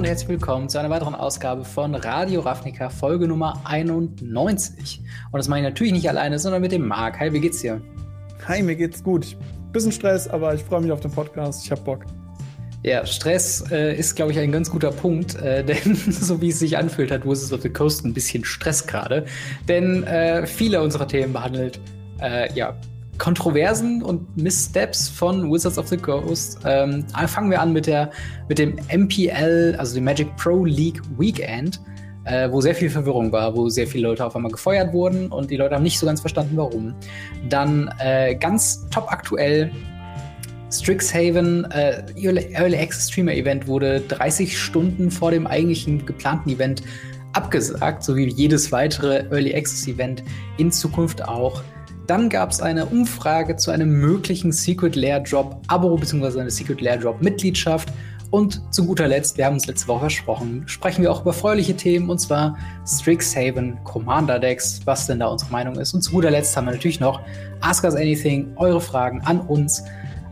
und 0.00 0.06
herzlich 0.06 0.30
willkommen 0.30 0.70
zu 0.70 0.78
einer 0.78 0.88
weiteren 0.88 1.14
Ausgabe 1.14 1.62
von 1.62 1.94
Radio 1.94 2.40
Ravnica, 2.40 2.88
Folge 2.88 3.28
Nummer 3.28 3.60
91. 3.64 5.02
Und 5.30 5.38
das 5.38 5.46
mache 5.46 5.58
ich 5.58 5.64
natürlich 5.64 5.92
nicht 5.92 6.08
alleine, 6.08 6.38
sondern 6.38 6.62
mit 6.62 6.72
dem 6.72 6.88
Marc. 6.88 7.20
Hi, 7.20 7.30
wie 7.34 7.40
geht's 7.40 7.60
dir? 7.60 7.82
Hi, 8.48 8.62
mir 8.62 8.76
geht's 8.76 9.04
gut. 9.04 9.36
Bisschen 9.72 9.92
Stress, 9.92 10.26
aber 10.26 10.54
ich 10.54 10.62
freue 10.62 10.80
mich 10.80 10.90
auf 10.90 11.00
den 11.00 11.10
Podcast. 11.10 11.66
Ich 11.66 11.70
hab 11.70 11.84
Bock. 11.84 12.06
Ja, 12.82 13.04
Stress 13.04 13.62
äh, 13.70 13.94
ist, 13.94 14.14
glaube 14.14 14.32
ich, 14.32 14.38
ein 14.38 14.50
ganz 14.50 14.70
guter 14.70 14.90
Punkt, 14.90 15.34
äh, 15.34 15.62
denn 15.66 15.94
so 15.94 16.40
wie 16.40 16.48
es 16.48 16.60
sich 16.60 16.78
anfühlt, 16.78 17.10
hat 17.10 17.26
Wizards 17.26 17.52
of 17.52 17.60
the 17.60 17.68
Coast 17.68 18.02
ein 18.06 18.14
bisschen 18.14 18.42
Stress 18.42 18.86
gerade. 18.86 19.26
Denn 19.68 20.04
äh, 20.04 20.46
viele 20.46 20.80
unserer 20.80 21.08
Themen 21.08 21.34
behandelt 21.34 21.78
äh, 22.22 22.50
ja, 22.54 22.74
Kontroversen 23.20 24.02
und 24.02 24.36
Missteps 24.36 25.08
von 25.08 25.52
Wizards 25.52 25.78
of 25.78 25.86
the 25.88 25.96
Coast. 25.96 26.58
Ähm, 26.64 27.04
fangen 27.26 27.50
wir 27.50 27.60
an 27.60 27.72
mit, 27.72 27.86
der, 27.86 28.10
mit 28.48 28.58
dem 28.58 28.76
MPL, 28.92 29.76
also 29.78 29.94
dem 29.94 30.04
Magic 30.04 30.34
Pro 30.36 30.64
League 30.64 31.00
Weekend, 31.18 31.80
äh, 32.24 32.50
wo 32.50 32.60
sehr 32.60 32.74
viel 32.74 32.90
Verwirrung 32.90 33.30
war, 33.30 33.54
wo 33.54 33.68
sehr 33.68 33.86
viele 33.86 34.08
Leute 34.08 34.24
auf 34.24 34.34
einmal 34.34 34.50
gefeuert 34.50 34.92
wurden 34.92 35.28
und 35.28 35.50
die 35.50 35.56
Leute 35.56 35.74
haben 35.74 35.82
nicht 35.82 35.98
so 35.98 36.06
ganz 36.06 36.20
verstanden, 36.20 36.56
warum. 36.56 36.94
Dann 37.48 37.94
äh, 37.98 38.34
ganz 38.34 38.88
top 38.88 39.12
aktuell 39.12 39.70
Strixhaven 40.72 41.70
äh, 41.72 42.02
Early 42.16 42.76
Access 42.76 43.10
Streamer 43.10 43.34
Event 43.34 43.66
wurde 43.66 44.00
30 44.00 44.58
Stunden 44.58 45.10
vor 45.10 45.30
dem 45.30 45.46
eigentlichen 45.46 46.06
geplanten 46.06 46.48
Event 46.48 46.82
abgesagt, 47.32 48.02
so 48.02 48.16
wie 48.16 48.28
jedes 48.28 48.72
weitere 48.72 49.24
Early 49.30 49.54
Access 49.54 49.86
Event 49.88 50.22
in 50.56 50.72
Zukunft 50.72 51.22
auch. 51.22 51.62
Dann 52.10 52.28
gab 52.28 52.50
es 52.50 52.60
eine 52.60 52.86
Umfrage 52.86 53.54
zu 53.54 53.70
einem 53.70 54.00
möglichen 54.00 54.50
Secret 54.50 54.96
Lair 54.96 55.20
Drop 55.20 55.62
Abo 55.68 55.96
bzw. 55.96 56.40
eine 56.40 56.50
Secret 56.50 56.80
Lair 56.80 56.96
Drop 56.96 57.22
Mitgliedschaft. 57.22 57.92
Und 58.32 58.60
zu 58.74 58.84
guter 58.84 59.06
Letzt, 59.06 59.38
wir 59.38 59.46
haben 59.46 59.54
uns 59.54 59.68
letzte 59.68 59.86
Woche 59.86 60.00
versprochen, 60.00 60.64
sprechen 60.66 61.02
wir 61.02 61.12
auch 61.12 61.20
über 61.20 61.32
fröhliche 61.32 61.76
Themen 61.76 62.10
und 62.10 62.18
zwar 62.18 62.58
Strixhaven 62.84 63.78
Commander 63.84 64.40
Decks, 64.40 64.80
was 64.86 65.06
denn 65.06 65.20
da 65.20 65.28
unsere 65.28 65.52
Meinung 65.52 65.76
ist. 65.76 65.94
Und 65.94 66.02
zu 66.02 66.10
guter 66.10 66.32
Letzt 66.32 66.56
haben 66.56 66.64
wir 66.64 66.72
natürlich 66.72 66.98
noch 66.98 67.20
Ask 67.60 67.84
Us 67.84 67.94
Anything, 67.94 68.54
eure 68.56 68.80
Fragen 68.80 69.20
an 69.20 69.38
uns. 69.42 69.84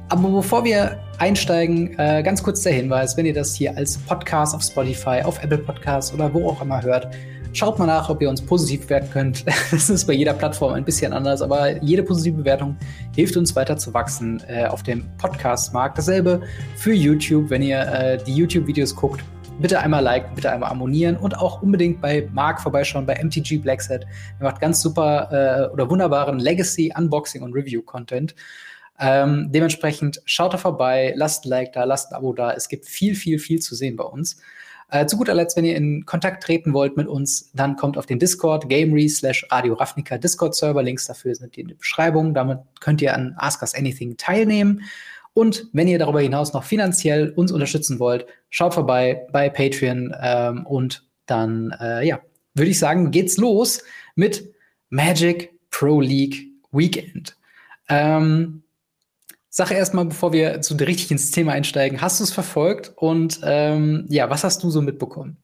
Aber 0.08 0.30
bevor 0.30 0.64
wir 0.64 0.98
einsteigen, 1.18 1.96
äh, 1.96 2.24
ganz 2.24 2.42
kurz 2.42 2.62
der 2.62 2.72
Hinweis, 2.72 3.16
wenn 3.16 3.26
ihr 3.26 3.34
das 3.34 3.54
hier 3.54 3.76
als 3.76 3.98
Podcast 3.98 4.52
auf 4.52 4.62
Spotify, 4.62 5.22
auf 5.22 5.40
Apple 5.44 5.58
Podcasts 5.58 6.12
oder 6.12 6.34
wo 6.34 6.48
auch 6.48 6.60
immer 6.60 6.82
hört, 6.82 7.14
Schaut 7.58 7.76
mal 7.76 7.86
nach, 7.86 8.08
ob 8.08 8.22
ihr 8.22 8.30
uns 8.30 8.40
positiv 8.40 8.82
bewerten 8.82 9.10
könnt. 9.10 9.44
Das 9.72 9.90
ist 9.90 10.06
bei 10.06 10.12
jeder 10.12 10.32
Plattform 10.32 10.74
ein 10.74 10.84
bisschen 10.84 11.12
anders, 11.12 11.42
aber 11.42 11.82
jede 11.82 12.04
positive 12.04 12.36
Bewertung 12.36 12.76
hilft 13.16 13.36
uns 13.36 13.56
weiter 13.56 13.76
zu 13.76 13.92
wachsen 13.92 14.40
äh, 14.46 14.66
auf 14.66 14.84
dem 14.84 15.04
Podcast-Markt. 15.18 15.98
Dasselbe 15.98 16.40
für 16.76 16.92
YouTube, 16.92 17.50
wenn 17.50 17.62
ihr 17.62 17.80
äh, 17.80 18.22
die 18.22 18.36
YouTube-Videos 18.36 18.94
guckt. 18.94 19.24
Bitte 19.58 19.80
einmal 19.80 20.04
liken, 20.04 20.36
bitte 20.36 20.52
einmal 20.52 20.70
abonnieren 20.70 21.16
und 21.16 21.36
auch 21.36 21.60
unbedingt 21.60 22.00
bei 22.00 22.28
Mark 22.32 22.60
vorbeischauen, 22.60 23.06
bei 23.06 23.20
MTG 23.20 23.58
Blackset. 23.58 24.06
Er 24.38 24.44
macht 24.44 24.60
ganz 24.60 24.80
super 24.80 25.28
äh, 25.68 25.72
oder 25.72 25.90
wunderbaren 25.90 26.38
Legacy, 26.38 26.92
Unboxing 26.96 27.42
und 27.42 27.54
Review-Content. 27.54 28.36
Ähm, 29.00 29.48
dementsprechend 29.50 30.22
schaut 30.26 30.54
da 30.54 30.58
vorbei, 30.58 31.12
lasst 31.16 31.44
ein 31.44 31.48
Like 31.48 31.72
da, 31.72 31.82
lasst 31.82 32.12
ein 32.12 32.16
Abo 32.18 32.32
da. 32.34 32.52
Es 32.52 32.68
gibt 32.68 32.86
viel, 32.86 33.16
viel, 33.16 33.40
viel 33.40 33.58
zu 33.58 33.74
sehen 33.74 33.96
bei 33.96 34.04
uns. 34.04 34.36
Äh, 34.91 35.06
zu 35.06 35.19
guter 35.19 35.34
Letzt, 35.34 35.56
wenn 35.56 35.67
ihr 35.67 35.77
in 35.77 36.06
Kontakt 36.06 36.42
treten 36.42 36.72
wollt 36.72 36.97
mit 36.97 37.06
uns, 37.06 37.50
dann 37.53 37.77
kommt 37.77 37.98
auf 37.98 38.06
den 38.06 38.19
Discord, 38.19 38.69
Gamery 38.70 39.08
slash 39.08 39.47
Radio 39.50 39.75
Ravnica 39.75 40.17
Discord-Server. 40.17 40.83
Links 40.83 41.06
dafür 41.06 41.34
sind 41.34 41.58
in 41.58 41.69
der 41.69 41.75
Beschreibung. 41.75 42.33
Damit 42.33 42.61
könnt 42.81 43.03
ihr 43.03 43.14
an 43.14 43.34
Ask 43.36 43.61
Us 43.61 43.75
Anything 43.75 44.16
teilnehmen. 44.16 44.83
Und 45.34 45.69
wenn 45.72 45.89
ihr 45.89 45.98
darüber 45.98 46.20
hinaus 46.20 46.55
noch 46.55 46.64
finanziell 46.64 47.31
uns 47.31 47.53
unterstützen 47.53 48.00
wollt, 48.00 48.27
schaut 48.48 48.75
vorbei 48.75 49.27
bei 49.31 49.50
Patreon 49.50 50.14
ähm, 50.20 50.66
und 50.66 51.06
dann, 51.27 51.75
äh, 51.81 52.06
ja, 52.06 52.21
würde 52.54 52.71
ich 52.71 52.78
sagen, 52.78 53.10
geht's 53.10 53.37
los 53.37 53.82
mit 54.15 54.53
Magic 54.88 55.53
Pro 55.71 56.00
League 56.00 56.48
Weekend. 56.72 57.37
Ähm, 57.88 58.62
Sag 59.58 59.72
erstmal, 59.72 60.04
bevor 60.04 60.32
wir 60.32 60.60
zu 60.60 60.76
richtig 60.76 61.10
ins 61.10 61.32
Thema 61.32 61.50
einsteigen, 61.50 62.00
hast 62.00 62.20
du 62.20 62.22
es 62.22 62.30
verfolgt 62.30 62.92
und 62.94 63.41
ähm, 63.42 64.04
ja, 64.08 64.30
was 64.30 64.44
hast 64.44 64.62
du 64.62 64.70
so 64.70 64.80
mitbekommen? 64.80 65.36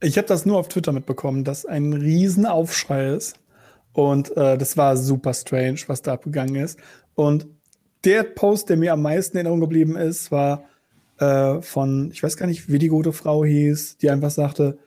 Ich 0.00 0.16
habe 0.16 0.26
das 0.26 0.46
nur 0.46 0.56
auf 0.56 0.68
Twitter 0.68 0.92
mitbekommen, 0.92 1.44
dass 1.44 1.66
ein 1.66 1.92
Riesenaufschrei 1.92 3.08
ist. 3.08 3.38
Und 3.92 4.34
äh, 4.34 4.56
das 4.56 4.78
war 4.78 4.96
super 4.96 5.34
strange, 5.34 5.80
was 5.88 6.00
da 6.00 6.14
abgegangen 6.14 6.54
ist. 6.54 6.78
Und 7.16 7.46
der 8.02 8.22
Post, 8.22 8.70
der 8.70 8.78
mir 8.78 8.94
am 8.94 9.02
meisten 9.02 9.36
in 9.36 9.44
Erinnerung 9.44 9.60
geblieben 9.60 9.98
ist, 9.98 10.32
war 10.32 10.64
äh, 11.18 11.60
von, 11.60 12.10
ich 12.10 12.22
weiß 12.22 12.38
gar 12.38 12.46
nicht, 12.46 12.72
wie 12.72 12.78
die 12.78 12.88
gute 12.88 13.12
Frau 13.12 13.44
hieß, 13.44 13.98
die 13.98 14.08
einfach 14.08 14.30
sagte, 14.30 14.78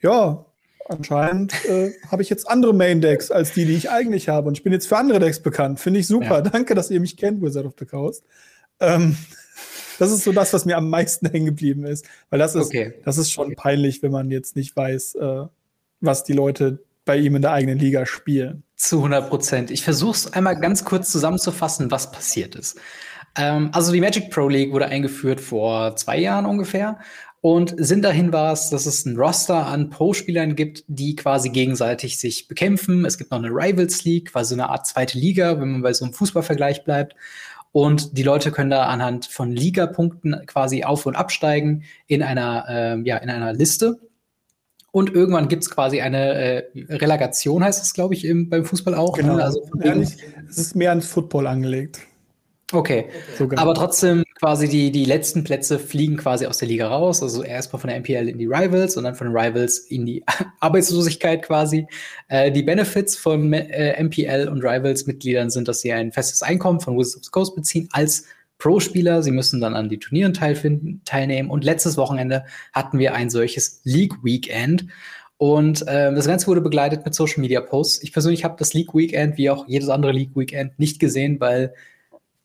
ja, 0.00 0.46
anscheinend 0.88 1.64
äh, 1.64 1.92
habe 2.10 2.22
ich 2.22 2.30
jetzt 2.30 2.48
andere 2.48 2.74
Main-Decks 2.74 3.30
als 3.30 3.52
die, 3.52 3.64
die 3.64 3.74
ich 3.74 3.90
eigentlich 3.90 4.28
habe. 4.28 4.48
Und 4.48 4.56
ich 4.56 4.62
bin 4.62 4.72
jetzt 4.72 4.86
für 4.86 4.96
andere 4.96 5.18
Decks 5.18 5.40
bekannt. 5.40 5.80
Finde 5.80 6.00
ich 6.00 6.06
super. 6.06 6.36
Ja. 6.36 6.40
Danke, 6.42 6.74
dass 6.74 6.90
ihr 6.90 7.00
mich 7.00 7.16
kennt, 7.16 7.42
Wizard 7.42 7.66
of 7.66 7.74
the 7.78 7.86
Coast. 7.86 8.24
Ähm, 8.80 9.16
das 9.98 10.10
ist 10.10 10.24
so 10.24 10.32
das, 10.32 10.52
was 10.52 10.64
mir 10.64 10.76
am 10.76 10.90
meisten 10.90 11.26
hängen 11.30 11.46
geblieben 11.46 11.84
ist. 11.84 12.06
Weil 12.30 12.38
das 12.38 12.54
ist, 12.54 12.66
okay. 12.66 12.94
das 13.04 13.18
ist 13.18 13.30
schon 13.30 13.46
okay. 13.46 13.56
peinlich, 13.56 14.02
wenn 14.02 14.12
man 14.12 14.30
jetzt 14.30 14.56
nicht 14.56 14.76
weiß, 14.76 15.14
äh, 15.16 15.44
was 16.00 16.24
die 16.24 16.32
Leute 16.32 16.82
bei 17.04 17.16
ihm 17.16 17.36
in 17.36 17.42
der 17.42 17.52
eigenen 17.52 17.78
Liga 17.78 18.06
spielen. 18.06 18.62
Zu 18.76 18.98
100 18.98 19.28
Prozent. 19.28 19.70
Ich 19.70 19.84
versuche 19.84 20.12
es 20.12 20.32
einmal 20.32 20.58
ganz 20.58 20.84
kurz 20.84 21.10
zusammenzufassen, 21.10 21.90
was 21.90 22.10
passiert 22.12 22.54
ist. 22.54 22.78
Ähm, 23.36 23.70
also 23.72 23.92
die 23.92 24.00
Magic 24.00 24.30
Pro 24.30 24.48
League 24.48 24.72
wurde 24.72 24.86
eingeführt 24.86 25.40
vor 25.40 25.96
zwei 25.96 26.18
Jahren 26.18 26.46
ungefähr 26.46 26.98
und 27.42 27.74
Sinn 27.76 28.02
dahin 28.02 28.32
war 28.32 28.52
es, 28.52 28.70
dass 28.70 28.86
es 28.86 29.04
ein 29.04 29.16
Roster 29.16 29.66
an 29.66 29.90
Pro-Spielern 29.90 30.54
gibt, 30.54 30.84
die 30.86 31.16
quasi 31.16 31.50
gegenseitig 31.50 32.20
sich 32.20 32.46
bekämpfen. 32.46 33.04
Es 33.04 33.18
gibt 33.18 33.32
noch 33.32 33.38
eine 33.38 33.48
Rivals 33.48 34.04
League, 34.04 34.30
quasi 34.30 34.54
eine 34.54 34.68
Art 34.68 34.86
zweite 34.86 35.18
Liga, 35.18 35.60
wenn 35.60 35.72
man 35.72 35.82
bei 35.82 35.92
so 35.92 36.04
einem 36.04 36.14
Fußballvergleich 36.14 36.84
bleibt. 36.84 37.16
Und 37.72 38.16
die 38.16 38.22
Leute 38.22 38.52
können 38.52 38.70
da 38.70 38.84
anhand 38.84 39.26
von 39.26 39.50
Ligapunkten 39.50 40.46
quasi 40.46 40.84
auf- 40.84 41.04
und 41.04 41.16
absteigen 41.16 41.82
in 42.06 42.22
einer, 42.22 42.64
äh, 42.68 43.00
ja, 43.02 43.16
in 43.16 43.28
einer 43.28 43.52
Liste. 43.52 43.98
Und 44.92 45.12
irgendwann 45.12 45.48
gibt 45.48 45.64
es 45.64 45.70
quasi 45.70 46.00
eine 46.00 46.34
äh, 46.34 46.64
Relegation, 46.90 47.64
heißt 47.64 47.82
es, 47.82 47.92
glaube 47.92 48.14
ich, 48.14 48.24
im, 48.24 48.50
beim 48.50 48.64
Fußball 48.64 48.94
auch. 48.94 49.16
Ne? 49.16 49.24
Genau. 49.24 49.36
Ne? 49.38 49.44
Also 49.44 49.68
ja, 49.82 49.96
nicht, 49.96 50.16
es 50.48 50.58
ist 50.58 50.76
mehr 50.76 50.90
ans 50.90 51.06
Football 51.06 51.48
angelegt. 51.48 52.02
Okay, 52.72 53.06
Sogar. 53.36 53.60
aber 53.60 53.74
trotzdem 53.74 54.24
quasi 54.38 54.68
die, 54.68 54.90
die 54.90 55.04
letzten 55.04 55.44
Plätze 55.44 55.78
fliegen 55.78 56.16
quasi 56.16 56.46
aus 56.46 56.58
der 56.58 56.68
Liga 56.68 56.88
raus. 56.88 57.22
Also 57.22 57.42
erstmal 57.42 57.80
von 57.80 57.90
der 57.90 58.00
MPL 58.00 58.28
in 58.28 58.38
die 58.38 58.46
Rivals 58.46 58.96
und 58.96 59.04
dann 59.04 59.14
von 59.14 59.28
den 59.28 59.36
Rivals 59.36 59.78
in 59.78 60.06
die 60.06 60.24
Arbeitslosigkeit 60.60 61.42
quasi. 61.42 61.86
Äh, 62.28 62.50
die 62.50 62.62
Benefits 62.62 63.16
von 63.16 63.52
äh, 63.52 64.02
MPL 64.02 64.48
und 64.48 64.62
Rivals-Mitgliedern 64.64 65.50
sind, 65.50 65.68
dass 65.68 65.82
sie 65.82 65.92
ein 65.92 66.12
festes 66.12 66.42
Einkommen 66.42 66.80
von 66.80 66.98
Wizards 66.98 67.18
of 67.18 67.24
the 67.24 67.30
Coast 67.30 67.54
beziehen 67.54 67.88
als 67.92 68.24
Pro-Spieler. 68.58 69.22
Sie 69.22 69.32
müssen 69.32 69.60
dann 69.60 69.74
an 69.74 69.88
die 69.88 69.98
Turnieren 69.98 70.32
teilnehmen. 70.32 71.50
Und 71.50 71.64
letztes 71.64 71.96
Wochenende 71.96 72.44
hatten 72.72 72.98
wir 72.98 73.14
ein 73.14 73.28
solches 73.28 73.80
League-Weekend. 73.84 74.86
Und 75.36 75.82
äh, 75.88 76.14
das 76.14 76.26
Ganze 76.26 76.46
wurde 76.46 76.60
begleitet 76.60 77.04
mit 77.04 77.14
Social 77.14 77.40
Media 77.40 77.60
Posts. 77.60 78.02
Ich 78.04 78.12
persönlich 78.12 78.44
habe 78.44 78.54
das 78.58 78.74
League 78.74 78.94
Weekend 78.94 79.36
wie 79.36 79.50
auch 79.50 79.66
jedes 79.66 79.88
andere 79.88 80.12
League 80.12 80.36
Weekend 80.36 80.78
nicht 80.78 81.00
gesehen, 81.00 81.40
weil 81.40 81.74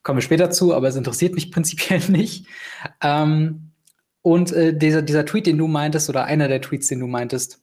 kommen 0.08 0.16
wir 0.16 0.22
später 0.22 0.50
zu, 0.50 0.74
aber 0.74 0.88
es 0.88 0.96
interessiert 0.96 1.34
mich 1.34 1.50
prinzipiell 1.52 2.00
nicht. 2.08 2.46
Ähm, 3.02 3.72
und 4.22 4.52
äh, 4.52 4.74
dieser, 4.74 5.02
dieser 5.02 5.26
Tweet, 5.26 5.46
den 5.46 5.58
du 5.58 5.66
meintest, 5.66 6.08
oder 6.08 6.24
einer 6.24 6.48
der 6.48 6.62
Tweets, 6.62 6.88
den 6.88 7.00
du 7.00 7.06
meintest, 7.06 7.60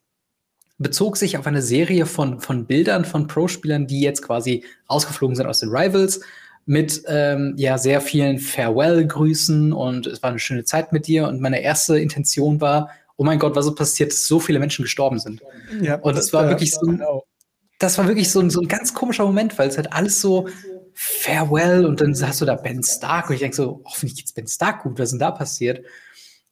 bezog 0.78 1.18
sich 1.18 1.40
auf 1.40 1.48
eine 1.48 1.64
Serie 1.64 2.06
von, 2.06 2.40
von 2.40 2.68
Bildern 2.68 3.04
von 3.04 3.26
Pro-Spielern, 3.26 3.88
die 3.88 4.00
jetzt 4.00 4.22
quasi 4.22 4.64
rausgeflogen 4.92 5.36
sind 5.36 5.48
aus 5.48 5.62
den 5.62 5.70
Rivals, 5.70 6.22
mit 6.68 7.02
ähm, 7.08 7.56
ja 7.58 7.80
sehr 7.80 8.00
vielen 8.00 8.38
Farewell-Grüßen 8.38 9.74
und 9.74 10.06
es 10.06 10.22
war 10.22 10.30
eine 10.30 10.38
schöne 10.38 10.66
Zeit 10.66 10.94
mit 10.94 11.08
dir. 11.08 11.28
Und 11.28 11.42
meine 11.42 11.64
erste 11.64 11.98
Intention 11.98 12.62
war, 12.62 12.92
oh 13.18 13.24
mein 13.24 13.40
Gott, 13.40 13.56
was 13.56 13.66
ist 13.66 13.76
passiert, 13.76 14.12
dass 14.12 14.28
so 14.28 14.40
viele 14.40 14.60
Menschen 14.60 14.84
gestorben 14.84 15.18
sind. 15.18 15.42
Ja, 15.82 15.96
und 15.96 16.16
das, 16.16 16.28
das 16.28 16.34
war 16.34 16.48
wirklich 16.48 16.76
so, 16.76 17.24
das 17.80 17.98
war 17.98 18.08
wirklich 18.08 18.30
so 18.30 18.48
so 18.52 18.62
ein 18.62 18.68
ganz 18.68 18.94
komischer 18.94 19.26
Moment, 19.26 19.58
weil 19.58 19.68
es 19.68 19.78
halt 19.78 19.92
alles 19.92 20.22
so 20.22 20.48
Farewell 20.96 21.86
und 21.86 22.02
dann 22.02 22.16
hast 22.22 22.42
du 22.42 22.46
da 22.46 22.56
Ben 22.56 22.82
Stark 22.84 23.30
und 23.30 23.36
ich 23.36 23.42
denke 23.42 23.56
so, 23.56 23.82
hoffentlich 23.86 24.16
geht's 24.16 24.34
Ben 24.34 24.48
Stark 24.48 24.84
gut, 24.84 24.98
was 24.98 25.06
ist 25.06 25.12
denn 25.12 25.20
da 25.20 25.32
passiert? 25.32 25.86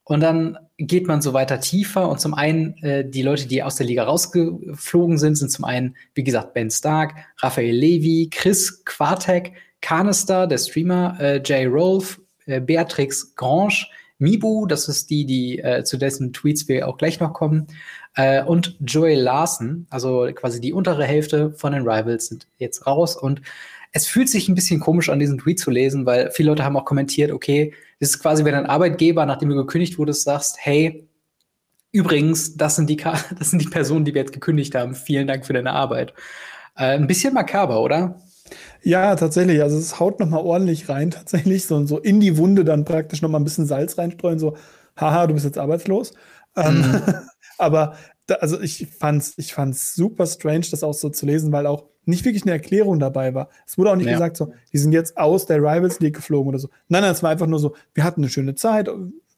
Und 0.05 0.19
dann 0.19 0.57
geht 0.77 1.07
man 1.07 1.21
so 1.21 1.33
weiter 1.33 1.61
tiefer 1.61 2.09
und 2.09 2.19
zum 2.19 2.33
einen 2.33 2.75
äh, 2.83 3.09
die 3.09 3.21
Leute, 3.21 3.47
die 3.47 3.63
aus 3.63 3.77
der 3.77 3.87
Liga 3.87 4.03
rausgeflogen 4.03 5.17
sind, 5.17 5.37
sind 5.37 5.49
zum 5.49 5.63
einen, 5.63 5.95
wie 6.13 6.25
gesagt, 6.25 6.53
Ben 6.53 6.69
Stark, 6.69 7.15
Raphael 7.37 7.73
Levy, 7.73 8.29
Chris 8.29 8.83
Quartek, 8.83 9.53
Canister, 9.79 10.45
der 10.45 10.57
Streamer, 10.57 11.17
äh, 11.21 11.41
Jay 11.43 11.65
Rolf, 11.65 12.19
äh, 12.45 12.59
Beatrix 12.59 13.33
Grange, 13.35 13.85
Mibu, 14.17 14.65
das 14.65 14.89
ist 14.89 15.09
die, 15.09 15.25
die 15.25 15.59
äh, 15.59 15.83
zu 15.83 15.97
dessen 15.97 16.33
Tweets 16.33 16.67
wir 16.67 16.87
auch 16.87 16.97
gleich 16.97 17.19
noch 17.21 17.33
kommen, 17.33 17.67
äh, 18.15 18.43
und 18.43 18.77
Joel 18.79 19.19
Larson, 19.19 19.87
also 19.89 20.29
quasi 20.35 20.61
die 20.61 20.73
untere 20.73 21.05
Hälfte 21.05 21.51
von 21.53 21.73
den 21.73 21.87
Rivals 21.87 22.27
sind 22.27 22.47
jetzt 22.57 22.85
raus 22.85 23.15
und 23.15 23.41
es 23.93 24.07
fühlt 24.07 24.27
sich 24.27 24.49
ein 24.49 24.55
bisschen 24.55 24.79
komisch 24.79 25.09
an, 25.09 25.19
diesen 25.19 25.37
Tweet 25.37 25.59
zu 25.59 25.69
lesen, 25.69 26.05
weil 26.05 26.31
viele 26.31 26.49
Leute 26.49 26.63
haben 26.65 26.75
auch 26.75 26.85
kommentiert, 26.85 27.31
okay, 27.31 27.73
das 27.99 28.09
ist 28.09 28.19
quasi, 28.19 28.43
wenn 28.43 28.55
ein 28.55 28.65
Arbeitgeber, 28.65 29.25
nachdem 29.25 29.49
du 29.49 29.55
gekündigt 29.55 29.99
wurdest, 29.99 30.23
sagst, 30.23 30.57
hey, 30.59 31.07
übrigens, 31.91 32.57
das 32.57 32.75
sind, 32.75 32.89
die, 32.89 32.97
das 33.37 33.51
sind 33.51 33.61
die 33.61 33.69
Personen, 33.69 34.03
die 34.03 34.13
wir 34.13 34.21
jetzt 34.21 34.33
gekündigt 34.33 34.73
haben. 34.75 34.95
Vielen 34.95 35.27
Dank 35.27 35.45
für 35.45 35.53
deine 35.53 35.71
Arbeit. 35.71 36.13
Äh, 36.75 36.95
ein 36.95 37.05
bisschen 37.07 37.35
makaber, 37.35 37.81
oder? 37.81 38.19
Ja, 38.81 39.15
tatsächlich. 39.15 39.61
Also 39.61 39.77
es 39.77 39.99
haut 39.99 40.19
noch 40.19 40.27
mal 40.27 40.41
ordentlich 40.41 40.89
rein, 40.89 41.11
tatsächlich. 41.11 41.65
So, 41.65 41.85
so 41.85 41.99
in 41.99 42.19
die 42.19 42.37
Wunde 42.37 42.65
dann 42.65 42.85
praktisch 42.85 43.21
noch 43.21 43.29
mal 43.29 43.39
ein 43.39 43.43
bisschen 43.45 43.67
Salz 43.67 43.97
reinstreuen. 43.97 44.39
So, 44.39 44.57
haha, 44.97 45.27
du 45.27 45.35
bist 45.35 45.45
jetzt 45.45 45.59
arbeitslos. 45.59 46.13
Ähm, 46.55 46.81
mhm. 46.81 47.01
aber 47.59 47.95
da, 48.25 48.35
also 48.35 48.59
ich 48.59 48.87
fand's, 48.87 49.33
ich 49.37 49.53
fand's 49.53 49.93
super 49.93 50.25
strange, 50.25 50.65
das 50.71 50.83
auch 50.83 50.93
so 50.93 51.09
zu 51.09 51.27
lesen, 51.27 51.51
weil 51.51 51.67
auch 51.67 51.92
nicht 52.05 52.25
wirklich 52.25 52.43
eine 52.43 52.51
Erklärung 52.51 52.99
dabei 52.99 53.33
war. 53.33 53.49
Es 53.65 53.77
wurde 53.77 53.91
auch 53.91 53.95
nicht 53.95 54.07
ja. 54.07 54.13
gesagt, 54.13 54.37
so, 54.37 54.53
die 54.71 54.77
sind 54.77 54.91
jetzt 54.91 55.17
aus 55.17 55.45
der 55.45 55.57
Rivals 55.57 55.99
League 55.99 56.15
geflogen 56.15 56.49
oder 56.49 56.59
so. 56.59 56.69
Nein, 56.87 57.01
nein, 57.01 57.11
es 57.11 57.23
war 57.23 57.31
einfach 57.31 57.47
nur 57.47 57.59
so, 57.59 57.75
wir 57.93 58.03
hatten 58.03 58.21
eine 58.21 58.29
schöne 58.29 58.55
Zeit, 58.55 58.89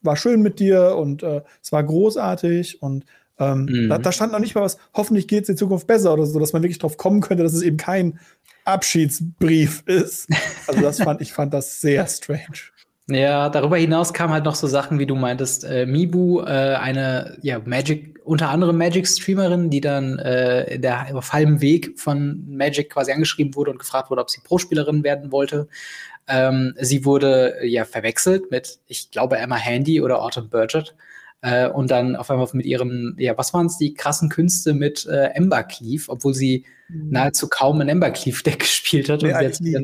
war 0.02 0.16
schön 0.16 0.42
mit 0.42 0.60
dir 0.60 0.96
und 0.96 1.24
äh, 1.24 1.42
es 1.62 1.72
war 1.72 1.84
großartig 1.84 2.82
und 2.82 3.06
ähm, 3.38 3.66
mhm. 3.66 3.90
da, 3.90 3.98
da, 3.98 4.12
stand 4.12 4.32
noch 4.32 4.40
nicht 4.40 4.56
mal 4.56 4.62
was, 4.62 4.78
hoffentlich 4.94 5.28
geht 5.28 5.44
es 5.44 5.50
in 5.50 5.58
Zukunft 5.58 5.88
besser 5.88 6.14
oder 6.14 6.26
so, 6.26 6.40
dass 6.40 6.54
man 6.54 6.64
wirklich 6.64 6.80
drauf 6.80 6.96
kommen 6.96 7.20
könnte, 7.20 7.44
dass 7.44 7.54
es 7.54 7.64
eben 7.64 7.78
kein 7.78 8.20
Abschiedsbrief 8.64 9.84
ist. 9.86 10.30
Also 10.68 10.82
das 10.82 11.02
fand 11.02 11.22
ich 11.22 11.34
fand 11.34 11.54
das 11.54 11.82
sehr 11.82 12.08
strange. 12.08 12.72
Ja, 13.07 13.50
darüber 13.50 13.78
hinaus 13.78 14.13
kamen 14.13 14.34
halt 14.34 14.46
noch 14.46 14.56
so 14.56 14.66
Sachen, 14.66 14.98
wie 14.98 15.06
du 15.06 15.16
meintest, 15.16 15.63
äh, 15.63 15.86
Mibu, 15.86 16.42
äh, 16.42 16.75
eine 16.75 17.38
ja 17.44 17.60
Magic, 17.63 18.19
unter 18.24 18.50
anderem 18.50 18.78
Magic-Streamerin, 18.78 19.69
die 19.69 19.81
dann 19.81 20.18
äh, 20.18 20.80
der 20.80 21.16
auf 21.16 21.31
halbem 21.31 21.62
Weg 21.62 22.00
von 22.00 22.44
Magic 22.48 22.90
quasi 22.90 23.12
angeschrieben 23.12 23.54
wurde 23.54 23.69
und 23.69 23.78
gefragt 23.78 24.10
wurde, 24.10 24.22
ob 24.22 24.31
sie 24.31 24.42
Pro-Spielerin 24.44 25.04
werden 25.04 25.31
wollte. 25.31 25.68
Ähm, 26.28 26.74
sie 26.80 27.06
wurde 27.06 27.57
ja 27.63 27.86
verwechselt 27.86 28.50
mit, 28.50 28.80
ich 28.88 29.12
glaube, 29.12 29.38
Emma 29.38 29.58
Handy 29.58 30.01
oder 30.01 30.24
Autumn 30.24 30.50
Burgett. 30.50 30.96
Äh, 31.42 31.69
und 31.69 31.92
dann 31.92 32.16
auf 32.16 32.31
einmal 32.31 32.48
mit 32.54 32.66
ihren, 32.66 33.16
ja, 33.19 33.38
was 33.38 33.54
waren 33.54 33.68
es, 33.68 33.78
die 33.78 33.94
krassen 33.94 34.30
Künste 34.30 34.74
mit 34.74 35.06
äh, 35.06 35.28
Ember 35.36 35.62
Cleave, 35.62 36.06
obwohl 36.08 36.34
sie 36.34 36.66
mhm. 36.88 37.12
nahezu 37.12 37.48
kaum 37.50 37.81
ein 37.81 37.90
Ember 37.90 38.10
Cleave-Deck 38.10 38.60
gespielt 38.62 39.10
hat. 39.10 39.22
Nee, 39.22 39.31
und 39.31 39.56
sie 39.56 39.75
hat 39.75 39.84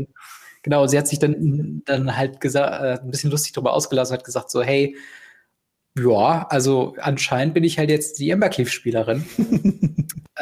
genau, 0.64 0.88
sie 0.88 0.98
hat 0.98 1.08
sich 1.08 1.20
dann, 1.20 1.82
dann 1.86 2.18
halt 2.18 2.40
gesagt, 2.42 2.84
äh, 2.84 3.04
ein 3.04 3.12
bisschen 3.12 3.32
lustig 3.32 3.54
darüber 3.54 3.74
ausgelassen, 3.74 4.14
hat 4.14 4.24
gesagt 4.24 4.52
so, 4.52 4.62
hey, 4.62 4.96
ja, 5.98 6.48
also 6.50 6.96
anscheinend 7.00 7.54
bin 7.54 7.64
ich 7.64 7.78
halt 7.78 7.90
jetzt 7.90 8.20
die 8.20 8.30
Ember 8.30 8.50
Cleave-Spielerin. 8.50 9.26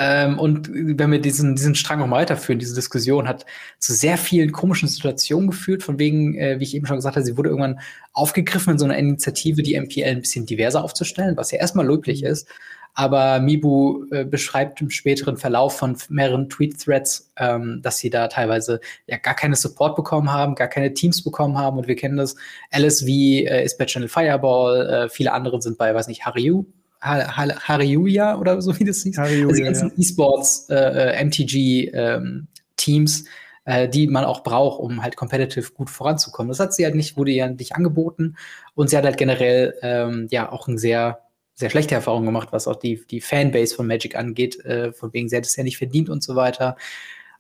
Ähm, 0.02 0.40
und 0.40 0.70
wenn 0.72 1.12
wir 1.12 1.20
diesen, 1.20 1.56
diesen 1.56 1.76
Strang 1.76 2.00
noch 2.00 2.10
weiterführen, 2.10 2.58
diese 2.58 2.74
Diskussion 2.74 3.28
hat 3.28 3.46
zu 3.80 3.94
sehr 3.94 4.18
vielen 4.18 4.54
komischen 4.54 4.88
Situationen 4.88 5.50
geführt, 5.50 5.84
von 5.84 6.00
wegen, 6.00 6.36
äh, 6.36 6.58
wie 6.58 6.64
ich 6.64 6.74
eben 6.74 6.86
schon 6.86 6.96
gesagt 6.96 7.18
habe, 7.18 7.26
sie 7.26 7.36
wurde 7.36 7.50
irgendwann 7.50 7.82
aufgegriffen 8.14 8.72
in 8.72 8.80
so 8.80 8.86
einer 8.86 8.98
Initiative, 8.98 9.62
die 9.62 9.78
MPL 9.78 10.06
ein 10.06 10.22
bisschen 10.22 10.46
diverser 10.46 10.86
aufzustellen, 10.86 11.36
was 11.36 11.52
ja 11.52 11.60
erstmal 11.60 11.86
löblich 11.86 12.24
ist. 12.24 12.48
Aber 12.94 13.40
Mibu 13.40 14.06
äh, 14.12 14.26
beschreibt 14.26 14.82
im 14.82 14.90
späteren 14.90 15.38
Verlauf 15.38 15.78
von 15.78 15.98
mehreren 16.10 16.50
Tweet-Threads, 16.50 17.32
ähm, 17.38 17.82
dass 17.82 17.98
sie 17.98 18.10
da 18.10 18.28
teilweise 18.28 18.82
ja 19.08 19.18
gar 19.18 19.36
keine 19.36 19.56
Support 19.56 19.96
bekommen 19.96 20.32
haben, 20.32 20.56
gar 20.56 20.68
keine 20.68 20.94
Teams 20.94 21.24
bekommen 21.24 21.58
haben. 21.58 21.78
Und 21.78 21.88
wir 21.88 21.96
kennen 21.96 22.18
das. 22.18 22.36
LSV 22.76 23.08
äh, 23.08 23.64
ist 23.64 23.78
bei 23.78 23.86
Channel 23.86 24.10
Fireball, 24.10 24.88
äh, 24.88 25.10
viele 25.10 25.32
andere 25.32 25.62
sind 25.62 25.78
bei, 25.78 25.94
weiß 25.94 26.08
nicht, 26.08 26.26
Hariu 26.26 26.66
Hariuya 27.02 28.38
oder 28.38 28.62
so 28.62 28.78
wie 28.78 28.84
das 28.84 29.04
hieß. 29.04 29.18
Hariuya, 29.18 29.48
also 29.48 29.56
die 29.56 29.64
ganzen 29.64 29.90
ja. 29.90 29.96
E-Sports, 29.98 30.68
äh, 30.70 30.76
äh 30.76 31.24
MTG-Teams, 31.24 33.20
ähm, 33.20 33.28
äh, 33.66 33.88
die 33.88 34.08
man 34.08 34.26
auch 34.26 34.44
braucht, 34.44 34.80
um 34.80 35.02
halt 35.02 35.16
competitive 35.16 35.72
gut 35.72 35.90
voranzukommen. 35.90 36.50
Das 36.50 36.60
hat 36.60 36.74
sie 36.74 36.84
halt 36.84 36.96
nicht, 36.96 37.18
wurde 37.18 37.32
ihr 37.32 37.48
nicht 37.48 37.76
angeboten. 37.76 38.36
Und 38.76 38.90
sie 38.90 38.98
hat 38.98 39.06
halt 39.06 39.18
generell 39.18 39.76
ähm, 39.82 40.28
ja 40.30 40.52
auch 40.52 40.68
ein 40.68 40.78
sehr 40.78 41.20
sehr 41.60 41.70
schlechte 41.70 41.94
Erfahrung 41.94 42.26
gemacht, 42.26 42.50
was 42.52 42.70
auch 42.70 42.78
die, 42.78 43.06
die 43.12 43.20
Fanbase 43.20 43.76
von 43.76 43.86
Magic 43.86 44.16
angeht, 44.16 44.64
äh, 44.64 44.94
von 44.94 45.12
wegen 45.12 45.28
sie 45.28 45.36
hat 45.36 45.46
es 45.46 45.58
ja 45.58 45.64
nicht 45.64 45.78
verdient 45.78 46.10
und 46.10 46.24
so 46.24 46.38
weiter. 46.38 46.78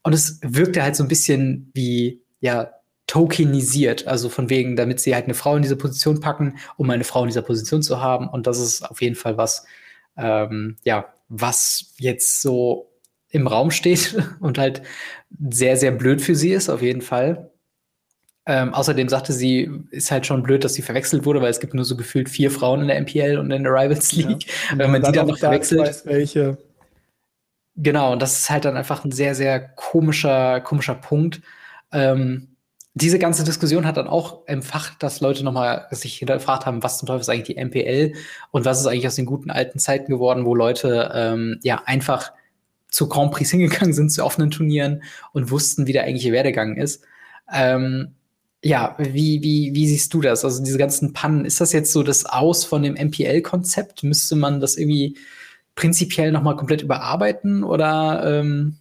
Und 0.03 0.13
es 0.13 0.39
wirkte 0.43 0.83
halt 0.83 0.97
so 0.97 1.03
ein 1.03 1.07
bisschen 1.07 1.71
wie, 1.73 2.21
ja, 2.41 2.73
tokenisiert, 3.07 4.07
also 4.07 4.27
von 4.27 4.49
wegen, 4.49 4.75
damit 4.75 4.99
sie 4.99 5.15
halt 5.15 5.23
eine 5.23 5.35
Frau 5.35 5.55
in 5.55 5.61
diese 5.61 5.77
Position 5.77 6.19
packen, 6.19 6.57
um 6.75 6.89
eine 6.89 7.05
Frau 7.05 7.21
in 7.21 7.29
dieser 7.29 7.41
Position 7.41 7.81
zu 7.81 8.01
haben. 8.01 8.27
Und 8.27 8.45
das 8.45 8.59
ist 8.59 8.83
auf 8.83 9.01
jeden 9.01 9.15
Fall 9.15 9.37
was, 9.37 9.65
ähm, 10.17 10.75
ja, 10.83 11.13
was 11.29 11.93
jetzt 11.97 12.41
so 12.41 12.91
im 13.29 13.47
Raum 13.47 13.71
steht 13.71 14.17
und 14.41 14.57
halt 14.57 14.81
sehr, 15.49 15.77
sehr 15.77 15.91
blöd 15.91 16.21
für 16.21 16.35
sie 16.35 16.51
ist, 16.51 16.67
auf 16.67 16.81
jeden 16.81 17.01
Fall. 17.01 17.48
Ähm, 18.51 18.73
außerdem 18.73 19.09
sagte 19.09 19.31
sie, 19.31 19.69
ist 19.91 20.09
halt 20.09 20.25
schon 20.25 20.41
blöd, 20.41 20.63
dass 20.63 20.73
sie 20.73 20.81
verwechselt 20.81 21.23
wurde, 21.23 21.39
weil 21.39 21.51
es 21.51 21.59
gibt 21.59 21.75
nur 21.75 21.85
so 21.85 21.95
gefühlt 21.95 22.29
vier 22.29 22.49
Frauen 22.49 22.81
in 22.81 22.87
der 22.87 22.99
MPL 22.99 23.37
und 23.37 23.51
in 23.51 23.61
der 23.61 23.71
Rivals 23.71 24.11
League. 24.13 24.47
Ja. 24.71 24.79
Wenn 24.79 24.89
man 24.89 25.03
die 25.03 25.11
dann 25.11 25.27
noch 25.27 25.37
verwechselt. 25.37 25.81
Weiß, 25.81 26.07
welche. 26.07 26.57
Genau, 27.75 28.11
und 28.11 28.23
das 28.23 28.39
ist 28.39 28.49
halt 28.49 28.65
dann 28.65 28.75
einfach 28.75 29.05
ein 29.05 29.11
sehr, 29.11 29.35
sehr 29.35 29.59
komischer, 29.59 30.61
komischer 30.61 30.95
Punkt. 30.95 31.41
Ähm, 31.91 32.55
diese 32.95 33.19
ganze 33.19 33.43
Diskussion 33.43 33.85
hat 33.85 33.97
dann 33.97 34.07
auch 34.07 34.47
empfacht, 34.47 35.03
dass 35.03 35.21
Leute 35.21 35.43
nochmal 35.43 35.85
sich 35.91 36.15
hinterfragt 36.15 36.65
haben, 36.65 36.81
was 36.81 36.97
zum 36.97 37.05
Teufel 37.05 37.21
ist 37.21 37.29
eigentlich 37.29 37.55
die 37.55 37.63
MPL 37.63 38.13
und 38.49 38.65
was 38.65 38.79
ist 38.79 38.87
eigentlich 38.87 39.05
aus 39.05 39.15
den 39.15 39.27
guten 39.27 39.51
alten 39.51 39.77
Zeiten 39.77 40.11
geworden, 40.11 40.45
wo 40.45 40.55
Leute 40.55 41.11
ähm, 41.13 41.59
ja 41.61 41.83
einfach 41.85 42.31
zu 42.87 43.07
Grand 43.07 43.31
Prix 43.31 43.51
hingegangen 43.51 43.93
sind, 43.93 44.09
zu 44.09 44.25
offenen 44.25 44.49
Turnieren 44.49 45.03
und 45.33 45.51
wussten, 45.51 45.85
wie 45.85 45.93
der 45.93 46.05
eigentliche 46.05 46.31
Werdegang 46.31 46.77
ist. 46.77 47.03
Ähm, 47.53 48.15
ja, 48.63 48.95
wie, 48.97 49.41
wie, 49.41 49.71
wie 49.73 49.87
siehst 49.87 50.13
du 50.13 50.21
das? 50.21 50.43
Also 50.43 50.63
diese 50.63 50.77
ganzen 50.77 51.13
Pannen, 51.13 51.45
ist 51.45 51.61
das 51.61 51.71
jetzt 51.71 51.91
so 51.91 52.03
das 52.03 52.25
Aus 52.25 52.65
von 52.65 52.83
dem 52.83 52.95
MPL-Konzept? 52.95 54.03
Müsste 54.03 54.35
man 54.35 54.59
das 54.59 54.75
irgendwie 54.75 55.17
prinzipiell 55.75 56.31
nochmal 56.31 56.57
komplett 56.57 56.81
überarbeiten 56.81 57.63
oder 57.63 58.21
ähm, 58.25 58.75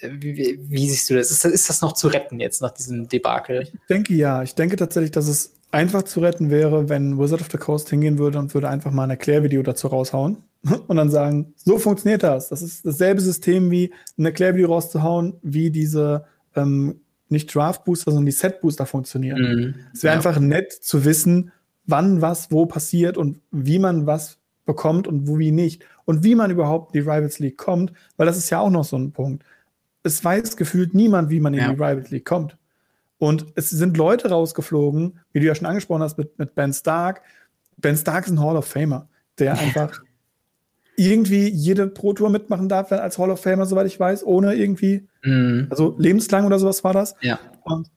wie, 0.00 0.60
wie, 0.68 0.88
siehst 0.88 1.10
du 1.10 1.14
das? 1.14 1.30
Ist, 1.30 1.44
ist, 1.44 1.68
das 1.68 1.80
noch 1.80 1.94
zu 1.94 2.08
retten 2.08 2.38
jetzt 2.38 2.62
nach 2.62 2.72
diesem 2.72 3.08
Debakel? 3.08 3.62
Ich 3.62 3.72
denke 3.88 4.14
ja. 4.14 4.42
Ich 4.42 4.54
denke 4.54 4.76
tatsächlich, 4.76 5.10
dass 5.10 5.26
es 5.26 5.54
einfach 5.72 6.02
zu 6.02 6.20
retten 6.20 6.50
wäre, 6.50 6.88
wenn 6.88 7.18
Wizard 7.18 7.40
of 7.40 7.48
the 7.50 7.58
Coast 7.58 7.90
hingehen 7.90 8.18
würde 8.18 8.38
und 8.38 8.54
würde 8.54 8.68
einfach 8.68 8.92
mal 8.92 9.04
ein 9.04 9.10
Erklärvideo 9.10 9.62
dazu 9.62 9.88
raushauen 9.88 10.38
und 10.86 10.96
dann 10.96 11.10
sagen, 11.10 11.54
so 11.56 11.78
funktioniert 11.78 12.22
das. 12.22 12.50
Das 12.50 12.62
ist 12.62 12.86
dasselbe 12.86 13.20
System 13.20 13.70
wie 13.70 13.92
ein 14.16 14.26
Erklärvideo 14.26 14.68
rauszuhauen, 14.68 15.34
wie 15.42 15.70
diese 15.70 16.26
ähm, 16.54 17.00
nicht 17.28 17.54
Draft 17.54 17.84
Booster, 17.84 18.10
sondern 18.10 18.26
die 18.26 18.32
Set 18.32 18.60
Booster 18.60 18.86
funktionieren. 18.86 19.40
Mhm. 19.40 19.74
Es 19.92 20.02
wäre 20.02 20.14
ja. 20.14 20.18
einfach 20.18 20.40
nett 20.40 20.72
zu 20.72 21.04
wissen, 21.04 21.52
wann 21.86 22.20
was 22.20 22.50
wo 22.50 22.66
passiert 22.66 23.16
und 23.16 23.40
wie 23.50 23.78
man 23.78 24.06
was 24.06 24.38
bekommt 24.64 25.06
und 25.06 25.28
wo 25.28 25.38
wie 25.38 25.50
nicht. 25.52 25.84
Und 26.04 26.22
wie 26.22 26.34
man 26.34 26.50
überhaupt 26.50 26.94
in 26.94 27.02
die 27.02 27.08
Rivals 27.08 27.38
League 27.38 27.58
kommt, 27.58 27.92
weil 28.16 28.26
das 28.26 28.36
ist 28.36 28.50
ja 28.50 28.60
auch 28.60 28.70
noch 28.70 28.84
so 28.84 28.96
ein 28.96 29.12
Punkt 29.12 29.44
es 30.04 30.22
weiß 30.22 30.56
gefühlt 30.56 30.94
niemand, 30.94 31.30
wie 31.30 31.40
man 31.40 31.54
in 31.54 31.60
ja. 31.60 31.72
die 31.72 31.82
Rival 31.82 32.04
League 32.10 32.26
kommt. 32.26 32.56
Und 33.18 33.46
es 33.56 33.70
sind 33.70 33.96
Leute 33.96 34.28
rausgeflogen, 34.28 35.18
wie 35.32 35.40
du 35.40 35.46
ja 35.46 35.54
schon 35.54 35.66
angesprochen 35.66 36.02
hast 36.02 36.18
mit, 36.18 36.38
mit 36.38 36.54
Ben 36.54 36.72
Stark. 36.72 37.22
Ben 37.78 37.96
Stark 37.96 38.26
ist 38.26 38.32
ein 38.32 38.40
Hall 38.40 38.56
of 38.56 38.66
Famer, 38.66 39.08
der 39.38 39.58
einfach 39.58 40.02
irgendwie 40.96 41.48
jede 41.48 41.86
Pro 41.86 42.12
Tour 42.12 42.30
mitmachen 42.30 42.68
darf 42.68 42.92
als 42.92 43.18
Hall 43.18 43.30
of 43.30 43.40
Famer, 43.40 43.66
soweit 43.66 43.86
ich 43.86 43.98
weiß, 43.98 44.24
ohne 44.24 44.54
irgendwie, 44.54 45.08
mhm. 45.22 45.66
also 45.70 45.94
lebenslang 45.98 46.46
oder 46.46 46.58
sowas 46.58 46.84
war 46.84 46.92
das. 46.92 47.14
Ja. 47.20 47.38
Und 47.62 47.90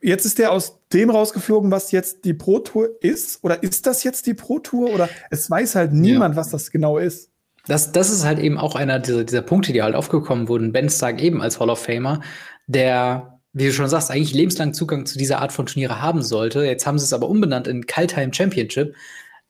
jetzt 0.00 0.24
ist 0.24 0.38
der 0.38 0.52
aus 0.52 0.80
dem 0.92 1.10
rausgeflogen, 1.10 1.70
was 1.70 1.92
jetzt 1.92 2.24
die 2.24 2.34
Pro 2.34 2.58
Tour 2.58 2.90
ist. 3.00 3.44
Oder 3.44 3.62
ist 3.62 3.86
das 3.86 4.02
jetzt 4.02 4.26
die 4.26 4.34
Pro 4.34 4.58
Tour? 4.58 4.92
Oder 4.92 5.08
es 5.30 5.50
weiß 5.50 5.76
halt 5.76 5.92
niemand, 5.92 6.34
ja. 6.34 6.40
was 6.40 6.50
das 6.50 6.70
genau 6.70 6.98
ist 6.98 7.30
das, 7.66 7.92
das 7.92 8.10
ist 8.10 8.24
halt 8.24 8.38
eben 8.38 8.58
auch 8.58 8.74
einer 8.74 8.98
dieser, 8.98 9.24
dieser 9.24 9.42
Punkte, 9.42 9.72
die 9.72 9.82
halt 9.82 9.94
aufgekommen 9.94 10.48
wurden. 10.48 10.72
Ben 10.72 10.88
Stark 10.88 11.22
eben 11.22 11.42
als 11.42 11.60
Hall 11.60 11.70
of 11.70 11.82
Famer, 11.82 12.20
der, 12.66 13.40
wie 13.52 13.66
du 13.66 13.72
schon 13.72 13.88
sagst, 13.88 14.10
eigentlich 14.10 14.34
lebenslang 14.34 14.74
Zugang 14.74 15.06
zu 15.06 15.18
dieser 15.18 15.40
Art 15.40 15.52
von 15.52 15.66
Turniere 15.66 16.00
haben 16.00 16.22
sollte. 16.22 16.64
Jetzt 16.64 16.86
haben 16.86 16.98
sie 16.98 17.04
es 17.04 17.12
aber 17.12 17.28
umbenannt 17.28 17.68
in 17.68 17.86
Kaltheim 17.86 18.32
Championship. 18.32 18.94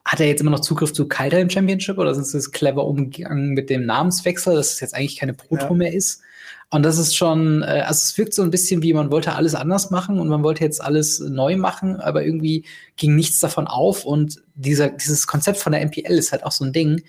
Hat 0.04 0.20
er 0.20 0.26
jetzt 0.26 0.40
immer 0.40 0.50
noch 0.50 0.60
Zugriff 0.60 0.92
zu 0.92 1.06
Kaltheim 1.06 1.50
Championship 1.50 1.98
oder 1.98 2.14
sind 2.14 2.26
sie 2.26 2.38
es 2.38 2.52
clever 2.52 2.86
umgegangen 2.86 3.50
mit 3.50 3.70
dem 3.70 3.84
Namenswechsel, 3.86 4.54
dass 4.54 4.72
es 4.74 4.80
jetzt 4.80 4.94
eigentlich 4.94 5.18
keine 5.18 5.34
Pro 5.34 5.56
Tour 5.56 5.70
ja. 5.70 5.74
mehr 5.76 5.94
ist? 5.94 6.22
Und 6.70 6.84
das 6.84 6.98
ist 6.98 7.16
schon, 7.16 7.62
äh, 7.62 7.82
also 7.86 7.98
es 7.98 8.16
wirkt 8.16 8.32
so 8.32 8.42
ein 8.42 8.50
bisschen 8.50 8.82
wie, 8.82 8.92
man 8.92 9.10
wollte 9.10 9.34
alles 9.34 9.54
anders 9.56 9.90
machen 9.90 10.20
und 10.20 10.28
man 10.28 10.44
wollte 10.44 10.64
jetzt 10.64 10.80
alles 10.80 11.18
neu 11.18 11.56
machen, 11.56 11.96
aber 11.96 12.24
irgendwie 12.24 12.64
ging 12.96 13.16
nichts 13.16 13.40
davon 13.40 13.66
auf. 13.66 14.04
Und 14.04 14.40
dieser, 14.54 14.88
dieses 14.90 15.26
Konzept 15.26 15.58
von 15.58 15.72
der 15.72 15.84
MPL 15.84 16.12
ist 16.12 16.30
halt 16.30 16.44
auch 16.44 16.52
so 16.52 16.64
ein 16.64 16.72
Ding. 16.72 17.02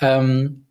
Ähm, 0.00 0.64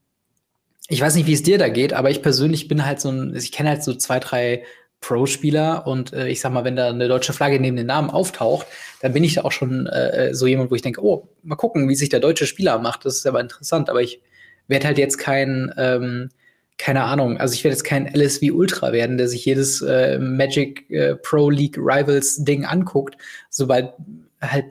ich 0.88 1.00
weiß 1.00 1.16
nicht, 1.16 1.28
wie 1.28 1.34
es 1.34 1.44
dir 1.44 1.60
da 1.60 1.70
geht, 1.70 1.94
aber 1.94 2.10
ich 2.10 2.24
persönlich 2.24 2.68
bin 2.68 2.86
halt 2.86 3.00
so 3.00 3.10
ein, 3.10 3.36
ich 3.36 3.52
kenne 3.52 3.70
halt 3.70 3.84
so 3.84 3.94
zwei, 3.94 4.20
drei 4.20 4.64
Pro-Spieler 5.04 5.86
und 5.86 6.14
äh, 6.14 6.30
ich 6.30 6.40
sag 6.40 6.52
mal, 6.52 6.64
wenn 6.64 6.76
da 6.76 6.90
eine 6.90 7.08
deutsche 7.08 7.34
Flagge 7.34 7.60
neben 7.60 7.76
den 7.76 7.88
Namen 7.88 8.10
auftaucht, 8.10 8.66
dann 9.02 9.14
bin 9.14 9.24
ich 9.24 9.36
da 9.36 9.42
auch 9.44 9.52
schon 9.52 9.86
äh, 9.88 10.34
so 10.34 10.48
jemand, 10.48 10.72
wo 10.72 10.76
ich 10.76 10.82
denke, 10.82 11.04
oh, 11.04 11.28
mal 11.44 11.56
gucken, 11.56 11.90
wie 11.90 11.96
sich 11.96 12.10
der 12.10 12.22
deutsche 12.22 12.48
Spieler 12.48 12.80
macht. 12.80 13.06
Das 13.06 13.18
ist 13.18 13.28
aber 13.28 13.42
interessant, 13.42 13.90
aber 13.90 14.02
ich 14.02 14.22
werde 14.68 14.88
halt 14.88 14.98
jetzt 14.98 15.18
kein, 15.18 15.74
ähm, 15.78 16.30
keine 16.78 17.04
Ahnung, 17.04 17.38
also 17.38 17.54
ich 17.54 17.64
werde 17.64 17.74
jetzt 17.74 17.84
kein 17.84 18.08
LSV 18.08 18.52
Ultra 18.54 18.94
werden, 18.94 19.18
der 19.18 19.28
sich 19.28 19.46
jedes 19.46 19.82
äh, 19.82 20.18
Magic 20.20 20.90
äh, 20.90 21.16
Pro 21.16 21.50
League 21.50 21.78
Rivals 21.78 22.44
Ding 22.44 22.66
anguckt, 22.66 23.18
sobald 23.50 23.94
halt 24.42 24.66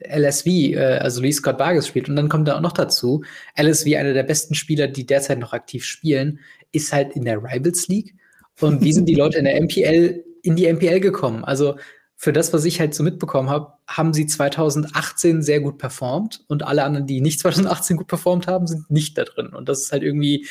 LSV, 0.00 0.46
äh, 0.46 0.98
also 0.98 1.22
Lee 1.22 1.32
Scott 1.32 1.58
Vargas 1.58 1.88
spielt. 1.88 2.08
Und 2.08 2.16
dann 2.16 2.28
kommt 2.28 2.46
da 2.46 2.56
auch 2.56 2.60
noch 2.60 2.72
dazu, 2.72 3.24
LSV, 3.60 3.86
einer 3.96 4.12
der 4.12 4.22
besten 4.22 4.54
Spieler, 4.54 4.86
die 4.86 5.06
derzeit 5.06 5.38
noch 5.38 5.52
aktiv 5.52 5.84
spielen, 5.84 6.40
ist 6.72 6.92
halt 6.92 7.16
in 7.16 7.24
der 7.24 7.42
Rivals 7.42 7.88
League. 7.88 8.14
Und 8.60 8.82
wie 8.82 8.92
sind 8.92 9.06
die 9.06 9.14
Leute 9.14 9.38
in 9.38 9.44
der 9.44 9.60
MPL 9.60 10.24
in 10.42 10.56
die 10.56 10.72
MPL 10.72 11.00
gekommen? 11.00 11.44
Also 11.44 11.76
für 12.16 12.32
das, 12.32 12.52
was 12.52 12.64
ich 12.64 12.80
halt 12.80 12.94
so 12.94 13.04
mitbekommen 13.04 13.48
habe, 13.48 13.74
haben 13.86 14.12
sie 14.12 14.26
2018 14.26 15.40
sehr 15.42 15.60
gut 15.60 15.78
performt 15.78 16.44
und 16.48 16.64
alle 16.64 16.82
anderen, 16.82 17.06
die 17.06 17.20
nicht 17.20 17.40
2018 17.40 17.96
gut 17.96 18.08
performt 18.08 18.46
haben, 18.46 18.66
sind 18.66 18.90
nicht 18.90 19.16
da 19.16 19.24
drin. 19.24 19.48
Und 19.48 19.68
das 19.68 19.82
ist 19.82 19.92
halt 19.92 20.02
irgendwie, 20.02 20.46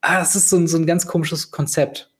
ah, 0.00 0.20
das 0.20 0.34
ist 0.34 0.48
so 0.48 0.56
ein, 0.56 0.66
so 0.66 0.78
ein 0.78 0.86
ganz 0.86 1.06
komisches 1.06 1.50
Konzept. 1.50 2.10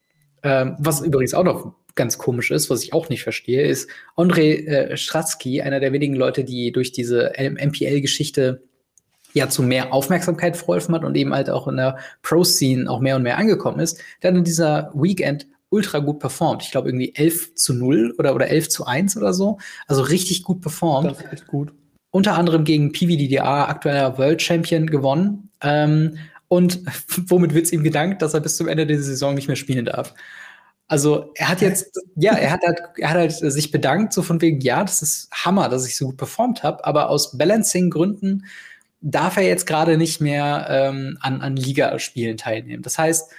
Ähm, 0.42 0.76
was 0.78 1.00
übrigens 1.00 1.32
auch 1.32 1.44
noch 1.44 1.74
ganz 1.94 2.18
komisch 2.18 2.50
ist, 2.50 2.70
was 2.70 2.82
ich 2.82 2.92
auch 2.92 3.08
nicht 3.08 3.22
verstehe, 3.22 3.62
ist 3.62 3.88
André 4.16 4.66
äh, 4.66 4.96
Stratsky, 4.96 5.62
einer 5.62 5.80
der 5.80 5.92
wenigen 5.92 6.14
Leute, 6.14 6.44
die 6.44 6.72
durch 6.72 6.92
diese 6.92 7.32
MPL-Geschichte 7.38 8.62
ja 9.34 9.48
zu 9.48 9.62
mehr 9.62 9.92
Aufmerksamkeit 9.92 10.56
verholfen 10.56 10.94
hat 10.94 11.04
und 11.04 11.14
eben 11.16 11.34
halt 11.34 11.50
auch 11.50 11.68
in 11.68 11.76
der 11.76 11.98
Pro-Scene 12.22 12.88
auch 12.88 13.00
mehr 13.00 13.16
und 13.16 13.22
mehr 13.22 13.36
angekommen 13.36 13.80
ist, 13.80 14.00
der 14.22 14.30
hat 14.30 14.38
in 14.38 14.44
dieser 14.44 14.90
Weekend 14.94 15.46
ultra 15.74 15.98
gut 15.98 16.20
performt. 16.20 16.62
Ich 16.62 16.70
glaube 16.70 16.88
irgendwie 16.88 17.14
11 17.14 17.56
zu 17.56 17.74
0 17.74 18.14
oder, 18.18 18.34
oder 18.34 18.48
11 18.48 18.68
zu 18.68 18.86
1 18.86 19.16
oder 19.16 19.34
so. 19.34 19.58
Also 19.88 20.02
richtig 20.02 20.44
gut 20.44 20.60
performt. 20.60 21.10
Das 21.10 21.20
ist 21.20 21.32
echt 21.32 21.46
gut. 21.48 21.72
Unter 22.10 22.34
anderem 22.38 22.64
gegen 22.64 22.92
PVDDA, 22.92 23.66
aktueller 23.66 24.16
World 24.16 24.40
Champion, 24.40 24.86
gewonnen. 24.86 25.50
Ähm, 25.60 26.16
und 26.46 26.80
womit 27.26 27.54
wird 27.54 27.66
es 27.66 27.72
ihm 27.72 27.82
gedankt, 27.82 28.22
dass 28.22 28.34
er 28.34 28.40
bis 28.40 28.56
zum 28.56 28.68
Ende 28.68 28.86
der 28.86 29.02
Saison 29.02 29.34
nicht 29.34 29.48
mehr 29.48 29.56
spielen 29.56 29.84
darf? 29.84 30.14
Also 30.86 31.32
er 31.34 31.48
hat 31.48 31.60
jetzt, 31.60 31.98
ja, 32.14 32.34
er 32.34 32.52
hat 32.52 32.60
halt, 32.64 32.80
er 32.98 33.10
hat 33.10 33.16
halt 33.16 33.32
sich 33.32 33.72
bedankt, 33.72 34.12
so 34.12 34.22
von 34.22 34.40
wegen, 34.40 34.60
ja, 34.60 34.84
das 34.84 35.02
ist 35.02 35.28
Hammer, 35.32 35.68
dass 35.68 35.88
ich 35.88 35.96
so 35.96 36.06
gut 36.06 36.18
performt 36.18 36.62
habe, 36.62 36.84
aber 36.84 37.10
aus 37.10 37.36
Balancing-Gründen 37.36 38.44
darf 39.04 39.36
er 39.36 39.42
jetzt 39.42 39.66
gerade 39.66 39.98
nicht 39.98 40.20
mehr 40.22 40.66
ähm, 40.70 41.18
an, 41.20 41.42
an 41.42 41.56
Ligaspielen 41.56 42.38
teilnehmen. 42.38 42.82
Das 42.82 42.98
heißt, 42.98 43.30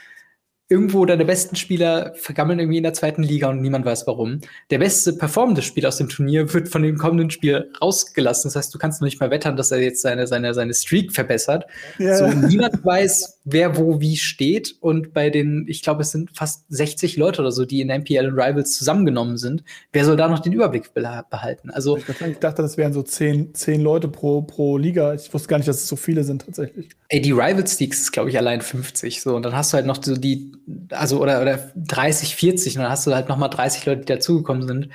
irgendwo 0.67 1.05
deine 1.05 1.25
besten 1.25 1.55
Spieler 1.55 2.13
vergammeln 2.15 2.57
irgendwie 2.57 2.77
in 2.77 2.83
der 2.83 2.93
zweiten 2.93 3.21
Liga 3.21 3.49
und 3.49 3.61
niemand 3.61 3.85
weiß 3.85 4.07
warum. 4.07 4.41
Der 4.71 4.79
beste 4.79 5.13
performende 5.13 5.61
Spieler 5.61 5.89
aus 5.89 5.97
dem 5.97 6.09
Turnier 6.09 6.51
wird 6.53 6.69
von 6.69 6.81
dem 6.81 6.97
kommenden 6.97 7.29
Spiel 7.29 7.71
rausgelassen. 7.79 8.49
Das 8.49 8.55
heißt, 8.55 8.73
du 8.73 8.79
kannst 8.79 8.99
noch 8.99 9.05
nicht 9.05 9.19
mal 9.19 9.29
wettern, 9.29 9.57
dass 9.57 9.69
er 9.69 9.79
jetzt 9.79 10.01
seine, 10.01 10.25
seine, 10.25 10.55
seine 10.55 10.73
Streak 10.73 11.13
verbessert. 11.13 11.65
Yeah. 11.99 12.17
So, 12.17 12.47
niemand 12.47 12.83
weiß, 12.83 13.41
wer 13.45 13.77
wo 13.77 14.01
wie 14.01 14.17
steht. 14.17 14.75
Und 14.79 15.13
bei 15.13 15.29
den, 15.29 15.65
ich 15.67 15.83
glaube, 15.83 16.01
es 16.01 16.11
sind 16.11 16.35
fast 16.35 16.65
60 16.69 17.15
Leute 17.17 17.41
oder 17.41 17.51
so, 17.51 17.65
die 17.65 17.81
in 17.81 17.89
MPL 17.89 18.27
und 18.27 18.33
Rivals 18.33 18.75
zusammengenommen 18.75 19.37
sind. 19.37 19.63
Wer 19.93 20.03
soll 20.03 20.17
da 20.17 20.27
noch 20.27 20.39
den 20.39 20.53
Überblick 20.53 20.93
behalten? 20.95 21.69
Also, 21.69 21.97
ich 21.97 22.39
dachte, 22.39 22.63
das 22.63 22.75
wären 22.77 22.91
so 22.91 23.03
10, 23.03 23.53
10 23.53 23.81
Leute 23.81 24.07
pro, 24.07 24.41
pro 24.41 24.79
Liga. 24.79 25.13
Ich 25.13 25.31
wusste 25.31 25.47
gar 25.47 25.57
nicht, 25.57 25.67
dass 25.67 25.77
es 25.77 25.87
so 25.87 25.95
viele 25.95 26.23
sind 26.23 26.43
tatsächlich. 26.43 26.89
Ey, 27.09 27.21
die 27.21 27.33
Rivals 27.33 27.79
Leagues 27.79 28.01
ist, 28.01 28.11
glaube 28.11 28.31
ich, 28.31 28.37
allein 28.39 28.61
50. 28.61 29.21
So, 29.21 29.35
und 29.35 29.43
dann 29.43 29.55
hast 29.55 29.71
du 29.71 29.75
halt 29.75 29.85
noch 29.85 30.03
so 30.03 30.15
die 30.17 30.55
also 30.89 31.21
oder, 31.21 31.41
oder 31.41 31.71
30, 31.75 32.35
40 32.35 32.77
und 32.77 32.83
dann 32.83 32.91
hast 32.91 33.05
du 33.07 33.13
halt 33.13 33.29
nochmal 33.29 33.49
30 33.49 33.85
Leute, 33.85 34.01
die 34.01 34.13
dazugekommen 34.13 34.67
sind. 34.67 34.89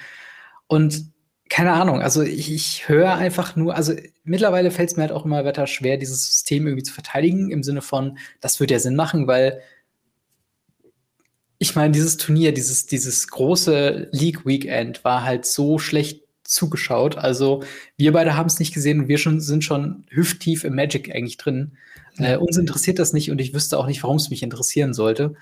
Und 0.67 1.13
keine 1.49 1.73
Ahnung, 1.73 2.01
also 2.01 2.23
ich, 2.23 2.53
ich 2.53 2.89
höre 2.89 3.15
einfach 3.15 3.57
nur, 3.57 3.75
also 3.75 3.93
mittlerweile 4.23 4.71
fällt 4.71 4.91
es 4.91 4.97
mir 4.97 5.03
halt 5.03 5.13
auch 5.13 5.25
immer 5.25 5.45
weiter 5.45 5.67
schwer, 5.67 5.97
dieses 5.97 6.25
System 6.27 6.67
irgendwie 6.67 6.85
zu 6.85 6.93
verteidigen, 6.95 7.51
im 7.51 7.63
Sinne 7.65 7.83
von, 7.83 8.19
das 8.41 8.61
würde 8.61 8.75
ja 8.75 8.81
Sinn 8.81 8.95
machen, 8.95 9.27
weil 9.27 9.61
ich 11.59 11.75
meine, 11.75 11.93
dieses 11.93 12.17
Turnier, 12.17 12.55
dieses, 12.55 12.87
dieses 12.87 13.29
große 13.29 14.09
League-Weekend 14.13 15.05
war 15.05 15.25
halt 15.25 15.45
so 15.45 15.79
schlecht 15.79 16.23
zugeschaut. 16.45 17.17
Also 17.17 17.63
wir 17.97 18.13
beide 18.13 18.37
haben 18.37 18.47
es 18.47 18.59
nicht 18.59 18.73
gesehen 18.73 19.01
und 19.01 19.09
wir 19.09 19.19
schon, 19.19 19.41
sind 19.41 19.63
schon 19.63 20.05
hüfttief 20.11 20.65
im 20.65 20.75
Magic 20.75 21.15
eigentlich 21.15 21.37
drin. 21.37 21.73
Äh, 22.19 22.37
uns 22.37 22.57
interessiert 22.57 22.99
das 22.99 23.13
nicht 23.13 23.31
und 23.31 23.41
ich 23.41 23.53
wüsste 23.53 23.79
auch 23.79 23.87
nicht, 23.87 24.03
warum 24.03 24.17
es 24.17 24.31
mich 24.31 24.43
interessieren 24.43 24.95
sollte. 24.95 25.35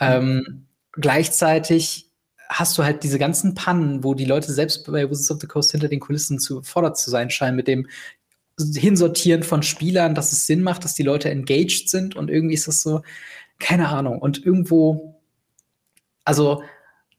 Ähm, 0.00 0.66
gleichzeitig 0.92 2.10
hast 2.48 2.78
du 2.78 2.84
halt 2.84 3.02
diese 3.02 3.18
ganzen 3.18 3.54
Pannen, 3.54 4.04
wo 4.04 4.14
die 4.14 4.24
Leute 4.24 4.52
selbst 4.52 4.86
bei 4.86 5.08
Wizards 5.08 5.30
of 5.30 5.40
the 5.40 5.46
Coast 5.46 5.70
hinter 5.72 5.88
den 5.88 6.00
Kulissen 6.00 6.38
zu 6.38 6.62
fordert 6.62 6.96
zu 6.96 7.10
sein 7.10 7.30
scheinen 7.30 7.56
mit 7.56 7.68
dem 7.68 7.86
Hinsortieren 8.58 9.42
von 9.42 9.62
Spielern, 9.62 10.14
dass 10.14 10.32
es 10.32 10.46
Sinn 10.46 10.62
macht, 10.62 10.84
dass 10.84 10.94
die 10.94 11.04
Leute 11.04 11.30
engaged 11.30 11.88
sind 11.90 12.16
und 12.16 12.28
irgendwie 12.30 12.54
ist 12.54 12.66
das 12.66 12.80
so, 12.80 13.02
keine 13.60 13.88
Ahnung. 13.88 14.18
Und 14.18 14.44
irgendwo, 14.44 15.20
also 16.24 16.62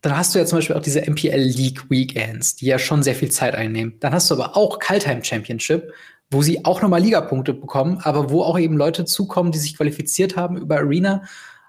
dann 0.02 0.18
hast 0.18 0.34
du 0.34 0.40
ja 0.40 0.46
zum 0.46 0.58
Beispiel 0.58 0.76
auch 0.76 0.82
diese 0.82 1.02
MPL 1.02 1.40
League 1.40 1.90
Weekends, 1.90 2.56
die 2.56 2.66
ja 2.66 2.80
schon 2.80 3.04
sehr 3.04 3.16
viel 3.16 3.32
Zeit 3.32 3.56
einnehmen. 3.56 3.96
Dann 4.00 4.14
hast 4.14 4.30
du 4.30 4.36
aber 4.36 4.58
auch 4.58 4.80
Kaltheim 4.80 5.24
Championship, 5.24 5.94
wo 6.30 6.42
sie 6.42 6.66
auch 6.66 6.82
nochmal 6.82 7.02
Ligapunkte 7.02 7.54
bekommen, 7.54 8.00
aber 8.04 8.30
wo 8.30 8.44
auch 8.44 8.60
eben 8.60 8.78
Leute 8.78 9.06
zukommen, 9.06 9.52
die 9.52 9.60
sich 9.60 9.78
qualifiziert 9.78 10.36
haben 10.36 10.58
über 10.58 10.78
Arena 10.78 11.24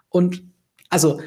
und 0.08 0.42
also, 0.90 1.20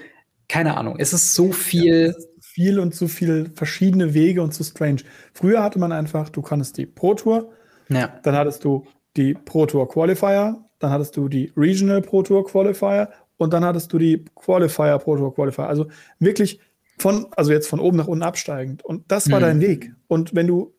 keine 0.48 0.78
Ahnung, 0.78 0.98
es 1.00 1.14
ist 1.14 1.34
so 1.34 1.52
viel. 1.52 2.14
Ja, 2.16 2.26
viel 2.54 2.78
und 2.78 2.94
zu 2.94 3.08
viele 3.08 3.50
verschiedene 3.56 4.14
Wege 4.14 4.44
und 4.44 4.54
zu 4.54 4.64
strange. 4.64 5.02
Früher 5.34 5.64
hatte 5.64 5.80
man 5.80 5.92
einfach, 5.92 6.30
du 6.30 6.44
konntest 6.44 6.78
die 6.78 6.86
Pro 6.86 7.16
Tour, 7.16 7.52
ja. 7.90 8.14
dann 8.22 8.36
hattest 8.36 8.64
du 8.64 8.86
die 9.18 9.34
Pro 9.34 9.66
Tour 9.66 9.90
Qualifier, 9.90 10.64
dann 10.78 10.92
hattest 10.92 11.18
du 11.18 11.28
die 11.28 11.52
Regional 11.58 12.04
Pro 12.04 12.22
Tour 12.22 12.46
Qualifier 12.46 13.10
und 13.38 13.54
dann 13.54 13.66
hattest 13.66 13.92
du 13.92 13.98
die 13.98 14.24
Qualifier 14.36 15.00
Pro 15.00 15.18
Tour 15.18 15.34
Qualifier. 15.34 15.68
Also 15.68 15.88
wirklich 16.20 16.60
von, 17.00 17.26
also 17.36 17.52
jetzt 17.52 17.68
von 17.68 17.80
oben 17.80 17.98
nach 17.98 18.08
unten 18.08 18.24
absteigend. 18.24 18.86
Und 18.86 19.12
das 19.12 19.32
war 19.32 19.40
mhm. 19.40 19.44
dein 19.44 19.62
Weg. 19.62 19.92
Und 20.08 20.36
wenn 20.36 20.46
du 20.46 20.76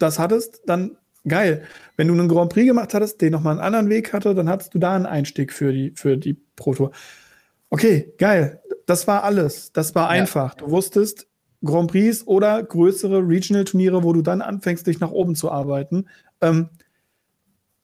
das 0.00 0.18
hattest, 0.18 0.62
dann 0.66 0.96
geil. 1.28 1.62
Wenn 1.96 2.08
du 2.08 2.14
einen 2.14 2.28
Grand 2.28 2.52
Prix 2.52 2.66
gemacht 2.66 2.94
hattest, 2.94 3.20
den 3.20 3.30
nochmal 3.30 3.52
einen 3.52 3.60
anderen 3.60 3.90
Weg 3.90 4.12
hatte, 4.12 4.34
dann 4.34 4.48
hattest 4.48 4.74
du 4.74 4.80
da 4.80 4.96
einen 4.96 5.06
Einstieg 5.06 5.52
für 5.52 5.72
die, 5.72 5.92
für 5.94 6.16
die 6.16 6.34
Pro 6.56 6.74
Tour. 6.74 6.90
Okay, 7.70 8.12
geil. 8.18 8.60
Das 8.86 9.06
war 9.06 9.24
alles. 9.24 9.72
Das 9.72 9.94
war 9.94 10.08
einfach. 10.08 10.54
Ja. 10.54 10.64
Du 10.64 10.70
wusstest, 10.70 11.26
Grand 11.64 11.90
Prix 11.90 12.26
oder 12.26 12.62
größere 12.62 13.26
Regional-Turniere, 13.26 14.02
wo 14.02 14.12
du 14.12 14.22
dann 14.22 14.42
anfängst, 14.42 14.86
dich 14.86 15.00
nach 15.00 15.10
oben 15.10 15.34
zu 15.34 15.50
arbeiten. 15.50 16.06
Ähm, 16.40 16.68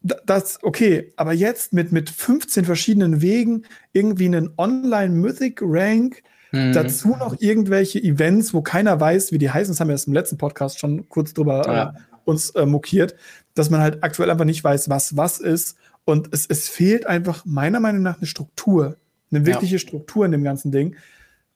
das, 0.02 0.62
okay, 0.62 1.12
aber 1.16 1.32
jetzt 1.32 1.72
mit, 1.72 1.92
mit 1.92 2.10
15 2.10 2.64
verschiedenen 2.64 3.22
Wegen 3.22 3.64
irgendwie 3.92 4.26
einen 4.26 4.50
Online-Mythic-Rank, 4.56 6.22
mhm. 6.50 6.72
dazu 6.72 7.10
noch 7.10 7.36
irgendwelche 7.40 8.02
Events, 8.02 8.52
wo 8.52 8.62
keiner 8.62 8.98
weiß, 8.98 9.30
wie 9.32 9.38
die 9.38 9.50
heißen, 9.50 9.72
das 9.72 9.80
haben 9.80 9.88
wir 9.88 9.92
erst 9.92 10.08
im 10.08 10.12
letzten 10.12 10.38
Podcast 10.38 10.80
schon 10.80 11.08
kurz 11.08 11.34
drüber 11.34 11.62
ja. 11.66 11.90
äh, 11.90 11.92
uns 12.24 12.50
äh, 12.50 12.66
mokiert, 12.66 13.14
dass 13.54 13.70
man 13.70 13.80
halt 13.80 14.02
aktuell 14.02 14.30
einfach 14.30 14.44
nicht 14.44 14.62
weiß, 14.62 14.88
was 14.88 15.16
was 15.16 15.38
ist. 15.38 15.76
Und 16.04 16.30
es, 16.32 16.46
es 16.46 16.68
fehlt 16.68 17.06
einfach 17.06 17.44
meiner 17.44 17.78
Meinung 17.78 18.02
nach 18.02 18.18
eine 18.18 18.26
Struktur 18.26 18.96
eine 19.32 19.46
wirkliche 19.46 19.76
ja. 19.76 19.78
Struktur 19.78 20.24
in 20.24 20.32
dem 20.32 20.44
ganzen 20.44 20.72
Ding, 20.72 20.96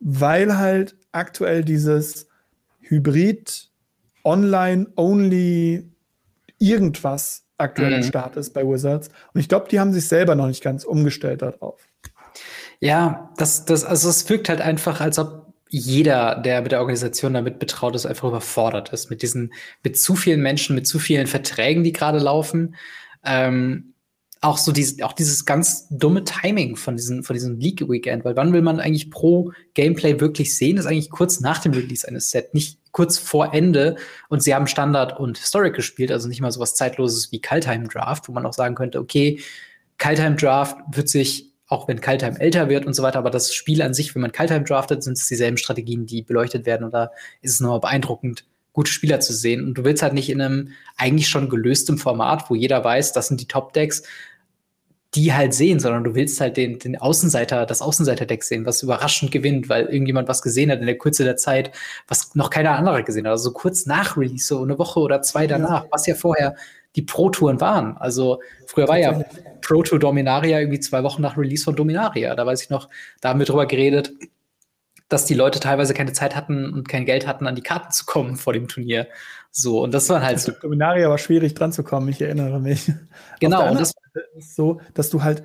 weil 0.01 0.59
halt 0.59 0.97
aktuell 1.13 1.65
dieses 1.65 2.29
Hybrid, 2.81 3.71
Online-Only, 4.25 5.91
irgendwas 6.59 7.45
aktuell 7.59 7.91
mhm. 7.91 7.97
im 7.97 8.03
Start 8.03 8.37
ist 8.37 8.53
bei 8.53 8.67
Wizards. 8.67 9.09
Und 9.33 9.41
ich 9.41 9.49
glaube, 9.49 9.69
die 9.71 9.81
haben 9.81 9.93
sich 9.93 10.09
selber 10.09 10.35
noch 10.35 10.47
nicht 10.47 10.63
ganz 10.63 10.85
umgestellt 10.85 11.43
darauf. 11.43 11.81
Ja, 12.81 13.33
das, 13.37 13.65
das, 13.65 13.85
also 13.85 14.09
es 14.09 14.29
wirkt 14.29 14.49
halt 14.49 14.61
einfach, 14.61 15.01
als 15.01 15.19
ob 15.19 15.55
jeder, 15.69 16.37
der 16.37 16.63
mit 16.63 16.73
der 16.73 16.81
Organisation 16.81 17.35
damit 17.35 17.59
betraut 17.59 17.95
ist, 17.97 18.07
einfach 18.07 18.29
überfordert 18.29 18.91
ist 18.91 19.11
mit 19.11 19.23
diesen, 19.23 19.53
mit 19.83 19.99
zu 19.99 20.15
vielen 20.15 20.41
Menschen, 20.41 20.75
mit 20.75 20.87
zu 20.87 20.99
vielen 20.99 21.27
Verträgen, 21.27 21.83
die 21.83 21.93
gerade 21.93 22.19
laufen. 22.19 22.77
Ähm, 23.25 23.95
auch 24.43 24.59
so 24.59 24.71
dieses, 24.71 25.01
auch 25.03 25.13
dieses 25.13 25.45
ganz 25.45 25.89
dumme 25.91 26.25
Timing 26.25 26.77
von 26.77 26.97
diesem, 26.97 27.25
von 27.25 27.35
diesem 27.35 27.59
League 27.59 27.89
Weekend, 27.89 28.25
weil 28.25 28.37
wann 28.37 28.53
will 28.53 28.63
man 28.63 28.81
eigentlich 28.81 29.11
pro 29.11 29.53
Gameplay 29.75 30.21
wirklich 30.21 30.57
sehen? 30.57 30.77
Das 30.77 30.85
ist 30.85 30.91
eigentlich 30.91 31.11
kurz 31.11 31.41
nach 31.41 31.59
dem 31.59 31.73
Release 31.73 32.07
eines 32.07 32.31
Sets, 32.31 32.53
nicht 32.53 32.79
kurz 32.93 33.19
vor 33.19 33.55
Ende. 33.55 33.97
Und 34.29 34.43
sie 34.43 34.55
haben 34.55 34.67
Standard 34.67 35.19
und 35.19 35.39
Historic 35.39 35.75
gespielt, 35.75 36.13
also 36.13 36.29
nicht 36.29 36.41
mal 36.41 36.51
so 36.51 36.61
was 36.61 36.75
Zeitloses 36.75 37.33
wie 37.33 37.41
Kaltheim 37.41 37.89
Draft, 37.89 38.29
wo 38.29 38.33
man 38.33 38.47
auch 38.47 38.53
sagen 38.53 38.75
könnte, 38.75 39.01
okay, 39.01 39.41
Kaltheim 39.99 40.37
Draft 40.37 40.77
wird 40.93 41.09
sich, 41.09 41.53
auch 41.69 41.89
wenn 41.89 42.01
Kaltheim 42.01 42.37
älter 42.37 42.69
wird 42.69 42.87
und 42.87 42.95
so 42.95 43.03
weiter, 43.03 43.19
aber 43.19 43.31
das 43.31 43.53
Spiel 43.53 43.83
an 43.83 43.95
sich, 43.95 44.15
wenn 44.15 44.23
man 44.23 44.33
Kaltheim 44.33 44.65
draftet, 44.65 45.03
sind 45.03 45.19
es 45.19 45.27
dieselben 45.27 45.57
Strategien, 45.57 46.07
die 46.07 46.23
beleuchtet 46.23 46.67
werden. 46.67 46.91
Da 46.91 47.11
ist 47.41 47.55
es 47.55 47.61
nochmal 47.61 47.81
beeindruckend, 47.81 48.45
gute 48.77 48.93
Spieler 48.93 49.21
zu 49.21 49.33
sehen. 49.33 49.65
Und 49.65 49.75
du 49.75 49.85
willst 49.85 50.03
halt 50.03 50.13
nicht 50.13 50.29
in 50.29 50.41
einem 50.41 50.73
eigentlich 50.97 51.29
schon 51.29 51.49
gelöstem 51.49 51.97
Format, 51.97 52.51
wo 52.51 52.55
jeder 52.55 52.85
weiß, 52.85 53.15
das 53.15 53.29
sind 53.29 53.41
die 53.41 53.49
Top-Decks, 53.49 54.03
die 55.15 55.33
halt 55.33 55.55
sehen, 55.55 55.81
sondern 55.81 56.05
du 56.05 56.15
willst 56.15 56.41
halt 56.41 56.57
den, 56.57 56.79
den 56.79 56.99
Außenseiter, 56.99 57.65
das 57.65 57.81
Außenseiter-Deck 57.81 58.43
sehen, 58.43 58.67
was 58.67 58.83
überraschend 58.83 59.31
gewinnt, 59.31 59.69
weil 59.69 59.87
irgendjemand 59.87 60.29
was 60.29 60.43
gesehen 60.43 60.71
hat 60.71 60.81
in 60.81 60.87
der 60.87 60.99
Kürze 60.99 61.25
der 61.25 61.37
Zeit, 61.37 61.71
was 62.09 62.35
noch 62.35 62.51
keiner 62.51 62.73
andere 62.73 63.03
gesehen 63.03 63.27
hat. 63.27 63.33
Also 63.33 63.51
so 63.51 63.53
kurz 63.53 63.87
nach 63.87 64.17
Release, 64.17 64.47
so 64.47 64.63
eine 64.63 64.79
Woche 64.79 65.01
oder 65.01 65.23
zwei 65.23 65.47
danach, 65.47 65.85
ja. 65.85 65.89
was 65.91 66.07
ja 66.07 66.15
vorher 66.15 66.57
die 66.97 67.03
Pro-Touren 67.03 67.61
waren. 67.61 67.97
Also 67.99 68.41
früher 68.67 68.89
war 68.89 68.99
ja 68.99 69.23
Pro 69.61 69.83
Tour 69.83 69.99
Dominaria 69.99 70.61
irgendwie 70.61 70.81
zwei 70.81 71.03
Wochen 71.03 71.23
nach 71.23 71.37
Release 71.37 71.65
von 71.65 71.77
Dominaria. 71.77 72.35
Da 72.35 72.47
weiß 72.47 72.63
ich 72.63 72.71
noch, 72.71 72.89
da 73.21 73.31
haben 73.31 73.39
wir 73.39 73.47
drüber 73.47 73.67
geredet. 73.67 74.13
Dass 75.09 75.25
die 75.25 75.35
Leute 75.35 75.61
teilweise 75.61 75.95
keine 75.95 76.13
Zeit 76.13 76.35
hatten 76.35 76.73
und 76.73 76.89
kein 76.89 77.05
Geld 77.05 77.27
hatten, 77.27 77.47
an 77.47 77.55
die 77.55 77.63
Karten 77.63 77.93
zu 77.93 78.05
kommen 78.05 78.37
vor 78.37 78.53
dem 78.53 78.69
Turnier. 78.69 79.07
So, 79.51 79.83
und 79.83 79.95
das 79.95 80.09
war 80.09 80.23
halt 80.23 80.41
so. 80.41 80.53
Dominaria 80.53 81.09
war 81.09 81.19
schwierig 81.19 81.55
dran 81.55 81.73
zu 81.73 81.83
kommen, 81.83 82.09
ich 82.09 82.21
erinnere 82.21 82.61
mich. 82.61 82.93
Genau, 83.41 83.71
und 83.71 83.81
das 83.81 83.93
ist 84.37 84.57
so, 84.57 84.81
dass 84.95 85.11
du 85.11 85.23
halt 85.23 85.45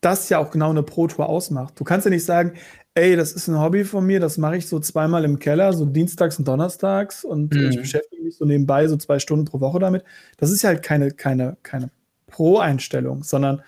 das 0.00 0.28
ja 0.28 0.38
auch 0.38 0.50
genau 0.50 0.70
eine 0.70 0.82
Pro-Tour 0.82 1.28
ausmacht. 1.28 1.78
Du 1.78 1.84
kannst 1.84 2.04
ja 2.04 2.10
nicht 2.10 2.24
sagen, 2.24 2.54
ey, 2.94 3.16
das 3.16 3.32
ist 3.32 3.48
ein 3.48 3.58
Hobby 3.58 3.84
von 3.84 4.04
mir, 4.04 4.20
das 4.20 4.38
mache 4.38 4.56
ich 4.56 4.68
so 4.68 4.78
zweimal 4.78 5.24
im 5.24 5.38
Keller, 5.38 5.72
so 5.72 5.84
dienstags 5.84 6.38
und 6.38 6.46
donnerstags 6.46 7.24
und 7.24 7.54
mhm. 7.54 7.70
ich 7.70 7.76
beschäftige 7.76 8.22
mich 8.22 8.36
so 8.36 8.44
nebenbei 8.44 8.86
so 8.86 8.96
zwei 8.96 9.18
Stunden 9.18 9.46
pro 9.46 9.60
Woche 9.60 9.78
damit. 9.78 10.04
Das 10.36 10.50
ist 10.50 10.64
halt 10.64 10.82
keine, 10.82 11.10
keine, 11.10 11.56
keine 11.62 11.90
Pro-Einstellung, 12.26 13.22
sondern 13.24 13.62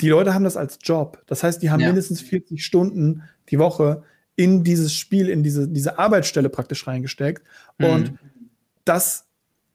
die 0.00 0.08
Leute 0.08 0.32
haben 0.32 0.44
das 0.44 0.56
als 0.56 0.78
Job. 0.82 1.22
Das 1.26 1.42
heißt, 1.42 1.62
die 1.62 1.70
haben 1.70 1.80
ja. 1.80 1.88
mindestens 1.88 2.20
40 2.22 2.64
Stunden 2.64 3.22
die 3.50 3.58
Woche 3.58 4.02
in 4.40 4.64
dieses 4.64 4.94
Spiel, 4.94 5.28
in 5.28 5.42
diese, 5.42 5.68
diese 5.68 5.98
Arbeitsstelle 5.98 6.48
praktisch 6.48 6.86
reingesteckt. 6.86 7.42
Mhm. 7.76 7.86
Und 7.86 8.12
das, 8.86 9.26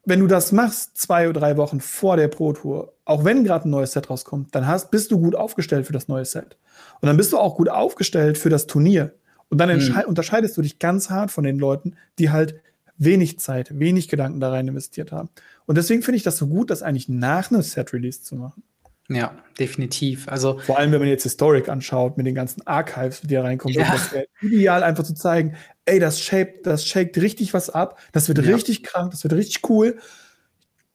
wenn 0.05 0.21
du 0.21 0.25
das 0.25 0.51
machst, 0.51 0.97
zwei 0.97 1.29
oder 1.29 1.39
drei 1.39 1.55
Wochen 1.55 1.79
vor 1.79 2.17
der 2.17 2.29
Pro-Tour, 2.29 2.91
auch 3.05 3.23
wenn 3.23 3.43
gerade 3.43 3.69
ein 3.69 3.69
neues 3.69 3.91
Set 3.91 4.09
rauskommt, 4.09 4.55
dann 4.55 4.65
hast, 4.65 4.89
bist 4.89 5.11
du 5.11 5.19
gut 5.19 5.35
aufgestellt 5.35 5.85
für 5.85 5.93
das 5.93 6.07
neue 6.07 6.25
Set. 6.25 6.57
Und 6.99 7.05
dann 7.05 7.15
bist 7.15 7.31
du 7.31 7.37
auch 7.37 7.57
gut 7.57 7.69
aufgestellt 7.69 8.39
für 8.39 8.49
das 8.49 8.65
Turnier. 8.65 9.13
Und 9.49 9.59
dann 9.59 9.69
mhm. 9.69 10.01
unterscheidest 10.07 10.57
du 10.57 10.63
dich 10.63 10.79
ganz 10.79 11.11
hart 11.11 11.29
von 11.29 11.43
den 11.43 11.59
Leuten, 11.59 11.95
die 12.17 12.31
halt 12.31 12.55
wenig 12.97 13.37
Zeit, 13.37 13.77
wenig 13.77 14.07
Gedanken 14.07 14.39
da 14.39 14.49
rein 14.49 14.67
investiert 14.67 15.11
haben. 15.11 15.29
Und 15.67 15.77
deswegen 15.77 16.01
finde 16.01 16.17
ich 16.17 16.23
das 16.23 16.37
so 16.37 16.47
gut, 16.47 16.71
das 16.71 16.81
eigentlich 16.81 17.07
nach 17.07 17.51
einem 17.51 17.61
Set-Release 17.61 18.23
zu 18.23 18.35
machen. 18.35 18.63
Ja, 19.07 19.35
definitiv. 19.59 20.27
Also 20.27 20.57
vor 20.59 20.79
allem, 20.79 20.91
wenn 20.91 20.99
man 20.99 21.07
jetzt 21.07 21.23
Historic 21.23 21.69
anschaut 21.69 22.17
mit 22.17 22.25
den 22.25 22.33
ganzen 22.33 22.65
Archives, 22.65 23.21
die 23.21 23.35
da 23.35 23.43
reinkommen, 23.43 23.77
ja. 23.77 23.91
das 23.91 24.11
wäre 24.11 24.25
ideal 24.41 24.83
einfach 24.83 25.03
zu 25.03 25.13
zeigen, 25.13 25.55
ey, 25.85 25.99
das 25.99 26.19
shaped, 26.19 26.65
das 26.65 26.85
shakt 26.87 27.17
richtig 27.17 27.53
was 27.53 27.69
ab, 27.69 27.99
das 28.13 28.27
wird 28.27 28.43
ja. 28.43 28.53
richtig 28.53 28.83
krank, 28.83 29.11
das 29.11 29.23
wird 29.23 29.33
richtig 29.33 29.69
cool. 29.69 29.97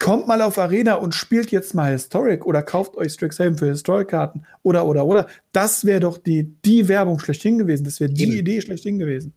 Kommt 0.01 0.27
mal 0.27 0.41
auf 0.43 0.59
Arena 0.59 0.95
und 0.95 1.15
spielt 1.15 1.51
jetzt 1.53 1.75
mal 1.75 1.93
Historic 1.93 2.47
oder 2.47 2.63
kauft 2.63 2.97
euch 2.97 3.13
Strixhaven 3.13 3.59
für 3.59 3.67
Historic-Karten 3.67 4.45
oder 4.63 4.87
oder 4.87 5.05
oder. 5.05 5.27
Das 5.53 5.85
wäre 5.85 6.01
doch 6.01 6.17
die, 6.17 6.57
die 6.65 6.89
Werbung 6.89 7.19
schlechthin 7.19 7.59
gewesen. 7.59 7.85
Das 7.85 8.01
wäre 8.01 8.11
die 8.11 8.23
Eben. 8.23 8.33
Idee 8.33 8.61
schlechthin 8.63 8.99
gewesen 8.99 9.35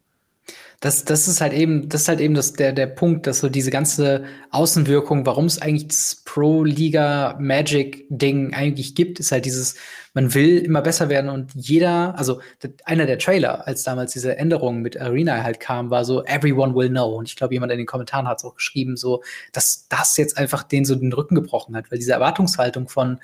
das, 0.83 1.05
das 1.05 1.29
ist 1.29 1.39
halt 1.39 1.53
eben, 1.53 1.87
das 1.87 2.01
ist 2.01 2.09
halt 2.09 2.19
eben 2.19 2.33
das, 2.33 2.51
der, 2.53 2.73
der 2.73 2.87
Punkt, 2.87 3.25
dass 3.25 3.39
so 3.39 3.47
diese 3.47 3.71
ganze 3.71 4.25
Außenwirkung, 4.51 5.25
warum 5.25 5.45
es 5.45 5.61
eigentlich 5.61 5.87
das 5.87 6.21
Pro-Liga-Magic-Ding 6.25 8.53
eigentlich 8.53 8.93
gibt, 8.93 9.21
ist 9.21 9.31
halt 9.31 9.45
dieses, 9.45 9.75
man 10.13 10.33
will 10.33 10.57
immer 10.57 10.81
besser 10.81 11.07
werden 11.07 11.29
und 11.29 11.51
jeder, 11.55 12.17
also 12.17 12.41
einer 12.83 13.05
der 13.05 13.17
Trailer, 13.17 13.65
als 13.65 13.83
damals 13.83 14.11
diese 14.11 14.37
Änderung 14.37 14.81
mit 14.81 14.99
Arena 14.99 15.41
halt 15.41 15.61
kam, 15.61 15.89
war 15.89 16.03
so, 16.03 16.25
everyone 16.25 16.75
will 16.75 16.89
know. 16.89 17.15
Und 17.15 17.29
ich 17.29 17.37
glaube, 17.37 17.53
jemand 17.53 17.71
in 17.71 17.77
den 17.77 17.87
Kommentaren 17.87 18.27
hat 18.27 18.39
es 18.39 18.43
auch 18.43 18.55
geschrieben, 18.55 18.97
so, 18.97 19.23
dass 19.53 19.87
das 19.87 20.17
jetzt 20.17 20.37
einfach 20.37 20.63
den 20.63 20.83
so 20.83 20.95
den 20.95 21.13
Rücken 21.13 21.35
gebrochen 21.35 21.77
hat, 21.77 21.91
weil 21.91 21.99
diese 21.99 22.11
Erwartungshaltung 22.11 22.89
von, 22.89 23.21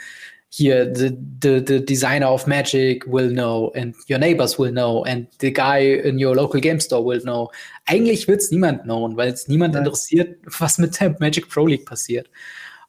here 0.51 0.91
the, 0.91 1.15
the 1.41 1.63
the 1.65 1.79
designer 1.85 2.27
of 2.27 2.47
magic 2.47 3.05
will 3.05 3.29
know 3.29 3.71
and 3.75 3.95
your 4.07 4.17
neighbors 4.17 4.57
will 4.57 4.71
know 4.71 5.03
and 5.05 5.27
the 5.39 5.51
guy 5.51 5.77
in 5.77 6.17
your 6.17 6.35
local 6.35 6.59
game 6.59 6.79
store 6.79 7.05
will 7.05 7.21
know. 7.21 7.51
Eigentlich 7.85 8.27
wird 8.27 8.41
es 8.41 8.51
niemand 8.51 8.83
known, 8.83 9.15
weil 9.15 9.31
es 9.31 9.47
niemand 9.47 9.75
ja. 9.75 9.81
interessiert, 9.81 10.39
was 10.59 10.77
mit 10.79 10.99
der 10.99 11.15
Magic 11.19 11.49
Pro 11.49 11.67
League 11.67 11.85
passiert. 11.85 12.29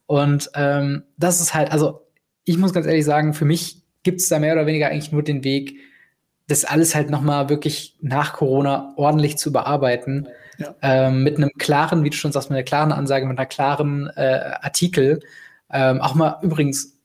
Und 0.07 0.51
ähm, 0.55 1.05
das 1.19 1.41
ist 1.41 1.55
halt, 1.55 1.71
also 1.71 2.07
ich 2.45 2.59
muss 2.59 2.73
ganz 2.73 2.87
ehrlich 2.87 3.05
sagen, 3.05 3.35
für 3.35 3.45
mich 3.45 3.83
gibt 4.03 4.21
es 4.21 4.29
da 4.29 4.39
mehr 4.39 4.55
oder 4.55 4.67
weniger 4.67 4.89
eigentlich 4.89 5.13
nur 5.13 5.23
den 5.23 5.45
Weg, 5.45 5.79
das 6.49 6.65
alles 6.65 6.95
halt 6.95 7.11
noch 7.11 7.21
mal 7.21 7.49
wirklich 7.49 7.97
nach 8.01 8.33
Corona 8.33 8.93
ordentlich 8.97 9.37
zu 9.37 9.53
bearbeiten. 9.53 10.29
Ja. 10.59 10.75
Ähm, 10.83 11.23
mit 11.23 11.37
einem 11.37 11.51
klaren, 11.59 12.05
wie 12.05 12.11
du 12.11 12.17
schon 12.17 12.33
sagst, 12.33 12.51
mit 12.51 12.57
einer 12.57 12.65
klaren 12.65 12.93
Ansage, 12.93 13.27
mit 13.27 13.39
einer 13.39 13.47
klaren 13.47 14.11
äh, 14.17 14.55
Artikel. 14.61 15.21
Ähm, 15.71 16.01
auch 16.01 16.15
mal 16.15 16.39
übrigens 16.43 17.00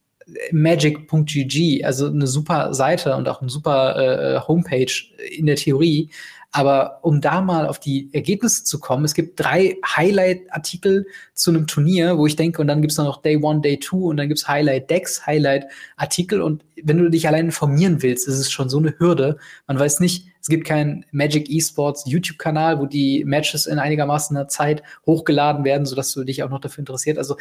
magic.gg, 0.51 1.83
also 1.83 2.07
eine 2.07 2.27
super 2.27 2.73
Seite 2.73 3.15
und 3.15 3.27
auch 3.29 3.41
eine 3.41 3.49
super 3.49 3.95
äh, 3.97 4.39
Homepage 4.47 4.91
in 5.37 5.45
der 5.45 5.55
Theorie. 5.55 6.09
Aber 6.55 6.99
um 7.01 7.19
da 7.19 7.41
mal 7.41 7.67
auf 7.67 7.79
die 7.79 8.09
Ergebnisse 8.13 8.63
zu 8.63 8.79
kommen, 8.79 9.03
es 9.03 9.13
gibt 9.13 9.37
drei 9.37 9.75
Highlight-Artikel 9.85 11.05
zu 11.33 11.51
einem 11.51 11.67
Turnier, 11.67 12.17
wo 12.17 12.27
ich 12.27 12.37
denke, 12.37 12.61
und 12.61 12.67
dann 12.67 12.81
gibt 12.81 12.93
es 12.93 12.97
noch 12.97 13.21
Day 13.21 13.35
One, 13.35 13.59
Day 13.59 13.77
Two 13.77 14.09
und 14.09 14.15
dann 14.15 14.29
gibt 14.29 14.39
es 14.39 14.47
Highlight-Decks, 14.47 15.25
Highlight-Artikel. 15.27 16.41
Und 16.41 16.63
wenn 16.81 16.97
du 16.97 17.09
dich 17.09 17.27
allein 17.27 17.47
informieren 17.47 18.01
willst, 18.01 18.25
ist 18.29 18.39
es 18.39 18.49
schon 18.49 18.69
so 18.69 18.77
eine 18.77 18.97
Hürde. 18.97 19.37
Man 19.67 19.77
weiß 19.77 19.99
nicht, 19.99 20.27
es 20.39 20.47
gibt 20.47 20.65
keinen 20.65 21.05
Magic 21.11 21.49
Esports 21.49 22.05
YouTube-Kanal, 22.05 22.79
wo 22.79 22.85
die 22.85 23.25
Matches 23.25 23.65
in 23.65 23.77
einigermaßen 23.77 24.37
einer 24.37 24.47
Zeit 24.47 24.81
hochgeladen 25.05 25.65
werden, 25.65 25.85
sodass 25.85 26.13
du 26.13 26.23
dich 26.23 26.41
auch 26.41 26.49
noch 26.49 26.61
dafür 26.61 26.83
interessiert. 26.83 27.17
Also 27.17 27.35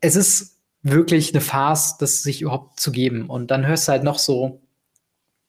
es 0.00 0.16
ist 0.16 0.53
wirklich 0.84 1.32
eine 1.32 1.40
Farce, 1.40 1.96
das 1.98 2.22
sich 2.22 2.42
überhaupt 2.42 2.78
zu 2.78 2.92
geben. 2.92 3.28
Und 3.28 3.50
dann 3.50 3.66
hörst 3.66 3.88
du 3.88 3.92
halt 3.92 4.04
noch 4.04 4.18
so, 4.18 4.60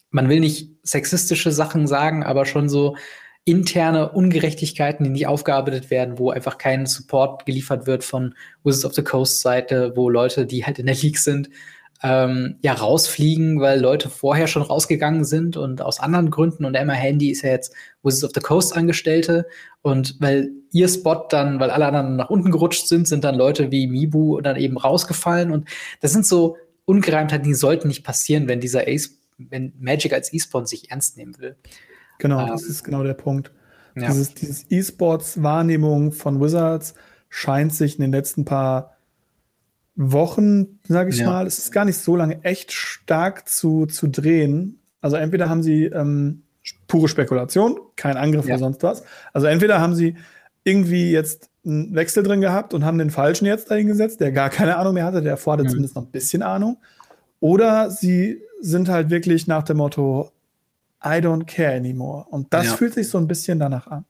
man 0.10 0.30
will 0.30 0.39
nicht 0.39 0.71
sexistische 0.82 1.52
Sachen 1.52 1.88
sagen, 1.88 2.24
aber 2.24 2.45
schon 2.45 2.69
so 2.69 2.95
interne 3.43 4.12
Ungerechtigkeiten, 4.12 5.04
die 5.04 5.10
nicht 5.12 5.28
aufgearbeitet 5.28 5.91
werden, 5.91 6.17
wo 6.17 6.32
einfach 6.32 6.58
kein 6.58 6.88
Support 6.88 7.45
geliefert 7.45 7.86
wird 7.86 8.04
von 8.04 8.34
Wizards 8.63 8.86
of 8.86 8.93
the 8.95 9.04
Coast 9.04 9.41
Seite, 9.41 9.93
wo 9.95 10.10
Leute, 10.10 10.48
die 10.48 10.65
halt 10.65 10.80
in 10.80 10.88
der 10.88 10.95
League 10.95 11.19
sind, 11.19 11.50
ähm, 12.05 12.57
ja 12.61 12.73
rausfliegen, 12.73 13.59
weil 13.59 13.79
Leute 13.79 14.09
vorher 14.09 14.45
schon 14.45 14.61
rausgegangen 14.61 15.25
sind 15.25 15.57
und 15.57 15.81
aus 15.81 15.99
anderen 15.99 16.29
Gründen. 16.29 16.63
Und 16.63 16.75
Emma 16.75 16.93
Handy 16.93 17.31
ist 17.31 17.41
ja 17.41 17.49
jetzt 17.49 17.73
Wizards 18.03 18.25
of 18.25 18.31
the 18.35 18.41
Coast 18.41 18.77
Angestellte. 18.77 19.47
Und 19.81 20.17
weil 20.19 20.51
ihr 20.71 20.87
Spot 20.87 21.25
dann, 21.29 21.59
weil 21.59 21.71
alle 21.71 21.87
anderen 21.87 22.15
nach 22.15 22.29
unten 22.29 22.51
gerutscht 22.51 22.87
sind, 22.87 23.07
sind 23.07 23.23
dann 23.23 23.33
Leute 23.33 23.71
wie 23.71 23.87
Mibu 23.87 24.39
dann 24.39 24.55
eben 24.55 24.77
rausgefallen. 24.77 25.51
Und 25.51 25.67
das 26.01 26.11
sind 26.11 26.27
so 26.27 26.57
Ungereimtheiten, 26.85 27.43
die 27.43 27.55
sollten 27.55 27.87
nicht 27.87 28.03
passieren, 28.03 28.47
wenn 28.47 28.59
dieser 28.59 28.87
Ace, 28.87 29.17
wenn 29.39 29.73
Magic 29.79 30.13
als 30.13 30.31
E-Sport 30.31 30.67
sich 30.67 30.91
ernst 30.91 31.17
nehmen 31.17 31.39
will. 31.39 31.55
Genau, 32.19 32.39
ähm, 32.41 32.47
das 32.49 32.63
ist 32.63 32.83
genau 32.83 33.01
der 33.01 33.15
Punkt. 33.15 33.51
Ja. 33.95 34.09
Dieses, 34.09 34.35
dieses 34.35 34.65
E-Sports-Wahrnehmung 34.69 36.11
von 36.11 36.39
Wizards 36.39 36.93
scheint 37.29 37.73
sich 37.73 37.95
in 37.97 38.03
den 38.03 38.11
letzten 38.11 38.45
paar 38.45 38.94
Wochen, 39.95 40.79
sage 40.88 41.10
ich 41.10 41.19
ja. 41.19 41.27
mal, 41.27 41.47
es 41.47 41.58
ist 41.58 41.71
gar 41.71 41.86
nicht 41.86 41.97
so 41.97 42.15
lange, 42.15 42.43
echt 42.43 42.71
stark 42.73 43.47
zu, 43.47 43.86
zu 43.86 44.08
drehen. 44.08 44.79
Also 45.01 45.15
entweder 45.15 45.49
haben 45.49 45.63
sie 45.63 45.86
ähm, 45.86 46.43
pure 46.88 47.08
Spekulation, 47.08 47.79
kein 47.95 48.17
Angriff 48.17 48.45
ja. 48.45 48.55
oder 48.55 48.60
sonst 48.60 48.84
was. 48.84 49.03
Also 49.34 49.47
entweder 49.47 49.79
haben 49.79 49.95
sie 49.95 50.15
irgendwie 50.63 51.12
jetzt 51.12 51.49
einen 51.65 51.95
Wechsel 51.95 52.23
drin 52.23 52.41
gehabt 52.41 52.73
und 52.73 52.84
haben 52.84 52.97
den 52.97 53.12
Falschen 53.12 53.45
jetzt 53.45 53.71
dahingesetzt, 53.71 54.19
der 54.19 54.31
gar 54.31 54.49
keine 54.49 54.77
Ahnung 54.77 54.95
mehr 54.95 55.05
hatte, 55.05 55.21
der 55.21 55.38
fordert 55.38 55.67
mhm. 55.67 55.69
zumindest 55.69 55.95
noch 55.95 56.03
ein 56.03 56.12
bisschen 56.12 56.41
Ahnung. 56.41 56.77
Oder 57.39 57.89
sie 57.89 58.41
sind 58.60 58.89
halt 58.89 59.10
wirklich 59.10 59.47
nach 59.47 59.63
dem 59.63 59.77
Motto, 59.77 60.31
I 61.03 61.19
don't 61.19 61.45
care 61.45 61.75
anymore. 61.75 62.25
Und 62.29 62.53
das 62.53 62.65
ja. 62.65 62.73
fühlt 62.73 62.93
sich 62.93 63.10
so 63.10 63.17
ein 63.17 63.27
bisschen 63.27 63.60
danach 63.60 63.88
an. 63.88 64.05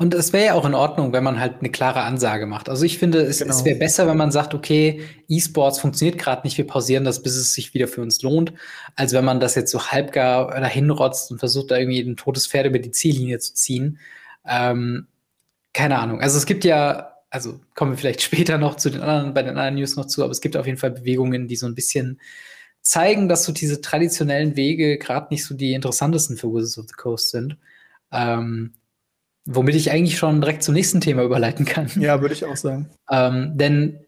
Und 0.00 0.14
es 0.14 0.32
wäre 0.32 0.46
ja 0.46 0.54
auch 0.54 0.64
in 0.64 0.72
Ordnung, 0.72 1.12
wenn 1.12 1.22
man 1.22 1.38
halt 1.38 1.56
eine 1.60 1.68
klare 1.68 2.00
Ansage 2.00 2.46
macht. 2.46 2.70
Also 2.70 2.86
ich 2.86 2.96
finde, 2.96 3.20
es, 3.20 3.40
genau. 3.40 3.50
es 3.50 3.66
wäre 3.66 3.78
besser, 3.78 4.06
wenn 4.06 4.16
man 4.16 4.32
sagt, 4.32 4.54
okay, 4.54 5.02
E-Sports 5.28 5.78
funktioniert 5.78 6.16
gerade 6.16 6.40
nicht, 6.44 6.56
wir 6.56 6.66
pausieren 6.66 7.04
das, 7.04 7.22
bis 7.22 7.36
es 7.36 7.52
sich 7.52 7.74
wieder 7.74 7.86
für 7.86 8.00
uns 8.00 8.22
lohnt, 8.22 8.54
als 8.96 9.12
wenn 9.12 9.26
man 9.26 9.40
das 9.40 9.56
jetzt 9.56 9.70
so 9.70 9.88
halbgar 9.88 10.58
dahin 10.58 10.88
rotzt 10.88 11.30
und 11.30 11.38
versucht, 11.38 11.70
da 11.70 11.76
irgendwie 11.76 12.00
ein 12.00 12.16
totes 12.16 12.46
Pferd 12.46 12.64
über 12.64 12.78
die 12.78 12.92
Ziellinie 12.92 13.40
zu 13.40 13.52
ziehen. 13.52 13.98
Ähm, 14.46 15.06
keine 15.74 15.98
Ahnung. 15.98 16.22
Also 16.22 16.38
es 16.38 16.46
gibt 16.46 16.64
ja, 16.64 17.16
also 17.28 17.60
kommen 17.74 17.92
wir 17.92 17.98
vielleicht 17.98 18.22
später 18.22 18.56
noch 18.56 18.76
zu 18.76 18.88
den 18.88 19.02
anderen, 19.02 19.34
bei 19.34 19.42
den 19.42 19.50
anderen 19.50 19.74
News 19.74 19.96
noch 19.96 20.06
zu, 20.06 20.24
aber 20.24 20.32
es 20.32 20.40
gibt 20.40 20.56
auf 20.56 20.64
jeden 20.64 20.78
Fall 20.78 20.92
Bewegungen, 20.92 21.46
die 21.46 21.56
so 21.56 21.66
ein 21.66 21.74
bisschen 21.74 22.22
zeigen, 22.80 23.28
dass 23.28 23.44
so 23.44 23.52
diese 23.52 23.82
traditionellen 23.82 24.56
Wege 24.56 24.96
gerade 24.96 25.26
nicht 25.30 25.44
so 25.44 25.54
die 25.54 25.74
interessantesten 25.74 26.38
für 26.38 26.50
Wizards 26.50 26.78
of 26.78 26.86
the 26.88 26.94
Coast 26.94 27.32
sind. 27.32 27.58
Ähm, 28.10 28.72
Womit 29.52 29.74
ich 29.74 29.90
eigentlich 29.90 30.16
schon 30.16 30.40
direkt 30.40 30.62
zum 30.62 30.74
nächsten 30.74 31.00
Thema 31.00 31.24
überleiten 31.24 31.66
kann. 31.66 31.90
Ja, 31.96 32.20
würde 32.20 32.34
ich 32.34 32.44
auch 32.44 32.56
sagen. 32.56 32.88
Ähm, 33.10 33.52
denn 33.54 33.98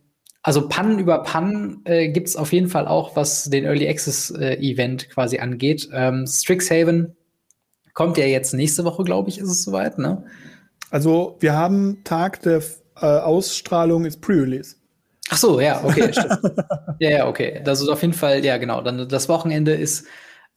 also 0.42 0.68
Pannen 0.68 0.98
über 0.98 1.22
Pannen 1.22 1.82
äh, 1.84 2.08
gibt 2.08 2.28
es 2.28 2.36
auf 2.36 2.52
jeden 2.52 2.68
Fall 2.68 2.86
auch, 2.86 3.16
was 3.16 3.44
den 3.44 3.64
Early 3.64 3.88
Access 3.88 4.30
äh, 4.30 4.54
Event 4.56 5.08
quasi 5.10 5.38
angeht. 5.38 5.88
Ähm, 5.92 6.26
Strixhaven 6.26 7.16
kommt 7.94 8.18
ja 8.18 8.24
jetzt 8.24 8.54
nächste 8.54 8.84
Woche, 8.84 9.04
glaube 9.04 9.30
ich, 9.30 9.38
ist 9.38 9.48
es 9.48 9.64
soweit, 9.64 9.98
ne? 9.98 10.24
Also 10.90 11.36
wir 11.40 11.54
haben 11.54 12.02
Tag 12.04 12.42
der 12.42 12.62
äh, 12.96 13.06
Ausstrahlung 13.06 14.04
ist 14.04 14.20
Pre-Release. 14.20 14.76
Ach 15.30 15.38
so, 15.38 15.60
ja, 15.60 15.82
okay, 15.84 16.12
stimmt. 16.12 16.40
ja, 16.98 17.10
ja, 17.10 17.28
okay. 17.28 17.60
Das 17.64 17.80
ist 17.80 17.88
auf 17.88 18.02
jeden 18.02 18.14
Fall, 18.14 18.44
ja, 18.44 18.58
genau. 18.58 18.82
Dann 18.82 19.08
das 19.08 19.28
Wochenende 19.28 19.72
ist 19.72 20.06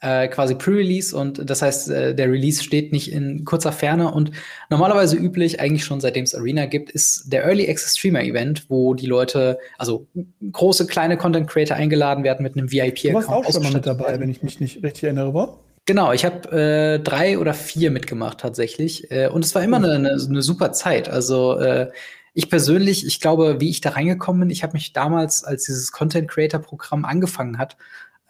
äh, 0.01 0.27
quasi 0.27 0.55
Pre-Release 0.55 1.15
und 1.15 1.49
das 1.49 1.62
heißt, 1.62 1.89
äh, 1.89 2.15
der 2.15 2.29
Release 2.31 2.63
steht 2.63 2.91
nicht 2.91 3.12
in 3.12 3.45
kurzer 3.45 3.71
Ferne 3.71 4.12
und 4.12 4.31
normalerweise 4.69 5.15
üblich, 5.15 5.60
eigentlich 5.60 5.86
schon 5.86 6.01
seitdem 6.01 6.23
es 6.23 6.36
Arena 6.36 6.65
gibt, 6.65 6.91
ist 6.91 7.31
der 7.31 7.45
Early 7.45 7.69
Access 7.69 7.97
Streamer 7.97 8.23
Event, 8.23 8.69
wo 8.69 8.93
die 8.93 9.08
Leute, 9.08 9.58
also 9.77 10.08
große, 10.51 10.88
kleine 10.88 11.17
Content 11.17 11.49
Creator 11.49 11.77
eingeladen 11.77 12.23
werden 12.23 12.43
mit 12.43 12.58
einem 12.58 12.71
VIP-Account. 12.71 13.05
Du 13.05 13.13
warst 13.13 13.29
auch 13.29 13.51
schon 13.51 13.63
mal 13.63 13.73
mit 13.73 13.86
dabei, 13.86 14.19
wenn 14.19 14.29
ich 14.29 14.43
mich 14.43 14.60
nicht 14.60 14.84
richtig 14.84 15.05
erinnere, 15.05 15.34
war? 15.34 15.60
Genau, 15.86 16.12
ich 16.13 16.25
habe 16.25 16.51
äh, 16.51 16.99
drei 16.99 17.38
oder 17.38 17.53
vier 17.53 17.91
mitgemacht 17.91 18.39
tatsächlich. 18.39 19.12
Äh, 19.12 19.27
und 19.27 19.45
es 19.45 19.53
war 19.53 19.63
immer 19.63 19.77
eine, 19.77 19.93
eine, 19.93 20.12
eine 20.13 20.41
super 20.41 20.71
Zeit. 20.71 21.10
Also 21.10 21.60
äh, 21.60 21.91
ich 22.34 22.49
persönlich, 22.49 23.05
ich 23.05 23.21
glaube, 23.21 23.62
wie 23.62 23.69
ich 23.69 23.81
da 23.81 23.91
reingekommen 23.91 24.41
bin, 24.41 24.49
ich 24.49 24.63
habe 24.63 24.73
mich 24.73 24.93
damals, 24.93 25.43
als 25.43 25.65
dieses 25.65 25.91
Content 25.91 26.29
Creator 26.29 26.60
Programm 26.60 27.05
angefangen 27.05 27.60
hat, 27.60 27.77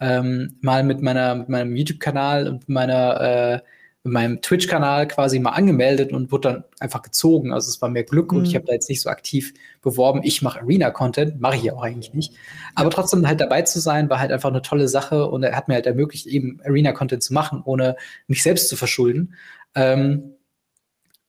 ähm, 0.00 0.56
mal 0.60 0.82
mit 0.82 1.02
meiner 1.02 1.34
mit 1.34 1.48
meinem 1.48 1.76
YouTube-Kanal 1.76 2.48
und 2.48 2.68
meiner 2.68 3.20
äh, 3.20 3.60
in 4.06 4.12
meinem 4.12 4.40
Twitch-Kanal 4.40 5.08
quasi 5.08 5.40
mal 5.40 5.50
angemeldet 5.50 6.12
und 6.12 6.30
wurde 6.30 6.48
dann 6.48 6.64
einfach 6.78 7.02
gezogen. 7.02 7.52
Also 7.52 7.68
es 7.68 7.82
war 7.82 7.88
mehr 7.88 8.04
Glück 8.04 8.30
mhm. 8.30 8.38
und 8.38 8.44
ich 8.44 8.52
mhm. 8.52 8.58
habe 8.58 8.66
da 8.66 8.72
jetzt 8.72 8.88
nicht 8.88 9.02
so 9.02 9.10
aktiv 9.10 9.52
beworben, 9.82 10.20
ich 10.22 10.42
mache 10.42 10.60
Arena-Content, 10.60 11.40
mache 11.40 11.56
ich 11.56 11.64
ja 11.64 11.74
auch 11.74 11.82
eigentlich 11.82 12.14
nicht. 12.14 12.32
Aber 12.76 12.88
trotzdem 12.90 13.26
halt 13.26 13.40
dabei 13.40 13.62
zu 13.62 13.80
sein, 13.80 14.08
war 14.08 14.20
halt 14.20 14.30
einfach 14.30 14.50
eine 14.50 14.62
tolle 14.62 14.86
Sache 14.86 15.26
und 15.26 15.42
er 15.42 15.56
hat 15.56 15.66
mir 15.66 15.74
halt 15.74 15.86
ermöglicht, 15.86 16.26
eben 16.26 16.60
Arena-Content 16.64 17.22
zu 17.22 17.34
machen, 17.34 17.62
ohne 17.64 17.96
mich 18.28 18.44
selbst 18.44 18.68
zu 18.68 18.76
verschulden. 18.76 19.34
Ähm, 19.74 20.35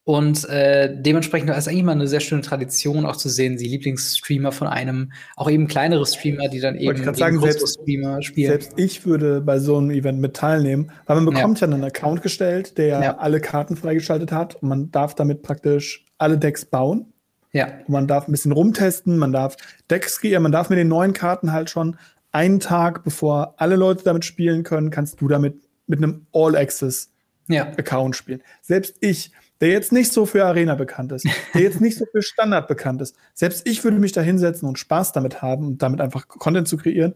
und 0.07 0.47
äh, 0.47 0.89
dementsprechend 0.89 1.49
ist 1.49 1.67
eigentlich 1.67 1.83
mal 1.83 1.91
eine 1.91 2.07
sehr 2.07 2.21
schöne 2.21 2.41
Tradition, 2.41 3.05
auch 3.05 3.17
zu 3.17 3.27
sehen, 3.27 3.57
die 3.57 3.67
Lieblingsstreamer 3.67 4.53
von 4.53 4.65
einem, 4.69 5.11
auch 5.35 5.51
eben 5.51 5.67
kleinere 5.67 6.05
Streamer, 6.05 6.47
die 6.47 6.61
dann 6.61 6.77
eben, 6.77 6.95
eben 6.95 7.13
sagen, 7.13 7.41
selbst, 7.41 7.81
Streamer 7.81 8.21
spielen. 8.21 8.51
Selbst 8.51 8.71
ich 8.77 9.05
würde 9.05 9.41
bei 9.41 9.59
so 9.59 9.75
einem 9.75 9.89
Event 9.89 10.21
mit 10.21 10.33
teilnehmen, 10.33 10.91
weil 11.07 11.17
man 11.17 11.25
bekommt 11.25 11.59
ja, 11.59 11.67
ja 11.67 11.73
einen 11.73 11.83
Account 11.83 12.21
gestellt, 12.21 12.77
der 12.77 12.87
ja. 12.87 13.17
alle 13.17 13.41
Karten 13.41 13.75
freigeschaltet 13.75 14.31
hat 14.31 14.55
und 14.55 14.69
man 14.69 14.91
darf 14.91 15.13
damit 15.13 15.41
praktisch 15.41 16.05
alle 16.19 16.37
Decks 16.37 16.63
bauen. 16.63 17.11
Ja. 17.51 17.65
Und 17.65 17.89
man 17.89 18.07
darf 18.07 18.29
ein 18.29 18.31
bisschen 18.31 18.53
rumtesten, 18.53 19.17
man 19.17 19.33
darf 19.33 19.57
Decks 19.89 20.21
kreieren, 20.21 20.43
man 20.43 20.53
darf 20.53 20.69
mit 20.69 20.79
den 20.79 20.87
neuen 20.87 21.11
Karten 21.11 21.51
halt 21.51 21.69
schon 21.69 21.97
einen 22.31 22.61
Tag, 22.61 23.03
bevor 23.03 23.55
alle 23.57 23.75
Leute 23.75 24.05
damit 24.05 24.23
spielen 24.23 24.63
können, 24.63 24.89
kannst 24.89 25.19
du 25.19 25.27
damit 25.27 25.61
mit 25.85 25.97
einem 26.01 26.27
All-Access-Account 26.31 28.15
ja. 28.15 28.17
spielen. 28.17 28.41
Selbst 28.61 28.95
ich 29.01 29.33
der 29.61 29.69
jetzt 29.69 29.91
nicht 29.91 30.11
so 30.11 30.25
für 30.25 30.45
Arena 30.45 30.75
bekannt 30.75 31.11
ist, 31.11 31.25
der 31.53 31.61
jetzt 31.61 31.81
nicht 31.81 31.97
so 31.97 32.05
für 32.11 32.21
Standard 32.21 32.67
bekannt 32.67 33.01
ist. 33.01 33.15
Selbst 33.33 33.67
ich 33.67 33.83
würde 33.83 33.99
mich 33.99 34.11
da 34.11 34.21
hinsetzen 34.21 34.67
und 34.67 34.79
Spaß 34.79 35.11
damit 35.11 35.41
haben 35.41 35.65
und 35.65 35.81
damit 35.81 36.01
einfach 36.01 36.27
Content 36.27 36.67
zu 36.67 36.77
kreieren. 36.77 37.15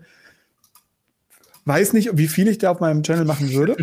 Weiß 1.66 1.94
nicht, 1.94 2.18
wie 2.18 2.28
viel 2.28 2.48
ich 2.48 2.58
da 2.58 2.72
auf 2.72 2.80
meinem 2.80 3.04
Channel 3.04 3.26
machen 3.26 3.54
würde. 3.54 3.78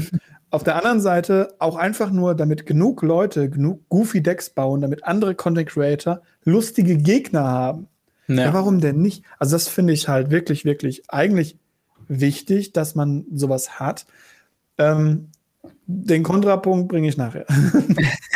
auf 0.50 0.64
der 0.64 0.76
anderen 0.76 1.00
Seite 1.00 1.54
auch 1.58 1.76
einfach 1.76 2.10
nur, 2.10 2.34
damit 2.34 2.66
genug 2.66 3.02
Leute 3.02 3.50
genug 3.50 3.88
goofy 3.88 4.22
Decks 4.22 4.50
bauen, 4.50 4.80
damit 4.80 5.04
andere 5.04 5.34
Content 5.34 5.68
Creator 5.68 6.22
lustige 6.44 6.96
Gegner 6.96 7.44
haben. 7.44 7.88
Ja. 8.26 8.46
ja 8.46 8.54
warum 8.54 8.80
denn 8.80 9.00
nicht? 9.00 9.24
Also 9.38 9.54
das 9.54 9.68
finde 9.68 9.92
ich 9.92 10.08
halt 10.08 10.30
wirklich, 10.30 10.64
wirklich 10.64 11.02
eigentlich 11.08 11.56
wichtig, 12.08 12.72
dass 12.72 12.94
man 12.94 13.26
sowas 13.32 13.78
hat. 13.78 14.06
Ähm, 14.78 15.28
den 15.90 16.22
Kontrapunkt 16.22 16.88
bringe 16.88 17.08
ich 17.08 17.16
nachher. 17.16 17.46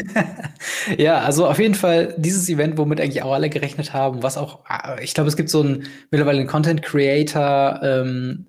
ja, 0.96 1.18
also 1.18 1.46
auf 1.46 1.58
jeden 1.58 1.74
Fall 1.74 2.14
dieses 2.16 2.48
Event, 2.48 2.78
womit 2.78 2.98
eigentlich 2.98 3.22
auch 3.22 3.34
alle 3.34 3.50
gerechnet 3.50 3.92
haben, 3.92 4.22
was 4.22 4.38
auch, 4.38 4.60
ah, 4.64 4.96
ich 5.02 5.12
glaube, 5.12 5.28
es 5.28 5.36
gibt 5.36 5.50
so 5.50 5.62
ein 5.62 5.84
mittlerweile 6.10 6.38
einen 6.38 6.48
Content 6.48 6.80
Creator 6.80 7.80
ähm, 7.82 8.46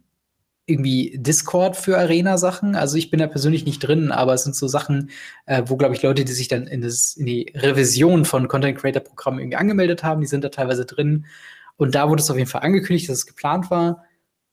irgendwie 0.68 1.18
Discord 1.18 1.76
für 1.76 1.98
Arena-Sachen. 1.98 2.76
Also 2.76 2.96
ich 2.96 3.12
bin 3.12 3.20
da 3.20 3.28
persönlich 3.28 3.66
nicht 3.66 3.80
drin, 3.80 4.13
aber 4.13 4.36
es 4.36 4.46
sind 4.46 4.56
so 4.56 4.70
Sachen, 4.70 5.10
äh, 5.48 5.63
wo, 5.66 5.76
glaube 5.76 5.96
ich, 5.96 6.02
Leute, 6.02 6.24
die 6.24 6.32
sich 6.32 6.48
dann 6.48 6.68
in, 6.68 6.82
das, 6.82 7.18
in 7.18 7.26
die 7.26 7.52
Revision 7.54 8.24
von 8.24 8.48
Content 8.48 8.78
Creator-Programmen 8.78 9.39
irgendwie 9.39 9.58
angemeldet 9.58 10.06
haben, 10.06 10.22
die 10.22 10.28
sind 10.28 10.46
da 10.46 10.50
teilweise 10.50 10.86
drin. 10.86 11.26
Und 11.76 11.94
da 11.94 12.08
wurde 12.08 12.22
es 12.22 12.32
auf 12.32 12.38
jeden 12.38 12.50
Fall 12.50 12.62
angekündigt, 12.62 13.10
dass 13.10 13.18
es 13.18 13.26
geplant 13.26 13.70
war. 13.70 14.06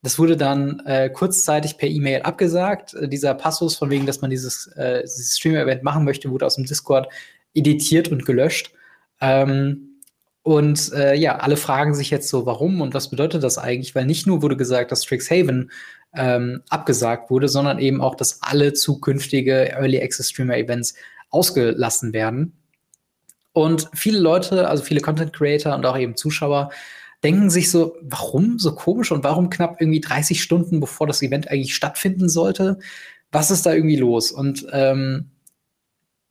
Das 0.03 0.19
wurde 0.19 0.37
dann 0.37 0.81
äh, 0.87 1.11
kurzzeitig 1.11 1.77
per 1.77 1.89
E-Mail 1.89 2.23
abgesagt. 2.23 2.95
Äh, 2.95 3.09
dieser 3.09 3.35
Passus, 3.35 3.77
von 3.77 3.91
wegen, 3.91 4.07
dass 4.07 4.21
man 4.21 4.31
dieses, 4.31 4.67
äh, 4.69 5.03
dieses 5.03 5.37
Streamer-Event 5.37 5.83
machen 5.83 6.05
möchte, 6.05 6.31
wurde 6.31 6.47
aus 6.47 6.57
dem 6.57 6.65
Discord 6.65 7.09
editiert 7.55 8.09
und 8.09 8.25
gelöscht. 8.25 8.73
Ähm, 9.21 9.91
und 10.43 10.93
äh, 10.95 11.15
ja, 11.15 11.37
alle 11.37 11.59
fragen 11.59 11.95
sich 11.95 12.11
jetzt 12.11 12.29
so, 12.29 12.47
warum 12.47 12.81
und 12.81 12.95
was 12.95 13.11
bedeutet 13.11 13.43
das 13.43 13.59
eigentlich? 13.59 13.95
Weil 13.95 14.07
nicht 14.07 14.27
nur 14.27 14.41
wurde 14.41 14.57
gesagt, 14.57 14.91
dass 14.91 15.05
Strixhaven 15.05 15.71
ähm, 16.15 16.63
abgesagt 16.71 17.31
wurde, 17.31 17.49
sondern 17.49 17.79
eben 17.79 18.01
auch, 18.01 18.15
dass 18.15 18.43
alle 18.43 18.73
zukünftige 18.73 19.71
Early 19.73 20.03
Access 20.03 20.31
Streamer 20.31 20.57
Events 20.57 20.95
ausgelassen 21.29 22.15
werden. 22.15 22.57
Und 23.53 23.91
viele 23.93 24.19
Leute, 24.19 24.69
also 24.69 24.83
viele 24.83 25.01
Content 25.01 25.33
Creator 25.33 25.75
und 25.75 25.85
auch 25.85 25.99
eben 25.99 26.17
Zuschauer, 26.17 26.71
denken 27.23 27.51
sich 27.51 27.71
so, 27.71 27.97
warum 28.03 28.59
so 28.59 28.75
komisch 28.75 29.13
und 29.13 29.25
warum 29.25 29.51
knapp 29.51 29.81
irgendwie 29.81 30.01
30 30.01 30.43
Stunden, 30.43 30.81
bevor 30.81 31.07
das 31.07 31.23
Event 31.23 31.51
eigentlich 31.51 31.75
stattfinden 31.75 32.29
sollte? 32.29 32.79
Was 33.31 33.51
ist 33.51 33.67
da 33.67 33.75
irgendwie 33.75 33.97
los? 33.97 34.33
Und 34.33 34.67
ähm, 34.73 35.31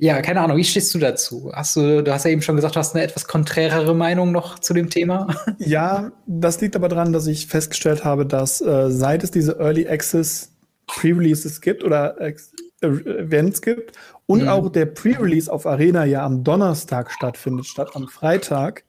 ja, 0.02 0.22
keine 0.22 0.40
Ahnung, 0.40 0.58
wie 0.58 0.64
stehst 0.64 0.94
du 0.96 1.00
dazu? 1.00 1.52
Hast 1.54 1.76
du, 1.76 2.02
du 2.02 2.14
hast 2.14 2.24
ja 2.24 2.32
eben 2.32 2.42
schon 2.42 2.56
gesagt, 2.56 2.76
du 2.76 2.80
hast 2.80 2.96
eine 2.96 3.04
etwas 3.04 3.28
konträrere 3.28 3.94
Meinung 3.94 4.32
noch 4.32 4.60
zu 4.60 4.74
dem 4.74 4.90
Thema. 4.90 5.28
Ja, 5.60 6.14
das 6.26 6.62
liegt 6.62 6.76
aber 6.76 6.88
daran, 6.88 7.12
dass 7.12 7.28
ich 7.28 7.48
festgestellt 7.48 8.06
habe, 8.06 8.26
dass 8.26 8.62
äh, 8.62 8.90
seit 8.90 9.24
es 9.24 9.32
diese 9.32 9.60
Early 9.60 9.88
Access 9.88 10.54
Pre-Releases 10.88 11.60
gibt 11.60 11.84
oder 11.84 12.20
äh, 12.20 12.34
Events 12.82 13.62
gibt 13.62 13.98
und 14.26 14.44
mhm. 14.44 14.48
auch 14.48 14.70
der 14.70 14.86
Pre-Release 14.86 15.52
auf 15.52 15.66
Arena 15.66 16.06
ja 16.06 16.26
am 16.26 16.46
Donnerstag 16.46 17.12
stattfindet, 17.12 17.66
statt 17.66 17.92
am 17.94 18.08
Freitag, 18.08 18.86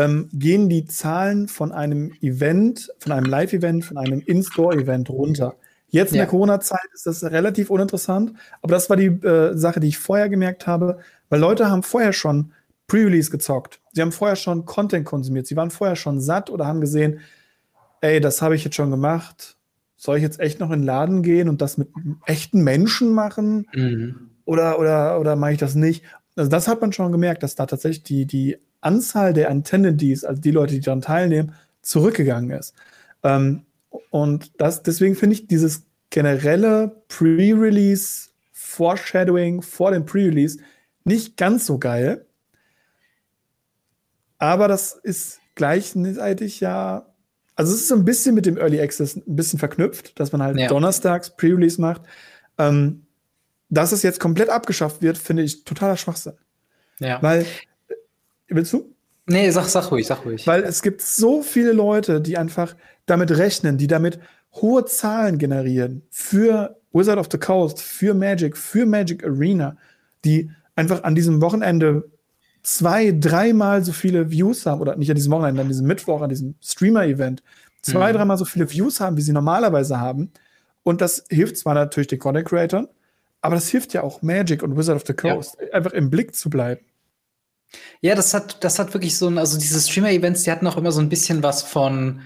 ähm, 0.00 0.28
gehen 0.32 0.68
die 0.68 0.86
Zahlen 0.86 1.48
von 1.48 1.72
einem 1.72 2.12
Event, 2.22 2.92
von 2.98 3.12
einem 3.12 3.26
Live-Event, 3.26 3.84
von 3.84 3.98
einem 3.98 4.20
In-Store-Event 4.20 5.10
runter. 5.10 5.56
Jetzt 5.88 6.12
in 6.12 6.18
ja. 6.18 6.22
der 6.22 6.30
Corona-Zeit 6.30 6.88
ist 6.94 7.06
das 7.06 7.24
relativ 7.24 7.68
uninteressant, 7.68 8.32
aber 8.62 8.74
das 8.74 8.88
war 8.88 8.96
die 8.96 9.06
äh, 9.06 9.56
Sache, 9.56 9.80
die 9.80 9.88
ich 9.88 9.98
vorher 9.98 10.28
gemerkt 10.28 10.66
habe, 10.66 10.98
weil 11.28 11.40
Leute 11.40 11.68
haben 11.68 11.82
vorher 11.82 12.12
schon 12.12 12.52
Pre-Release 12.86 13.30
gezockt. 13.30 13.80
Sie 13.92 14.00
haben 14.00 14.12
vorher 14.12 14.36
schon 14.36 14.64
Content 14.64 15.04
konsumiert. 15.04 15.46
Sie 15.46 15.56
waren 15.56 15.70
vorher 15.70 15.96
schon 15.96 16.20
satt 16.20 16.48
oder 16.50 16.66
haben 16.66 16.80
gesehen, 16.80 17.20
ey, 18.00 18.20
das 18.20 18.40
habe 18.40 18.54
ich 18.54 18.64
jetzt 18.64 18.76
schon 18.76 18.90
gemacht. 18.90 19.56
Soll 19.96 20.16
ich 20.16 20.22
jetzt 20.22 20.40
echt 20.40 20.60
noch 20.60 20.70
in 20.70 20.80
den 20.80 20.86
Laden 20.86 21.22
gehen 21.22 21.48
und 21.48 21.60
das 21.60 21.76
mit 21.76 21.88
echten 22.24 22.62
Menschen 22.62 23.12
machen? 23.12 23.66
Mhm. 23.74 24.30
Oder, 24.44 24.78
oder, 24.78 25.20
oder 25.20 25.36
mache 25.36 25.52
ich 25.52 25.58
das 25.58 25.74
nicht? 25.74 26.04
Also 26.36 26.50
das 26.50 26.68
hat 26.68 26.80
man 26.80 26.92
schon 26.92 27.12
gemerkt, 27.12 27.42
dass 27.42 27.54
da 27.54 27.66
tatsächlich 27.66 28.02
die, 28.02 28.26
die 28.26 28.58
Anzahl 28.80 29.32
der 29.32 29.50
Attendees, 29.50 30.24
also 30.24 30.40
die 30.40 30.50
Leute, 30.50 30.74
die 30.74 30.80
daran 30.80 31.00
teilnehmen, 31.00 31.54
zurückgegangen 31.82 32.50
ist. 32.50 32.74
Ähm, 33.22 33.64
und 34.10 34.60
das, 34.60 34.82
deswegen 34.82 35.16
finde 35.16 35.34
ich 35.34 35.46
dieses 35.46 35.84
generelle 36.10 37.02
Pre-Release 37.08 38.30
Foreshadowing 38.52 39.62
vor 39.62 39.90
dem 39.90 40.04
Pre-Release 40.04 40.58
nicht 41.04 41.36
ganz 41.36 41.66
so 41.66 41.78
geil. 41.78 42.26
Aber 44.38 44.68
das 44.68 44.92
ist 44.94 45.40
gleichzeitig 45.54 46.60
ja, 46.60 47.06
also 47.56 47.74
es 47.74 47.82
ist 47.82 47.88
so 47.88 47.94
ein 47.94 48.04
bisschen 48.04 48.34
mit 48.34 48.46
dem 48.46 48.56
Early 48.56 48.80
Access 48.80 49.16
ein 49.16 49.36
bisschen 49.36 49.58
verknüpft, 49.58 50.18
dass 50.18 50.32
man 50.32 50.42
halt 50.42 50.58
ja. 50.58 50.68
donnerstags 50.68 51.36
Pre-Release 51.36 51.80
macht. 51.80 52.02
Ähm, 52.58 53.06
dass 53.68 53.92
es 53.92 54.02
jetzt 54.02 54.18
komplett 54.18 54.48
abgeschafft 54.48 55.00
wird, 55.00 55.16
finde 55.16 55.44
ich 55.44 55.64
totaler 55.64 55.96
Schwachsinn. 55.96 56.34
Ja. 56.98 57.22
Weil 57.22 57.46
Willst 58.50 58.72
du? 58.72 58.94
Nee, 59.26 59.50
sag, 59.50 59.66
sag 59.66 59.90
ruhig, 59.90 60.06
sag 60.06 60.24
ruhig. 60.24 60.46
Weil 60.46 60.62
es 60.64 60.82
gibt 60.82 61.02
so 61.02 61.42
viele 61.42 61.72
Leute, 61.72 62.20
die 62.20 62.36
einfach 62.36 62.74
damit 63.06 63.36
rechnen, 63.36 63.78
die 63.78 63.86
damit 63.86 64.18
hohe 64.54 64.84
Zahlen 64.84 65.38
generieren 65.38 66.02
für 66.10 66.76
Wizard 66.92 67.18
of 67.18 67.28
the 67.30 67.38
Coast, 67.38 67.80
für 67.80 68.14
Magic, 68.14 68.56
für 68.56 68.86
Magic 68.86 69.24
Arena, 69.24 69.76
die 70.24 70.50
einfach 70.74 71.04
an 71.04 71.14
diesem 71.14 71.40
Wochenende 71.40 72.10
zwei, 72.62 73.12
dreimal 73.12 73.84
so 73.84 73.92
viele 73.92 74.30
Views 74.30 74.66
haben, 74.66 74.80
oder 74.80 74.96
nicht 74.96 75.10
an 75.10 75.16
diesem 75.16 75.32
Wochenende, 75.32 75.62
an 75.62 75.68
diesem 75.68 75.86
Mittwoch, 75.86 76.20
an 76.20 76.28
diesem 76.28 76.56
Streamer-Event, 76.60 77.42
zwei, 77.82 78.12
mhm. 78.12 78.16
dreimal 78.16 78.36
so 78.36 78.44
viele 78.44 78.70
Views 78.70 79.00
haben, 79.00 79.16
wie 79.16 79.22
sie 79.22 79.32
normalerweise 79.32 80.00
haben. 80.00 80.30
Und 80.82 81.00
das 81.00 81.24
hilft 81.28 81.56
zwar 81.56 81.74
natürlich 81.74 82.08
den 82.08 82.18
Content 82.18 82.48
Creators, 82.48 82.86
aber 83.40 83.54
das 83.54 83.68
hilft 83.68 83.94
ja 83.94 84.02
auch 84.02 84.22
Magic 84.22 84.62
und 84.62 84.76
Wizard 84.76 84.96
of 84.96 85.04
the 85.06 85.14
Coast, 85.14 85.56
ja. 85.60 85.72
einfach 85.72 85.92
im 85.92 86.10
Blick 86.10 86.34
zu 86.34 86.50
bleiben. 86.50 86.80
Ja, 88.00 88.14
das 88.14 88.34
hat, 88.34 88.64
das 88.64 88.78
hat 88.78 88.94
wirklich 88.94 89.16
so 89.16 89.28
ein, 89.28 89.38
also 89.38 89.58
diese 89.58 89.80
Streamer-Events, 89.80 90.42
die 90.42 90.50
hatten 90.50 90.66
auch 90.66 90.76
immer 90.76 90.92
so 90.92 91.00
ein 91.00 91.08
bisschen 91.08 91.42
was 91.42 91.62
von, 91.62 92.22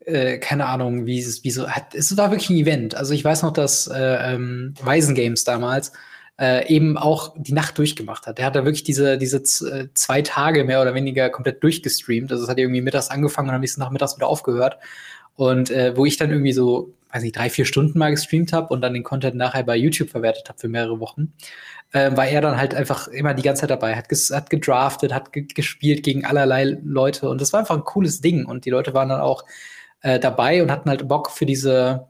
äh, 0.00 0.38
keine 0.38 0.66
Ahnung, 0.66 1.06
wie 1.06 1.20
es, 1.20 1.44
wie 1.44 1.50
so, 1.50 1.68
hat, 1.68 1.94
es 1.94 2.16
war 2.16 2.30
wirklich 2.30 2.50
ein 2.50 2.56
Event. 2.56 2.94
Also 2.94 3.14
ich 3.14 3.24
weiß 3.24 3.42
noch, 3.42 3.52
dass 3.52 3.86
äh, 3.86 4.34
ähm, 4.34 4.74
Games 5.14 5.44
damals 5.44 5.92
äh, 6.40 6.66
eben 6.72 6.96
auch 6.96 7.34
die 7.36 7.52
Nacht 7.52 7.76
durchgemacht 7.78 8.26
hat. 8.26 8.38
Der 8.38 8.46
hat 8.46 8.56
da 8.56 8.64
wirklich 8.64 8.82
diese, 8.82 9.18
diese 9.18 9.38
äh, 9.68 9.88
zwei 9.94 10.22
Tage 10.22 10.64
mehr 10.64 10.80
oder 10.80 10.94
weniger 10.94 11.28
komplett 11.28 11.62
durchgestreamt. 11.62 12.32
Also 12.32 12.44
es 12.44 12.50
hat 12.50 12.58
irgendwie 12.58 12.80
mittags 12.80 13.10
angefangen 13.10 13.50
und 13.50 13.54
am 13.54 13.60
nächsten 13.60 13.80
Nachmittags 13.80 14.16
wieder 14.16 14.26
aufgehört. 14.26 14.78
Und 15.36 15.70
äh, 15.70 15.96
wo 15.96 16.06
ich 16.06 16.16
dann 16.16 16.30
irgendwie 16.30 16.52
so, 16.52 16.94
weiß 17.12 17.22
nicht, 17.22 17.36
drei, 17.36 17.50
vier 17.50 17.66
Stunden 17.66 17.98
mal 17.98 18.10
gestreamt 18.10 18.52
habe 18.52 18.72
und 18.72 18.80
dann 18.80 18.94
den 18.94 19.02
Content 19.02 19.36
nachher 19.36 19.64
bei 19.64 19.76
YouTube 19.76 20.10
verwertet 20.10 20.48
habe 20.48 20.58
für 20.58 20.68
mehrere 20.68 20.98
Wochen 20.98 21.34
äh, 21.92 22.16
war 22.16 22.26
er 22.26 22.40
dann 22.40 22.56
halt 22.56 22.74
einfach 22.74 23.08
immer 23.08 23.34
die 23.34 23.42
ganze 23.42 23.62
Zeit 23.62 23.70
dabei, 23.70 23.96
hat, 23.96 24.08
ges 24.08 24.30
hat 24.30 24.50
gedraftet, 24.50 25.12
hat 25.12 25.32
ge 25.32 25.46
gespielt 25.46 26.02
gegen 26.02 26.24
allerlei 26.24 26.76
Leute 26.82 27.28
und 27.28 27.40
das 27.40 27.52
war 27.52 27.60
einfach 27.60 27.76
ein 27.76 27.84
cooles 27.84 28.20
Ding 28.20 28.46
und 28.46 28.64
die 28.64 28.70
Leute 28.70 28.94
waren 28.94 29.08
dann 29.08 29.20
auch 29.20 29.44
äh, 30.02 30.18
dabei 30.18 30.62
und 30.62 30.70
hatten 30.70 30.88
halt 30.88 31.08
Bock 31.08 31.30
für 31.30 31.46
diese 31.46 32.08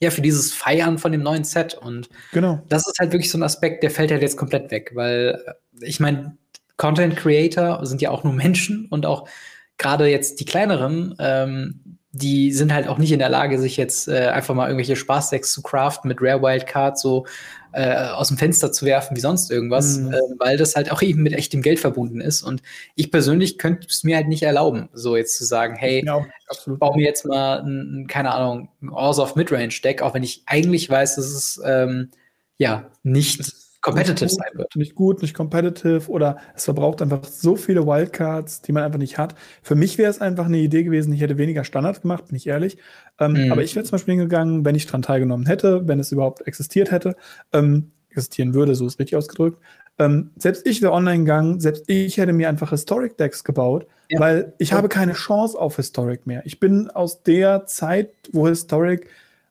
ja, 0.00 0.10
für 0.10 0.22
dieses 0.22 0.54
Feiern 0.54 0.98
von 0.98 1.12
dem 1.12 1.22
neuen 1.22 1.44
Set. 1.44 1.74
Und 1.74 2.08
genau. 2.32 2.62
das 2.68 2.86
ist 2.86 2.98
halt 3.00 3.12
wirklich 3.12 3.30
so 3.30 3.38
ein 3.38 3.42
Aspekt, 3.42 3.82
der 3.82 3.90
fällt 3.90 4.12
halt 4.12 4.22
jetzt 4.22 4.36
komplett 4.36 4.70
weg, 4.70 4.92
weil 4.94 5.42
äh, 5.44 5.84
ich 5.84 6.00
meine, 6.00 6.36
Content 6.76 7.16
Creator 7.16 7.84
sind 7.84 8.00
ja 8.00 8.10
auch 8.10 8.24
nur 8.24 8.32
Menschen 8.32 8.86
und 8.86 9.06
auch 9.06 9.28
gerade 9.76 10.06
jetzt 10.08 10.40
die 10.40 10.44
kleineren, 10.44 11.14
ähm, 11.18 11.98
die 12.12 12.52
sind 12.52 12.72
halt 12.72 12.88
auch 12.88 12.98
nicht 12.98 13.12
in 13.12 13.18
der 13.18 13.28
Lage, 13.28 13.58
sich 13.58 13.76
jetzt 13.76 14.08
äh, 14.08 14.28
einfach 14.28 14.54
mal 14.54 14.66
irgendwelche 14.66 14.96
Spaßdecks 14.96 15.52
zu 15.52 15.62
craften 15.62 16.08
mit 16.08 16.18
Rare 16.20 16.42
Wildcards 16.42 17.02
so 17.02 17.26
äh, 17.72 17.94
aus 17.94 18.28
dem 18.28 18.38
Fenster 18.38 18.72
zu 18.72 18.86
werfen 18.86 19.16
wie 19.16 19.20
sonst 19.20 19.50
irgendwas, 19.50 19.98
mhm. 19.98 20.12
äh, 20.12 20.18
weil 20.38 20.56
das 20.56 20.76
halt 20.76 20.90
auch 20.90 21.02
eben 21.02 21.22
mit 21.22 21.32
echtem 21.32 21.62
Geld 21.62 21.78
verbunden 21.78 22.20
ist. 22.20 22.42
Und 22.42 22.62
ich 22.94 23.10
persönlich 23.10 23.58
könnte 23.58 23.86
es 23.88 24.04
mir 24.04 24.16
halt 24.16 24.28
nicht 24.28 24.42
erlauben, 24.42 24.88
so 24.92 25.16
jetzt 25.16 25.36
zu 25.36 25.44
sagen, 25.44 25.76
hey, 25.76 26.04
ja, 26.04 26.24
ich 26.50 26.58
baue 26.66 26.96
mir 26.96 27.04
jetzt 27.04 27.26
mal 27.26 27.62
ein, 27.62 28.06
keine 28.08 28.32
Ahnung, 28.32 28.68
ein 28.82 28.88
Ors 28.90 29.18
of 29.18 29.36
Midrange 29.36 29.74
Deck, 29.82 30.02
auch 30.02 30.14
wenn 30.14 30.22
ich 30.22 30.42
eigentlich 30.46 30.88
weiß, 30.88 31.16
dass 31.16 31.26
es 31.26 31.60
ähm, 31.64 32.10
ja 32.56 32.90
nicht 33.02 33.52
competitive 33.80 34.28
gut, 34.28 34.30
sein 34.30 34.50
wird. 34.54 34.76
Nicht 34.76 34.94
gut, 34.94 35.22
nicht 35.22 35.34
competitive 35.34 36.10
oder 36.10 36.38
es 36.54 36.64
verbraucht 36.64 37.02
einfach 37.02 37.24
so 37.24 37.56
viele 37.56 37.86
Wildcards, 37.86 38.62
die 38.62 38.72
man 38.72 38.82
einfach 38.82 38.98
nicht 38.98 39.18
hat. 39.18 39.34
Für 39.62 39.74
mich 39.74 39.98
wäre 39.98 40.10
es 40.10 40.20
einfach 40.20 40.46
eine 40.46 40.58
Idee 40.58 40.82
gewesen, 40.82 41.12
ich 41.12 41.20
hätte 41.20 41.38
weniger 41.38 41.64
Standard 41.64 42.02
gemacht, 42.02 42.26
bin 42.28 42.36
ich 42.36 42.46
ehrlich. 42.46 42.78
Ähm, 43.18 43.32
mhm. 43.32 43.52
Aber 43.52 43.62
ich 43.62 43.74
wäre 43.76 43.84
zum 43.84 43.92
Beispiel 43.92 44.14
hingegangen, 44.14 44.64
wenn 44.64 44.74
ich 44.74 44.86
dran 44.86 45.02
teilgenommen 45.02 45.46
hätte, 45.46 45.86
wenn 45.86 46.00
es 46.00 46.12
überhaupt 46.12 46.46
existiert 46.46 46.90
hätte, 46.90 47.16
ähm, 47.52 47.92
existieren 48.10 48.54
würde, 48.54 48.74
so 48.74 48.86
ist 48.86 48.98
richtig 48.98 49.16
ausgedrückt. 49.16 49.60
Ähm, 49.98 50.30
selbst 50.36 50.66
ich 50.66 50.80
wäre 50.80 50.92
online 50.92 51.20
gegangen, 51.20 51.60
selbst 51.60 51.84
ich 51.88 52.18
hätte 52.18 52.32
mir 52.32 52.48
einfach 52.48 52.70
Historic 52.70 53.16
Decks 53.16 53.42
gebaut, 53.42 53.86
ja. 54.08 54.20
weil 54.20 54.52
ich 54.58 54.70
ja. 54.70 54.76
habe 54.76 54.88
keine 54.88 55.12
Chance 55.12 55.58
auf 55.58 55.76
Historic 55.76 56.26
mehr. 56.26 56.42
Ich 56.44 56.60
bin 56.60 56.88
aus 56.90 57.22
der 57.24 57.66
Zeit, 57.66 58.10
wo 58.32 58.46
Historic 58.46 59.08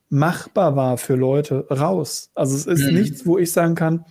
machbar 0.10 0.76
war 0.76 0.98
für 0.98 1.16
Leute, 1.16 1.68
raus. 1.70 2.32
Also 2.36 2.56
es 2.56 2.66
ist 2.66 2.88
mhm. 2.88 2.98
nichts, 2.98 3.26
wo 3.26 3.38
ich 3.38 3.52
sagen 3.52 3.76
kann, 3.76 4.06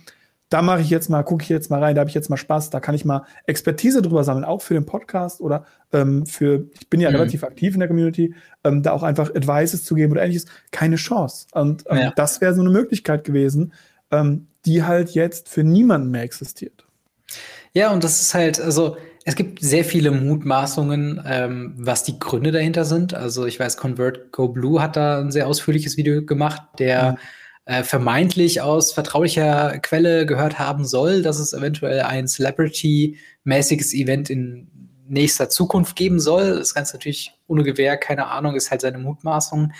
da 0.49 0.61
mache 0.61 0.81
ich 0.81 0.89
jetzt 0.89 1.09
mal, 1.09 1.23
gucke 1.23 1.43
ich 1.43 1.49
jetzt 1.49 1.69
mal 1.69 1.83
rein, 1.83 1.95
da 1.95 2.01
habe 2.01 2.09
ich 2.09 2.15
jetzt 2.15 2.29
mal 2.29 2.37
Spaß, 2.37 2.69
da 2.69 2.79
kann 2.79 2.95
ich 2.95 3.03
mal 3.03 3.25
Expertise 3.47 4.01
drüber 4.01 4.23
sammeln, 4.23 4.45
auch 4.45 4.61
für 4.61 4.75
den 4.75 4.85
Podcast 4.85 5.41
oder 5.41 5.65
ähm, 5.91 6.25
für, 6.25 6.67
ich 6.79 6.89
bin 6.89 7.01
ja 7.01 7.09
mhm. 7.09 7.17
relativ 7.17 7.43
aktiv 7.43 7.73
in 7.73 7.79
der 7.79 7.89
Community, 7.89 8.33
ähm, 8.63 8.81
da 8.81 8.91
auch 8.91 9.03
einfach 9.03 9.29
Advices 9.35 9.83
zu 9.83 9.95
geben 9.95 10.13
oder 10.13 10.21
ähnliches, 10.21 10.45
keine 10.71 10.95
Chance. 10.95 11.47
Und 11.51 11.83
ähm, 11.89 11.97
ja. 11.97 12.13
das 12.15 12.39
wäre 12.39 12.53
so 12.53 12.61
eine 12.61 12.69
Möglichkeit 12.69 13.23
gewesen, 13.25 13.73
ähm, 14.11 14.47
die 14.65 14.83
halt 14.83 15.11
jetzt 15.11 15.49
für 15.49 15.63
niemanden 15.63 16.11
mehr 16.11 16.23
existiert. 16.23 16.85
Ja, 17.73 17.91
und 17.91 18.03
das 18.03 18.21
ist 18.21 18.33
halt, 18.33 18.59
also 18.61 18.95
es 19.27 19.35
gibt 19.35 19.59
sehr 19.59 19.83
viele 19.83 20.11
Mutmaßungen, 20.11 21.21
ähm, 21.27 21.73
was 21.75 22.05
die 22.05 22.17
Gründe 22.17 22.53
dahinter 22.53 22.85
sind. 22.85 23.13
Also 23.13 23.45
ich 23.45 23.59
weiß, 23.59 23.75
Convert 23.75 24.31
Go 24.31 24.47
Blue 24.47 24.81
hat 24.81 24.95
da 24.95 25.19
ein 25.19 25.31
sehr 25.31 25.47
ausführliches 25.47 25.97
Video 25.97 26.23
gemacht, 26.23 26.61
der 26.79 27.11
mhm. 27.11 27.17
äh, 27.65 27.83
vermeintlich 27.83 28.61
aus 28.61 28.93
vertraulicher 28.93 29.79
Quelle 29.79 30.25
gehört 30.25 30.59
haben 30.59 30.85
soll, 30.85 31.23
dass 31.23 31.39
es 31.39 31.51
eventuell 31.51 32.03
ein 32.03 32.29
Celebrity-mäßiges 32.29 33.93
Event 33.93 34.29
in 34.29 34.69
nächster 35.09 35.49
Zukunft 35.49 35.97
geben 35.97 36.21
soll. 36.21 36.59
Das 36.59 36.73
Ganze 36.73 36.95
natürlich 36.95 37.33
ohne 37.47 37.63
Gewehr, 37.63 37.97
keine 37.97 38.27
Ahnung, 38.27 38.55
ist 38.55 38.71
halt 38.71 38.79
seine 38.79 38.97
Mutmaßung. 38.97 39.73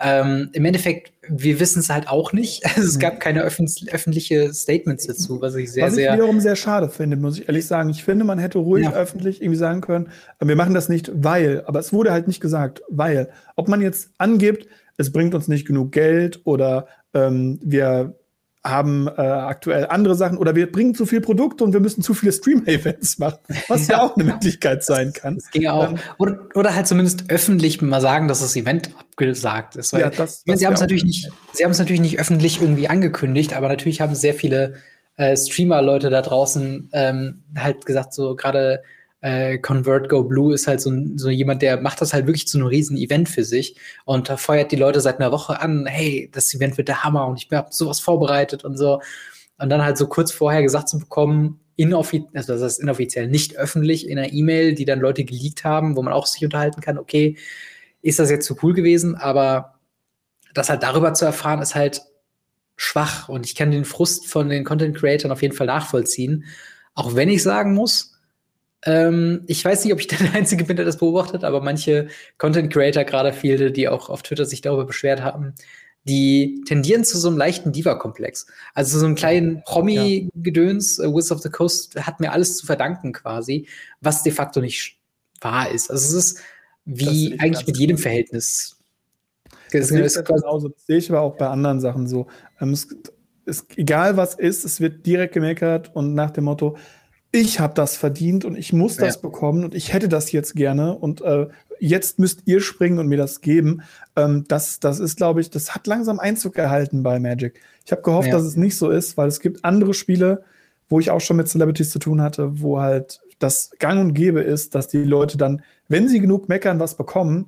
Ähm, 0.00 0.50
Im 0.52 0.64
Endeffekt, 0.64 1.12
wir 1.28 1.60
wissen 1.60 1.78
es 1.78 1.88
halt 1.88 2.08
auch 2.08 2.32
nicht. 2.32 2.64
Also 2.66 2.82
es 2.88 2.98
gab 2.98 3.20
keine 3.20 3.42
öffentlich, 3.42 3.92
öffentliche 3.92 4.52
Statements 4.52 5.06
dazu, 5.06 5.40
was 5.40 5.54
ich 5.54 5.72
sehr, 5.72 5.84
was 5.84 5.92
ich 5.92 6.04
sehr. 6.04 6.14
wiederum 6.14 6.40
sehr 6.40 6.56
schade 6.56 6.88
finde, 6.88 7.16
muss 7.16 7.38
ich 7.38 7.48
ehrlich 7.48 7.66
sagen. 7.66 7.90
Ich 7.90 8.02
finde, 8.02 8.24
man 8.24 8.38
hätte 8.38 8.58
ruhig 8.58 8.84
ja. 8.84 8.92
öffentlich 8.92 9.40
irgendwie 9.40 9.58
sagen 9.58 9.80
können, 9.80 10.10
wir 10.40 10.56
machen 10.56 10.74
das 10.74 10.88
nicht, 10.88 11.10
weil, 11.14 11.62
aber 11.66 11.78
es 11.78 11.92
wurde 11.92 12.12
halt 12.12 12.26
nicht 12.26 12.40
gesagt, 12.40 12.82
weil. 12.88 13.30
Ob 13.56 13.68
man 13.68 13.80
jetzt 13.80 14.10
angibt, 14.18 14.66
es 14.96 15.12
bringt 15.12 15.34
uns 15.34 15.46
nicht 15.46 15.66
genug 15.66 15.92
Geld 15.92 16.40
oder 16.44 16.88
ähm, 17.14 17.60
wir 17.62 18.16
haben 18.64 19.08
äh, 19.08 19.20
aktuell 19.20 19.86
andere 19.86 20.14
Sachen 20.14 20.38
oder 20.38 20.56
wir 20.56 20.72
bringen 20.72 20.94
zu 20.94 21.04
viel 21.04 21.20
Produkte 21.20 21.64
und 21.64 21.74
wir 21.74 21.80
müssen 21.80 22.02
zu 22.02 22.14
viele 22.14 22.32
Stream-Events 22.32 23.18
machen, 23.18 23.38
was 23.68 23.88
ja. 23.88 23.98
ja. 23.98 24.02
auch 24.02 24.16
eine 24.16 24.24
Möglichkeit 24.24 24.82
sein 24.82 25.12
kann. 25.12 25.36
Das 25.36 25.50
ging 25.50 25.66
auch. 25.66 25.90
Ähm, 25.90 25.98
oder, 26.18 26.38
oder, 26.54 26.74
halt 26.74 26.86
zumindest 26.86 27.24
öffentlich 27.28 27.82
mal 27.82 28.00
sagen, 28.00 28.26
dass 28.26 28.40
das 28.40 28.56
Event 28.56 28.90
abgesagt 28.98 29.76
ist. 29.76 29.92
Weil, 29.92 30.00
ja, 30.00 30.10
das, 30.10 30.44
das 30.44 30.58
sie 30.58 30.66
haben 30.66 30.72
es 30.72 30.80
natürlich 30.80 31.04
nicht, 31.04 31.30
sie 31.52 31.64
haben 31.64 31.72
es 31.72 31.78
natürlich 31.78 32.00
nicht 32.00 32.18
öffentlich 32.18 32.62
irgendwie 32.62 32.88
angekündigt, 32.88 33.54
aber 33.54 33.68
natürlich 33.68 34.00
haben 34.00 34.14
sehr 34.14 34.34
viele 34.34 34.76
äh, 35.16 35.36
Streamer-Leute 35.36 36.08
da 36.08 36.22
draußen 36.22 36.88
ähm, 36.92 37.42
halt 37.56 37.84
gesagt, 37.84 38.14
so 38.14 38.34
gerade 38.34 38.82
äh, 39.24 39.56
Convert 39.56 40.10
Go 40.10 40.22
Blue 40.22 40.52
ist 40.52 40.66
halt 40.66 40.82
so, 40.82 40.92
so 41.16 41.30
jemand, 41.30 41.62
der 41.62 41.80
macht 41.80 42.02
das 42.02 42.12
halt 42.12 42.26
wirklich 42.26 42.46
zu 42.46 42.58
einem 42.58 42.66
riesen 42.66 42.98
Event 42.98 43.26
für 43.26 43.42
sich 43.42 43.74
und 44.04 44.28
da 44.28 44.36
feuert 44.36 44.70
die 44.70 44.76
Leute 44.76 45.00
seit 45.00 45.18
einer 45.18 45.32
Woche 45.32 45.62
an, 45.62 45.86
hey, 45.86 46.28
das 46.30 46.52
Event 46.52 46.76
wird 46.76 46.88
der 46.88 47.04
Hammer 47.04 47.26
und 47.26 47.42
ich 47.42 47.50
habe 47.50 47.68
sowas 47.70 48.00
vorbereitet 48.00 48.64
und 48.66 48.76
so. 48.76 49.00
Und 49.56 49.70
dann 49.70 49.82
halt 49.82 49.96
so 49.96 50.08
kurz 50.08 50.30
vorher 50.30 50.62
gesagt 50.62 50.90
zu 50.90 50.98
bekommen, 50.98 51.58
inoffiziell, 51.76 52.28
also 52.34 52.52
das 52.52 52.62
heißt 52.62 52.80
inoffiziell, 52.80 53.26
nicht 53.28 53.56
öffentlich 53.56 54.06
in 54.10 54.18
einer 54.18 54.30
E-Mail, 54.30 54.74
die 54.74 54.84
dann 54.84 55.00
Leute 55.00 55.24
geleakt 55.24 55.64
haben, 55.64 55.96
wo 55.96 56.02
man 56.02 56.12
auch 56.12 56.26
sich 56.26 56.44
unterhalten 56.44 56.82
kann, 56.82 56.98
okay, 56.98 57.38
ist 58.02 58.18
das 58.18 58.30
jetzt 58.30 58.46
so 58.46 58.56
cool 58.62 58.74
gewesen, 58.74 59.14
aber 59.14 59.78
das 60.52 60.68
halt 60.68 60.82
darüber 60.82 61.14
zu 61.14 61.24
erfahren, 61.24 61.62
ist 61.62 61.74
halt 61.74 62.02
schwach 62.76 63.30
und 63.30 63.46
ich 63.46 63.54
kann 63.54 63.70
den 63.70 63.86
Frust 63.86 64.26
von 64.26 64.50
den 64.50 64.64
Content 64.64 64.94
Creators 64.98 65.30
auf 65.30 65.40
jeden 65.40 65.54
Fall 65.54 65.68
nachvollziehen. 65.68 66.44
Auch 66.92 67.14
wenn 67.14 67.30
ich 67.30 67.42
sagen 67.42 67.72
muss, 67.72 68.13
ähm, 68.84 69.42
ich 69.46 69.64
weiß 69.64 69.84
nicht, 69.84 69.92
ob 69.92 70.00
ich 70.00 70.06
der 70.08 70.32
Einzige 70.34 70.64
bin, 70.64 70.76
der 70.76 70.84
das 70.84 70.98
beobachtet, 70.98 71.44
aber 71.44 71.60
manche 71.60 72.08
Content 72.38 72.72
Creator, 72.72 73.04
gerade 73.04 73.32
viele, 73.32 73.72
die 73.72 73.88
auch 73.88 74.08
auf 74.08 74.22
Twitter 74.22 74.46
sich 74.46 74.60
darüber 74.60 74.84
beschwert 74.84 75.22
haben, 75.22 75.54
die 76.06 76.62
tendieren 76.66 77.04
zu 77.04 77.18
so 77.18 77.28
einem 77.28 77.38
leichten 77.38 77.72
Diva-Komplex. 77.72 78.46
Also 78.74 78.98
so 78.98 79.06
einem 79.06 79.14
kleinen 79.14 79.62
Promi-Gedöns, 79.64 80.98
ja. 80.98 81.08
uh, 81.08 81.14
Wizards 81.14 81.32
of 81.32 81.42
the 81.42 81.48
Coast 81.48 81.96
hat 81.96 82.20
mir 82.20 82.32
alles 82.32 82.58
zu 82.58 82.66
verdanken 82.66 83.12
quasi, 83.12 83.66
was 84.00 84.22
de 84.22 84.32
facto 84.32 84.60
nicht 84.60 84.98
wahr 85.40 85.70
ist. 85.70 85.90
Also 85.90 86.18
es 86.18 86.24
ist 86.24 86.40
wie 86.84 87.38
eigentlich 87.40 87.66
mit 87.66 87.78
jedem 87.78 87.96
Verhältnis. 87.96 88.78
Das, 89.72 89.88
das, 89.88 90.14
das, 90.14 90.24
genauso. 90.24 90.68
das 90.68 90.86
sehe 90.86 90.98
ich 90.98 91.10
aber 91.10 91.22
auch 91.22 91.36
bei 91.36 91.48
anderen 91.48 91.80
Sachen 91.80 92.06
so. 92.06 92.26
Ähm, 92.60 92.72
es, 92.72 92.86
es, 93.46 93.66
egal 93.76 94.18
was 94.18 94.34
ist, 94.34 94.64
es 94.64 94.80
wird 94.80 95.06
direkt 95.06 95.32
gemeckert 95.32 95.94
und 95.96 96.14
nach 96.14 96.30
dem 96.30 96.44
Motto, 96.44 96.76
ich 97.34 97.58
habe 97.58 97.74
das 97.74 97.96
verdient 97.96 98.44
und 98.44 98.56
ich 98.56 98.72
muss 98.72 98.96
das 98.96 99.16
ja. 99.16 99.20
bekommen 99.20 99.64
und 99.64 99.74
ich 99.74 99.92
hätte 99.92 100.08
das 100.08 100.30
jetzt 100.30 100.54
gerne 100.54 100.94
und 100.94 101.20
äh, 101.22 101.48
jetzt 101.80 102.20
müsst 102.20 102.42
ihr 102.44 102.60
springen 102.60 103.00
und 103.00 103.08
mir 103.08 103.18
das 103.18 103.40
geben. 103.40 103.82
Ähm, 104.14 104.44
das, 104.46 104.78
das 104.78 105.00
ist, 105.00 105.16
glaube 105.16 105.40
ich, 105.40 105.50
das 105.50 105.74
hat 105.74 105.88
langsam 105.88 106.20
Einzug 106.20 106.56
erhalten 106.56 107.02
bei 107.02 107.18
Magic. 107.18 107.60
Ich 107.84 107.90
habe 107.90 108.02
gehofft, 108.02 108.28
ja. 108.28 108.34
dass 108.34 108.44
es 108.44 108.54
nicht 108.54 108.76
so 108.76 108.88
ist, 108.88 109.16
weil 109.16 109.26
es 109.26 109.40
gibt 109.40 109.64
andere 109.64 109.94
Spiele, 109.94 110.44
wo 110.88 111.00
ich 111.00 111.10
auch 111.10 111.20
schon 111.20 111.36
mit 111.36 111.48
Celebrities 111.48 111.90
zu 111.90 111.98
tun 111.98 112.22
hatte, 112.22 112.60
wo 112.60 112.80
halt 112.80 113.20
das 113.40 113.72
gang 113.80 114.00
und 114.00 114.14
gäbe 114.14 114.40
ist, 114.40 114.76
dass 114.76 114.86
die 114.86 114.98
Leute 114.98 115.36
dann, 115.36 115.62
wenn 115.88 116.08
sie 116.08 116.20
genug 116.20 116.48
meckern, 116.48 116.78
was 116.78 116.96
bekommen. 116.96 117.46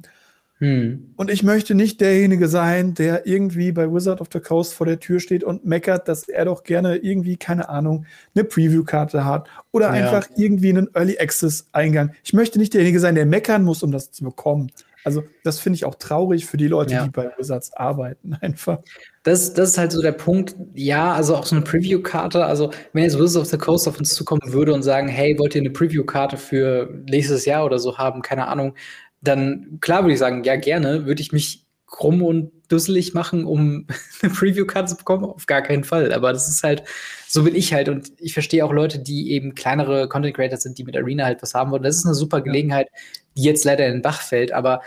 Hm. 0.58 1.12
Und 1.16 1.30
ich 1.30 1.42
möchte 1.42 1.74
nicht 1.74 2.00
derjenige 2.00 2.48
sein, 2.48 2.94
der 2.94 3.26
irgendwie 3.26 3.72
bei 3.72 3.92
Wizard 3.92 4.22
of 4.22 4.28
the 4.32 4.40
Coast 4.40 4.72
vor 4.72 4.86
der 4.86 4.98
Tür 4.98 5.20
steht 5.20 5.44
und 5.44 5.66
meckert, 5.66 6.08
dass 6.08 6.28
er 6.28 6.46
doch 6.46 6.64
gerne 6.64 6.96
irgendwie, 6.96 7.36
keine 7.36 7.68
Ahnung, 7.68 8.06
eine 8.34 8.44
Preview-Karte 8.44 9.26
hat 9.26 9.48
oder 9.72 9.86
ja. 9.86 9.92
einfach 9.92 10.28
irgendwie 10.36 10.70
einen 10.70 10.88
Early 10.94 11.18
Access-Eingang. 11.18 12.12
Ich 12.24 12.32
möchte 12.32 12.58
nicht 12.58 12.72
derjenige 12.72 13.00
sein, 13.00 13.14
der 13.14 13.26
meckern 13.26 13.64
muss, 13.64 13.82
um 13.82 13.92
das 13.92 14.12
zu 14.12 14.24
bekommen. 14.24 14.70
Also, 15.04 15.22
das 15.44 15.60
finde 15.60 15.76
ich 15.76 15.84
auch 15.84 15.94
traurig 15.94 16.46
für 16.46 16.56
die 16.56 16.66
Leute, 16.66 16.94
ja. 16.94 17.04
die 17.04 17.10
bei 17.10 17.30
Wizards 17.38 17.72
arbeiten, 17.74 18.34
einfach. 18.40 18.78
Das, 19.22 19.52
das 19.52 19.70
ist 19.70 19.78
halt 19.78 19.92
so 19.92 20.02
der 20.02 20.12
Punkt. 20.12 20.56
Ja, 20.74 21.12
also 21.12 21.36
auch 21.36 21.46
so 21.46 21.54
eine 21.54 21.64
Preview-Karte. 21.64 22.44
Also, 22.44 22.72
wenn 22.92 23.04
jetzt 23.04 23.16
Wizards 23.16 23.36
of 23.36 23.46
the 23.46 23.58
Coast 23.58 23.86
auf 23.86 23.98
uns 23.98 24.14
zukommen 24.14 24.52
würde 24.52 24.72
und 24.72 24.82
sagen, 24.82 25.06
hey, 25.06 25.38
wollt 25.38 25.54
ihr 25.54 25.60
eine 25.60 25.70
Preview-Karte 25.70 26.36
für 26.36 26.92
nächstes 27.08 27.44
Jahr 27.44 27.64
oder 27.64 27.78
so 27.78 27.98
haben? 27.98 28.20
Keine 28.20 28.48
Ahnung 28.48 28.74
dann 29.20 29.78
klar 29.80 30.02
würde 30.02 30.14
ich 30.14 30.18
sagen, 30.18 30.44
ja, 30.44 30.56
gerne, 30.56 31.06
würde 31.06 31.22
ich 31.22 31.32
mich 31.32 31.66
krumm 31.86 32.22
und 32.22 32.52
dusselig 32.68 33.14
machen, 33.14 33.44
um 33.44 33.86
eine 34.22 34.32
Preview-Card 34.32 34.88
zu 34.88 34.96
bekommen? 34.96 35.24
Auf 35.24 35.46
gar 35.46 35.62
keinen 35.62 35.84
Fall. 35.84 36.12
Aber 36.12 36.32
das 36.32 36.48
ist 36.48 36.62
halt, 36.62 36.82
so 37.28 37.44
bin 37.44 37.54
ich 37.54 37.72
halt. 37.72 37.88
Und 37.88 38.12
ich 38.18 38.34
verstehe 38.34 38.64
auch 38.64 38.72
Leute, 38.72 38.98
die 38.98 39.32
eben 39.32 39.54
kleinere 39.54 40.08
Content 40.08 40.36
Creators 40.36 40.62
sind, 40.62 40.78
die 40.78 40.84
mit 40.84 40.96
Arena 40.96 41.24
halt 41.24 41.42
was 41.42 41.54
haben 41.54 41.70
wollen. 41.70 41.82
Das 41.82 41.96
ist 41.96 42.04
eine 42.04 42.14
super 42.14 42.40
Gelegenheit, 42.40 42.88
die 43.36 43.42
jetzt 43.42 43.64
leider 43.64 43.86
in 43.86 43.94
den 43.94 44.02
Bach 44.02 44.20
fällt. 44.20 44.52
Aber 44.52 44.82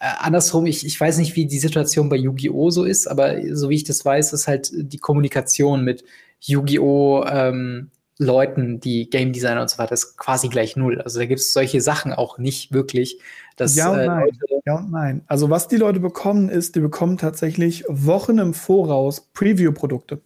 äh, 0.00 0.06
andersrum, 0.18 0.66
ich, 0.66 0.86
ich 0.86 0.98
weiß 0.98 1.18
nicht, 1.18 1.36
wie 1.36 1.46
die 1.46 1.58
Situation 1.58 2.08
bei 2.08 2.16
Yu-Gi-Oh! 2.16 2.70
so 2.70 2.84
ist, 2.84 3.06
aber 3.06 3.36
so 3.54 3.68
wie 3.68 3.76
ich 3.76 3.84
das 3.84 4.04
weiß, 4.04 4.32
ist 4.32 4.48
halt 4.48 4.70
die 4.72 4.98
Kommunikation 4.98 5.84
mit 5.84 6.04
Yu-Gi-Oh! 6.40 7.24
Ähm, 7.30 7.90
Leuten, 8.20 8.80
die 8.80 9.08
Game 9.08 9.32
Designer 9.32 9.62
und 9.62 9.70
so 9.70 9.78
weiter, 9.78 9.94
ist 9.94 10.18
quasi 10.18 10.48
gleich 10.48 10.76
null. 10.76 11.00
Also 11.00 11.18
da 11.18 11.24
gibt 11.24 11.40
es 11.40 11.54
solche 11.54 11.80
Sachen 11.80 12.12
auch 12.12 12.36
nicht 12.36 12.70
wirklich. 12.70 13.18
Dass, 13.56 13.74
ja, 13.76 13.90
und 13.90 13.98
äh, 13.98 14.06
nein. 14.06 14.28
ja 14.66 14.74
und 14.76 14.90
nein. 14.90 15.22
Also 15.26 15.48
was 15.48 15.68
die 15.68 15.76
Leute 15.76 16.00
bekommen, 16.00 16.50
ist, 16.50 16.76
die 16.76 16.80
bekommen 16.80 17.16
tatsächlich 17.16 17.82
Wochen 17.88 18.36
im 18.36 18.52
Voraus 18.52 19.22
Preview-Produkte. 19.32 20.20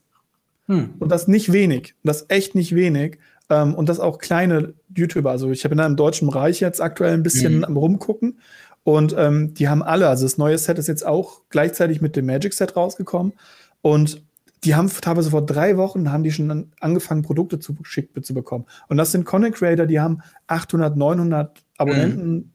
Hm. 0.67 0.95
Und 0.99 1.13
das 1.13 1.29
nicht 1.29 1.53
wenig. 1.53 1.95
Das 2.03 2.27
echt 2.31 2.57
nicht 2.57 2.75
wenig. 2.75 3.19
Ähm, 3.49 3.75
und 3.77 3.89
das 3.89 4.01
auch 4.01 4.19
kleine 4.19 4.75
YouTuber. 4.97 5.31
Also 5.31 5.53
ich 5.53 5.63
bin 5.63 5.73
in 5.73 5.81
einem 5.81 5.97
deutschen 5.97 6.29
Bereich 6.29 6.59
jetzt 6.59 6.81
aktuell 6.81 7.15
ein 7.15 7.23
bisschen 7.23 7.59
mhm. 7.59 7.65
am 7.65 7.77
rumgucken. 7.77 8.41
Und 8.83 9.15
ähm, 9.17 9.55
die 9.55 9.69
haben 9.69 9.85
alle, 9.85 10.09
also 10.09 10.25
das 10.25 10.37
neue 10.37 10.59
Set 10.59 10.79
ist 10.79 10.89
jetzt 10.89 11.07
auch 11.07 11.43
gleichzeitig 11.49 12.01
mit 12.01 12.17
dem 12.17 12.27
Magic 12.27 12.55
Set 12.55 12.75
rausgekommen. 12.77 13.35
Und 13.83 14.21
die 14.65 14.75
haben 14.75 14.89
teilweise 14.89 15.31
vor 15.31 15.45
drei 15.45 15.77
Wochen 15.77 16.11
haben 16.11 16.25
die 16.25 16.33
schon 16.33 16.73
angefangen, 16.81 17.23
Produkte 17.23 17.59
zu 17.59 17.75
geschickt 17.75 18.25
zu 18.25 18.35
bekommen. 18.35 18.65
Und 18.89 18.97
das 18.97 19.13
sind 19.13 19.25
Content 19.25 19.55
Creator, 19.55 19.87
die 19.87 20.01
haben 20.01 20.21
800, 20.47 20.97
900 20.97 21.63
Abonnenten, 21.77 22.33
mhm. 22.33 22.51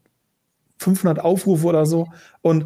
500 0.78 1.20
Aufrufe 1.20 1.68
oder 1.68 1.86
so. 1.86 2.08
Und 2.42 2.66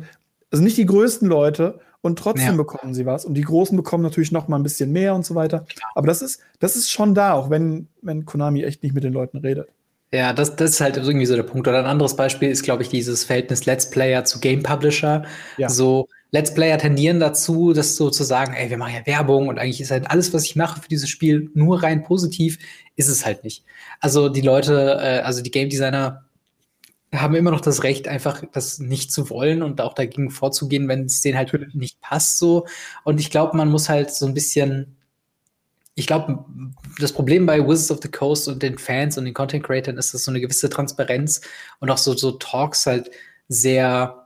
das 0.50 0.60
sind 0.60 0.66
nicht 0.66 0.78
die 0.78 0.86
größten 0.86 1.28
Leute 1.28 1.80
und 2.02 2.20
trotzdem 2.20 2.52
ja. 2.52 2.56
bekommen 2.56 2.94
sie 2.94 3.06
was. 3.06 3.26
Und 3.26 3.34
die 3.34 3.42
Großen 3.42 3.76
bekommen 3.76 4.04
natürlich 4.04 4.32
noch 4.32 4.48
mal 4.48 4.58
ein 4.58 4.64
bisschen 4.64 4.92
mehr 4.92 5.16
und 5.16 5.26
so 5.26 5.36
weiter. 5.36 5.66
Aber 5.96 6.08
das 6.08 6.22
ist, 6.22 6.42
das 6.60 6.76
ist 6.76 6.92
schon 6.92 7.16
da, 7.16 7.34
auch 7.34 7.50
wenn, 7.50 7.88
wenn 8.02 8.26
Konami 8.26 8.64
echt 8.64 8.84
nicht 8.84 8.94
mit 8.94 9.04
den 9.04 9.14
Leuten 9.14 9.38
redet. 9.38 9.70
Ja, 10.12 10.32
das, 10.32 10.56
das 10.56 10.72
ist 10.72 10.82
halt 10.82 10.98
irgendwie 10.98 11.26
so 11.26 11.36
der 11.36 11.44
Punkt. 11.44 11.68
Oder 11.68 11.80
ein 11.80 11.86
anderes 11.86 12.16
Beispiel 12.16 12.50
ist, 12.50 12.62
glaube 12.62 12.84
ich, 12.84 12.90
dieses 12.90 13.24
Verhältnis 13.24 13.66
Let's 13.66 13.90
Player 13.90 14.24
zu 14.26 14.40
Game 14.40 14.62
Publisher. 14.62 15.24
Ja. 15.58 15.70
So, 15.70 16.08
Let's 16.34 16.54
Player 16.54 16.80
tendieren 16.80 17.20
dazu, 17.20 17.74
das 17.74 17.96
so 17.96 18.10
zu 18.10 18.24
sagen, 18.24 18.54
ey, 18.54 18.68
wir 18.70 18.78
machen 18.78 18.96
ja 18.96 19.06
Werbung 19.06 19.48
und 19.48 19.60
eigentlich 19.60 19.80
ist 19.80 19.92
halt 19.92 20.10
alles, 20.10 20.34
was 20.34 20.46
ich 20.46 20.56
mache 20.56 20.82
für 20.82 20.90
dieses 20.90 21.08
Spiel, 21.08 21.52
nur 21.54 21.84
rein 21.84 22.04
positiv, 22.04 22.58
ist 22.96 23.08
es 23.08 23.24
halt 23.24 23.44
nicht. 23.44 23.64
Also 24.00 24.30
die 24.30 24.42
Leute, 24.42 24.98
äh, 25.00 25.20
also 25.20 25.44
die 25.44 25.52
Game 25.52 25.70
Designer 25.70 26.26
haben 27.14 27.36
immer 27.36 27.52
noch 27.52 27.62
das 27.62 27.84
Recht, 27.84 28.08
einfach 28.08 28.44
das 28.52 28.80
nicht 28.80 29.12
zu 29.12 29.30
wollen 29.30 29.62
und 29.62 29.80
auch 29.80 29.94
dagegen 29.94 30.32
vorzugehen, 30.32 30.88
wenn 30.88 31.06
es 31.06 31.22
denen 31.22 31.38
halt 31.38 31.76
nicht 31.76 32.02
passt 32.02 32.40
so. 32.40 32.66
Und 33.04 33.20
ich 33.20 33.30
glaube, 33.30 33.56
man 33.56 33.70
muss 33.70 33.88
halt 33.88 34.10
so 34.12 34.26
ein 34.26 34.34
bisschen 34.34 34.98
ich 35.96 36.08
glaube, 36.08 36.44
das 37.00 37.14
Problem 37.14 37.46
bei 37.46 37.60
Wizards 37.60 37.92
of 37.92 38.00
the 38.02 38.10
Coast 38.10 38.48
und 38.48 38.64
den 38.64 38.78
Fans 38.80 39.18
und 39.18 39.26
den 39.26 39.34
Content 39.34 39.64
Creators 39.64 39.96
ist, 39.96 40.14
dass 40.14 40.24
so 40.24 40.32
eine 40.32 40.42
gewisse 40.42 40.70
Transparenz 40.70 41.42
und 41.80 41.92
auch 41.92 42.00
so, 42.00 42.16
so 42.16 42.32
Talks 42.32 42.88
halt 42.88 43.12
sehr, 43.48 44.23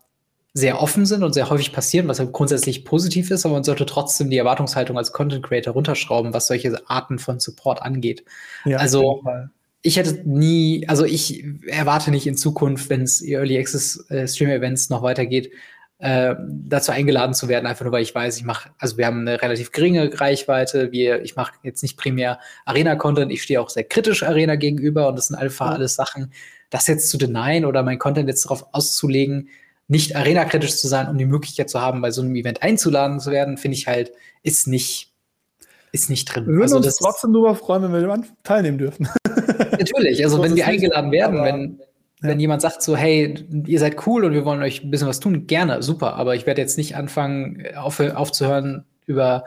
sehr 0.57 0.81
offen 0.81 1.05
sind 1.05 1.23
und 1.23 1.33
sehr 1.33 1.51
häufig 1.51 1.71
passieren, 1.71 2.07
was 2.07 2.17
halt 2.17 2.31
grundsätzlich 2.31 2.83
positiv 2.83 3.29
ist, 3.29 3.45
aber 3.45 3.53
man 3.53 3.63
sollte 3.63 3.85
trotzdem 3.85 4.31
die 4.31 4.37
Erwartungshaltung 4.37 4.97
als 4.97 5.13
Content 5.13 5.45
Creator 5.45 5.73
runterschrauben, 5.73 6.33
was 6.33 6.47
solche 6.47 6.81
Arten 6.89 7.19
von 7.19 7.39
Support 7.39 7.83
angeht. 7.83 8.25
Ja, 8.65 8.77
also, 8.77 9.23
ich 9.83 9.97
hätte 9.97 10.27
nie, 10.27 10.83
also 10.87 11.05
ich 11.05 11.45
erwarte 11.67 12.09
nicht 12.09 12.25
in 12.25 12.35
Zukunft, 12.35 12.89
wenn 12.89 13.03
es 13.03 13.21
Early 13.21 13.59
Access 13.59 14.09
äh, 14.09 14.27
Stream 14.27 14.49
Events 14.49 14.89
noch 14.89 15.03
weitergeht, 15.03 15.51
äh, 15.99 16.33
dazu 16.47 16.91
eingeladen 16.91 17.35
zu 17.35 17.47
werden, 17.47 17.67
einfach 17.67 17.85
nur 17.85 17.91
weil 17.91 18.01
ich 18.01 18.15
weiß, 18.15 18.37
ich 18.37 18.43
mache, 18.43 18.71
also 18.79 18.97
wir 18.97 19.05
haben 19.05 19.21
eine 19.21 19.39
relativ 19.39 19.71
geringe 19.71 20.19
Reichweite, 20.19 20.91
wir, 20.91 21.21
ich 21.21 21.35
mache 21.35 21.53
jetzt 21.61 21.83
nicht 21.83 21.97
primär 21.97 22.39
Arena-Content, 22.65 23.31
ich 23.31 23.43
stehe 23.43 23.61
auch 23.61 23.69
sehr 23.69 23.83
kritisch 23.83 24.23
Arena 24.23 24.55
gegenüber 24.55 25.07
und 25.07 25.17
das 25.17 25.27
sind 25.27 25.35
einfach 25.35 25.69
alles 25.69 25.93
Sachen, 25.93 26.33
das 26.71 26.87
jetzt 26.87 27.11
zu 27.11 27.19
denyen 27.19 27.63
oder 27.63 27.83
mein 27.83 27.99
Content 27.99 28.27
jetzt 28.27 28.45
darauf 28.45 28.65
auszulegen, 28.73 29.49
nicht 29.87 30.15
Arena-kritisch 30.15 30.77
zu 30.77 30.87
sein, 30.87 31.07
um 31.07 31.17
die 31.17 31.25
Möglichkeit 31.25 31.69
zu 31.69 31.81
haben, 31.81 32.01
bei 32.01 32.11
so 32.11 32.21
einem 32.21 32.35
Event 32.35 32.61
einzuladen 32.61 33.19
zu 33.19 33.31
werden, 33.31 33.57
finde 33.57 33.77
ich 33.77 33.87
halt, 33.87 34.11
ist 34.43 34.67
nicht, 34.67 35.13
ist 35.91 36.09
nicht 36.09 36.25
drin. 36.25 36.45
Wir 36.45 36.53
würden 36.53 36.73
also 36.73 36.77
uns 36.77 36.97
trotzdem 36.97 37.33
darüber 37.33 37.55
freuen, 37.55 37.83
wenn 37.83 37.93
wir 37.93 38.23
teilnehmen 38.43 38.77
dürfen. 38.77 39.07
Natürlich, 39.71 40.23
also 40.23 40.41
wenn 40.41 40.55
wir 40.55 40.67
eingeladen 40.67 41.11
werden, 41.11 41.43
wenn, 41.43 41.79
wenn 42.21 42.39
jemand 42.39 42.61
sagt 42.61 42.81
so, 42.81 42.97
hey, 42.97 43.45
ihr 43.65 43.79
seid 43.79 44.05
cool 44.05 44.25
und 44.25 44.33
wir 44.33 44.43
wollen 44.43 44.61
euch 44.61 44.83
ein 44.83 44.91
bisschen 44.91 45.07
was 45.07 45.21
tun, 45.21 45.47
gerne, 45.47 45.81
super. 45.81 46.15
Aber 46.15 46.35
ich 46.35 46.45
werde 46.45 46.61
jetzt 46.61 46.77
nicht 46.77 46.95
anfangen, 46.95 47.63
auf, 47.77 47.99
aufzuhören, 48.01 48.85
über, 49.05 49.45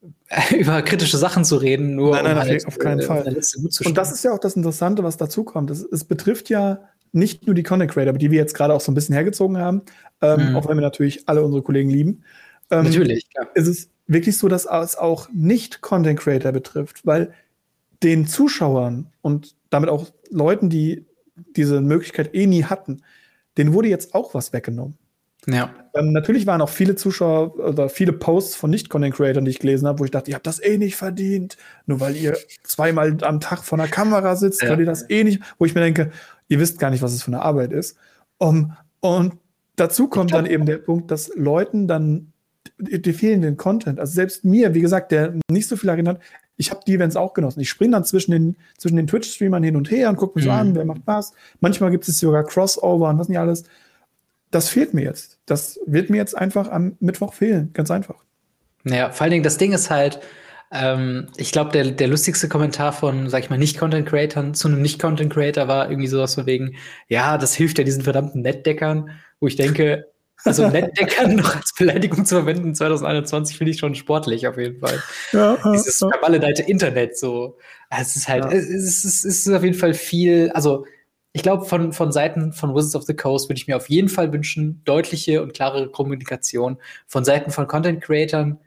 über 0.50 0.82
kritische 0.82 1.16
Sachen 1.16 1.44
zu 1.44 1.56
reden, 1.56 1.94
nur 1.94 2.16
nein, 2.16 2.24
nein, 2.24 2.34
um 2.34 2.40
halt, 2.40 2.66
auf 2.66 2.78
keinen 2.78 3.00
äh, 3.00 3.04
Fall. 3.04 3.36
Und 3.84 3.96
das 3.96 4.10
ist 4.10 4.24
ja 4.24 4.32
auch 4.32 4.40
das 4.40 4.56
Interessante, 4.56 5.04
was 5.04 5.16
dazu 5.16 5.44
kommt. 5.44 5.70
Es, 5.70 5.84
es 5.84 6.04
betrifft 6.04 6.50
ja 6.50 6.80
nicht 7.12 7.46
nur 7.46 7.54
die 7.54 7.62
Content 7.62 7.90
Creator, 7.90 8.12
die 8.14 8.30
wir 8.30 8.38
jetzt 8.38 8.54
gerade 8.54 8.74
auch 8.74 8.80
so 8.80 8.92
ein 8.92 8.94
bisschen 8.94 9.14
hergezogen 9.14 9.58
haben, 9.58 9.82
ähm, 10.22 10.50
mhm. 10.50 10.56
auch 10.56 10.68
wenn 10.68 10.76
wir 10.76 10.82
natürlich 10.82 11.28
alle 11.28 11.42
unsere 11.42 11.62
Kollegen 11.62 11.90
lieben. 11.90 12.22
Ähm, 12.70 12.84
natürlich, 12.84 13.28
klar. 13.30 13.48
Ist 13.54 13.66
es 13.66 13.90
wirklich 14.06 14.36
so, 14.36 14.48
dass 14.48 14.66
es 14.66 14.96
auch 14.96 15.28
nicht 15.32 15.80
Content 15.80 16.18
Creator 16.18 16.52
betrifft, 16.52 17.06
weil 17.06 17.32
den 18.02 18.26
Zuschauern 18.26 19.06
und 19.22 19.54
damit 19.70 19.90
auch 19.90 20.06
Leuten, 20.30 20.70
die 20.70 21.06
diese 21.56 21.80
Möglichkeit 21.80 22.34
eh 22.34 22.46
nie 22.46 22.64
hatten, 22.64 23.02
denen 23.56 23.72
wurde 23.72 23.88
jetzt 23.88 24.14
auch 24.14 24.34
was 24.34 24.52
weggenommen. 24.52 24.96
Ja. 25.46 25.74
Ähm, 25.94 26.12
natürlich 26.12 26.46
waren 26.46 26.60
auch 26.60 26.68
viele 26.68 26.96
Zuschauer 26.96 27.58
oder 27.58 27.88
viele 27.88 28.12
Posts 28.12 28.56
von 28.56 28.70
Nicht-Content-Creatern, 28.70 29.44
die 29.44 29.50
ich 29.50 29.58
gelesen 29.58 29.88
habe, 29.88 29.98
wo 29.98 30.04
ich 30.04 30.10
dachte, 30.10 30.30
ihr 30.30 30.34
habt 30.34 30.46
das 30.46 30.62
eh 30.62 30.76
nicht 30.76 30.96
verdient, 30.96 31.56
nur 31.86 32.00
weil 32.00 32.16
ihr 32.16 32.36
zweimal 32.62 33.16
am 33.22 33.40
Tag 33.40 33.64
vor 33.64 33.78
der 33.78 33.88
Kamera 33.88 34.36
sitzt, 34.36 34.62
ja. 34.62 34.70
weil 34.70 34.80
ihr 34.80 34.86
das 34.86 35.08
eh 35.08 35.24
nicht, 35.24 35.40
wo 35.58 35.64
ich 35.64 35.74
mir 35.74 35.80
denke, 35.80 36.10
ihr 36.50 36.58
wisst 36.58 36.78
gar 36.78 36.90
nicht, 36.90 37.00
was 37.00 37.14
es 37.14 37.22
für 37.22 37.28
eine 37.28 37.40
Arbeit 37.40 37.72
ist. 37.72 37.96
Um, 38.36 38.76
und 39.00 39.38
dazu 39.76 40.08
kommt 40.08 40.34
dann 40.34 40.44
eben 40.44 40.66
der 40.66 40.78
Punkt, 40.78 41.10
dass 41.10 41.30
Leuten 41.34 41.88
dann 41.88 42.32
die, 42.78 43.00
die 43.00 43.12
fehlen 43.12 43.40
den 43.40 43.56
Content. 43.56 43.98
Also 43.98 44.12
selbst 44.12 44.44
mir, 44.44 44.74
wie 44.74 44.80
gesagt, 44.80 45.12
der 45.12 45.34
nicht 45.50 45.68
so 45.68 45.76
viel 45.76 45.88
erinnert, 45.88 46.20
ich 46.56 46.70
habe 46.70 46.82
die 46.86 46.94
Events 46.94 47.16
auch 47.16 47.32
genossen. 47.32 47.60
Ich 47.60 47.70
springe 47.70 47.92
dann 47.92 48.04
zwischen 48.04 48.32
den, 48.32 48.56
zwischen 48.76 48.96
den 48.96 49.06
Twitch-Streamern 49.06 49.62
hin 49.62 49.76
und 49.76 49.90
her 49.90 50.10
und 50.10 50.16
gucke 50.16 50.42
so 50.42 50.50
mhm. 50.50 50.54
an, 50.54 50.74
wer 50.74 50.84
macht 50.84 51.02
was. 51.06 51.32
Manchmal 51.60 51.90
gibt 51.90 52.06
es 52.06 52.18
sogar 52.18 52.44
Crossover 52.44 53.08
und 53.08 53.18
was 53.18 53.28
nicht 53.28 53.38
alles. 53.38 53.64
Das 54.50 54.68
fehlt 54.68 54.92
mir 54.92 55.04
jetzt. 55.04 55.38
Das 55.46 55.78
wird 55.86 56.10
mir 56.10 56.18
jetzt 56.18 56.36
einfach 56.36 56.68
am 56.70 56.96
Mittwoch 57.00 57.32
fehlen. 57.32 57.70
Ganz 57.72 57.90
einfach. 57.90 58.16
Naja, 58.82 59.10
vor 59.10 59.22
allen 59.22 59.30
Dingen, 59.30 59.44
das 59.44 59.56
Ding 59.56 59.72
ist 59.72 59.88
halt, 59.88 60.20
ähm, 60.72 61.26
ich 61.36 61.50
glaube, 61.52 61.72
der, 61.72 61.90
der 61.90 62.08
lustigste 62.08 62.48
Kommentar 62.48 62.92
von, 62.92 63.28
sag 63.28 63.42
ich 63.42 63.50
mal, 63.50 63.58
Nicht-Content-Creatern 63.58 64.54
zu 64.54 64.68
einem 64.68 64.82
Nicht-Content-Creator 64.82 65.66
war 65.66 65.90
irgendwie 65.90 66.06
sowas 66.06 66.36
von 66.36 66.46
wegen, 66.46 66.76
ja, 67.08 67.38
das 67.38 67.54
hilft 67.54 67.78
ja 67.78 67.84
diesen 67.84 68.02
verdammten 68.02 68.42
Netdeckern, 68.42 69.10
wo 69.40 69.48
ich 69.48 69.56
denke, 69.56 70.06
also 70.44 70.68
Nettdeckern 70.68 71.34
noch 71.36 71.56
als 71.56 71.74
Beleidigung 71.74 72.24
zu 72.24 72.36
verwenden 72.36 72.74
2021 72.74 73.58
finde 73.58 73.72
ich 73.72 73.78
schon 73.78 73.94
sportlich 73.94 74.46
auf 74.46 74.56
jeden 74.56 74.78
Fall. 74.78 75.02
Ja, 75.32 75.58
Dieses 75.72 76.00
ja. 76.00 76.08
vermaledeite 76.08 76.62
Internet 76.62 77.18
so. 77.18 77.58
Es 77.90 78.16
ist 78.16 78.28
halt, 78.28 78.44
ja. 78.44 78.52
es, 78.52 78.68
ist, 78.68 79.04
es 79.04 79.24
ist 79.24 79.52
auf 79.52 79.64
jeden 79.64 79.76
Fall 79.76 79.94
viel, 79.94 80.50
also 80.54 80.86
ich 81.32 81.42
glaube, 81.42 81.64
von, 81.64 81.92
von 81.92 82.10
Seiten 82.10 82.52
von 82.52 82.74
Wizards 82.74 82.96
of 82.96 83.04
the 83.04 83.14
Coast 83.14 83.48
würde 83.48 83.58
ich 83.58 83.68
mir 83.68 83.76
auf 83.76 83.88
jeden 83.88 84.08
Fall 84.08 84.32
wünschen, 84.32 84.82
deutliche 84.84 85.42
und 85.42 85.52
klare 85.52 85.90
Kommunikation. 85.90 86.78
Von 87.06 87.24
Seiten 87.24 87.50
von 87.50 87.68
Content 87.68 88.02
Creatern 88.02 88.58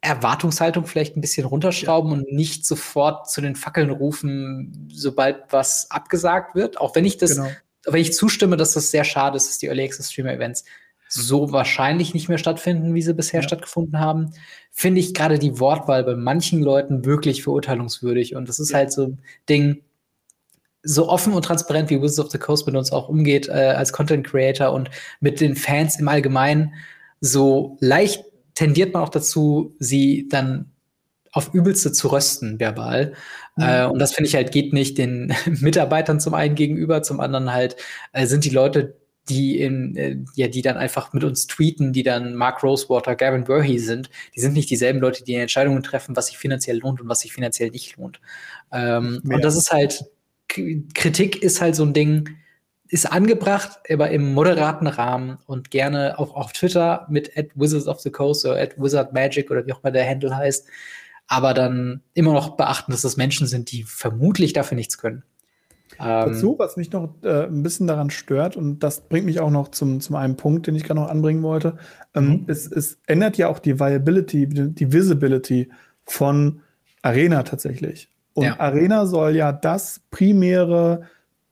Erwartungshaltung 0.00 0.86
vielleicht 0.86 1.16
ein 1.16 1.20
bisschen 1.20 1.46
runterschrauben 1.46 2.12
ja. 2.12 2.18
und 2.18 2.32
nicht 2.32 2.66
sofort 2.66 3.30
zu 3.30 3.40
den 3.40 3.56
Fackeln 3.56 3.90
rufen, 3.90 4.88
sobald 4.92 5.44
was 5.50 5.90
abgesagt 5.90 6.54
wird. 6.54 6.80
Auch 6.80 6.94
wenn 6.94 7.04
ich 7.04 7.16
das, 7.16 7.36
genau. 7.36 7.48
wenn 7.86 8.00
ich 8.00 8.14
zustimme, 8.14 8.56
dass 8.56 8.72
das 8.72 8.90
sehr 8.90 9.04
schade 9.04 9.36
ist, 9.36 9.48
dass 9.48 9.58
die 9.58 9.66
Early 9.66 9.84
Access 9.84 10.12
Streamer 10.12 10.32
Events 10.32 10.64
so 11.08 11.52
wahrscheinlich 11.52 12.14
nicht 12.14 12.28
mehr 12.28 12.38
stattfinden, 12.38 12.94
wie 12.94 13.02
sie 13.02 13.14
bisher 13.14 13.40
ja. 13.40 13.46
stattgefunden 13.46 14.00
haben, 14.00 14.32
finde 14.72 15.00
ich 15.00 15.14
gerade 15.14 15.38
die 15.38 15.58
Wortwahl 15.60 16.04
bei 16.04 16.14
manchen 16.14 16.62
Leuten 16.62 17.04
wirklich 17.04 17.42
verurteilungswürdig. 17.42 18.34
Und 18.34 18.48
das 18.48 18.58
ist 18.58 18.70
ja. 18.70 18.78
halt 18.78 18.92
so 18.92 19.04
ein 19.04 19.18
Ding, 19.48 19.82
so 20.82 21.08
offen 21.08 21.32
und 21.32 21.44
transparent 21.44 21.90
wie 21.90 22.00
Wizards 22.00 22.20
of 22.26 22.30
the 22.30 22.38
Coast 22.38 22.66
mit 22.66 22.76
uns 22.76 22.92
auch 22.92 23.08
umgeht 23.08 23.48
äh, 23.48 23.74
als 23.76 23.92
Content 23.92 24.26
Creator 24.26 24.72
und 24.72 24.90
mit 25.20 25.40
den 25.40 25.56
Fans 25.56 25.98
im 25.98 26.06
Allgemeinen, 26.06 26.74
so 27.20 27.76
leicht 27.80 28.24
tendiert 28.56 28.92
man 28.92 29.04
auch 29.04 29.10
dazu, 29.10 29.76
sie 29.78 30.26
dann 30.28 30.72
auf 31.30 31.52
übelste 31.52 31.92
zu 31.92 32.08
rösten, 32.08 32.58
verbal. 32.58 33.12
Mhm. 33.56 33.62
Äh, 33.62 33.84
und 33.84 33.98
das 34.00 34.14
finde 34.14 34.28
ich 34.28 34.34
halt 34.34 34.50
geht 34.50 34.72
nicht 34.72 34.98
den 34.98 35.32
Mitarbeitern 35.60 36.18
zum 36.18 36.34
einen 36.34 36.56
gegenüber, 36.56 37.02
zum 37.02 37.20
anderen 37.20 37.52
halt 37.52 37.76
äh, 38.12 38.26
sind 38.26 38.44
die 38.44 38.50
Leute, 38.50 38.96
die 39.28 39.60
in, 39.60 39.96
äh, 39.96 40.16
ja, 40.34 40.48
die 40.48 40.62
dann 40.62 40.76
einfach 40.76 41.12
mit 41.12 41.24
uns 41.24 41.46
tweeten, 41.46 41.92
die 41.92 42.02
dann 42.02 42.34
Mark 42.34 42.62
Rosewater, 42.62 43.14
Gavin 43.16 43.44
Burhey 43.44 43.78
sind, 43.78 44.08
die 44.34 44.40
sind 44.40 44.54
nicht 44.54 44.70
dieselben 44.70 45.00
Leute, 45.00 45.24
die 45.24 45.34
Entscheidungen 45.34 45.82
treffen, 45.82 46.16
was 46.16 46.28
sich 46.28 46.38
finanziell 46.38 46.78
lohnt 46.78 47.00
und 47.00 47.08
was 47.08 47.20
sich 47.20 47.32
finanziell 47.32 47.70
nicht 47.70 47.96
lohnt. 47.96 48.20
Ähm, 48.72 49.20
und 49.24 49.44
das 49.44 49.56
ist 49.56 49.70
halt, 49.70 50.04
Kritik 50.48 51.42
ist 51.42 51.60
halt 51.60 51.76
so 51.76 51.84
ein 51.84 51.92
Ding, 51.92 52.36
ist 52.88 53.10
angebracht, 53.10 53.80
aber 53.90 54.10
im 54.10 54.32
moderaten 54.32 54.86
Rahmen 54.86 55.38
und 55.46 55.70
gerne 55.70 56.18
auch 56.18 56.34
auf 56.34 56.52
Twitter 56.52 57.06
mit 57.08 57.36
at 57.36 57.46
Wizards 57.54 57.86
of 57.88 58.00
the 58.00 58.10
Coast 58.10 58.44
oder 58.44 58.60
at 58.60 58.80
Wizard 58.80 59.12
Magic 59.12 59.50
oder 59.50 59.66
wie 59.66 59.72
auch 59.72 59.82
immer 59.82 59.92
der 59.92 60.08
Handle 60.08 60.36
heißt, 60.36 60.66
aber 61.26 61.54
dann 61.54 62.02
immer 62.14 62.32
noch 62.32 62.56
beachten, 62.56 62.92
dass 62.92 63.02
das 63.02 63.16
Menschen 63.16 63.46
sind, 63.46 63.72
die 63.72 63.82
vermutlich 63.82 64.52
dafür 64.52 64.76
nichts 64.76 64.98
können. 64.98 65.22
Ähm, 65.98 66.32
Dazu, 66.32 66.56
was 66.58 66.76
mich 66.76 66.92
noch 66.92 67.14
äh, 67.22 67.44
ein 67.44 67.62
bisschen 67.62 67.86
daran 67.86 68.10
stört, 68.10 68.56
und 68.56 68.80
das 68.80 69.00
bringt 69.00 69.26
mich 69.26 69.40
auch 69.40 69.50
noch 69.50 69.68
zum, 69.68 70.00
zum 70.00 70.16
einen 70.16 70.36
Punkt, 70.36 70.66
den 70.66 70.74
ich 70.76 70.84
gerade 70.84 71.00
noch 71.00 71.08
anbringen 71.08 71.42
wollte, 71.42 71.78
ähm, 72.14 72.28
mhm. 72.28 72.44
es, 72.48 72.70
es 72.70 72.98
ändert 73.06 73.38
ja 73.38 73.48
auch 73.48 73.58
die 73.58 73.80
Viability, 73.80 74.46
die 74.48 74.92
Visibility 74.92 75.70
von 76.04 76.60
Arena 77.02 77.42
tatsächlich. 77.42 78.10
Und 78.34 78.44
ja. 78.44 78.60
Arena 78.60 79.06
soll 79.06 79.34
ja 79.34 79.52
das 79.52 80.02
primäre 80.10 81.02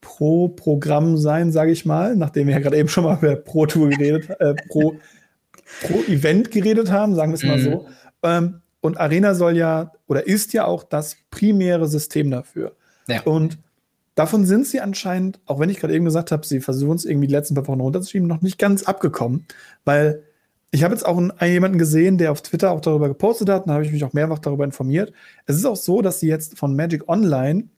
Pro-Programm 0.05 1.17
sein, 1.17 1.51
sage 1.51 1.73
ich 1.73 1.87
mal, 1.87 2.15
nachdem 2.15 2.47
wir 2.47 2.55
ja 2.55 2.61
gerade 2.61 2.77
eben 2.77 2.89
schon 2.89 3.05
mal 3.05 3.17
über 3.17 3.35
Pro-Tour 3.37 3.89
geredet, 3.89 4.29
äh, 4.39 4.55
Pro, 4.69 4.97
Pro-Event 5.83 6.51
geredet 6.51 6.93
haben, 6.93 7.15
sagen 7.15 7.33
wir 7.33 7.37
es 7.37 7.43
mal 7.43 7.59
mhm. 7.59 7.63
so. 7.63 7.89
Ähm, 8.23 8.61
und 8.81 9.01
Arena 9.01 9.35
soll 9.35 9.57
ja 9.57 9.93
oder 10.07 10.27
ist 10.27 10.53
ja 10.53 10.67
auch 10.67 10.85
das 10.85 11.17
primäre 11.31 11.89
System 11.89 12.31
dafür. 12.31 12.77
Ja. 13.09 13.23
Und 13.23 13.59
davon 14.15 14.45
sind 14.45 14.67
sie 14.67 14.81
anscheinend, 14.81 15.41
auch 15.47 15.59
wenn 15.59 15.71
ich 15.71 15.81
gerade 15.81 15.95
eben 15.95 16.05
gesagt 16.05 16.31
habe, 16.31 16.47
sie 16.47 16.61
versuchen 16.61 16.97
es 16.97 17.07
irgendwie 17.07 17.27
die 17.27 17.35
letzten 17.35 17.55
paar 17.55 17.67
Wochen 17.67 17.81
runterzuschieben, 17.81 18.29
noch 18.29 18.43
nicht 18.43 18.59
ganz 18.59 18.83
abgekommen, 18.83 19.47
weil 19.87 20.23
ich 20.71 20.85
habe 20.85 20.93
jetzt 20.93 21.07
auch 21.07 21.17
einen, 21.17 21.33
jemanden 21.41 21.79
gesehen, 21.79 22.19
der 22.19 22.31
auf 22.31 22.43
Twitter 22.43 22.73
auch 22.73 22.81
darüber 22.81 23.09
gepostet 23.09 23.49
hat, 23.49 23.63
und 23.63 23.69
da 23.69 23.75
habe 23.75 23.87
ich 23.87 23.93
mich 23.93 24.05
auch 24.05 24.13
mehrfach 24.13 24.41
darüber 24.41 24.65
informiert. 24.65 25.13
Es 25.47 25.57
ist 25.57 25.65
auch 25.65 25.77
so, 25.77 26.03
dass 26.03 26.21
sie 26.21 26.29
jetzt 26.29 26.59
von 26.59 26.77
Magic 26.77 27.09
Online 27.09 27.69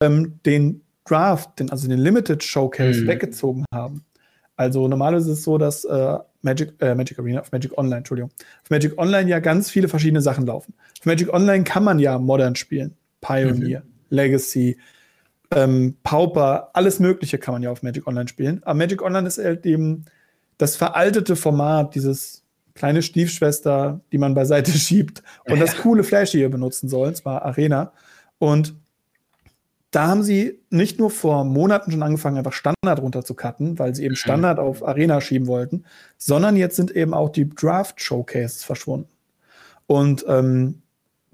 ähm, 0.00 0.38
den 0.46 0.83
Draft, 1.04 1.58
den, 1.58 1.70
also 1.70 1.88
den 1.88 1.98
Limited 1.98 2.42
Showcase 2.42 3.02
mhm. 3.02 3.06
weggezogen 3.06 3.64
haben. 3.72 4.04
Also 4.56 4.86
normalerweise 4.86 5.32
ist 5.32 5.38
es 5.38 5.44
so, 5.44 5.58
dass 5.58 5.84
äh, 5.84 6.18
Magic, 6.42 6.74
äh, 6.80 6.94
Magic 6.94 7.18
Arena, 7.18 7.40
auf 7.40 7.50
Magic 7.52 7.76
Online, 7.76 7.98
Entschuldigung, 7.98 8.30
auf 8.62 8.70
Magic 8.70 8.96
Online 8.98 9.28
ja 9.28 9.40
ganz 9.40 9.70
viele 9.70 9.88
verschiedene 9.88 10.20
Sachen 10.20 10.46
laufen. 10.46 10.74
Auf 11.00 11.06
Magic 11.06 11.32
Online 11.32 11.64
kann 11.64 11.82
man 11.84 11.98
ja 11.98 12.18
Modern 12.18 12.54
spielen. 12.54 12.96
Pioneer, 13.20 13.80
mhm. 13.80 13.86
Legacy, 14.10 14.78
ähm, 15.50 15.96
Pauper, 16.02 16.70
alles 16.72 17.00
Mögliche 17.00 17.38
kann 17.38 17.54
man 17.54 17.62
ja 17.62 17.70
auf 17.70 17.82
Magic 17.82 18.06
Online 18.06 18.28
spielen. 18.28 18.62
Aber 18.64 18.74
Magic 18.74 19.02
Online 19.02 19.26
ist 19.26 19.38
halt 19.38 19.66
eben 19.66 20.04
das 20.58 20.76
veraltete 20.76 21.36
Format, 21.36 21.94
dieses 21.94 22.44
kleine 22.74 23.02
Stiefschwester, 23.02 24.00
die 24.12 24.18
man 24.18 24.34
beiseite 24.34 24.70
schiebt 24.78 25.22
und 25.46 25.56
ja. 25.56 25.60
das 25.60 25.76
coole 25.78 26.04
Flash 26.04 26.30
hier 26.32 26.50
benutzen 26.50 26.88
soll, 26.88 27.08
und 27.08 27.16
zwar 27.16 27.42
Arena. 27.42 27.92
Und 28.38 28.74
da 29.94 30.08
haben 30.08 30.22
sie 30.24 30.60
nicht 30.70 30.98
nur 30.98 31.10
vor 31.10 31.44
Monaten 31.44 31.92
schon 31.92 32.02
angefangen, 32.02 32.36
einfach 32.36 32.52
Standard 32.52 33.00
runter 33.00 33.24
zu 33.24 33.34
cutten, 33.34 33.78
weil 33.78 33.94
sie 33.94 34.04
eben 34.04 34.12
mhm. 34.12 34.16
Standard 34.16 34.58
auf 34.58 34.86
Arena 34.86 35.20
schieben 35.20 35.46
wollten, 35.46 35.84
sondern 36.18 36.56
jetzt 36.56 36.74
sind 36.76 36.90
eben 36.90 37.14
auch 37.14 37.30
die 37.30 37.48
Draft-Showcases 37.48 38.64
verschwunden. 38.64 39.08
Und 39.86 40.24
ähm, 40.26 40.82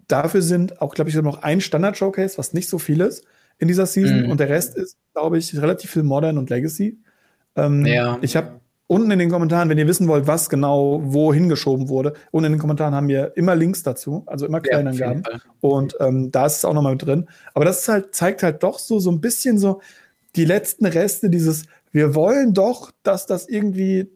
dafür 0.08 0.42
sind 0.42 0.82
auch, 0.82 0.94
glaube 0.94 1.08
ich, 1.08 1.16
noch 1.16 1.42
ein 1.42 1.60
Standard-Showcase, 1.60 2.36
was 2.36 2.52
nicht 2.52 2.68
so 2.68 2.78
viel 2.78 3.00
ist 3.00 3.24
in 3.58 3.68
dieser 3.68 3.86
Season. 3.86 4.24
Mhm. 4.24 4.30
Und 4.30 4.40
der 4.40 4.50
Rest 4.50 4.76
ist, 4.76 4.98
glaube 5.14 5.38
ich, 5.38 5.56
relativ 5.56 5.92
viel 5.92 6.02
Modern 6.02 6.36
und 6.36 6.50
Legacy. 6.50 6.98
Ähm, 7.56 7.86
ja. 7.86 8.18
Ich 8.20 8.36
habe 8.36 8.60
unten 8.90 9.12
in 9.12 9.20
den 9.20 9.30
Kommentaren, 9.30 9.68
wenn 9.68 9.78
ihr 9.78 9.86
wissen 9.86 10.08
wollt, 10.08 10.26
was 10.26 10.48
genau 10.48 11.00
wo 11.04 11.32
hingeschoben 11.32 11.88
wurde, 11.88 12.14
unten 12.32 12.46
in 12.46 12.52
den 12.54 12.58
Kommentaren 12.58 12.92
haben 12.92 13.06
wir 13.06 13.36
immer 13.36 13.54
Links 13.54 13.84
dazu, 13.84 14.24
also 14.26 14.46
immer 14.46 14.60
Quellenangaben. 14.60 15.22
Ja, 15.30 15.38
und 15.60 15.96
ähm, 16.00 16.32
da 16.32 16.46
ist 16.46 16.56
es 16.56 16.64
auch 16.64 16.74
nochmal 16.74 16.94
mit 16.94 17.06
drin. 17.06 17.28
Aber 17.54 17.64
das 17.64 17.86
halt, 17.88 18.16
zeigt 18.16 18.42
halt 18.42 18.64
doch 18.64 18.80
so, 18.80 18.98
so 18.98 19.12
ein 19.12 19.20
bisschen 19.20 19.58
so 19.58 19.80
die 20.34 20.44
letzten 20.44 20.86
Reste 20.86 21.30
dieses, 21.30 21.66
wir 21.92 22.16
wollen 22.16 22.52
doch, 22.52 22.90
dass 23.04 23.26
das 23.26 23.48
irgendwie 23.48 24.10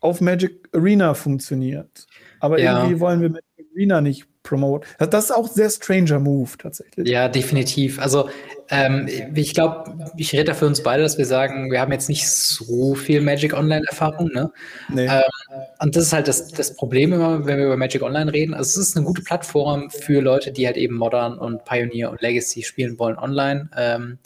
auf 0.00 0.20
Magic 0.20 0.68
Arena 0.72 1.14
funktioniert. 1.14 2.06
Aber 2.38 2.60
ja. 2.60 2.78
irgendwie 2.78 3.00
wollen 3.00 3.20
wir 3.20 3.30
Magic 3.30 3.66
Arena 3.74 4.00
nicht 4.00 4.28
promoten. 4.44 4.88
Das 5.10 5.24
ist 5.24 5.30
auch 5.32 5.48
ein 5.48 5.54
sehr 5.54 5.70
stranger 5.70 6.20
Move 6.20 6.50
tatsächlich. 6.56 7.08
Ja, 7.08 7.28
definitiv. 7.28 7.98
Also 7.98 8.28
ähm, 8.70 9.08
ich 9.34 9.54
glaube, 9.54 9.92
ich 10.16 10.32
rede 10.32 10.44
da 10.44 10.54
für 10.54 10.66
uns 10.66 10.82
beide, 10.82 11.02
dass 11.02 11.18
wir 11.18 11.26
sagen, 11.26 11.70
wir 11.70 11.80
haben 11.80 11.92
jetzt 11.92 12.08
nicht 12.08 12.28
so 12.28 12.94
viel 12.94 13.20
Magic 13.20 13.52
Online-Erfahrung. 13.52 14.28
Ne? 14.32 14.50
Nee. 14.88 15.06
Ähm, 15.06 15.22
und 15.80 15.96
das 15.96 16.04
ist 16.04 16.12
halt 16.12 16.28
das, 16.28 16.48
das 16.48 16.76
Problem 16.76 17.12
immer, 17.12 17.44
wenn 17.46 17.58
wir 17.58 17.66
über 17.66 17.76
Magic 17.76 18.02
Online 18.02 18.32
reden. 18.32 18.54
Also 18.54 18.80
es 18.80 18.88
ist 18.88 18.96
eine 18.96 19.04
gute 19.04 19.22
Plattform 19.22 19.90
für 19.90 20.20
Leute, 20.20 20.52
die 20.52 20.66
halt 20.66 20.76
eben 20.76 20.94
Modern 20.94 21.36
und 21.38 21.64
Pioneer 21.64 22.10
und 22.10 22.22
Legacy 22.22 22.62
spielen 22.62 22.98
wollen 22.98 23.18
online. 23.18 23.68
Ähm, 23.76 24.18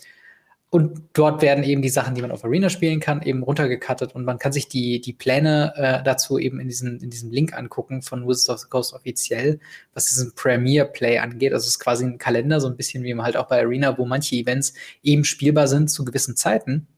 und 0.75 1.03
dort 1.13 1.41
werden 1.41 1.63
eben 1.63 1.83
die 1.83 1.89
Sachen, 1.89 2.17
die 2.17 2.21
man 2.21 2.33
auf 2.33 2.45
Arena 2.45 2.69
spielen 2.69 2.99
kann, 2.99 3.23
eben 3.23 3.45
runtergecuttet 3.45 4.13
und 4.13 4.25
man 4.25 4.41
kann 4.41 4.51
sich 4.51 4.67
die, 4.67 5.01
die 5.01 5.13
Pläne 5.13 5.73
äh, 5.77 6.03
dazu 6.03 6.37
eben 6.37 6.59
in, 6.59 6.67
diesen, 6.67 6.99
in 6.99 7.11
diesem 7.11 7.31
Link 7.31 7.57
angucken 7.57 8.03
von 8.03 8.27
Wizards 8.27 8.51
of 8.51 8.59
the 8.59 8.69
Coast 8.71 8.93
offiziell, 8.93 9.61
was 9.93 10.07
diesen 10.07 10.35
Premier 10.35 10.85
Play 10.85 11.19
angeht. 11.19 11.53
Also 11.53 11.63
es 11.63 11.75
ist 11.75 11.79
quasi 11.79 12.05
ein 12.05 12.19
Kalender, 12.19 12.61
so 12.61 12.67
ein 12.67 12.77
bisschen 12.77 13.05
wie 13.05 13.15
man 13.15 13.25
halt 13.25 13.37
auch 13.37 13.47
bei 13.47 13.61
Arena, 13.61 13.97
wo 13.97 14.05
manche 14.05 14.35
Events 14.35 14.75
eben 15.05 15.23
spielbar 15.23 15.69
sind 15.69 15.93
zu 15.93 16.05
gewissen 16.05 16.35
Zeiten. 16.35 16.89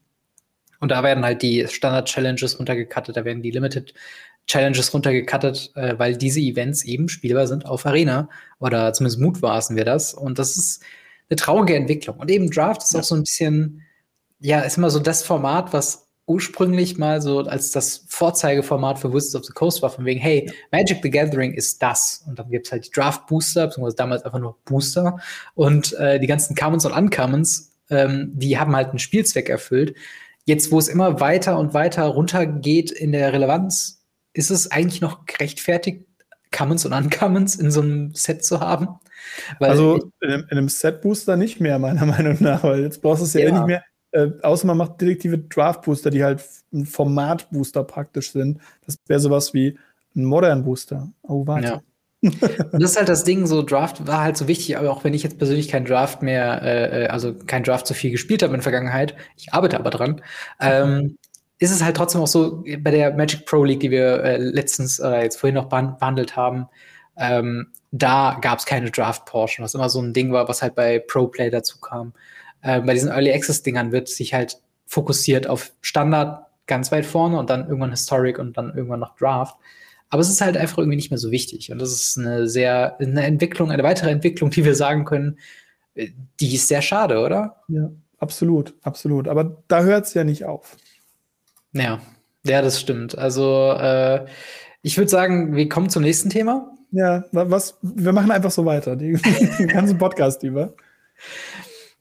Und 0.79 0.89
da 0.89 1.03
werden 1.03 1.23
halt 1.23 1.43
die 1.43 1.67
Standard-Challenges 1.67 2.57
runtergecuttet, 2.57 3.15
da 3.15 3.25
werden 3.25 3.43
die 3.43 3.51
Limited 3.51 3.93
Challenges 4.47 4.91
runtergecuttet, 4.91 5.71
äh, 5.75 5.99
weil 5.99 6.17
diese 6.17 6.39
Events 6.39 6.83
eben 6.83 7.09
spielbar 7.09 7.45
sind 7.45 7.67
auf 7.67 7.85
Arena. 7.85 8.27
Oder 8.59 8.91
zumindest 8.93 9.19
mutmaßen 9.19 9.75
wir 9.75 9.85
das. 9.85 10.15
Und 10.15 10.39
das 10.39 10.57
ist 10.57 10.83
eine 11.29 11.35
traurige 11.35 11.75
Entwicklung. 11.75 12.17
Und 12.17 12.29
eben 12.29 12.49
Draft 12.49 12.83
ist 12.83 12.93
ja. 12.93 12.99
auch 12.99 13.03
so 13.03 13.15
ein 13.15 13.21
bisschen, 13.21 13.81
ja, 14.39 14.61
ist 14.61 14.77
immer 14.77 14.89
so 14.89 14.99
das 14.99 15.23
Format, 15.23 15.73
was 15.73 16.07
ursprünglich 16.27 16.97
mal 16.97 17.21
so 17.21 17.39
als 17.39 17.71
das 17.71 18.05
Vorzeigeformat 18.09 18.99
für 18.99 19.13
Wizards 19.13 19.35
of 19.35 19.45
the 19.45 19.53
Coast 19.53 19.81
war, 19.81 19.89
von 19.89 20.03
wegen, 20.03 20.19
hey, 20.19 20.51
Magic 20.71 20.99
the 21.01 21.09
Gathering 21.09 21.53
ist 21.53 21.81
das. 21.81 22.23
Und 22.27 22.37
dann 22.37 22.49
gibt 22.49 22.67
es 22.67 22.71
halt 22.71 22.85
die 22.85 22.91
Draft 22.91 23.27
Booster, 23.27 23.67
beziehungsweise 23.67 23.95
damals 23.95 24.23
einfach 24.23 24.39
nur 24.39 24.57
Booster. 24.65 25.19
Und 25.55 25.93
äh, 25.93 26.19
die 26.19 26.27
ganzen 26.27 26.55
Commons 26.55 26.85
und 26.85 26.91
Uncommons, 26.91 27.71
ähm, 27.89 28.31
die 28.33 28.59
haben 28.59 28.75
halt 28.75 28.89
einen 28.89 28.99
Spielzweck 28.99 29.49
erfüllt. 29.49 29.95
Jetzt, 30.43 30.71
wo 30.71 30.79
es 30.79 30.89
immer 30.89 31.21
weiter 31.21 31.57
und 31.57 31.73
weiter 31.73 32.05
runtergeht 32.05 32.91
in 32.91 33.13
der 33.13 33.31
Relevanz, 33.31 34.03
ist 34.33 34.51
es 34.51 34.69
eigentlich 34.69 35.01
noch 35.01 35.25
gerechtfertigt, 35.25 36.05
Commons 36.51 36.85
und 36.85 36.93
Uncommons 36.93 37.55
in 37.55 37.71
so 37.71 37.81
einem 37.81 38.13
Set 38.13 38.43
zu 38.43 38.59
haben? 38.59 38.99
Also 39.59 40.11
in 40.21 40.29
einem, 40.29 40.41
in 40.43 40.57
einem 40.57 40.69
Set-Booster 40.69 41.35
nicht 41.35 41.59
mehr, 41.59 41.79
meiner 41.79 42.05
Meinung 42.05 42.37
nach, 42.39 42.63
weil 42.63 42.81
jetzt 42.81 43.01
brauchst 43.01 43.21
du 43.21 43.25
es 43.25 43.33
ja, 43.33 43.41
ja. 43.41 43.47
Eh 43.47 43.51
nicht 43.51 43.65
mehr. 43.65 43.83
Äh, 44.11 44.29
außer 44.41 44.65
man 44.67 44.77
macht 44.77 45.01
detektive 45.01 45.37
Draft-Booster, 45.37 46.09
die 46.09 46.23
halt 46.23 46.43
ein 46.73 46.85
Format-Booster 46.85 47.83
praktisch 47.83 48.31
sind. 48.31 48.59
Das 48.85 48.97
wäre 49.07 49.19
sowas 49.19 49.53
wie 49.53 49.77
ein 50.15 50.25
Modern-Booster. 50.25 51.09
Oh, 51.23 51.45
warte. 51.47 51.67
Ja. 51.67 51.81
Das 52.71 52.91
ist 52.91 52.97
halt 52.97 53.09
das 53.09 53.23
Ding, 53.23 53.45
so 53.45 53.61
Draft 53.61 54.07
war 54.07 54.21
halt 54.21 54.37
so 54.37 54.47
wichtig, 54.47 54.75
aber 54.75 54.91
auch 54.91 55.03
wenn 55.03 55.13
ich 55.13 55.21
jetzt 55.21 55.37
persönlich 55.37 55.67
kein 55.67 55.85
Draft 55.85 56.23
mehr, 56.23 56.61
äh, 56.63 57.03
äh 57.03 57.07
also 57.07 57.35
kein 57.35 57.63
Draft 57.63 57.85
so 57.85 57.93
viel 57.93 58.09
gespielt 58.09 58.41
habe 58.41 58.53
in 58.53 58.57
der 58.57 58.63
Vergangenheit, 58.63 59.15
ich 59.35 59.53
arbeite 59.53 59.79
aber 59.79 59.91
dran, 59.91 60.21
ähm, 60.59 61.17
ist 61.59 61.71
es 61.71 61.83
halt 61.83 61.95
trotzdem 61.95 62.21
auch 62.21 62.27
so 62.27 62.63
bei 62.79 62.91
der 62.91 63.13
Magic 63.13 63.45
Pro 63.45 63.63
League, 63.63 63.81
die 63.81 63.91
wir 63.91 64.23
äh, 64.23 64.37
letztens, 64.37 64.99
äh, 64.99 65.21
jetzt 65.21 65.39
vorhin 65.39 65.55
noch 65.55 65.69
behandelt 65.69 66.35
haben, 66.35 66.67
ähm, 67.17 67.67
da 67.91 68.37
gab 68.41 68.59
es 68.59 68.65
keine 68.65 68.91
Draft-Portion, 68.91 69.63
was 69.63 69.73
immer 69.73 69.89
so 69.89 70.01
ein 70.01 70.13
Ding 70.13 70.31
war, 70.31 70.47
was 70.47 70.61
halt 70.61 70.75
bei 70.75 70.99
Pro-Play 70.99 71.49
dazu 71.49 71.79
kam. 71.79 72.13
Äh, 72.61 72.81
bei 72.81 72.93
diesen 72.93 73.09
Early 73.09 73.31
Access-Dingern 73.31 73.91
wird 73.91 74.09
sich 74.09 74.33
halt 74.33 74.61
fokussiert 74.85 75.47
auf 75.47 75.71
Standard 75.81 76.45
ganz 76.65 76.91
weit 76.91 77.05
vorne 77.05 77.37
und 77.39 77.49
dann 77.49 77.67
irgendwann 77.67 77.91
Historic 77.91 78.39
und 78.39 78.57
dann 78.57 78.75
irgendwann 78.75 78.99
noch 78.99 79.15
Draft. 79.15 79.55
Aber 80.09 80.21
es 80.21 80.29
ist 80.29 80.41
halt 80.41 80.57
einfach 80.57 80.77
irgendwie 80.77 80.95
nicht 80.95 81.11
mehr 81.11 81.17
so 81.17 81.31
wichtig. 81.31 81.71
Und 81.71 81.79
das 81.79 81.91
ist 81.91 82.17
eine 82.17 82.47
sehr, 82.47 82.97
eine 82.99 83.23
Entwicklung, 83.25 83.71
eine 83.71 83.83
weitere 83.83 84.09
Entwicklung, 84.09 84.49
die 84.49 84.63
wir 84.63 84.75
sagen 84.75 85.05
können, 85.05 85.39
äh, 85.95 86.09
die 86.39 86.55
ist 86.55 86.67
sehr 86.67 86.81
schade, 86.81 87.19
oder? 87.19 87.63
Ja, 87.67 87.89
absolut, 88.19 88.73
absolut. 88.83 89.27
Aber 89.27 89.63
da 89.67 89.83
hört 89.83 90.05
es 90.05 90.13
ja 90.13 90.23
nicht 90.23 90.45
auf. 90.45 90.77
Ja, 91.73 91.99
ja, 92.43 92.61
das 92.61 92.79
stimmt. 92.79 93.17
Also 93.17 93.73
äh, 93.73 94.25
ich 94.81 94.97
würde 94.97 95.09
sagen, 95.09 95.55
wir 95.55 95.67
kommen 95.67 95.89
zum 95.89 96.03
nächsten 96.03 96.29
Thema. 96.29 96.76
Ja, 96.91 97.25
was, 97.31 97.77
wir 97.81 98.13
machen 98.13 98.31
einfach 98.31 98.51
so 98.51 98.65
weiter, 98.65 98.95
den 98.95 99.19
ganzen 99.67 99.97
Podcast 99.97 100.43
über. 100.43 100.73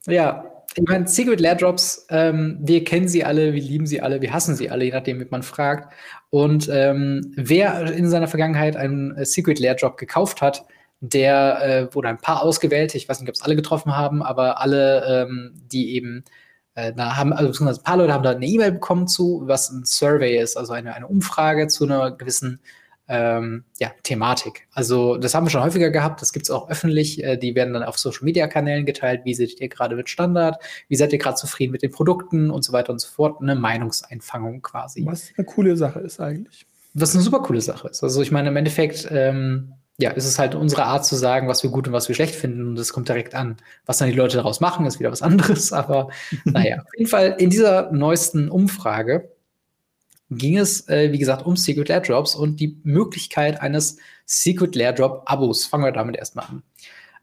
Ja, 0.06 0.44
ich 0.76 0.82
meine, 0.86 1.08
Secret 1.08 1.40
Lair 1.40 1.54
Drops, 1.54 2.06
ähm, 2.10 2.58
wir 2.60 2.84
kennen 2.84 3.08
sie 3.08 3.24
alle, 3.24 3.54
wir 3.54 3.62
lieben 3.62 3.86
sie 3.86 4.00
alle, 4.00 4.20
wir 4.20 4.32
hassen 4.32 4.54
sie 4.54 4.70
alle, 4.70 4.84
je 4.84 4.92
nachdem, 4.92 5.18
wie 5.20 5.26
man 5.30 5.42
fragt. 5.42 5.92
Und 6.30 6.68
ähm, 6.70 7.32
wer 7.36 7.92
in 7.92 8.08
seiner 8.10 8.28
Vergangenheit 8.28 8.76
einen 8.76 9.16
äh, 9.16 9.24
Secret 9.24 9.58
Lair 9.58 9.74
Drop 9.74 9.96
gekauft 9.96 10.42
hat, 10.42 10.66
der 11.00 11.62
äh, 11.62 11.94
wurde 11.94 12.08
ein 12.08 12.18
paar 12.18 12.42
ausgewählt, 12.42 12.94
ich 12.94 13.08
weiß 13.08 13.20
nicht, 13.20 13.28
ob 13.28 13.34
es 13.34 13.42
alle 13.42 13.56
getroffen 13.56 13.96
haben, 13.96 14.22
aber 14.22 14.60
alle, 14.60 15.26
ähm, 15.26 15.54
die 15.72 15.94
eben 15.94 16.24
äh, 16.74 16.92
da 16.92 17.16
haben, 17.16 17.32
also 17.32 17.48
beziehungsweise 17.48 17.80
ein 17.80 17.84
paar 17.84 17.96
Leute 17.96 18.12
haben 18.12 18.22
da 18.22 18.30
eine 18.30 18.46
E-Mail 18.46 18.72
bekommen 18.72 19.08
zu, 19.08 19.42
was 19.46 19.70
ein 19.70 19.84
Survey 19.84 20.38
ist, 20.38 20.56
also 20.56 20.72
eine, 20.74 20.94
eine 20.94 21.06
Umfrage 21.06 21.68
zu 21.68 21.84
einer 21.84 22.10
gewissen 22.12 22.60
ähm, 23.08 23.64
ja, 23.78 23.90
Thematik. 24.02 24.66
Also 24.72 25.16
das 25.16 25.34
haben 25.34 25.46
wir 25.46 25.50
schon 25.50 25.62
häufiger 25.62 25.90
gehabt, 25.90 26.20
das 26.22 26.32
gibt 26.32 26.46
es 26.46 26.50
auch 26.50 26.68
öffentlich, 26.68 27.22
äh, 27.22 27.36
die 27.36 27.54
werden 27.54 27.74
dann 27.74 27.82
auf 27.82 27.98
Social-Media-Kanälen 27.98 28.84
geteilt, 28.84 29.22
wie 29.24 29.34
seid 29.34 29.60
ihr 29.60 29.68
gerade 29.68 29.96
mit 29.96 30.08
Standard, 30.08 30.62
wie 30.88 30.96
seid 30.96 31.12
ihr 31.12 31.18
gerade 31.18 31.36
zufrieden 31.36 31.72
mit 31.72 31.82
den 31.82 31.92
Produkten 31.92 32.50
und 32.50 32.64
so 32.64 32.72
weiter 32.72 32.92
und 32.92 33.00
so 33.00 33.08
fort, 33.08 33.40
eine 33.40 33.54
Meinungseinfangung 33.54 34.62
quasi. 34.62 35.06
Was 35.06 35.30
eine 35.36 35.44
coole 35.44 35.76
Sache 35.76 36.00
ist 36.00 36.20
eigentlich. 36.20 36.66
Was 36.94 37.14
eine 37.14 37.22
super 37.22 37.40
coole 37.40 37.60
Sache 37.60 37.88
ist. 37.88 38.02
Also 38.02 38.22
ich 38.22 38.32
meine, 38.32 38.48
im 38.48 38.56
Endeffekt, 38.56 39.06
ähm, 39.10 39.74
ja, 39.98 40.10
ist 40.10 40.26
es 40.26 40.38
halt 40.38 40.54
unsere 40.54 40.84
Art 40.84 41.06
zu 41.06 41.14
sagen, 41.14 41.48
was 41.48 41.62
wir 41.62 41.70
gut 41.70 41.86
und 41.86 41.94
was 41.94 42.08
wir 42.08 42.14
schlecht 42.14 42.34
finden 42.34 42.68
und 42.68 42.76
das 42.76 42.92
kommt 42.92 43.08
direkt 43.08 43.34
an. 43.34 43.56
Was 43.86 43.98
dann 43.98 44.08
die 44.08 44.14
Leute 44.14 44.36
daraus 44.36 44.60
machen, 44.60 44.84
ist 44.84 44.98
wieder 44.98 45.12
was 45.12 45.22
anderes, 45.22 45.72
aber 45.74 46.08
naja, 46.44 46.78
auf 46.78 46.94
jeden 46.96 47.08
Fall 47.08 47.36
in 47.38 47.50
dieser 47.50 47.92
neuesten 47.92 48.50
Umfrage 48.50 49.30
ging 50.30 50.58
es, 50.58 50.88
äh, 50.88 51.12
wie 51.12 51.18
gesagt, 51.18 51.46
um 51.46 51.56
Secret 51.56 51.88
Lair 51.88 52.00
Drops 52.00 52.34
und 52.34 52.58
die 52.60 52.78
Möglichkeit 52.82 53.60
eines 53.60 53.96
Secret 54.24 54.74
Lair 54.74 54.92
Drop 54.92 55.22
Abos. 55.26 55.66
Fangen 55.66 55.84
wir 55.84 55.92
damit 55.92 56.16
erstmal 56.16 56.46
an. 56.46 56.62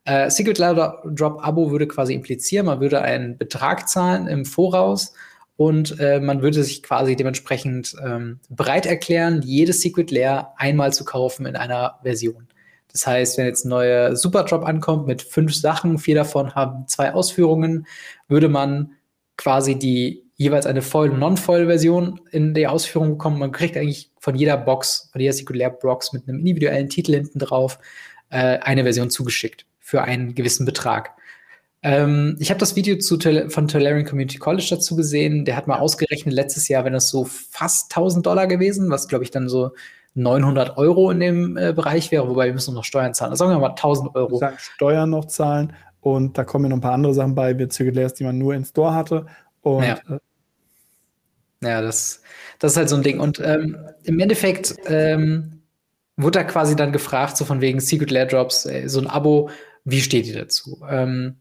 Äh, 0.05 0.29
Secret 0.29 0.57
Lair 0.57 1.01
Drop 1.05 1.45
Abo 1.45 1.71
würde 1.71 1.87
quasi 1.87 2.13
implizieren, 2.13 2.65
man 2.65 2.81
würde 2.81 3.01
einen 3.01 3.37
Betrag 3.37 3.87
zahlen 3.87 4.27
im 4.27 4.45
Voraus 4.45 5.13
und 5.55 5.99
äh, 5.99 6.19
man 6.19 6.41
würde 6.41 6.63
sich 6.63 6.83
quasi 6.83 7.15
dementsprechend 7.15 7.95
ähm, 8.03 8.39
bereit 8.49 8.85
erklären, 8.85 9.41
jedes 9.43 9.81
Secret 9.81 10.11
Lair 10.11 10.53
einmal 10.57 10.93
zu 10.93 11.05
kaufen 11.05 11.45
in 11.45 11.55
einer 11.55 11.99
Version. 12.03 12.47
Das 12.91 13.07
heißt, 13.07 13.37
wenn 13.37 13.45
jetzt 13.45 13.65
ein 13.65 13.69
neuer 13.69 14.15
Super 14.15 14.43
Drop 14.43 14.63
ankommt 14.63 15.07
mit 15.07 15.21
fünf 15.21 15.55
Sachen, 15.55 15.97
vier 15.97 16.15
davon 16.15 16.53
haben 16.53 16.87
zwei 16.87 17.13
Ausführungen, 17.13 17.87
würde 18.27 18.49
man 18.49 18.91
quasi 19.35 19.77
die 19.77 20.23
jeweils 20.43 20.65
eine 20.65 20.81
Foil- 20.81 21.11
und 21.11 21.19
Non-Foil-Version 21.19 22.19
in 22.31 22.53
der 22.53 22.71
Ausführung 22.71 23.11
bekommen. 23.11 23.39
Man 23.39 23.51
kriegt 23.51 23.75
eigentlich 23.77 24.11
von 24.19 24.35
jeder 24.35 24.57
Box, 24.57 25.09
von 25.11 25.21
jeder 25.21 25.33
Secret-Box 25.33 26.13
mit 26.13 26.27
einem 26.27 26.39
individuellen 26.39 26.89
Titel 26.89 27.13
hinten 27.13 27.39
drauf 27.39 27.79
äh, 28.29 28.59
eine 28.59 28.83
Version 28.83 29.09
zugeschickt 29.09 29.65
für 29.79 30.03
einen 30.03 30.35
gewissen 30.35 30.65
Betrag. 30.65 31.11
Ähm, 31.81 32.37
ich 32.39 32.49
habe 32.49 32.59
das 32.59 32.75
Video 32.75 32.97
zu, 32.97 33.19
von 33.49 33.67
Tolarian 33.67 34.05
Community 34.05 34.37
College 34.37 34.67
dazu 34.69 34.95
gesehen. 34.95 35.45
Der 35.45 35.57
hat 35.57 35.67
mal 35.67 35.79
ausgerechnet, 35.79 36.33
letztes 36.33 36.67
Jahr 36.67 36.85
wenn 36.85 36.93
das 36.93 37.09
so 37.09 37.25
fast 37.25 37.91
1000 37.91 38.25
Dollar 38.25 38.47
gewesen, 38.47 38.89
was 38.89 39.07
glaube 39.07 39.23
ich 39.23 39.31
dann 39.31 39.49
so 39.49 39.71
900 40.15 40.77
Euro 40.77 41.11
in 41.11 41.19
dem 41.19 41.57
äh, 41.57 41.73
Bereich 41.73 42.11
wäre, 42.11 42.29
wobei 42.29 42.45
wir 42.45 42.53
müssen 42.53 42.73
noch 42.73 42.83
Steuern 42.83 43.13
zahlen. 43.13 43.31
Also 43.31 43.45
sagen 43.45 43.55
wir 43.55 43.59
mal 43.59 43.71
1000 43.71 44.15
Euro. 44.15 44.37
Sagen 44.37 44.57
Steuern 44.59 45.09
noch 45.09 45.25
zahlen 45.25 45.73
und 46.01 46.37
da 46.37 46.43
kommen 46.43 46.65
ja 46.65 46.69
noch 46.69 46.77
ein 46.77 46.81
paar 46.81 46.93
andere 46.93 47.13
Sachen 47.13 47.35
bei, 47.35 47.57
wie 47.57 47.69
Circuit 47.69 48.19
die 48.19 48.23
man 48.23 48.37
nur 48.37 48.53
in 48.53 48.63
Store 48.63 48.93
hatte. 48.93 49.25
Und, 49.61 49.83
ja. 49.83 49.97
Ja, 51.63 51.81
das, 51.81 52.21
das 52.59 52.73
ist 52.73 52.77
halt 52.77 52.89
so 52.89 52.95
ein 52.95 53.03
Ding. 53.03 53.19
Und 53.19 53.39
ähm, 53.43 53.77
im 54.03 54.19
Endeffekt 54.19 54.75
ähm, 54.85 55.61
wurde 56.17 56.39
da 56.39 56.43
quasi 56.43 56.75
dann 56.75 56.91
gefragt, 56.91 57.37
so 57.37 57.45
von 57.45 57.61
wegen 57.61 57.79
Secret 57.79 58.11
Lair 58.11 58.25
Drops, 58.25 58.65
äh, 58.65 58.87
so 58.87 58.99
ein 58.99 59.07
Abo, 59.07 59.49
wie 59.85 60.01
steht 60.01 60.27
ihr 60.27 60.35
dazu? 60.35 60.81
Ähm, 60.89 61.37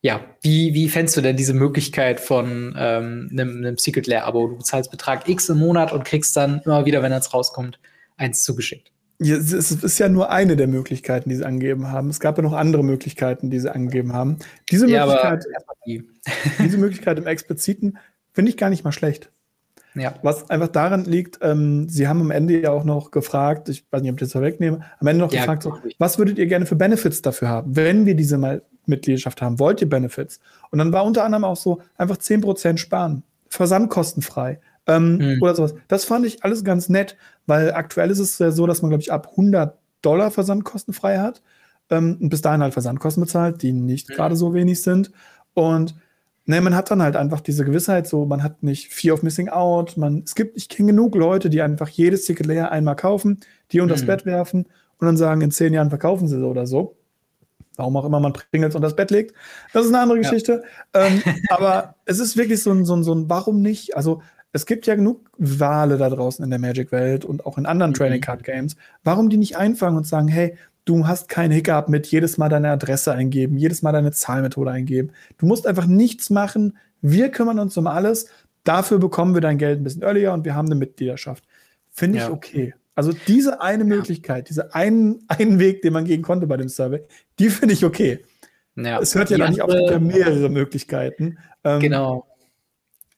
ja, 0.00 0.24
wie, 0.42 0.74
wie 0.74 0.88
fändest 0.88 1.16
du 1.16 1.20
denn 1.20 1.36
diese 1.36 1.54
Möglichkeit 1.54 2.20
von 2.20 2.74
ähm, 2.78 3.28
einem, 3.32 3.58
einem 3.58 3.78
Secret 3.78 4.06
Lair-Abo? 4.06 4.46
Du 4.48 4.56
bezahlst 4.58 4.90
Betrag 4.90 5.28
X 5.28 5.48
im 5.48 5.58
Monat 5.58 5.92
und 5.92 6.04
kriegst 6.04 6.36
dann 6.36 6.60
immer 6.64 6.86
wieder, 6.86 7.02
wenn 7.02 7.12
es 7.12 7.34
rauskommt, 7.34 7.80
eins 8.16 8.44
zugeschickt. 8.44 8.92
Ja, 9.20 9.36
es 9.36 9.52
ist 9.52 9.98
ja 9.98 10.08
nur 10.08 10.30
eine 10.30 10.56
der 10.56 10.68
Möglichkeiten, 10.68 11.28
die 11.28 11.34
sie 11.34 11.44
angegeben 11.44 11.88
haben. 11.88 12.08
Es 12.08 12.20
gab 12.20 12.36
ja 12.36 12.44
noch 12.44 12.52
andere 12.52 12.84
Möglichkeiten, 12.84 13.50
die 13.50 13.58
sie 13.58 13.72
angegeben 13.72 14.12
haben. 14.12 14.38
Diese 14.70 14.86
Möglichkeit, 14.86 15.44
ja, 15.84 16.00
diese 16.60 16.78
Möglichkeit 16.78 17.18
im 17.18 17.26
Expliziten 17.26 17.98
finde 18.32 18.50
ich 18.50 18.56
gar 18.56 18.70
nicht 18.70 18.84
mal 18.84 18.92
schlecht. 18.92 19.32
Ja. 19.98 20.14
Was 20.22 20.48
einfach 20.50 20.68
daran 20.68 21.04
liegt, 21.04 21.38
ähm, 21.42 21.88
sie 21.88 22.08
haben 22.08 22.20
am 22.20 22.30
Ende 22.30 22.60
ja 22.60 22.70
auch 22.70 22.84
noch 22.84 23.10
gefragt, 23.10 23.68
ich 23.68 23.84
weiß 23.90 24.02
nicht, 24.02 24.10
ob 24.12 24.20
ich 24.20 24.26
das 24.26 24.32
vorwegnehme, 24.32 24.80
am 24.98 25.06
Ende 25.06 25.24
noch 25.24 25.32
ja, 25.32 25.40
gefragt, 25.40 25.62
so, 25.62 25.74
was 25.98 26.18
würdet 26.18 26.38
ihr 26.38 26.46
gerne 26.46 26.66
für 26.66 26.76
Benefits 26.76 27.22
dafür 27.22 27.48
haben, 27.48 27.76
wenn 27.76 28.06
wir 28.06 28.14
diese 28.14 28.38
mal 28.38 28.62
Mitgliedschaft 28.86 29.42
haben? 29.42 29.58
Wollt 29.58 29.80
ihr 29.80 29.88
Benefits? 29.88 30.40
Und 30.70 30.78
dann 30.78 30.92
war 30.92 31.04
unter 31.04 31.24
anderem 31.24 31.44
auch 31.44 31.56
so, 31.56 31.80
einfach 31.96 32.16
10% 32.16 32.78
sparen, 32.78 33.22
versandkostenfrei 33.48 34.60
ähm, 34.86 35.18
mhm. 35.18 35.42
oder 35.42 35.54
sowas. 35.54 35.74
Das 35.88 36.04
fand 36.04 36.26
ich 36.26 36.44
alles 36.44 36.64
ganz 36.64 36.88
nett, 36.88 37.16
weil 37.46 37.72
aktuell 37.72 38.10
ist 38.10 38.18
es 38.18 38.38
ja 38.38 38.50
so, 38.50 38.66
dass 38.66 38.82
man, 38.82 38.90
glaube 38.90 39.02
ich, 39.02 39.12
ab 39.12 39.28
100 39.30 39.76
Dollar 40.02 40.30
versandkostenfrei 40.30 41.18
hat 41.18 41.42
ähm, 41.90 42.18
und 42.20 42.28
bis 42.28 42.42
dahin 42.42 42.62
halt 42.62 42.72
Versandkosten 42.72 43.22
bezahlt, 43.22 43.62
die 43.62 43.72
nicht 43.72 44.08
mhm. 44.08 44.14
gerade 44.14 44.36
so 44.36 44.54
wenig 44.54 44.82
sind. 44.82 45.12
Und 45.54 45.94
ne, 46.48 46.60
man 46.60 46.74
hat 46.74 46.90
dann 46.90 47.02
halt 47.02 47.14
einfach 47.14 47.40
diese 47.40 47.64
Gewissheit, 47.64 48.08
so 48.08 48.24
man 48.24 48.42
hat 48.42 48.62
nicht 48.62 48.92
Fear 48.92 49.14
of 49.14 49.22
Missing 49.22 49.48
Out. 49.48 49.96
Man, 49.96 50.22
es 50.24 50.34
gibt, 50.34 50.56
ich 50.56 50.68
kenne 50.68 50.92
genug 50.92 51.14
Leute, 51.14 51.50
die 51.50 51.62
einfach 51.62 51.88
jedes 51.88 52.24
Ticket 52.24 52.46
leer 52.46 52.72
einmal 52.72 52.96
kaufen, 52.96 53.40
die 53.70 53.80
unter 53.80 53.94
das 53.94 54.02
mhm. 54.02 54.06
Bett 54.06 54.26
werfen 54.26 54.66
und 54.98 55.06
dann 55.06 55.16
sagen, 55.16 55.42
in 55.42 55.50
zehn 55.50 55.72
Jahren 55.72 55.90
verkaufen 55.90 56.26
sie 56.26 56.40
so 56.40 56.48
oder 56.48 56.66
so 56.66 56.96
warum 57.76 57.96
auch 57.96 58.04
immer 58.04 58.18
man 58.18 58.32
Pringles 58.32 58.74
unter 58.74 58.88
das 58.88 58.96
Bett 58.96 59.12
legt. 59.12 59.34
Das 59.72 59.84
ist 59.84 59.94
eine 59.94 60.00
andere 60.00 60.18
Geschichte. 60.18 60.64
Ja. 60.94 61.06
Ähm, 61.06 61.22
aber 61.48 61.94
es 62.04 62.18
ist 62.18 62.36
wirklich 62.36 62.60
so 62.60 62.72
ein, 62.72 62.84
so, 62.84 62.96
ein, 62.96 63.04
so 63.04 63.14
ein, 63.14 63.30
warum 63.30 63.62
nicht? 63.62 63.96
Also 63.96 64.20
es 64.52 64.66
gibt 64.66 64.86
ja 64.86 64.96
genug 64.96 65.30
Wale 65.38 65.96
da 65.96 66.10
draußen 66.10 66.44
in 66.44 66.50
der 66.50 66.58
Magic-Welt 66.58 67.24
und 67.24 67.46
auch 67.46 67.56
in 67.56 67.66
anderen 67.66 67.92
mhm. 67.92 67.94
Trading 67.94 68.20
Card 68.20 68.42
Games. 68.42 68.74
Warum 69.04 69.30
die 69.30 69.36
nicht 69.36 69.56
einfangen 69.56 69.96
und 69.96 70.08
sagen, 70.08 70.26
hey, 70.26 70.56
du 70.88 71.06
hast 71.06 71.28
keinen 71.28 71.52
Hiccup 71.52 71.88
mit 71.88 72.06
jedes 72.06 72.38
Mal 72.38 72.48
deine 72.48 72.70
Adresse 72.70 73.12
eingeben, 73.12 73.58
jedes 73.58 73.82
Mal 73.82 73.92
deine 73.92 74.10
Zahlmethode 74.10 74.70
eingeben. 74.70 75.12
Du 75.36 75.46
musst 75.46 75.66
einfach 75.66 75.86
nichts 75.86 76.30
machen. 76.30 76.78
Wir 77.02 77.30
kümmern 77.30 77.58
uns 77.58 77.76
um 77.76 77.86
alles. 77.86 78.28
Dafür 78.64 78.98
bekommen 78.98 79.34
wir 79.34 79.40
dein 79.40 79.58
Geld 79.58 79.80
ein 79.80 79.84
bisschen 79.84 80.02
earlier 80.02 80.32
und 80.32 80.44
wir 80.44 80.54
haben 80.54 80.66
eine 80.66 80.76
Mitgliedschaft. 80.76 81.44
Finde 81.90 82.18
ich 82.18 82.24
ja. 82.24 82.30
okay. 82.30 82.74
Also 82.94 83.12
diese 83.28 83.60
eine 83.60 83.84
ja. 83.84 83.88
Möglichkeit, 83.88 84.48
diese 84.48 84.74
einen, 84.74 85.24
einen 85.28 85.58
Weg, 85.58 85.82
den 85.82 85.92
man 85.92 86.04
gehen 86.04 86.22
konnte 86.22 86.46
bei 86.46 86.56
dem 86.56 86.68
Survey, 86.68 87.02
die 87.38 87.50
finde 87.50 87.74
ich 87.74 87.84
okay. 87.84 88.24
Ja. 88.74 88.98
Es 88.98 89.14
hört 89.14 89.30
ja 89.30 89.38
dann 89.38 89.50
nicht 89.50 89.62
auf, 89.62 89.70
es 89.70 90.00
mehrere 90.00 90.48
Möglichkeiten. 90.48 91.38
Ähm, 91.64 91.80
genau. 91.80 92.26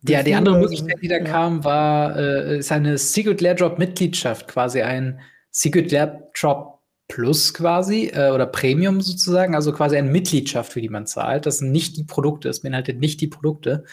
Ja, 0.03 0.23
die 0.23 0.35
andere 0.35 0.59
Möglichkeit, 0.59 0.97
die 1.03 1.09
da 1.09 1.18
ja. 1.18 1.25
kam, 1.25 1.62
war 1.62 2.16
äh, 2.16 2.59
ist 2.59 2.73
eine 2.73 2.99
Secret 2.99 3.41
Lair 3.41 3.55
Drop 3.55 3.79
Mitgliedschaft, 3.79 4.49
quasi 4.49 4.83
ein 4.83 5.21
Secret 5.51 5.93
Lair 5.93 6.31
Drop 6.39 6.80
Plus 7.11 7.53
quasi 7.53 8.07
äh, 8.15 8.31
oder 8.31 8.47
Premium 8.47 9.01
sozusagen, 9.01 9.57
also 9.57 9.73
quasi 9.73 9.97
eine 9.97 10.09
Mitgliedschaft, 10.11 10.73
für 10.73 10.81
die 10.81 10.89
man 10.89 11.07
zahlt. 11.07 11.45
Das 11.45 11.59
sind 11.59 11.73
nicht 11.73 11.97
die 11.97 12.05
Produkte, 12.05 12.49
es 12.49 12.61
beinhaltet 12.61 13.01
nicht 13.01 13.21
die 13.21 13.27
Produkte, 13.27 13.85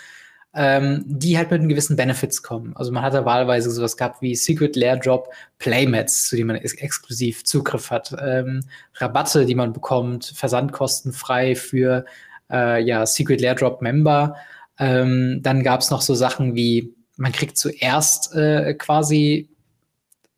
ähm, 0.53 1.03
die 1.07 1.36
halt 1.36 1.49
mit 1.49 1.59
einem 1.59 1.70
gewissen 1.70 1.95
Benefits 1.95 2.43
kommen. 2.43 2.78
Also 2.78 2.91
man 2.91 3.01
hat 3.01 3.15
da 3.15 3.26
wahlweise 3.26 3.72
sowas 3.72 3.97
gehabt 3.97 4.22
wie 4.22 4.36
Secret 4.36 4.76
Lair 4.76 4.97
Drop 4.97 5.30
Playmats, 5.57 6.28
zu 6.28 6.36
denen 6.36 6.47
man 6.47 6.57
ex 6.57 6.76
exklusiv 6.76 7.43
Zugriff 7.43 7.89
hat, 7.89 8.15
ähm, 8.22 8.63
Rabatte, 8.95 9.47
die 9.47 9.55
man 9.55 9.74
bekommt, 9.74 10.26
versandkostenfrei 10.36 11.55
für 11.55 12.05
äh, 12.51 12.84
ja, 12.84 13.05
Secret 13.07 13.41
Lair 13.41 13.55
Drop 13.55 13.82
Member. 13.82 14.36
Ähm, 14.78 15.39
dann 15.41 15.63
gab 15.63 15.82
es 15.82 15.89
noch 15.89 16.01
so 16.01 16.13
Sachen 16.13 16.55
wie, 16.55 16.93
man 17.15 17.32
kriegt 17.32 17.57
zuerst 17.57 18.36
äh, 18.36 18.76
quasi 18.76 19.49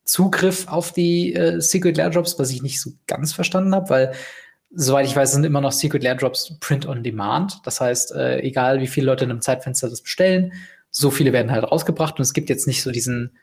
Zugriff 0.10 0.68
auf 0.68 0.92
die 0.92 1.34
äh, 1.34 1.62
Secret 1.62 1.98
Lair 1.98 2.10
Drops, 2.10 2.40
was 2.40 2.50
ich 2.50 2.64
nicht 2.64 2.82
so 2.82 2.92
ganz 3.06 3.32
verstanden 3.32 3.76
habe, 3.76 3.90
weil 3.90 4.12
soweit 4.72 5.06
ich 5.06 5.16
weiß, 5.16 5.32
sind 5.34 5.44
immer 5.44 5.62
noch 5.62 5.72
Secret 5.72 6.02
Lair 6.02 6.16
Drops 6.16 6.58
Print 6.60 6.88
on 6.88 7.04
Demand. 7.04 7.62
Das 7.64 7.80
heißt, 7.80 8.16
äh, 8.16 8.40
egal 8.40 8.82
wie 8.82 8.88
viele 8.88 9.06
Leute 9.06 9.26
in 9.26 9.30
einem 9.30 9.42
Zeitfenster 9.42 9.88
das 9.88 10.02
bestellen, 10.02 10.54
so 10.90 11.12
viele 11.12 11.32
werden 11.32 11.52
halt 11.52 11.64
rausgebracht 11.64 12.18
und 12.18 12.24
es 12.24 12.34
gibt 12.34 12.50
jetzt 12.50 12.66
nicht 12.66 12.82
so 12.82 12.92
diesen 12.92 13.38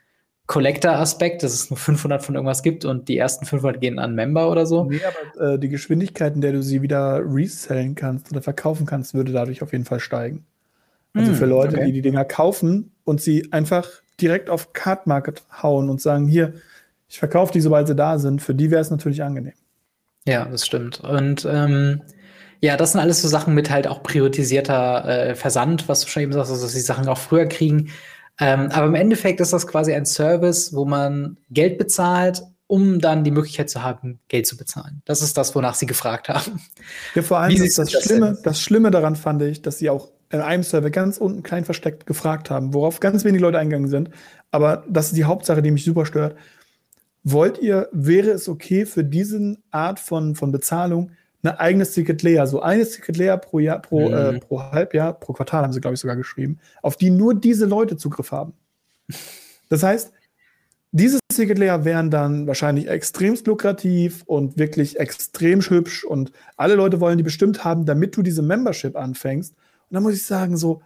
Collector-Aspekt, 0.49 1.45
dass 1.45 1.55
es 1.55 1.71
nur 1.71 1.77
500 1.77 2.23
von 2.25 2.35
irgendwas 2.35 2.65
gibt 2.65 2.85
und 2.85 3.09
die 3.09 3.17
ersten 3.17 3.47
500 3.47 3.81
gehen 3.81 4.01
an 4.01 4.17
Member 4.17 4.51
oder 4.51 4.67
so. 4.67 4.85
Nee, 4.85 5.01
aber 5.05 5.55
äh, 5.55 5.59
die 5.59 5.69
Geschwindigkeit, 5.69 6.35
in 6.35 6.41
der 6.41 6.53
du 6.53 6.63
sie 6.63 6.83
wieder 6.83 7.23
resellen 7.25 7.95
kannst 7.95 8.33
oder 8.33 8.43
verkaufen 8.43 8.87
kannst, 8.87 9.15
würde 9.15 9.31
dadurch 9.31 9.63
auf 9.63 9.73
jeden 9.73 9.85
Fall 9.85 10.01
steigen. 10.01 10.47
Also 11.15 11.31
hm, 11.31 11.37
für 11.37 11.47
Leute, 11.47 11.77
okay. 11.77 11.87
die 11.87 11.93
die 11.93 12.03
Dinger 12.03 12.25
kaufen 12.25 12.93
und 13.05 13.21
sie 13.21 13.53
einfach 13.53 13.89
direkt 14.21 14.51
auf 14.51 14.73
Card 14.73 15.07
Market 15.07 15.43
hauen 15.63 15.89
und 15.91 16.01
sagen, 16.01 16.27
hier, 16.27 16.55
ich 17.09 17.19
verkaufe 17.19 17.53
die, 17.53 17.61
sobald 17.61 17.87
sie 17.87 17.95
da 17.95 18.19
sind, 18.19 18.43
für 18.43 18.55
die 18.55 18.71
wäre 18.71 18.81
es 18.81 18.91
natürlich 18.91 19.23
angenehm. 19.23 19.55
Ja, 20.27 20.45
das 20.45 20.67
stimmt. 20.67 21.01
Und 21.01 21.47
ähm, 21.49 22.03
ja, 22.61 22.77
das 22.77 22.93
sind 22.93 23.01
alles 23.01 23.23
so 23.23 23.29
Sachen 23.29 23.55
mit 23.55 23.71
halt 23.71 23.87
auch 23.87 24.03
priorisierter 24.03 25.05
äh, 25.05 25.35
Versand, 25.35 25.89
was 25.89 26.01
du 26.01 26.09
schon 26.09 26.25
eben 26.25 26.33
sagst, 26.33 26.51
also 26.51 26.65
dass 26.65 26.73
die 26.73 26.81
Sachen 26.81 27.09
auch 27.09 27.19
früher 27.19 27.47
kriegen. 27.47 27.91
Ähm, 28.41 28.71
aber 28.73 28.87
im 28.87 28.95
Endeffekt 28.95 29.41
ist 29.41 29.53
das 29.53 29.67
quasi 29.67 29.95
ein 29.95 30.07
Service, 30.07 30.75
wo 30.75 30.85
man 30.85 31.39
Geld 31.51 31.79
bezahlt, 31.79 32.43
um 32.67 33.01
dann 33.01 33.25
die 33.25 33.31
Möglichkeit 33.31 33.71
zu 33.71 33.83
haben, 33.83 34.19
Geld 34.29 34.47
zu 34.47 34.57
bezahlen. 34.57 35.03
Das 35.05 35.23
ist 35.23 35.37
das, 35.37 35.55
wonach 35.55 35.75
sie 35.75 35.87
gefragt 35.87 36.29
haben. 36.29 36.61
Ja, 37.15 37.23
vor 37.23 37.39
allem 37.39 37.63
ist 37.63 37.79
das, 37.79 37.91
das 37.91 38.03
Schlimme, 38.03 38.39
das 38.43 38.61
Schlimme 38.61 38.91
daran 38.91 39.17
fand 39.17 39.43
ich, 39.43 39.63
dass 39.63 39.79
sie 39.79 39.89
auch 39.89 40.11
in 40.31 40.41
einem 40.41 40.63
Server 40.63 40.91
ganz 40.91 41.19
unten 41.19 41.43
klein 41.43 41.65
versteckt 41.65 42.07
gefragt 42.07 42.51
haben, 42.51 42.75
worauf 42.75 43.01
ganz 43.01 43.25
wenige 43.25 43.43
Leute 43.43 43.59
eingegangen 43.59 43.89
sind. 43.89 44.11
Aber 44.51 44.85
das 44.89 45.09
ist 45.09 45.17
die 45.17 45.25
Hauptsache, 45.25 45.63
die 45.63 45.71
mich 45.71 45.85
super 45.85 46.07
stört. 46.07 46.37
Wollt 47.23 47.59
ihr, 47.59 47.89
wäre 47.93 48.31
es 48.31 48.49
okay 48.49 48.87
für 48.87 49.05
diese 49.05 49.57
Art 49.71 50.01
von, 50.01 50.35
von 50.35 50.53
Bezahlung 50.53 51.11
eine 51.43 51.61
eigene 51.61 51.87
Ticket 51.87 52.23
Layer, 52.23 52.47
so 52.47 52.61
eine 52.61 52.87
Ticket 52.87 53.17
Layer 53.17 53.37
pro 53.37 53.59
Jahr, 53.59 53.81
pro, 53.81 54.09
äh, 54.09 54.33
mhm. 54.33 54.37
äh, 54.37 54.41
pro 54.41 54.63
Halbjahr, 54.63 55.13
pro 55.13 55.33
Quartal 55.33 55.63
haben 55.63 55.73
sie, 55.73 55.81
glaube 55.81 55.95
ich, 55.95 56.01
sogar 56.01 56.17
geschrieben, 56.17 56.59
auf 56.83 56.97
die 56.97 57.11
nur 57.11 57.35
diese 57.35 57.67
Leute 57.67 57.97
Zugriff 57.97 58.33
haben. 58.33 58.55
Das 59.69 59.83
heißt, 59.83 60.13
diese 60.93 61.19
Ticket 61.33 61.59
Layer 61.59 61.85
wären 61.85 62.11
dann 62.11 62.47
wahrscheinlich 62.47 62.89
extremst 62.89 63.47
lukrativ 63.47 64.23
und 64.27 64.59
wirklich 64.59 64.99
extrem 64.99 65.61
hübsch 65.61 66.05
und 66.05 66.33
alle 66.57 66.75
Leute 66.75 67.01
wollen 67.01 67.19
die 67.19 67.25
bestimmt 67.25 67.65
haben, 67.65 67.85
damit 67.85 68.17
du 68.17 68.23
diese 68.23 68.43
Membership 68.43 68.97
anfängst. 68.97 69.55
Und 69.89 69.95
dann 69.95 70.03
muss 70.03 70.15
ich 70.15 70.27
sagen, 70.27 70.57
so, 70.57 70.83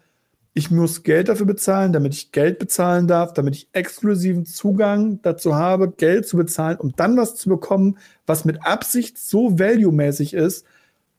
ich 0.53 0.70
muss 0.70 1.03
Geld 1.03 1.28
dafür 1.28 1.46
bezahlen, 1.46 1.92
damit 1.92 2.14
ich 2.14 2.32
Geld 2.32 2.59
bezahlen 2.59 3.07
darf, 3.07 3.32
damit 3.32 3.55
ich 3.55 3.68
exklusiven 3.72 4.44
Zugang 4.44 5.22
dazu 5.22 5.55
habe, 5.55 5.90
Geld 5.90 6.26
zu 6.26 6.36
bezahlen, 6.36 6.78
um 6.78 6.92
dann 6.96 7.16
was 7.16 7.36
zu 7.36 7.48
bekommen, 7.48 7.98
was 8.26 8.44
mit 8.44 8.64
Absicht 8.64 9.18
so 9.18 9.59
value-mäßig 9.59 10.34
ist, 10.34 10.66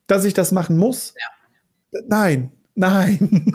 dass 0.08 0.26
ich 0.26 0.34
das 0.34 0.52
machen 0.52 0.78
muss. 0.78 1.14
Ja. 1.18 2.02
Nein, 2.08 2.52
nein. 2.76 3.54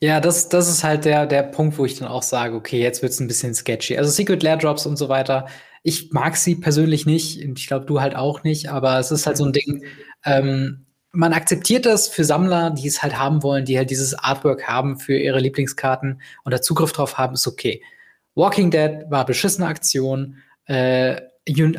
Ja, 0.00 0.20
das, 0.20 0.50
das 0.50 0.68
ist 0.68 0.84
halt 0.84 1.06
der, 1.06 1.26
der 1.26 1.42
Punkt, 1.44 1.78
wo 1.78 1.86
ich 1.86 1.98
dann 1.98 2.08
auch 2.08 2.22
sage, 2.22 2.54
okay, 2.56 2.78
jetzt 2.78 3.00
wird 3.00 3.12
es 3.12 3.20
ein 3.20 3.26
bisschen 3.26 3.54
sketchy. 3.54 3.96
Also 3.96 4.10
Secret 4.10 4.42
Lair 4.42 4.58
Drops 4.58 4.84
und 4.84 4.98
so 4.98 5.08
weiter. 5.08 5.46
Ich 5.82 6.12
mag 6.12 6.36
sie 6.36 6.56
persönlich 6.56 7.06
nicht. 7.06 7.40
Ich 7.40 7.66
glaube, 7.66 7.86
du 7.86 8.02
halt 8.02 8.14
auch 8.14 8.42
nicht, 8.42 8.68
aber 8.68 8.98
es 8.98 9.10
ist 9.10 9.26
halt 9.26 9.38
so 9.38 9.46
ein 9.46 9.52
Ding. 9.54 9.82
Ähm, 10.26 10.84
man 11.14 11.32
akzeptiert 11.32 11.86
das 11.86 12.08
für 12.08 12.24
Sammler, 12.24 12.70
die 12.70 12.88
es 12.88 13.02
halt 13.02 13.18
haben 13.18 13.42
wollen, 13.42 13.64
die 13.64 13.78
halt 13.78 13.90
dieses 13.90 14.14
Artwork 14.14 14.66
haben 14.66 14.98
für 14.98 15.16
ihre 15.16 15.40
Lieblingskarten 15.40 16.20
und 16.44 16.52
da 16.52 16.60
Zugriff 16.60 16.92
drauf 16.92 17.16
haben, 17.16 17.34
ist 17.34 17.46
okay. 17.46 17.82
Walking 18.34 18.70
Dead 18.70 19.04
war 19.08 19.24
beschissene 19.24 19.66
Aktion. 19.66 20.36
Äh, 20.66 21.20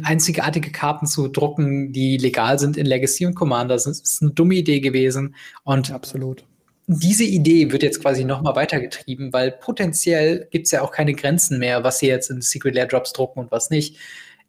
einzigartige 0.04 0.72
Karten 0.72 1.08
zu 1.08 1.28
drucken, 1.28 1.92
die 1.92 2.18
legal 2.18 2.60
sind 2.60 2.78
in 2.78 2.86
Legacy 2.86 3.26
und 3.26 3.34
Commander, 3.34 3.74
das 3.74 3.88
ist 3.88 4.22
eine 4.22 4.32
dumme 4.32 4.56
Idee 4.56 4.80
gewesen. 4.80 5.36
Und 5.64 5.92
absolut. 5.92 6.46
diese 6.88 7.24
Idee 7.24 7.72
wird 7.72 7.82
jetzt 7.82 8.02
quasi 8.02 8.26
noch 8.26 8.42
mal 8.42 8.56
weitergetrieben, 8.56 9.34
weil 9.34 9.52
potenziell 9.52 10.48
gibt 10.52 10.66
es 10.66 10.72
ja 10.72 10.82
auch 10.82 10.92
keine 10.92 11.14
Grenzen 11.14 11.58
mehr, 11.58 11.84
was 11.84 12.00
sie 12.00 12.08
jetzt 12.08 12.30
in 12.30 12.42
Secret 12.42 12.76
Lair 12.76 12.86
Drops 12.86 13.12
drucken 13.12 13.40
und 13.40 13.52
was 13.52 13.72
nicht. 13.72 13.98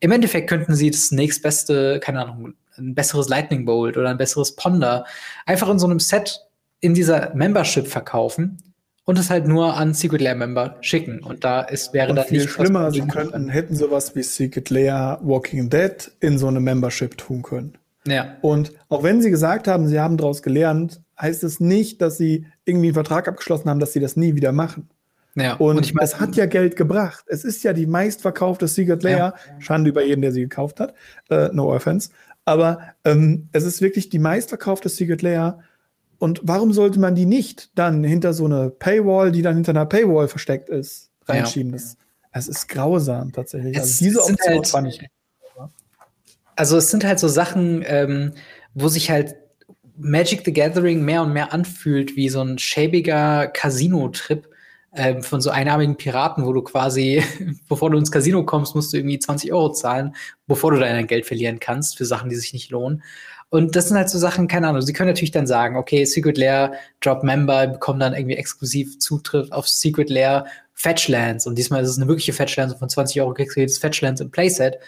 Im 0.00 0.12
Endeffekt 0.12 0.50
könnten 0.50 0.74
sie 0.74 0.90
das 0.90 1.10
nächstbeste, 1.10 1.98
keine 2.00 2.20
Ahnung, 2.20 2.54
ein 2.78 2.94
besseres 2.94 3.28
Lightning 3.28 3.64
Bolt 3.64 3.96
oder 3.96 4.10
ein 4.10 4.18
besseres 4.18 4.56
Ponder 4.56 5.04
einfach 5.44 5.68
in 5.68 5.78
so 5.78 5.86
einem 5.86 6.00
Set 6.00 6.40
in 6.80 6.94
dieser 6.94 7.34
Membership 7.34 7.86
verkaufen 7.86 8.58
und 9.06 9.18
es 9.18 9.30
halt 9.30 9.46
nur 9.46 9.76
an 9.76 9.94
Secret 9.94 10.20
Lair 10.20 10.34
Member 10.34 10.76
schicken. 10.80 11.20
Und 11.20 11.44
da 11.44 11.62
ist, 11.62 11.94
wäre 11.94 12.10
und 12.10 12.16
das 12.16 12.26
viel 12.26 12.46
schlimmer, 12.46 12.90
sie 12.90 13.02
könnten, 13.02 13.48
hätten 13.48 13.76
sowas 13.76 14.14
wie 14.14 14.22
Secret 14.22 14.68
Lair 14.68 15.20
Walking 15.22 15.70
Dead 15.70 16.10
in 16.20 16.38
so 16.38 16.48
eine 16.48 16.60
Membership 16.60 17.16
tun 17.16 17.42
können. 17.42 17.78
Ja. 18.06 18.36
Und 18.40 18.72
auch 18.88 19.02
wenn 19.02 19.22
sie 19.22 19.30
gesagt 19.30 19.68
haben, 19.68 19.86
sie 19.86 20.00
haben 20.00 20.16
daraus 20.16 20.42
gelernt, 20.42 21.00
heißt 21.20 21.44
es 21.44 21.60
nicht, 21.60 22.02
dass 22.02 22.18
sie 22.18 22.46
irgendwie 22.64 22.88
einen 22.88 22.94
Vertrag 22.94 23.28
abgeschlossen 23.28 23.70
haben, 23.70 23.80
dass 23.80 23.92
sie 23.92 24.00
das 24.00 24.16
nie 24.16 24.34
wieder 24.34 24.52
machen. 24.52 24.88
Ja. 25.36 25.54
Und, 25.54 25.76
und 25.76 25.86
ich 25.86 25.94
mein, 25.94 26.04
es 26.04 26.18
hat 26.18 26.34
ja 26.34 26.46
Geld 26.46 26.76
gebracht. 26.76 27.24
Es 27.28 27.44
ist 27.44 27.62
ja 27.62 27.72
die 27.72 27.86
meistverkaufte 27.86 28.66
Secret 28.66 29.02
Lair. 29.02 29.18
Ja. 29.18 29.34
Schande 29.60 29.90
über 29.90 30.02
jeden, 30.02 30.22
der 30.22 30.32
sie 30.32 30.40
gekauft 30.40 30.80
hat. 30.80 30.94
Äh, 31.28 31.50
no 31.52 31.72
offense. 31.72 32.10
Aber 32.46 32.94
ähm, 33.04 33.48
es 33.52 33.64
ist 33.64 33.82
wirklich 33.82 34.08
die 34.08 34.20
meistverkaufte 34.20 34.88
Secret 34.88 35.20
Lair. 35.20 35.58
Und 36.18 36.40
warum 36.44 36.72
sollte 36.72 36.98
man 36.98 37.14
die 37.14 37.26
nicht 37.26 37.70
dann 37.74 38.02
hinter 38.02 38.32
so 38.32 38.46
eine 38.46 38.70
Paywall, 38.70 39.32
die 39.32 39.42
dann 39.42 39.56
hinter 39.56 39.72
einer 39.72 39.84
Paywall 39.84 40.28
versteckt 40.28 40.70
ist, 40.70 41.10
reinschieben? 41.26 41.72
Ja. 41.72 41.78
Das, 41.78 41.96
es 42.32 42.48
ist 42.48 42.68
grausam 42.68 43.32
tatsächlich. 43.32 43.76
Es, 43.76 43.82
also 43.82 44.04
diese 44.04 44.22
Option 44.22 44.54
halt, 44.54 44.68
fand 44.68 44.88
ich. 44.88 45.06
Also 46.54 46.78
es 46.78 46.90
sind 46.90 47.04
halt 47.04 47.18
so 47.18 47.28
Sachen, 47.28 47.84
ähm, 47.86 48.32
wo 48.74 48.88
sich 48.88 49.10
halt 49.10 49.36
Magic 49.98 50.42
the 50.44 50.52
Gathering 50.52 51.04
mehr 51.04 51.22
und 51.22 51.32
mehr 51.32 51.52
anfühlt 51.52 52.16
wie 52.16 52.28
so 52.28 52.40
ein 52.40 52.58
schäbiger 52.58 53.48
Casino-Trip 53.48 54.48
ähm, 54.96 55.22
von 55.22 55.40
so 55.40 55.50
einarmigen 55.50 55.96
Piraten, 55.96 56.44
wo 56.44 56.52
du 56.52 56.62
quasi, 56.62 57.22
bevor 57.68 57.90
du 57.90 57.98
ins 57.98 58.10
Casino 58.10 58.44
kommst, 58.44 58.74
musst 58.74 58.92
du 58.92 58.96
irgendwie 58.96 59.18
20 59.18 59.52
Euro 59.52 59.72
zahlen, 59.72 60.14
bevor 60.46 60.72
du 60.72 60.78
dein 60.78 61.06
Geld 61.06 61.26
verlieren 61.26 61.60
kannst 61.60 61.96
für 61.96 62.04
Sachen, 62.04 62.28
die 62.28 62.36
sich 62.36 62.52
nicht 62.52 62.70
lohnen. 62.70 63.02
Und 63.48 63.76
das 63.76 63.88
sind 63.88 63.96
halt 63.96 64.10
so 64.10 64.18
Sachen, 64.18 64.48
keine 64.48 64.68
Ahnung, 64.68 64.82
sie 64.82 64.92
können 64.92 65.08
natürlich 65.08 65.30
dann 65.30 65.46
sagen, 65.46 65.76
okay, 65.76 66.04
Secret 66.04 66.36
Lair, 66.36 66.72
Drop 67.00 67.22
Member, 67.22 67.68
bekommen 67.68 68.00
dann 68.00 68.14
irgendwie 68.14 68.36
exklusiv 68.36 68.98
Zutritt 68.98 69.52
auf 69.52 69.68
Secret 69.68 70.10
Lair 70.10 70.46
Fetchlands. 70.74 71.46
Und 71.46 71.56
diesmal 71.56 71.82
ist 71.82 71.90
es 71.90 71.96
eine 71.96 72.08
wirkliche 72.08 72.32
Fetchlands 72.32 72.74
von 72.74 72.88
20 72.88 73.20
Euro 73.20 73.34
kriegst 73.34 73.56
du 73.56 73.60
jedes 73.60 73.78
Fetchlands 73.78 74.20
im 74.20 74.30
Playset. 74.30 74.78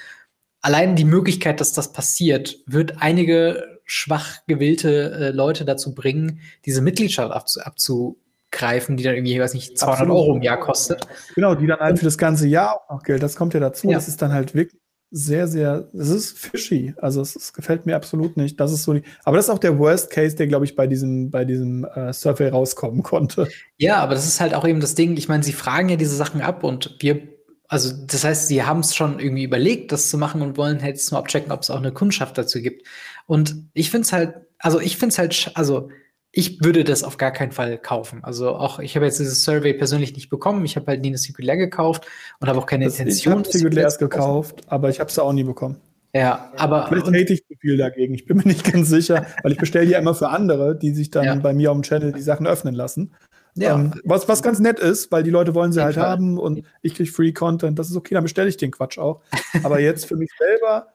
Allein 0.61 0.97
die 0.97 1.05
Möglichkeit, 1.05 1.61
dass 1.61 1.73
das 1.73 1.93
passiert, 1.93 2.59
wird 2.67 3.01
einige 3.01 3.79
schwach 3.85 4.41
gewillte 4.47 5.13
äh, 5.13 5.31
Leute 5.31 5.65
dazu 5.65 5.95
bringen, 5.95 6.41
diese 6.67 6.83
Mitgliedschaft 6.83 7.33
abzu 7.65 8.19
abzugreifen, 8.51 8.97
die 8.97 9.05
dann 9.05 9.15
irgendwie, 9.15 9.35
ich 9.35 9.41
weiß 9.41 9.55
nicht, 9.55 9.79
200 9.79 10.01
Absolut. 10.01 10.17
Euro 10.17 10.37
im 10.37 10.43
Jahr 10.43 10.61
kostet. 10.61 11.07
Genau, 11.35 11.55
die 11.55 11.67
dann 11.67 11.81
halt 11.81 11.99
für 11.99 12.05
das 12.05 12.19
ganze 12.19 12.47
Jahr 12.47 12.75
auch 12.75 12.97
noch 12.97 13.03
Geld. 13.03 13.23
Das 13.23 13.37
kommt 13.37 13.55
ja 13.55 13.61
dazu. 13.61 13.89
Ja. 13.89 13.95
Das 13.95 14.09
ist 14.09 14.21
dann 14.23 14.33
halt 14.33 14.55
wirklich 14.55 14.81
sehr, 15.11 15.49
sehr, 15.49 15.89
es 15.95 16.11
ist 16.11 16.39
fishy. 16.39 16.95
Also 16.99 17.23
es, 17.23 17.35
es, 17.35 17.53
gefällt 17.55 17.87
mir 17.87 17.97
absolut 17.97 18.37
nicht. 18.37 18.61
Das 18.61 18.73
ist 18.73 18.83
so 18.83 18.93
die, 18.93 19.03
aber 19.25 19.37
das 19.37 19.47
ist 19.47 19.51
auch 19.51 19.59
der 19.59 19.79
Worst 19.79 20.11
Case, 20.11 20.37
der, 20.37 20.47
glaube 20.47 20.67
ich, 20.67 20.77
bei 20.77 20.87
diesem, 20.87 21.31
bei 21.31 21.45
diesem 21.45 21.85
äh, 21.85 22.13
Survey 22.13 22.49
rauskommen 22.49 23.03
konnte. 23.03 23.49
Ja, 23.79 23.97
aber 23.97 24.15
das 24.15 24.27
ist 24.27 24.41
halt 24.41 24.55
auch 24.55 24.67
eben 24.67 24.81
das 24.81 24.95
Ding. 24.95 25.17
Ich 25.17 25.29
meine, 25.29 25.43
sie 25.43 25.55
fragen 25.55 25.89
ja 25.89 25.97
diese 25.97 26.15
Sachen 26.15 26.43
ab 26.43 26.63
und 26.63 26.97
wir, 27.01 27.23
also 27.69 27.91
das 28.07 28.25
heißt, 28.25 28.49
sie 28.49 28.65
haben 28.65 28.81
es 28.81 28.95
schon 28.95 29.19
irgendwie 29.19 29.45
überlegt, 29.45 29.93
das 29.93 30.11
zu 30.11 30.19
machen 30.19 30.43
und 30.43 30.59
wollen 30.59 30.83
halt 30.83 30.97
jetzt 30.97 31.11
mal 31.11 31.21
abchecken, 31.21 31.53
ob 31.53 31.63
es 31.63 31.71
auch 31.71 31.79
eine 31.79 31.93
Kundschaft 31.93 32.37
dazu 32.37 32.61
gibt. 32.61 32.87
Und 33.27 33.71
ich 33.73 33.91
finde 33.91 34.05
es 34.05 34.13
halt, 34.13 34.35
also 34.59 34.79
ich 34.79 34.99
finde 34.99 35.13
es 35.13 35.19
halt, 35.19 35.53
also 35.55 35.89
ich 36.31 36.63
würde 36.63 36.85
das 36.85 37.05
auf 37.05 37.17
gar 37.17 37.31
keinen 37.31 37.53
Fall 37.53 37.79
kaufen. 37.79 38.23
Also 38.23 38.51
auch, 38.51 38.79
ich 38.79 38.97
habe 38.97 39.07
jetzt 39.07 39.19
dieses 39.19 39.45
Survey 39.45 39.73
persönlich 39.75 40.15
nicht 40.15 40.29
bekommen. 40.29 40.65
Ich 40.65 40.77
habe 40.77 40.87
halt 40.87 41.01
nie 41.01 41.09
eine 41.09 41.19
Secret 41.19 41.45
Lair 41.45 41.57
gekauft 41.57 42.07
und 42.41 42.49
habe 42.49 42.59
auch 42.59 42.67
keine 42.67 42.85
das, 42.85 42.99
Intention. 42.99 43.41
Ich 43.41 43.47
habe 43.47 43.59
Secret 43.59 43.75
Lairs 43.75 43.99
gekauft, 43.99 44.63
aber 44.67 44.91
ich 44.91 45.01
habe 45.01 45.11
es 45.11 45.19
auch 45.19 45.33
nie 45.33 45.45
bekommen. 45.45 45.81
Ja, 46.15 46.53
aber. 46.57 46.87
Vielleicht 46.89 47.07
hate 47.07 47.33
ich 47.35 47.47
zu 47.47 47.55
viel 47.61 47.77
dagegen. 47.77 48.15
Ich 48.15 48.27
bin 48.27 48.39
mir 48.39 48.45
nicht 48.45 48.71
ganz 48.71 48.89
sicher, 48.89 49.27
weil 49.43 49.53
ich 49.53 49.59
bestelle 49.59 49.91
ja 49.91 49.99
immer 49.99 50.15
für 50.15 50.29
andere, 50.29 50.77
die 50.77 50.93
sich 50.93 51.11
dann 51.11 51.25
ja. 51.25 51.35
bei 51.35 51.53
mir 51.53 51.71
auf 51.71 51.77
dem 51.77 51.83
Channel 51.83 52.13
die 52.13 52.23
Sachen 52.23 52.47
öffnen 52.47 52.75
lassen. 52.75 53.15
Ja. 53.55 53.75
Ähm, 53.75 53.93
was, 54.05 54.29
was 54.29 54.43
ganz 54.43 54.61
nett 54.61 54.79
ist, 54.79 55.11
weil 55.11 55.23
die 55.23 55.31
Leute 55.31 55.55
wollen 55.55 55.73
sie 55.73 55.83
halt 55.83 55.97
Fall. 55.97 56.07
haben 56.07 56.39
und 56.39 56.63
ich 56.83 56.95
kriege 56.95 57.11
Free 57.11 57.33
Content. 57.33 57.79
Das 57.79 57.91
ist 57.91 57.97
okay, 57.97 58.15
dann 58.15 58.23
bestelle 58.23 58.49
ich 58.49 58.57
den 58.57 58.71
Quatsch 58.71 58.99
auch. 58.99 59.21
aber 59.63 59.81
jetzt 59.81 60.07
für 60.07 60.17
mich 60.17 60.31
selber, 60.39 60.89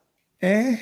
äh. 0.44 0.76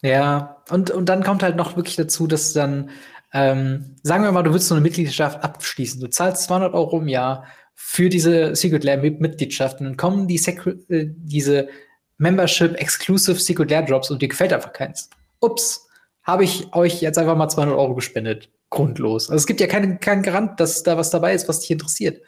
Ja, 0.00 0.62
und, 0.70 0.92
und 0.92 1.08
dann 1.08 1.24
kommt 1.24 1.42
halt 1.42 1.56
noch 1.56 1.76
wirklich 1.76 1.96
dazu, 1.96 2.28
dass 2.28 2.52
dann 2.52 2.90
ähm, 3.32 3.96
sagen 4.02 4.24
wir 4.24 4.32
mal, 4.32 4.42
du 4.42 4.52
willst 4.52 4.68
so 4.68 4.74
eine 4.74 4.82
Mitgliedschaft 4.82 5.42
abschließen. 5.42 6.00
Du 6.00 6.08
zahlst 6.08 6.44
200 6.44 6.74
Euro 6.74 7.00
im 7.00 7.08
Jahr 7.08 7.44
für 7.74 8.08
diese 8.08 8.54
Secret 8.56 8.84
Lair 8.84 8.98
Mitgliedschaft 8.98 9.80
und 9.80 9.86
dann 9.86 9.96
kommen 9.96 10.26
die 10.26 10.38
Secret, 10.38 10.88
äh, 10.90 11.06
diese 11.08 11.68
Membership 12.16 12.74
Exclusive 12.80 13.38
Secret 13.38 13.70
Lair 13.70 13.82
Drops 13.82 14.10
und 14.10 14.20
dir 14.20 14.28
gefällt 14.28 14.52
einfach 14.52 14.72
keins. 14.72 15.10
Ups, 15.40 15.86
habe 16.22 16.44
ich 16.44 16.74
euch 16.74 17.00
jetzt 17.00 17.18
einfach 17.18 17.36
mal 17.36 17.48
200 17.48 17.76
Euro 17.76 17.94
gespendet. 17.94 18.50
Grundlos. 18.70 19.30
Also 19.30 19.36
es 19.36 19.46
gibt 19.46 19.60
ja 19.60 19.66
keinen 19.66 19.98
kein 19.98 20.22
Garant, 20.22 20.60
dass 20.60 20.82
da 20.82 20.98
was 20.98 21.10
dabei 21.10 21.34
ist, 21.34 21.48
was 21.48 21.60
dich 21.60 21.70
interessiert. 21.70 22.20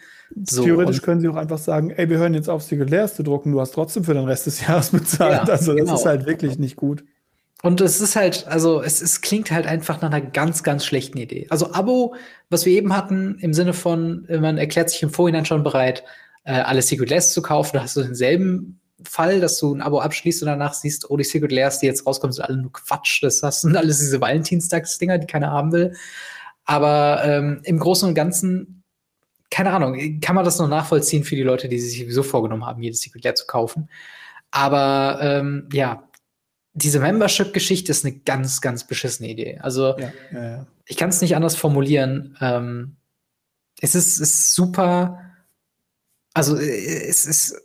So, 0.48 0.64
Theoretisch 0.64 1.02
können 1.02 1.20
sie 1.20 1.28
auch 1.28 1.36
einfach 1.36 1.58
sagen, 1.58 1.90
ey, 1.90 2.08
wir 2.08 2.18
hören 2.18 2.34
jetzt 2.34 2.48
auf, 2.48 2.62
Secret 2.62 2.88
Lairs 2.88 3.16
zu 3.16 3.22
drucken, 3.22 3.52
du 3.52 3.60
hast 3.60 3.72
trotzdem 3.72 4.04
für 4.04 4.14
den 4.14 4.24
Rest 4.24 4.46
des 4.46 4.66
Jahres 4.66 4.90
bezahlt. 4.90 5.48
Ja, 5.48 5.52
also 5.52 5.72
das 5.72 5.84
genau. 5.84 5.94
ist 5.94 6.06
halt 6.06 6.26
wirklich 6.26 6.58
nicht 6.58 6.76
gut. 6.76 7.04
Und 7.62 7.80
es 7.80 8.00
ist 8.00 8.16
halt, 8.16 8.46
also 8.46 8.82
es, 8.82 9.02
es 9.02 9.20
klingt 9.20 9.50
halt 9.50 9.66
einfach 9.66 10.00
nach 10.00 10.10
einer 10.10 10.22
ganz, 10.22 10.62
ganz 10.62 10.84
schlechten 10.84 11.18
Idee. 11.18 11.46
Also 11.50 11.72
Abo, 11.72 12.14
was 12.48 12.64
wir 12.64 12.72
eben 12.72 12.96
hatten, 12.96 13.36
im 13.40 13.52
Sinne 13.52 13.74
von, 13.74 14.26
man 14.28 14.56
erklärt 14.56 14.88
sich 14.88 15.02
im 15.02 15.10
Vorhinein 15.10 15.44
schon 15.44 15.62
bereit, 15.62 16.02
äh, 16.44 16.52
alle 16.52 16.80
Secret 16.80 17.10
Lairs 17.10 17.32
zu 17.32 17.42
kaufen. 17.42 17.76
Da 17.76 17.82
hast 17.82 17.96
du 17.96 18.02
denselben 18.02 18.80
Fall, 19.04 19.40
dass 19.40 19.58
du 19.58 19.74
ein 19.74 19.82
Abo 19.82 20.00
abschließt 20.00 20.42
und 20.42 20.46
danach 20.46 20.72
siehst, 20.72 21.10
oh, 21.10 21.16
die 21.16 21.24
Secret 21.24 21.52
Lairs, 21.52 21.80
die 21.80 21.86
jetzt 21.86 22.06
rauskommen, 22.06 22.32
sind 22.32 22.44
alle 22.44 22.56
nur 22.56 22.72
Quatsch. 22.72 23.22
Das 23.22 23.40
sind 23.60 23.76
alles 23.76 23.98
diese 23.98 24.20
Valentinstagsdinger, 24.20 25.18
die 25.18 25.26
keiner 25.26 25.50
haben 25.50 25.72
will. 25.72 25.94
Aber 26.64 27.22
ähm, 27.24 27.60
im 27.64 27.78
Großen 27.78 28.08
und 28.08 28.14
Ganzen, 28.14 28.84
keine 29.50 29.72
Ahnung, 29.72 30.20
kann 30.20 30.36
man 30.36 30.44
das 30.44 30.58
noch 30.58 30.68
nachvollziehen 30.68 31.24
für 31.24 31.36
die 31.36 31.42
Leute, 31.42 31.68
die 31.68 31.78
sich 31.78 32.00
sowieso 32.00 32.22
vorgenommen 32.22 32.64
haben, 32.64 32.82
jedes 32.82 33.00
Secret 33.00 33.24
Lair 33.24 33.34
zu 33.34 33.46
kaufen. 33.46 33.90
Aber 34.50 35.18
ähm, 35.22 35.68
ja, 35.72 36.08
diese 36.72 37.00
Membership-Geschichte 37.00 37.90
ist 37.90 38.04
eine 38.04 38.16
ganz, 38.16 38.60
ganz 38.60 38.86
beschissene 38.86 39.28
Idee. 39.28 39.58
Also 39.60 39.98
ja, 39.98 40.12
ja, 40.32 40.44
ja. 40.44 40.66
ich 40.86 40.96
kann 40.96 41.10
es 41.10 41.20
nicht 41.20 41.34
anders 41.34 41.56
formulieren. 41.56 42.36
Ähm, 42.40 42.96
es 43.80 43.94
ist, 43.94 44.20
ist 44.20 44.54
super, 44.54 45.20
also 46.34 46.56
es 46.56 47.26
ist, 47.26 47.60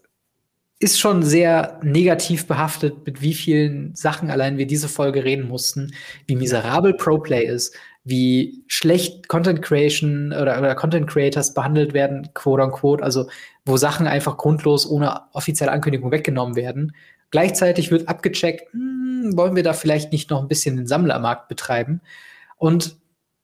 ist 0.79 0.99
schon 0.99 1.23
sehr 1.23 1.79
negativ 1.83 2.47
behaftet, 2.47 3.05
mit 3.05 3.21
wie 3.21 3.33
vielen 3.33 3.95
Sachen 3.95 4.29
allein 4.29 4.57
wir 4.57 4.67
diese 4.67 4.89
Folge 4.89 5.23
reden 5.23 5.47
mussten, 5.47 5.93
wie 6.27 6.35
miserabel 6.35 6.93
ProPlay 6.93 7.45
ist, 7.45 7.75
wie 8.05 8.63
schlecht 8.67 9.27
Content 9.27 9.63
Creation 9.63 10.31
oder, 10.31 10.59
oder 10.59 10.75
Content 10.75 11.07
Creators 11.07 11.55
behandelt 11.55 11.93
werden, 11.93 12.29
quote 12.35 12.63
unquote, 12.63 13.03
also 13.03 13.27
wo 13.65 13.77
Sachen 13.77 14.05
einfach 14.05 14.37
grundlos 14.37 14.87
ohne 14.87 15.21
offizielle 15.33 15.71
Ankündigung 15.71 16.11
weggenommen 16.11 16.55
werden. 16.55 16.95
Gleichzeitig 17.31 17.89
wird 17.89 18.07
abgecheckt, 18.07 18.71
hm, 18.71 19.35
wollen 19.35 19.55
wir 19.55 19.63
da 19.63 19.73
vielleicht 19.73 20.11
nicht 20.11 20.29
noch 20.29 20.41
ein 20.41 20.47
bisschen 20.47 20.77
den 20.77 20.85
Sammlermarkt 20.85 21.47
betreiben? 21.47 22.01
Und 22.57 22.95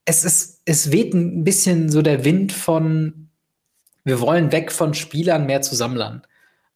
es 0.05 0.23
ist, 0.23 0.61
es 0.65 0.91
weht 0.91 1.15
ein 1.15 1.43
bisschen 1.43 1.89
so 1.89 2.03
der 2.03 2.23
Wind 2.23 2.51
von, 2.51 3.29
wir 4.03 4.19
wollen 4.21 4.51
weg 4.51 4.71
von 4.71 4.93
Spielern 4.93 5.47
mehr 5.47 5.63
zu 5.63 5.75
Sammlern. 5.75 6.21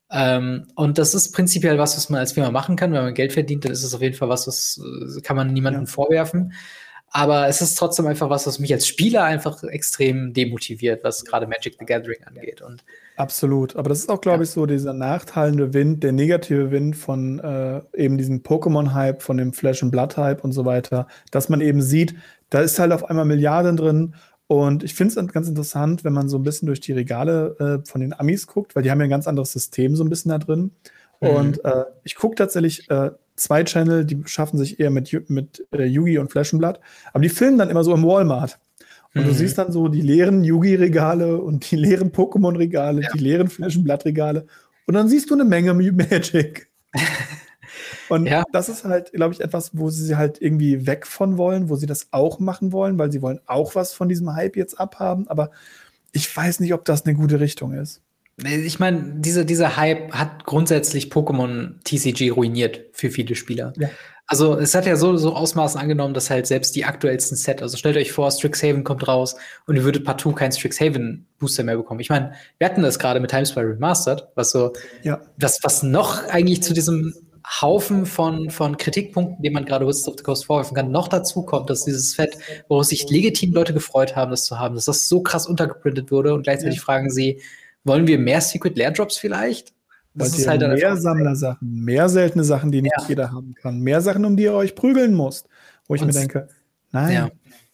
Ähm, 0.10 0.68
und 0.76 0.98
das 0.98 1.14
ist 1.14 1.34
prinzipiell 1.34 1.78
was, 1.78 1.96
was 1.98 2.10
man 2.10 2.20
als 2.20 2.34
Firma 2.34 2.50
machen 2.50 2.76
kann. 2.76 2.92
Wenn 2.94 3.04
man 3.04 3.14
Geld 3.14 3.34
verdient, 3.34 3.64
dann 3.66 3.72
ist 3.72 3.84
es 3.84 3.94
auf 3.94 4.02
jeden 4.02 4.16
Fall 4.16 4.30
was, 4.30 4.46
das 4.46 4.82
äh, 5.18 5.22
kann 5.22 5.36
man 5.36 5.54
niemandem 5.54 5.84
ja. 5.84 5.88
vorwerfen. 5.88 6.54
Aber 7.16 7.48
es 7.48 7.62
ist 7.62 7.76
trotzdem 7.76 8.08
einfach 8.08 8.30
was, 8.30 8.46
was 8.46 8.60
mich 8.60 8.74
als 8.74 8.86
Spieler 8.86 9.24
einfach 9.24 9.64
extrem 9.64 10.34
demotiviert, 10.34 11.02
was 11.06 11.24
gerade 11.24 11.48
Magic 11.48 11.78
the 11.80 11.86
Gathering 11.86 12.22
angeht. 12.26 12.62
Und 12.62 12.84
Absolut. 13.16 13.78
Aber 13.78 13.88
das 13.88 14.00
ist 14.00 14.10
auch, 14.10 14.20
glaube 14.20 14.40
ja. 14.40 14.44
ich, 14.44 14.50
so 14.50 14.66
dieser 14.66 14.92
nachteilende 14.92 15.74
Wind, 15.74 16.04
der 16.04 16.12
negative 16.12 16.72
Wind 16.72 16.98
von 16.98 17.40
äh, 17.40 17.80
eben 17.94 18.18
diesem 18.18 18.44
Pokémon-Hype, 18.44 19.22
von 19.22 19.38
dem 19.38 19.54
Flash 19.54 19.82
and 19.82 19.94
Blood-Hype 19.94 20.44
und 20.44 20.52
so 20.52 20.66
weiter, 20.66 21.08
dass 21.32 21.48
man 21.48 21.62
eben 21.62 21.82
sieht, 21.82 22.16
da 22.50 22.60
ist 22.60 22.80
halt 22.80 22.92
auf 22.92 23.06
einmal 23.06 23.24
Milliarden 23.24 23.78
drin. 23.78 24.16
Und 24.48 24.84
ich 24.84 24.94
finde 24.94 25.18
es 25.18 25.32
ganz 25.32 25.48
interessant, 25.48 26.04
wenn 26.04 26.12
man 26.12 26.28
so 26.28 26.38
ein 26.38 26.44
bisschen 26.44 26.66
durch 26.66 26.82
die 26.82 26.92
Regale 26.92 27.56
äh, 27.82 27.90
von 27.90 28.02
den 28.02 28.12
Amis 28.12 28.46
guckt, 28.46 28.76
weil 28.76 28.84
die 28.84 28.92
haben 28.92 29.00
ja 29.00 29.06
ein 29.06 29.10
ganz 29.10 29.26
anderes 29.26 29.54
System 29.54 29.96
so 29.96 30.04
ein 30.04 30.10
bisschen 30.10 30.32
da 30.32 30.38
drin. 30.38 30.72
Mhm. 31.32 31.38
Und 31.38 31.66
äh, 31.66 31.86
ich 32.04 32.16
gucke 32.16 32.36
tatsächlich 32.36 32.90
äh, 32.90 33.12
zwei 33.36 33.64
Channel, 33.64 34.06
die 34.06 34.22
schaffen 34.26 34.58
sich 34.58 34.80
eher 34.80 34.90
mit, 34.90 35.30
mit 35.30 35.66
äh, 35.72 35.84
Yugi 35.86 36.18
und 36.18 36.30
Blood, 36.32 36.80
aber 37.14 37.22
die 37.22 37.30
filmen 37.30 37.58
dann 37.58 37.70
immer 37.70 37.84
so 37.84 37.94
im 37.94 38.04
Walmart. 38.04 38.60
Und 39.14 39.24
mhm. 39.24 39.28
du 39.28 39.34
siehst 39.34 39.58
dann 39.58 39.72
so 39.72 39.88
die 39.88 40.02
leeren 40.02 40.44
Yugi-Regale 40.44 41.38
und 41.38 41.70
die 41.72 41.78
leeren 41.78 42.12
Pokémon-Regale, 42.12 43.02
ja. 43.02 43.10
die 43.14 43.20
leeren 43.20 43.50
Blood-Regale. 43.84 44.46
Und 44.88 44.94
dann 44.94 45.08
siehst 45.08 45.30
du 45.30 45.34
eine 45.36 45.46
Menge 45.46 45.74
Magic. 45.74 46.70
Und 48.10 48.28
ja. 48.28 48.44
das 48.52 48.70
ist 48.70 48.84
halt, 48.86 49.12
glaube 49.14 49.34
ich, 49.34 49.42
etwas, 49.42 49.72
wo 49.74 49.90
sie 49.90 50.16
halt 50.16 50.42
irgendwie 50.42 50.86
weg 50.86 51.08
von 51.08 51.38
wollen, 51.38 51.70
wo 51.70 51.76
sie 51.76 51.88
das 51.88 52.10
auch 52.12 52.40
machen 52.40 52.72
wollen, 52.72 53.00
weil 53.00 53.12
sie 53.12 53.22
wollen 53.22 53.40
auch 53.48 53.76
was 53.76 53.94
von 53.94 54.08
diesem 54.08 54.34
Hype 54.36 54.56
jetzt 54.56 54.80
abhaben. 54.80 55.28
Aber 55.28 55.52
ich 56.12 56.36
weiß 56.36 56.60
nicht, 56.60 56.74
ob 56.74 56.86
das 56.86 57.06
eine 57.06 57.16
gute 57.16 57.40
Richtung 57.40 57.74
ist. 57.74 58.02
Ich 58.44 58.80
meine, 58.80 59.14
diese, 59.16 59.46
dieser 59.46 59.78
Hype 59.78 60.12
hat 60.12 60.46
grundsätzlich 60.46 61.06
Pokémon 61.06 61.76
TCG 61.86 62.32
ruiniert 62.32 62.82
für 62.92 63.10
viele 63.10 63.36
Spieler. 63.36 63.72
Ja. 63.78 63.90
Also 64.28 64.58
es 64.58 64.74
hat 64.74 64.88
ja 64.88 64.96
so, 64.96 65.18
so 65.18 65.36
Ausmaßen 65.36 65.80
angenommen, 65.80 66.16
dass 66.16 66.32
halt 66.32 66.48
selbst 66.48 66.76
die 66.76 66.84
aktuellsten 66.84 67.38
Set, 67.38 67.62
also 67.62 67.78
stellt 67.78 67.96
euch 67.96 68.12
vor, 68.12 68.32
Strixhaven 68.32 68.84
kommt 68.84 69.08
raus 69.08 69.36
und 69.68 69.76
ihr 69.76 69.84
würdet 69.84 70.04
partout 70.04 70.34
keinen 70.34 70.52
Strixhaven 70.52 71.28
Booster 71.38 71.64
mehr 71.64 71.78
bekommen. 71.78 72.00
Ich 72.00 72.10
meine, 72.10 72.34
wir 72.58 72.68
hatten 72.68 72.82
das 72.82 72.98
gerade 72.98 73.20
mit 73.20 73.30
Timespy 73.30 73.60
Remastered, 73.60 74.28
was 74.34 74.50
so, 74.50 74.74
ja. 75.04 75.22
was, 75.38 75.60
was 75.62 75.84
noch 75.84 76.28
eigentlich 76.28 76.64
zu 76.64 76.74
diesem 76.74 77.14
Haufen 77.62 78.08
von, 78.08 78.50
von 78.50 78.78
Kritikpunkten, 78.78 79.44
die 79.44 79.52
man 79.52 79.66
gerade 79.66 79.86
Wizards 79.86 80.08
of 80.08 80.16
the 80.18 80.24
Coast 80.24 80.46
vorwerfen 80.46 80.76
kann, 80.76 80.90
noch 80.90 81.08
dazu 81.08 81.44
kommt, 81.44 81.70
dass 81.70 81.86
dieses 81.86 82.14
Set, 82.14 82.36
wo 82.68 82.82
sich 82.82 83.08
legitim 83.08 83.54
Leute 83.54 83.74
gefreut 83.74 84.16
haben, 84.16 84.32
das 84.32 84.46
zu 84.46 84.58
haben, 84.58 84.74
dass 84.74 84.86
das 84.86 85.08
so 85.08 85.22
krass 85.22 85.48
untergeprintet 85.48 86.12
wurde 86.12 86.34
und 86.34 86.42
gleichzeitig 86.42 86.78
ja. 86.78 86.84
fragen 86.84 87.12
sie, 87.12 87.42
wollen 87.86 88.08
wir 88.08 88.20
mehr 88.20 88.42
Secret 88.42 88.78
Lair 88.78 88.92
Drops 88.92 89.18
vielleicht? 89.18 89.74
Das 90.14 90.32
Wollt 90.32 90.40
ist 90.40 90.48
halt 90.48 90.62
mehr 90.62 90.98
Sammlersachen, 90.98 91.84
mehr 91.84 92.10
seltene 92.10 92.44
Sachen, 92.44 92.72
die 92.72 92.82
nicht 92.82 92.96
ja. 92.98 93.06
jeder 93.08 93.32
haben 93.32 93.54
kann, 93.54 93.80
mehr 93.80 94.02
Sachen, 94.02 94.26
um 94.26 94.36
die 94.38 94.44
ihr 94.44 94.54
euch 94.54 94.76
prügeln 94.76 95.16
müsst, 95.16 95.48
wo 95.88 95.96
ich 95.96 96.02
und 96.02 96.08
mir 96.08 96.14
denke, 96.14 96.48
nein. 96.92 97.14
Ja. 97.14 97.30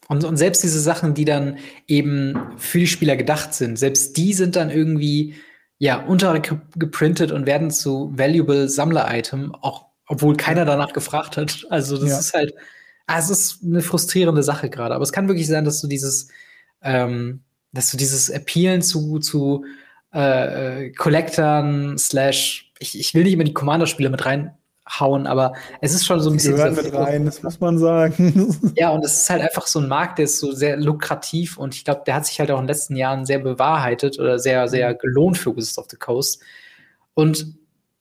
Und, 0.08 0.24
und 0.24 0.38
selbst 0.38 0.64
diese 0.64 0.80
Sachen, 0.80 1.14
die 1.14 1.24
dann 1.24 1.58
eben 1.88 2.38
für 2.58 2.80
die 2.80 2.88
Spieler 2.88 3.16
gedacht 3.16 3.54
sind, 3.54 3.80
selbst 3.80 4.18
die 4.18 4.34
sind 4.34 4.56
dann 4.56 4.70
irgendwie 4.70 5.36
ja, 5.78 5.98
untergeprintet 5.98 7.32
und 7.32 7.46
werden 7.46 7.72
zu 7.72 8.12
valuable 8.16 8.70
Sammler-Item, 8.70 9.56
auch 9.62 9.86
obwohl 10.06 10.36
keiner 10.36 10.66
danach 10.66 10.94
gefragt 10.94 11.38
hat. 11.38 11.66
Also 11.70 11.98
das 11.98 12.10
ja. 12.10 12.20
ist 12.20 12.34
halt, 12.34 12.54
ah, 13.08 13.18
es 13.18 13.30
ist 13.30 13.64
eine 13.64 13.82
frustrierende 13.82 14.44
Sache 14.44 14.70
gerade. 14.70 14.94
Aber 14.94 15.04
es 15.04 15.12
kann 15.12 15.28
wirklich 15.28 15.48
sein, 15.48 15.64
dass 15.64 15.80
du 15.80 15.88
dieses, 15.88 16.28
ähm, 16.82 17.42
dass 17.72 17.90
du 17.90 17.98
dieses 17.98 18.30
Appealen 18.30 18.82
zu, 18.82 19.20
zu 19.20 19.64
äh, 20.14 20.86
äh 20.86 20.92
Collectern 20.92 21.98
slash, 21.98 22.72
ich, 22.80 23.00
ich 23.00 23.14
will 23.14 23.24
nicht 23.24 23.34
immer 23.34 23.44
die 23.44 23.54
Commander-Spiele 23.54 24.10
mit 24.10 24.26
rein 24.26 24.56
hauen, 25.00 25.28
aber 25.28 25.54
es 25.80 25.94
ist 25.94 26.06
schon 26.06 26.20
so 26.20 26.30
ein 26.30 26.34
bisschen. 26.34 26.56
Gehören 26.56 26.76
mit 26.76 26.94
rein, 26.94 27.26
das 27.26 27.44
muss 27.44 27.60
man 27.60 27.78
sagen. 27.78 28.58
ja, 28.76 28.90
und 28.90 29.06
es 29.06 29.22
ist 29.22 29.30
halt 29.30 29.42
einfach 29.42 29.68
so 29.68 29.80
ein 29.80 29.88
Markt, 29.88 30.18
der 30.18 30.26
ist 30.26 30.40
so 30.40 30.52
sehr 30.52 30.78
lukrativ 30.78 31.58
und 31.58 31.76
ich 31.76 31.86
glaube, 31.86 32.02
der 32.06 32.16
hat 32.16 32.26
sich 32.26 32.40
halt 32.40 32.52
auch 32.52 32.58
in 32.58 32.64
den 32.64 32.70
letzten 32.70 32.96
Jahren 32.96 33.26
sehr 33.26 33.40
bewahrheitet 33.40 34.20
oder 34.20 34.40
sehr, 34.40 34.68
sehr 34.68 34.94
mhm. 34.94 34.98
gelohnt 34.98 35.38
für 35.38 35.56
Wizards 35.56 35.78
of 35.78 35.88
the 35.90 35.98
Coast. 35.98 36.42
Und 37.14 37.56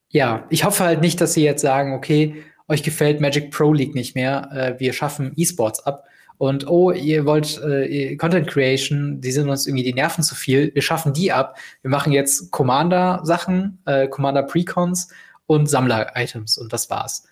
ja, 0.09 0.45
ich 0.51 0.65
hoffe 0.65 0.85
halt 0.85 1.01
nicht, 1.01 1.21
dass 1.21 1.35
sie 1.35 1.45
jetzt 1.45 1.63
sagen, 1.63 1.95
okay, 1.95 2.43
euch 2.69 2.83
gefällt 2.83 3.21
Magic 3.21 3.51
Pro 3.51 3.73
League 3.73 3.95
nicht 3.95 4.15
mehr, 4.15 4.49
äh, 4.53 4.81
wir 4.81 4.93
schaffen 4.93 5.33
E-Sports 5.37 5.87
ab. 5.87 6.05
Und 6.41 6.67
oh, 6.69 6.91
ihr 6.91 7.27
wollt 7.27 7.61
äh, 7.63 8.17
Content 8.17 8.47
Creation, 8.47 9.21
die 9.21 9.31
sind 9.31 9.51
uns 9.51 9.67
irgendwie 9.67 9.85
die 9.85 9.93
Nerven 9.93 10.25
zu 10.25 10.35
viel, 10.35 10.75
wir 10.75 10.81
schaffen 10.81 11.13
die 11.13 11.33
ab. 11.33 11.59
Wir 11.83 11.91
machen 11.91 12.15
jetzt 12.15 12.51
Commander-Sachen, 12.51 13.79
äh, 13.85 14.09
Commander 14.09 14.45
Precons 14.45 15.09
und 15.45 15.69
Sammler-Items 15.69 16.57
und 16.57 16.73
das 16.73 16.89
war's. 16.89 17.25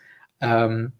Ähm, 0.42 0.92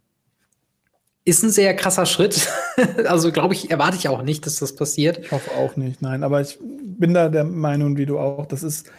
ist 1.27 1.43
ein 1.43 1.51
sehr 1.51 1.77
krasser 1.77 2.07
Schritt. 2.07 2.49
also, 3.07 3.31
glaube 3.31 3.53
ich, 3.53 3.71
erwarte 3.71 3.99
ich 3.99 4.09
auch 4.09 4.23
nicht, 4.23 4.47
dass 4.47 4.57
das 4.57 4.75
passiert. 4.75 5.19
Ich 5.19 5.31
hoffe 5.31 5.51
auch 5.51 5.77
nicht, 5.77 6.01
nein. 6.01 6.23
Aber 6.23 6.41
ich 6.41 6.59
bin 6.63 7.13
da 7.13 7.29
der 7.29 7.45
Meinung, 7.45 7.99
wie 7.99 8.07
du 8.07 8.19
auch, 8.19 8.47
das 8.47 8.63
ist 8.63 8.91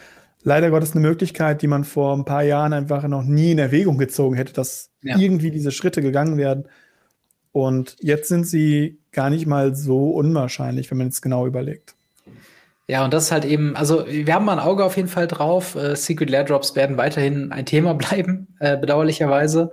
leider 0.43 0.70
Gottes 0.70 0.91
eine 0.91 1.01
Möglichkeit, 1.01 1.64
die 1.64 1.68
man 1.68 1.84
vor 1.84 2.16
ein 2.16 2.26
paar 2.26 2.43
Jahren 2.43 2.74
einfach 2.74 3.07
noch 3.07 3.24
nie 3.24 3.53
in 3.53 3.57
Erwägung 3.57 3.97
gezogen 3.97 4.36
hätte, 4.36 4.53
dass 4.53 4.91
ja. 5.01 5.18
irgendwie 5.18 5.49
diese 5.49 5.72
Schritte 5.72 6.03
gegangen 6.03 6.38
werden. 6.38 6.66
Und 7.52 7.95
jetzt 8.00 8.30
sind 8.30 8.45
sie 8.45 9.00
gar 9.12 9.30
nicht 9.30 9.45
mal 9.45 9.76
so 9.76 10.12
unwahrscheinlich, 10.12 10.89
wenn 10.91 11.00
man 11.00 11.08
es 11.08 11.22
genau 11.22 11.47
überlegt. 11.47 11.95
Ja, 12.88 13.06
und 13.06 13.14
das 13.14 13.26
ist 13.26 13.32
halt 13.32 13.45
eben, 13.45 13.76
also 13.76 14.06
wir 14.08 14.34
haben 14.34 14.45
mal 14.45 14.54
ein 14.54 14.66
Auge 14.68 14.84
auf 14.84 14.97
jeden 14.97 15.10
Fall 15.10 15.28
drauf. 15.28 15.76
Äh, 15.76 15.95
Secret 15.95 16.30
Lair 16.30 16.43
Drops 16.43 16.76
werden 16.76 16.97
weiterhin 16.97 17.52
ein 17.52 17.66
Thema 17.66 17.93
bleiben, 17.95 18.56
äh, 18.60 18.78
bedauerlicherweise. 18.78 19.72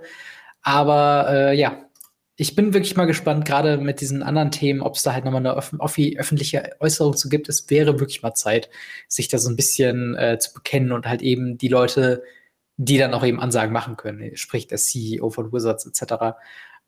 Aber 0.61 1.27
äh, 1.29 1.57
ja, 1.57 1.87
ich 2.35 2.55
bin 2.55 2.73
wirklich 2.75 2.95
mal 2.95 3.05
gespannt, 3.05 3.45
gerade 3.45 3.77
mit 3.77 3.99
diesen 4.01 4.21
anderen 4.21 4.51
Themen, 4.51 4.81
ob 4.81 4.95
es 4.95 5.01
da 5.01 5.13
halt 5.13 5.25
nochmal 5.25 5.45
eine 5.45 5.57
öf 5.57 5.73
öffentliche 5.79 6.75
Äußerung 6.79 7.17
zu 7.17 7.29
gibt. 7.29 7.49
Es 7.49 7.67
wäre 7.71 7.99
wirklich 7.99 8.21
mal 8.21 8.35
Zeit, 8.35 8.69
sich 9.07 9.27
da 9.27 9.39
so 9.39 9.49
ein 9.49 9.55
bisschen 9.55 10.15
äh, 10.15 10.37
zu 10.37 10.53
bekennen 10.53 10.91
und 10.91 11.07
halt 11.07 11.23
eben 11.23 11.57
die 11.57 11.69
Leute, 11.69 12.21
die 12.77 12.99
dann 12.99 13.15
auch 13.15 13.25
eben 13.25 13.39
Ansagen 13.39 13.73
machen 13.73 13.97
können, 13.97 14.37
sprich 14.37 14.67
der 14.67 14.77
CEO 14.77 15.31
von 15.31 15.51
Wizards 15.51 15.87
etc., 15.87 16.35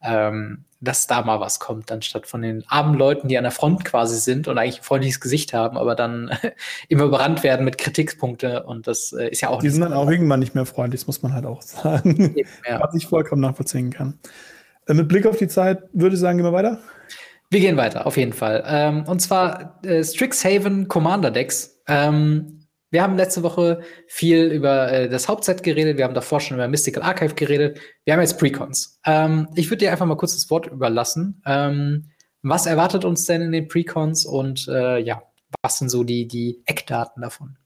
ähm, 0.01 0.65
dass 0.81 1.07
da 1.07 1.21
mal 1.23 1.39
was 1.39 1.59
kommt, 1.59 1.91
anstatt 1.91 2.25
von 2.25 2.41
den 2.41 2.63
armen 2.67 2.97
Leuten, 2.97 3.27
die 3.27 3.37
an 3.37 3.43
der 3.43 3.51
Front 3.51 3.83
quasi 3.83 4.17
sind 4.17 4.47
und 4.47 4.57
eigentlich 4.57 4.79
ein 4.79 4.83
freundliches 4.83 5.19
Gesicht 5.19 5.53
haben, 5.53 5.77
aber 5.77 5.95
dann 5.95 6.31
immer 6.87 7.03
überrannt 7.03 7.43
werden 7.43 7.65
mit 7.65 7.77
Kritikpunkte 7.77 8.63
und 8.63 8.87
das 8.87 9.11
äh, 9.11 9.29
ist 9.29 9.41
ja 9.41 9.49
auch. 9.49 9.61
Die 9.61 9.69
sind 9.69 9.81
dann 9.81 9.93
auch 9.93 10.09
irgendwann 10.09 10.39
nicht 10.39 10.55
mehr 10.55 10.65
freundlich, 10.65 11.01
das 11.01 11.07
muss 11.07 11.21
man 11.21 11.33
halt 11.33 11.45
auch 11.45 11.61
sagen. 11.63 12.35
Ja. 12.67 12.79
Was 12.81 12.95
ich 12.95 13.07
vollkommen 13.07 13.41
nachvollziehen 13.41 13.91
kann. 13.91 14.19
Äh, 14.87 14.93
mit 14.93 15.07
Blick 15.07 15.25
auf 15.25 15.37
die 15.37 15.47
Zeit 15.47 15.83
würde 15.93 16.15
ich 16.15 16.21
sagen, 16.21 16.37
gehen 16.37 16.47
wir 16.47 16.53
weiter. 16.53 16.79
Wir 17.51 17.59
gehen 17.59 17.77
weiter, 17.77 18.05
auf 18.05 18.15
jeden 18.15 18.33
Fall. 18.33 18.63
Ähm, 18.67 19.03
und 19.07 19.21
zwar 19.21 19.79
äh, 19.83 20.03
Strixhaven 20.03 20.87
Commander 20.87 21.31
Decks. 21.31 21.81
Ähm, 21.87 22.58
wir 22.91 23.03
haben 23.03 23.17
letzte 23.17 23.43
Woche 23.43 23.81
viel 24.07 24.45
über 24.51 24.91
äh, 24.91 25.09
das 25.09 25.27
Hauptset 25.27 25.63
geredet. 25.63 25.97
Wir 25.97 26.05
haben 26.05 26.13
davor 26.13 26.39
schon 26.39 26.57
über 26.57 26.67
Mystical 26.67 27.03
Archive 27.03 27.35
geredet. 27.35 27.79
Wir 28.03 28.13
haben 28.13 28.21
jetzt 28.21 28.39
Precons. 28.39 28.99
Ähm, 29.05 29.47
ich 29.55 29.69
würde 29.69 29.85
dir 29.85 29.91
einfach 29.91 30.05
mal 30.05 30.17
kurz 30.17 30.33
das 30.33 30.49
Wort 30.49 30.67
überlassen. 30.67 31.41
Ähm, 31.45 32.09
was 32.41 32.65
erwartet 32.65 33.05
uns 33.05 33.25
denn 33.25 33.41
in 33.41 33.51
den 33.51 33.67
Precons 33.67 34.25
und 34.25 34.67
äh, 34.67 34.99
ja, 34.99 35.21
was 35.61 35.77
sind 35.77 35.89
so 35.89 36.03
die, 36.03 36.27
die 36.27 36.61
Eckdaten 36.65 37.21
davon? 37.21 37.57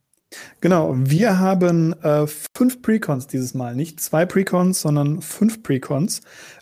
Genau, 0.61 0.93
wir 0.95 1.39
haben 1.39 1.93
äh, 2.01 2.25
fünf 2.57 2.81
Precons 2.81 3.27
dieses 3.27 3.53
Mal. 3.53 3.75
Nicht 3.75 3.99
zwei 3.99 4.25
Precons, 4.25 4.81
sondern 4.81 5.21
fünf 5.21 5.61
Precons. 5.61 6.21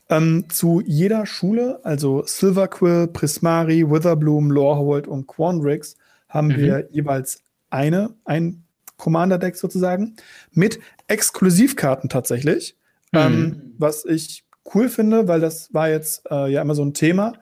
Ähm, 0.09 0.45
zu 0.49 0.81
jeder 0.85 1.25
Schule, 1.25 1.79
also 1.83 2.23
Silverquill, 2.25 3.07
Prismari, 3.07 3.89
Witherbloom, 3.89 4.51
Lorehold 4.51 5.07
und 5.07 5.25
Quandrix, 5.27 5.95
haben 6.27 6.47
mhm. 6.47 6.57
wir 6.57 6.89
jeweils 6.91 7.41
eine, 7.71 8.15
ein 8.25 8.63
Commander-Deck 8.97 9.55
sozusagen, 9.55 10.15
mit 10.51 10.79
Exklusivkarten 11.07 12.09
tatsächlich. 12.09 12.77
Mhm. 13.11 13.19
Ähm, 13.19 13.73
was 13.77 14.05
ich 14.05 14.45
cool 14.73 14.89
finde, 14.89 15.27
weil 15.27 15.39
das 15.39 15.73
war 15.73 15.89
jetzt 15.89 16.29
äh, 16.29 16.51
ja 16.51 16.61
immer 16.61 16.75
so 16.75 16.83
ein 16.83 16.93
Thema. 16.93 17.33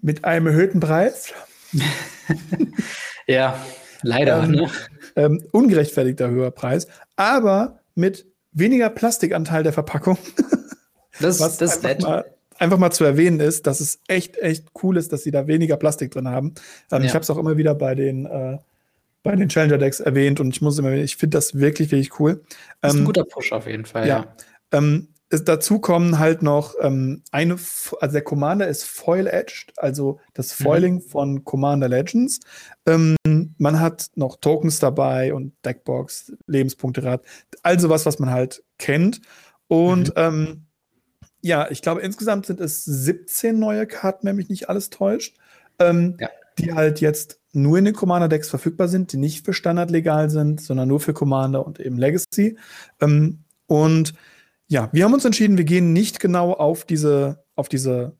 Mit 0.00 0.24
einem 0.24 0.46
erhöhten 0.48 0.80
Preis. 0.80 1.32
ja, 3.26 3.58
leider. 4.02 4.42
Ähm, 4.44 4.50
ne? 4.52 4.70
ähm, 5.16 5.44
ungerechtfertigter 5.50 6.30
höherer 6.30 6.52
Preis, 6.52 6.86
aber 7.16 7.80
mit 7.94 8.26
weniger 8.52 8.88
Plastikanteil 8.88 9.64
der 9.64 9.72
Verpackung. 9.72 10.18
das, 11.20 11.40
was 11.40 11.56
das 11.58 11.84
einfach, 11.84 12.08
mal, 12.08 12.37
einfach 12.58 12.78
mal 12.78 12.90
zu 12.90 13.04
erwähnen 13.04 13.40
ist, 13.40 13.66
dass 13.66 13.80
es 13.80 14.00
echt, 14.08 14.36
echt 14.36 14.68
cool 14.82 14.96
ist, 14.96 15.12
dass 15.12 15.22
sie 15.22 15.30
da 15.30 15.46
weniger 15.46 15.76
Plastik 15.76 16.10
drin 16.10 16.28
haben. 16.28 16.54
Ähm, 16.90 17.00
ja. 17.02 17.06
Ich 17.06 17.14
habe 17.14 17.22
es 17.22 17.30
auch 17.30 17.38
immer 17.38 17.56
wieder 17.56 17.74
bei 17.74 17.94
den, 17.94 18.26
äh, 18.26 18.58
bei 19.22 19.36
den 19.36 19.48
Challenger 19.48 19.78
Decks 19.78 20.00
erwähnt 20.00 20.40
und 20.40 20.54
ich 20.54 20.62
muss 20.62 20.78
immer, 20.78 20.92
ich 20.92 21.16
finde 21.16 21.36
das 21.36 21.54
wirklich, 21.54 21.90
wirklich 21.90 22.18
cool. 22.20 22.42
Das 22.80 22.92
ist 22.92 22.96
ein 22.96 23.00
ähm, 23.00 23.06
guter 23.06 23.24
Push 23.24 23.52
auf 23.52 23.66
jeden 23.66 23.84
Fall. 23.84 24.06
Ja. 24.06 24.18
ja. 24.18 24.34
Ähm, 24.72 25.08
es, 25.30 25.44
dazu 25.44 25.78
kommen 25.78 26.18
halt 26.18 26.42
noch 26.42 26.74
ähm, 26.80 27.22
eine, 27.30 27.54
also 27.54 28.12
der 28.12 28.22
Commander 28.22 28.66
ist 28.66 28.84
Foil-Edged, 28.84 29.72
also 29.76 30.20
das 30.34 30.58
mhm. 30.58 30.64
Foiling 30.64 30.94
mhm. 30.94 31.00
von 31.02 31.44
Commander 31.44 31.88
Legends. 31.88 32.40
Ähm, 32.86 33.16
man 33.58 33.80
hat 33.80 34.10
noch 34.14 34.36
Tokens 34.36 34.78
dabei 34.78 35.34
und 35.34 35.52
Deckbox, 35.64 36.32
Lebenspunkterad, 36.46 37.22
also 37.62 37.90
was, 37.90 38.06
was 38.06 38.18
man 38.18 38.30
halt 38.30 38.62
kennt. 38.78 39.20
Und 39.66 40.08
mhm. 40.08 40.14
ähm, 40.16 40.67
ja, 41.40 41.70
ich 41.70 41.82
glaube, 41.82 42.00
insgesamt 42.00 42.46
sind 42.46 42.60
es 42.60 42.84
17 42.84 43.58
neue 43.58 43.86
Karten, 43.86 44.26
wenn 44.26 44.36
mich 44.36 44.48
nicht 44.48 44.68
alles 44.68 44.90
täuscht, 44.90 45.36
ähm, 45.78 46.16
ja. 46.18 46.28
die 46.58 46.72
halt 46.72 47.00
jetzt 47.00 47.40
nur 47.52 47.78
in 47.78 47.84
den 47.84 47.94
Commander-Decks 47.94 48.48
verfügbar 48.48 48.88
sind, 48.88 49.12
die 49.12 49.16
nicht 49.16 49.44
für 49.44 49.52
Standard 49.52 49.90
legal 49.90 50.30
sind, 50.30 50.60
sondern 50.60 50.88
nur 50.88 51.00
für 51.00 51.12
Commander 51.12 51.66
und 51.66 51.80
eben 51.80 51.98
Legacy. 51.98 52.58
Ähm, 53.00 53.44
und 53.66 54.14
ja, 54.66 54.88
wir 54.92 55.04
haben 55.04 55.14
uns 55.14 55.24
entschieden, 55.24 55.56
wir 55.56 55.64
gehen 55.64 55.92
nicht 55.92 56.20
genau 56.20 56.52
auf 56.52 56.84
diese, 56.84 57.44
auf 57.54 57.68
diese 57.68 58.16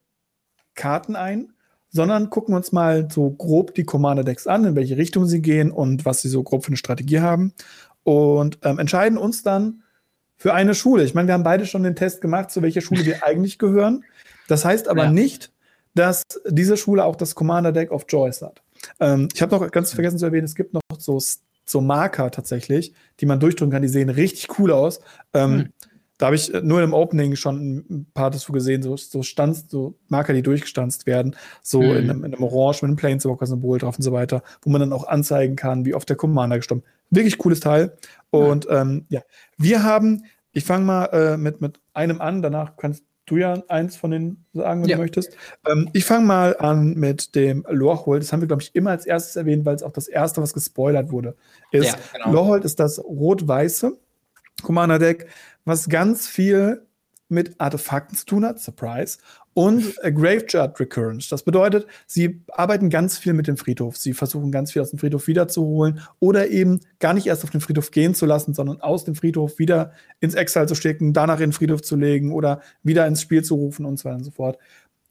Karten 0.75 1.17
ein, 1.17 1.53
sondern 1.91 2.31
gucken 2.31 2.55
uns 2.55 2.73
mal 2.73 3.09
so 3.11 3.31
grob 3.31 3.75
die 3.75 3.85
Commander-Decks 3.85 4.47
an, 4.47 4.65
in 4.65 4.77
welche 4.77 4.97
Richtung 4.97 5.27
sie 5.27 5.43
gehen 5.43 5.71
und 5.71 6.05
was 6.05 6.23
sie 6.23 6.29
so 6.29 6.43
grob 6.43 6.65
für 6.65 6.69
eine 6.69 6.77
Strategie 6.77 7.21
haben. 7.21 7.53
Und 8.03 8.59
ähm, 8.63 8.79
entscheiden 8.79 9.19
uns 9.19 9.43
dann, 9.43 9.83
für 10.39 10.55
eine 10.55 10.75
Schule. 10.75 11.05
Ich 11.05 11.15
meine, 11.15 11.29
wir 11.29 11.35
haben 11.35 11.43
beide 11.43 11.67
schon 11.67 11.83
den 11.83 11.97
Test 11.97 12.21
gemacht, 12.21 12.51
zu 12.51 12.63
welcher 12.63 12.81
Schule 12.81 13.05
wir 13.05 13.23
eigentlich 13.27 13.59
gehören. 13.59 14.05
Das 14.47 14.65
heißt 14.65 14.89
aber 14.89 15.05
ja. 15.05 15.13
nicht, 15.13 15.53
dass 15.95 16.23
diese 16.47 16.77
Schule 16.77 17.05
auch 17.05 17.17
das 17.17 17.35
Commander 17.35 17.73
Deck 17.73 17.91
of 17.91 18.07
Joyce 18.09 18.43
hat. 18.43 18.63
Ähm, 19.01 19.29
ich 19.35 19.43
habe 19.43 19.57
noch 19.57 19.71
ganz 19.71 19.93
vergessen 19.93 20.19
zu 20.19 20.27
erwähnen, 20.27 20.45
es 20.45 20.55
gibt 20.55 20.73
noch 20.73 20.81
so, 20.97 21.21
so 21.67 21.81
Marker 21.81 22.31
tatsächlich, 22.31 22.95
die 23.21 23.27
man 23.27 23.41
durchdrücken 23.41 23.73
kann. 23.73 23.83
Die 23.83 23.89
sehen 23.89 24.09
richtig 24.09 24.59
cool 24.59 24.71
aus. 24.71 25.01
Ähm, 25.35 25.53
hm. 25.53 25.69
da 26.19 26.27
habe 26.27 26.37
ich 26.37 26.55
äh, 26.55 26.63
nur 26.63 26.83
im 26.83 26.95
Opening 26.95 27.35
schon 27.35 27.85
ein 27.91 28.07
paar 28.15 28.31
dazu 28.31 28.53
gesehen, 28.53 28.83
so, 28.83 28.97
so 28.97 29.25
Stanz, 29.25 29.67
so 29.69 29.99
Marker, 30.07 30.35
die 30.35 30.43
durchgestanzt 30.43 31.07
werden, 31.07 31.35
so 31.63 31.83
mhm. 31.83 31.91
in, 31.91 31.97
einem, 31.97 32.25
in, 32.25 32.35
einem, 32.35 32.45
Orange 32.45 32.83
mit 32.83 32.91
einem 32.91 32.97
Planeswalker-Symbol 32.97 33.79
drauf 33.81 33.97
und 33.97 34.03
so 34.03 34.13
weiter, 34.13 34.45
wo 34.63 34.71
man 34.71 34.81
dann 34.81 34.93
auch 34.93 35.09
anzeigen 35.09 35.57
kann, 35.57 35.85
wie 35.85 35.95
oft 35.95 36.09
der 36.09 36.17
Commander 36.17 36.59
gestorben 36.59 36.85
Wirklich 37.11 37.39
cooles 37.39 37.61
Teil. 37.61 37.97
Und 38.31 38.67
ja, 38.67 38.83
ähm, 38.83 39.07
ja. 39.09 39.23
wir 39.57 39.83
haben, 39.83 40.25
ich 40.53 40.65
fange 40.65 40.85
mal 40.85 41.05
äh, 41.07 41.37
mit, 41.37 41.61
mit 41.61 41.81
einem 41.95 42.21
an, 42.21 42.43
danach 42.43 42.77
kannst 42.77 43.05
du 43.27 43.37
ja 43.37 43.63
eins 43.69 43.97
von 43.97 44.11
den 44.11 44.45
sagen, 44.53 44.83
wenn 44.83 44.89
ja. 44.89 44.97
du 44.97 45.03
möchtest. 45.03 45.37
Ähm, 45.67 45.91
ich 45.93 46.05
fange 46.05 46.27
mal 46.27 46.57
an 46.59 46.95
mit 46.95 47.35
dem 47.35 47.65
Lorehold. 47.69 48.23
Das 48.23 48.33
haben 48.33 48.41
wir, 48.41 48.49
glaube 48.49 48.63
ich, 48.63 48.75
immer 48.75 48.91
als 48.91 49.07
erstes 49.07 49.37
erwähnt, 49.37 49.65
weil 49.65 49.77
es 49.77 49.83
auch 49.83 49.93
das 49.93 50.09
erste, 50.09 50.43
was 50.43 50.55
gespoilert 50.55 51.11
wurde, 51.11 51.37
ist. 51.71 51.87
Ja, 51.87 51.95
genau. 52.13 52.33
Lorehold 52.33 52.65
ist 52.65 52.81
das 52.81 52.99
rot-weiße 52.99 53.97
Commander-Deck, 54.63 55.27
was 55.65 55.89
ganz 55.89 56.27
viel 56.27 56.87
mit 57.29 57.61
Artefakten 57.61 58.17
zu 58.17 58.27
tun 58.27 58.45
hat, 58.45 58.61
Surprise, 58.61 59.19
und 59.55 59.95
äh, 60.03 60.13
Graveyard 60.13 60.79
Recurrence. 60.79 61.29
Das 61.29 61.43
bedeutet, 61.43 61.87
sie 62.07 62.43
arbeiten 62.49 62.91
ganz 62.91 63.19
viel 63.19 63.33
mit 63.33 63.47
dem 63.47 63.57
Friedhof. 63.57 63.97
Sie 63.97 64.15
versuchen 64.15 64.53
ganz 64.53 64.73
viel 64.73 64.83
aus 64.83 64.91
dem 64.91 64.99
Friedhof 64.99 65.27
wiederzuholen 65.27 66.01
oder 66.21 66.49
eben 66.49 66.81
gar 67.01 67.15
nicht 67.15 67.27
erst 67.27 67.45
auf 67.45 67.51
den 67.51 67.61
Friedhof 67.61 67.91
gehen 67.91 68.15
zu 68.15 68.27
lassen, 68.27 68.55
sondern 68.55 68.81
aus 68.81 69.05
dem 69.05 69.15
Friedhof 69.15 69.59
wieder 69.59 69.93
ins 70.21 70.35
Exile 70.35 70.67
zu 70.67 70.75
stecken, 70.75 71.13
danach 71.13 71.41
in 71.41 71.51
den 71.51 71.53
Friedhof 71.53 71.83
zu 71.83 71.97
legen 71.97 72.33
oder 72.33 72.61
wieder 72.83 73.07
ins 73.07 73.21
Spiel 73.21 73.43
zu 73.43 73.57
rufen 73.57 73.85
und 73.85 73.99
so 73.99 74.05
weiter 74.05 74.17
und 74.17 74.25
so 74.25 74.31
fort. 74.31 74.59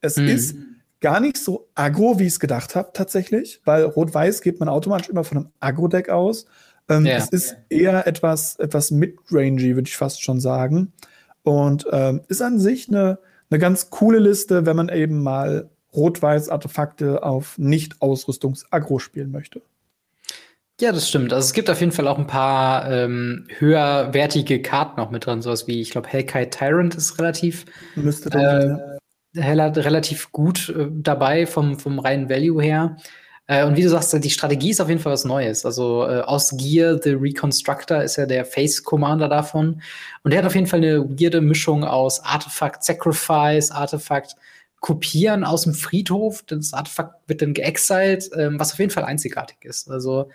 Es 0.02 0.18
mhm. 0.18 0.28
ist 0.28 0.56
gar 1.02 1.20
nicht 1.20 1.38
so 1.38 1.70
aggro, 1.76 2.20
wie 2.20 2.24
ich 2.24 2.34
es 2.34 2.40
gedacht 2.40 2.76
habe, 2.76 2.92
tatsächlich, 2.94 3.62
weil 3.66 3.84
Rot-Weiß 3.84 4.42
geht 4.42 4.60
man 4.60 4.70
automatisch 4.70 5.10
immer 5.10 5.24
von 5.24 5.38
einem 5.38 5.50
Agro-Deck 5.60 6.10
aus. 6.10 6.46
Ähm, 6.90 7.06
ja. 7.06 7.18
Es 7.18 7.30
ist 7.30 7.58
eher 7.70 8.08
etwas, 8.08 8.56
etwas 8.58 8.92
mid-rangy, 8.92 9.76
würde 9.76 9.88
ich 9.88 9.98
fast 9.98 10.24
schon 10.24 10.40
sagen. 10.40 10.94
Und 11.48 11.88
ähm, 11.94 12.20
ist 12.28 12.42
an 12.42 12.60
sich 12.60 12.90
eine, 12.90 13.20
eine 13.50 13.58
ganz 13.58 13.90
coole 13.90 14.20
Liste, 14.20 14.66
wenn 14.66 14.76
man 14.76 14.90
eben 14.90 15.24
mal 15.24 15.70
Rot-Weiß-Artefakte 15.96 17.24
auf 17.24 17.58
Nicht-Ausrüstungs-Agro 17.58 19.00
spielen 19.00 19.32
möchte. 19.32 19.62
Ja, 20.82 20.92
das 20.92 21.08
stimmt. 21.08 21.32
Also 21.32 21.46
es 21.46 21.54
gibt 21.54 21.70
auf 21.70 21.80
jeden 21.80 21.94
Fall 21.94 22.10
auch 22.10 22.18
ein 22.18 22.28
paar 22.28 22.92
ähm, 22.92 23.48
höherwertige 23.60 24.62
Karten 24.62 25.00
noch 25.00 25.10
mit 25.10 25.26
drin, 25.26 25.42
sowas 25.42 25.68
wie, 25.68 25.80
ich 25.80 25.92
glaube, 25.92 26.10
Hellkite 26.10 26.50
Tyrant 26.50 26.96
ist 26.96 27.18
relativ, 27.18 27.66
Müsste 27.96 28.30
äh, 28.30 29.40
relativ 29.40 30.34
gut 30.34 30.68
äh, 30.78 30.88
dabei 30.92 31.46
vom, 31.48 31.80
vom 31.80 32.00
reinen 32.00 32.30
Value 32.30 32.62
her. 32.62 32.98
Äh, 33.48 33.66
und 33.66 33.78
wie 33.78 33.82
du 33.82 33.90
sagst, 33.90 34.14
die 34.14 34.30
Strategie 34.30 34.72
ist 34.72 34.82
auf 34.82 34.90
jeden 34.90 35.02
Fall 35.02 35.14
was 35.14 35.26
Neues. 35.26 35.66
Also 35.66 36.04
äh, 36.04 36.22
aus 36.22 36.56
Gear, 36.58 37.00
The 37.02 37.14
Reconstructor 37.14 38.04
ist 38.04 38.18
ja 38.18 38.26
der 38.26 38.46
Face 38.46 38.84
Commander 38.84 39.30
davon. 39.30 39.82
Und 40.24 40.32
der 40.32 40.40
hat 40.40 40.46
auf 40.46 40.56
jeden 40.56 40.68
Fall 40.68 40.80
eine 40.80 41.10
weirde 41.10 41.42
Mischung 41.42 41.84
aus 41.84 42.24
Artefakt 42.24 42.84
Sacrifice, 42.84 43.72
Artefakt 43.72 44.36
Kopieren 44.80 45.44
aus 45.44 45.64
dem 45.64 45.74
Friedhof. 45.74 46.44
Das 46.44 46.74
Artefakt 46.74 47.16
wird 47.28 47.42
dann 47.42 47.54
geexiled, 47.54 48.30
ähm, 48.36 48.60
was 48.60 48.74
auf 48.74 48.80
jeden 48.80 48.92
Fall 48.92 49.06
einzigartig 49.06 49.58
ist. 49.64 49.90
Also 49.90 50.30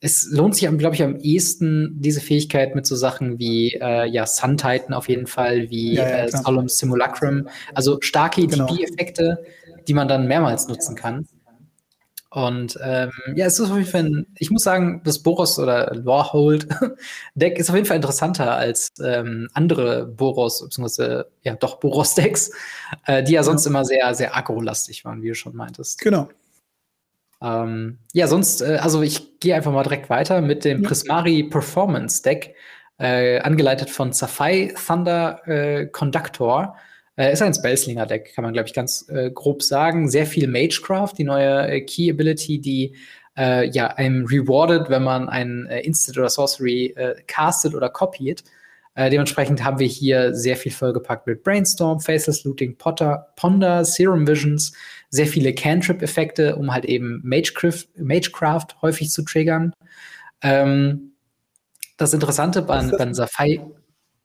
es 0.00 0.28
lohnt 0.30 0.56
sich, 0.56 0.68
glaube 0.78 0.94
ich, 0.94 1.02
am 1.02 1.16
ehesten 1.16 1.96
diese 2.00 2.20
Fähigkeit 2.20 2.74
mit 2.74 2.86
so 2.86 2.96
Sachen 2.96 3.38
wie 3.38 3.74
äh, 3.74 4.06
ja, 4.06 4.26
Sun 4.26 4.56
Titan 4.56 4.92
auf 4.92 5.08
jeden 5.08 5.26
Fall, 5.26 5.70
wie 5.70 5.94
ja, 5.94 6.08
ja, 6.08 6.16
äh, 6.24 6.30
Solemn 6.30 6.68
Simulacrum. 6.68 7.48
Also 7.74 7.98
starke 8.00 8.46
genau. 8.46 8.66
die 9.88 9.94
man 9.94 10.08
dann 10.08 10.26
mehrmals 10.26 10.68
nutzen 10.68 10.96
kann. 10.96 11.26
Und 12.36 12.78
ähm, 12.84 13.12
ja, 13.34 13.46
es 13.46 13.58
ist 13.58 13.70
auf 13.70 13.78
jeden 13.78 13.88
Fall, 13.88 14.04
ein, 14.04 14.26
ich 14.36 14.50
muss 14.50 14.62
sagen, 14.62 15.00
das 15.04 15.20
Boros 15.20 15.58
oder 15.58 15.94
Lorehold 15.94 16.68
Deck 17.34 17.58
ist 17.58 17.70
auf 17.70 17.76
jeden 17.76 17.86
Fall 17.86 17.96
interessanter 17.96 18.54
als 18.54 18.92
ähm, 19.02 19.48
andere 19.54 20.04
Boros, 20.04 20.62
beziehungsweise 20.62 21.30
ja 21.44 21.54
doch 21.54 21.80
Boros-Decks, 21.80 22.50
äh, 23.06 23.22
die 23.22 23.32
ja 23.32 23.42
sonst 23.42 23.64
ja. 23.64 23.70
immer 23.70 23.86
sehr, 23.86 24.14
sehr 24.14 24.36
aggro-lastig 24.36 25.02
waren, 25.06 25.22
wie 25.22 25.28
du 25.28 25.34
schon 25.34 25.56
meintest. 25.56 25.98
Genau. 26.02 26.28
Ähm, 27.40 28.00
ja, 28.12 28.28
sonst, 28.28 28.60
äh, 28.60 28.80
also 28.82 29.00
ich 29.00 29.40
gehe 29.40 29.54
einfach 29.54 29.72
mal 29.72 29.82
direkt 29.82 30.10
weiter 30.10 30.42
mit 30.42 30.66
dem 30.66 30.82
ja. 30.82 30.88
Prismari 30.88 31.44
Performance 31.44 32.22
Deck, 32.22 32.54
äh, 32.98 33.40
angeleitet 33.40 33.88
von 33.88 34.12
Safai 34.12 34.74
Thunder 34.86 35.40
äh, 35.48 35.86
Conductor. 35.86 36.76
Äh, 37.16 37.32
ist 37.32 37.42
ein 37.42 37.54
Spellslinger-Deck, 37.54 38.34
kann 38.34 38.44
man, 38.44 38.52
glaube 38.52 38.68
ich, 38.68 38.74
ganz 38.74 39.06
äh, 39.08 39.30
grob 39.30 39.62
sagen. 39.62 40.08
Sehr 40.08 40.26
viel 40.26 40.48
Magecraft, 40.48 41.12
die 41.16 41.24
neue 41.24 41.68
äh, 41.68 41.80
Key-Ability, 41.80 42.60
die 42.60 42.94
äh, 43.36 43.68
ja 43.68 43.88
einem 43.88 44.26
rewardet, 44.26 44.90
wenn 44.90 45.02
man 45.02 45.28
ein 45.28 45.66
äh, 45.66 45.80
Instant 45.80 46.18
oder 46.18 46.28
Sorcery 46.28 46.94
äh, 46.96 47.14
castet 47.26 47.74
oder 47.74 47.88
kopiert. 47.88 48.44
dementsprechend 48.98 49.62
haben 49.62 49.78
wir 49.78 49.86
hier 49.86 50.34
sehr 50.34 50.56
viel 50.56 50.72
vollgepackt 50.72 51.26
mit 51.26 51.42
Brainstorm, 51.42 52.00
Faceless 52.00 52.44
Looting, 52.44 52.78
Potter, 52.78 53.26
Ponder, 53.36 53.84
Serum 53.84 54.26
Visions, 54.26 54.72
sehr 55.10 55.26
viele 55.26 55.52
Cantrip-Effekte, 55.52 56.56
um 56.56 56.72
halt 56.72 56.86
eben 56.86 57.20
Magecraft, 57.22 57.84
Magecraft 57.98 58.68
häufig 58.80 59.10
zu 59.10 59.22
triggern. 59.22 59.74
Ähm, 60.40 61.12
das 61.98 62.14
Interessante 62.14 62.62
bei, 62.62 62.82
bei 62.86 63.12
Safai 63.12 63.60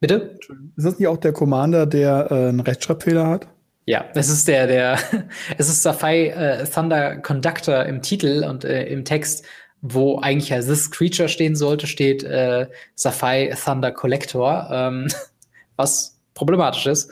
Bitte? 0.02 0.40
Ist 0.76 0.86
das 0.86 1.00
nicht 1.00 1.08
auch 1.08 1.18
der 1.18 1.32
Commander, 1.32 1.86
der 1.86 2.28
äh, 2.32 2.50
einen 2.50 2.60
Rechtschreibfehler 2.60 3.28
hat? 3.28 3.48
Ja, 3.86 4.06
es 4.16 4.30
ist 4.30 4.48
der, 4.48 4.66
der, 4.68 4.98
es 5.58 5.70
ist 5.70 5.84
Safai 5.84 6.30
äh, 6.30 6.66
Thunder 6.66 7.18
Conductor 7.18 7.86
im 7.86 8.02
Titel 8.02 8.44
und 8.44 8.66
äh, 8.66 8.88
im 8.88 9.06
Text, 9.06 9.46
wo 9.82 10.20
eigentlich 10.20 10.50
ja 10.50 10.60
This 10.60 10.90
Creature 10.90 11.30
stehen 11.30 11.56
sollte, 11.56 11.86
steht 11.86 12.24
äh, 12.24 12.68
Safai 12.96 13.56
Thunder 13.64 13.92
Collector, 13.92 14.68
ähm, 14.72 15.08
was 15.76 16.20
problematisch 16.34 16.88
ist. 16.88 17.12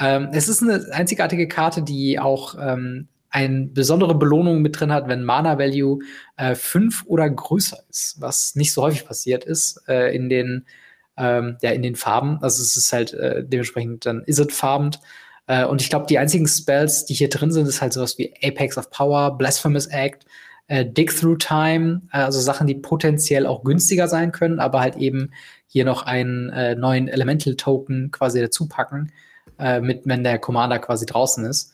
Ähm, 0.00 0.30
es 0.32 0.48
ist 0.48 0.60
eine 0.60 0.86
einzigartige 0.90 1.46
Karte, 1.46 1.82
die 1.82 2.18
auch 2.18 2.56
ähm, 2.60 3.06
eine 3.30 3.66
besondere 3.66 4.16
Belohnung 4.16 4.60
mit 4.60 4.80
drin 4.80 4.92
hat, 4.92 5.06
wenn 5.06 5.22
Mana 5.22 5.56
Value 5.56 6.00
äh, 6.36 6.56
fünf 6.56 7.04
oder 7.06 7.30
größer 7.30 7.78
ist, 7.88 8.16
was 8.20 8.56
nicht 8.56 8.72
so 8.72 8.82
häufig 8.82 9.04
passiert 9.06 9.44
ist 9.44 9.82
äh, 9.86 10.14
in 10.14 10.28
den 10.28 10.66
ähm, 11.16 11.56
ja, 11.62 11.70
in 11.70 11.82
den 11.82 11.96
Farben. 11.96 12.38
Also 12.42 12.62
es 12.62 12.76
ist 12.76 12.92
halt 12.92 13.12
äh, 13.14 13.44
dementsprechend 13.44 14.06
dann 14.06 14.22
is 14.24 14.38
it 14.38 14.52
farbend. 14.52 15.00
Äh, 15.46 15.64
und 15.64 15.82
ich 15.82 15.90
glaube, 15.90 16.06
die 16.06 16.18
einzigen 16.18 16.46
Spells, 16.46 17.04
die 17.04 17.14
hier 17.14 17.28
drin 17.28 17.52
sind, 17.52 17.66
ist 17.66 17.82
halt 17.82 17.92
sowas 17.92 18.18
wie 18.18 18.34
Apex 18.42 18.78
of 18.78 18.90
Power, 18.90 19.36
Blasphemous 19.36 19.86
Act, 19.86 20.24
äh, 20.68 20.84
Dig 20.86 21.14
Through 21.14 21.36
Time, 21.36 22.02
äh, 22.12 22.18
also 22.18 22.40
Sachen, 22.40 22.66
die 22.66 22.74
potenziell 22.74 23.46
auch 23.46 23.64
günstiger 23.64 24.08
sein 24.08 24.32
können, 24.32 24.58
aber 24.58 24.80
halt 24.80 24.96
eben 24.96 25.30
hier 25.66 25.84
noch 25.84 26.04
einen 26.04 26.50
äh, 26.50 26.74
neuen 26.74 27.08
Elemental 27.08 27.56
Token 27.56 28.10
quasi 28.10 28.40
dazu 28.40 28.68
packen, 28.68 29.12
äh, 29.58 29.80
mit, 29.80 30.02
wenn 30.04 30.24
der 30.24 30.38
Commander 30.38 30.78
quasi 30.78 31.04
draußen 31.04 31.44
ist. 31.44 31.73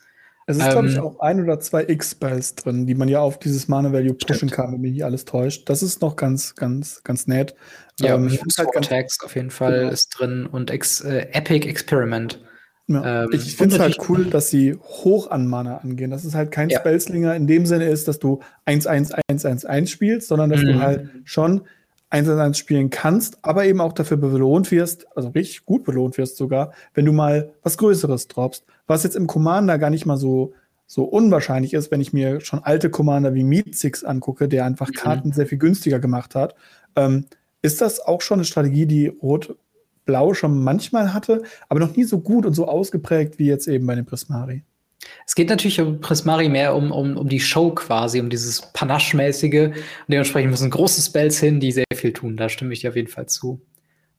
Es 0.51 0.57
ist, 0.57 0.63
ähm, 0.65 0.71
glaube 0.71 0.87
ich, 0.89 0.99
auch 0.99 1.19
ein 1.19 1.41
oder 1.41 1.59
zwei 1.59 1.83
X-Spells 1.87 2.55
drin, 2.55 2.85
die 2.85 2.95
man 2.95 3.07
ja 3.07 3.19
auf 3.19 3.39
dieses 3.39 3.67
Mana-Value 3.67 4.13
pushen 4.13 4.49
kann, 4.49 4.73
wenn 4.73 4.81
mich 4.81 4.93
nicht 4.93 5.05
alles 5.05 5.25
täuscht. 5.25 5.69
Das 5.69 5.81
ist 5.81 6.01
noch 6.01 6.15
ganz, 6.15 6.55
ganz, 6.55 7.03
ganz 7.03 7.27
nett. 7.27 7.55
Ja, 7.99 8.15
ähm, 8.15 8.27
ich 8.27 8.41
halt 8.57 8.71
ganz, 8.71 9.17
auf 9.23 9.35
jeden 9.35 9.51
Fall 9.51 9.79
genau. 9.79 9.91
ist 9.91 10.09
drin 10.09 10.45
und 10.45 10.71
Ex, 10.71 11.01
äh, 11.01 11.27
Epic 11.31 11.67
Experiment. 11.67 12.39
Ja. 12.87 13.23
Ähm, 13.23 13.29
ich 13.33 13.55
finde 13.55 13.75
es 13.75 13.81
halt 13.81 13.97
cool, 14.09 14.25
dass 14.25 14.49
sie 14.49 14.75
hoch 14.75 15.29
an 15.31 15.47
Mana 15.47 15.77
angehen. 15.77 16.11
Dass 16.11 16.23
es 16.23 16.35
halt 16.35 16.51
kein 16.51 16.69
ja. 16.69 16.79
Spellslinger 16.79 17.35
in 17.35 17.47
dem 17.47 17.65
Sinne 17.65 17.85
ist, 17.85 18.07
dass 18.07 18.19
du 18.19 18.39
1-1-1-1-1 18.65 19.87
spielst, 19.87 20.27
sondern 20.27 20.49
dass 20.49 20.61
mhm. 20.61 20.67
du 20.67 20.79
halt 20.79 21.09
schon 21.23 21.61
1-1 22.11 22.55
spielen 22.55 22.89
kannst, 22.89 23.39
aber 23.41 23.65
eben 23.65 23.81
auch 23.81 23.93
dafür 23.93 24.17
belohnt 24.17 24.69
wirst, 24.71 25.07
also 25.15 25.29
richtig 25.29 25.65
gut 25.65 25.83
belohnt 25.83 26.17
wirst 26.17 26.37
sogar, 26.37 26.71
wenn 26.93 27.05
du 27.05 27.13
mal 27.13 27.53
was 27.63 27.77
Größeres 27.77 28.27
droppst. 28.27 28.65
Was 28.85 29.03
jetzt 29.03 29.15
im 29.15 29.27
Commander 29.27 29.77
gar 29.77 29.89
nicht 29.89 30.05
mal 30.05 30.17
so, 30.17 30.53
so 30.85 31.05
unwahrscheinlich 31.05 31.73
ist, 31.73 31.89
wenn 31.89 32.01
ich 32.01 32.11
mir 32.11 32.41
schon 32.41 32.63
alte 32.63 32.89
Commander 32.89 33.33
wie 33.33 33.45
Meat 33.45 33.75
Six 33.75 34.03
angucke, 34.03 34.49
der 34.49 34.65
einfach 34.65 34.89
mhm. 34.89 34.93
Karten 34.93 35.31
sehr 35.31 35.47
viel 35.47 35.57
günstiger 35.57 35.99
gemacht 35.99 36.35
hat. 36.35 36.55
Ähm, 36.97 37.25
ist 37.61 37.79
das 37.79 37.99
auch 37.99 38.21
schon 38.21 38.39
eine 38.39 38.45
Strategie, 38.45 38.85
die 38.85 39.07
Rot-Blau 39.07 40.33
schon 40.33 40.61
manchmal 40.61 41.13
hatte, 41.13 41.43
aber 41.69 41.79
noch 41.79 41.95
nie 41.95 42.03
so 42.03 42.19
gut 42.19 42.45
und 42.45 42.53
so 42.53 42.67
ausgeprägt 42.67 43.39
wie 43.39 43.45
jetzt 43.45 43.67
eben 43.67 43.85
bei 43.85 43.95
den 43.95 44.05
Prismari? 44.05 44.63
Es 45.25 45.35
geht 45.35 45.49
natürlich 45.49 45.79
um 45.79 45.99
Prismari 45.99 46.49
mehr 46.49 46.75
um, 46.75 46.91
um, 46.91 47.17
um 47.17 47.27
die 47.27 47.39
Show 47.39 47.71
quasi, 47.71 48.19
um 48.19 48.29
dieses 48.29 48.61
Panache-mäßige. 48.73 49.67
Und 49.67 49.75
dementsprechend 50.07 50.51
müssen 50.51 50.69
große 50.69 51.01
Spells 51.01 51.39
hin, 51.39 51.59
die 51.59 51.71
sehr 51.71 51.85
viel 51.95 52.13
tun. 52.13 52.37
Da 52.37 52.49
stimme 52.49 52.73
ich 52.73 52.81
dir 52.81 52.89
auf 52.89 52.95
jeden 52.95 53.07
Fall 53.07 53.27
zu. 53.27 53.61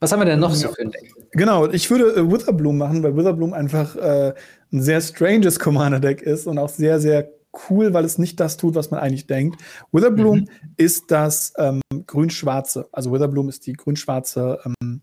Was 0.01 0.11
haben 0.11 0.21
wir 0.21 0.27
denn 0.27 0.41
noch 0.41 0.53
so 0.53 0.69
für 0.69 0.83
ein 0.83 0.91
Deck? 0.91 1.15
Genau, 1.31 1.71
ich 1.71 1.89
würde 1.89 2.17
äh, 2.17 2.29
Witherbloom 2.29 2.77
machen, 2.77 3.03
weil 3.05 3.17
Witherbloom 3.17 3.53
einfach 3.53 3.95
äh, 3.95 4.35
ein 4.73 4.83
sehr 4.83 5.01
stranges 5.01 5.61
Commander-Deck 5.61 6.23
ist 6.23 6.47
und 6.49 6.59
auch 6.59 6.69
sehr, 6.69 6.99
sehr 6.99 7.31
cool, 7.69 7.95
weil 7.95 8.05
es 8.05 8.19
nicht 8.19 8.41
das 8.41 8.57
tut, 8.57 8.75
was 8.75 8.91
man 8.91 8.99
eigentlich 8.99 9.27
denkt. 9.27 9.63
Witherbloom 9.93 10.41
mhm. 10.41 10.49
ist 10.77 11.11
das 11.11 11.53
ähm, 11.57 11.81
grün-schwarze. 12.07 12.89
Also 12.91 13.13
Witherbloom 13.13 13.49
ist 13.49 13.67
die 13.67 13.75
grün-schwarze, 13.75 14.59
ähm, 14.65 15.03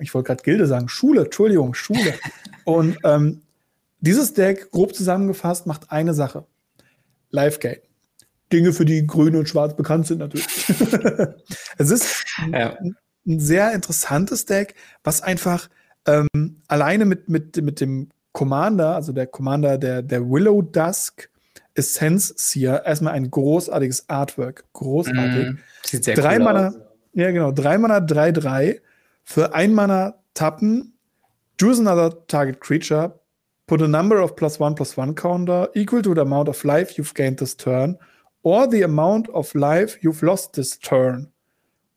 ich 0.00 0.14
wollte 0.14 0.28
gerade 0.28 0.42
Gilde 0.42 0.66
sagen, 0.66 0.88
Schule, 0.88 1.24
Entschuldigung, 1.24 1.74
Schule. 1.74 2.14
und 2.64 2.96
ähm, 3.04 3.42
dieses 4.00 4.34
Deck, 4.34 4.70
grob 4.70 4.94
zusammengefasst, 4.94 5.66
macht 5.66 5.90
eine 5.90 6.14
Sache. 6.14 6.46
Live-Gate. 7.30 7.82
Dinge, 8.52 8.72
für 8.72 8.84
die 8.84 9.06
grün 9.06 9.36
und 9.36 9.48
schwarz 9.48 9.76
bekannt 9.76 10.06
sind 10.06 10.18
natürlich. 10.18 10.46
es 11.78 11.90
ist 11.90 12.24
ja. 12.50 12.78
ein 13.26 13.40
sehr 13.40 13.72
interessantes 13.72 14.46
Deck, 14.46 14.74
was 15.04 15.22
einfach 15.22 15.68
Ähm, 16.06 16.62
alleine 16.68 17.04
mit, 17.04 17.28
mit, 17.28 17.60
mit 17.60 17.80
dem 17.80 18.08
Commander, 18.32 18.94
also 18.94 19.12
der 19.12 19.26
Commander 19.26 19.76
der, 19.76 20.00
der 20.00 20.30
Willow 20.30 20.62
Dusk 20.62 21.28
Essence 21.74 22.34
Seer, 22.36 22.84
erstmal 22.86 23.12
ein 23.14 23.30
großartiges 23.30 24.08
Artwork. 24.08 24.64
Großartig. 24.72 25.50
Mm, 25.50 25.58
sieht 25.84 26.04
sehr 26.04 26.14
drei 26.14 26.38
cool 26.38 26.44
Mana, 26.44 26.68
aus. 26.68 26.74
Ja, 27.12 27.30
genau. 27.30 27.52
Drei 27.52 27.78
Mana, 27.78 28.00
drei, 28.00 28.32
drei. 28.32 28.80
Für 29.24 29.54
ein 29.54 29.74
Mana 29.74 30.14
tappen. 30.34 30.94
Choose 31.60 31.80
another 31.80 32.26
target 32.26 32.60
creature. 32.60 33.17
Put 33.68 33.82
a 33.82 33.86
number 33.86 34.20
of 34.20 34.34
plus 34.34 34.58
one 34.58 34.74
plus 34.74 34.96
one 34.96 35.14
counter 35.14 35.68
equal 35.74 36.02
to 36.02 36.14
the 36.14 36.22
amount 36.22 36.48
of 36.48 36.64
life 36.64 36.98
you've 36.98 37.14
gained 37.14 37.38
this 37.38 37.56
turn. 37.56 37.96
Or 38.42 38.66
the 38.66 38.82
amount 38.82 39.28
of 39.28 39.54
life 39.54 39.98
you've 40.02 40.22
lost 40.22 40.54
this 40.54 40.78
turn. 40.78 41.30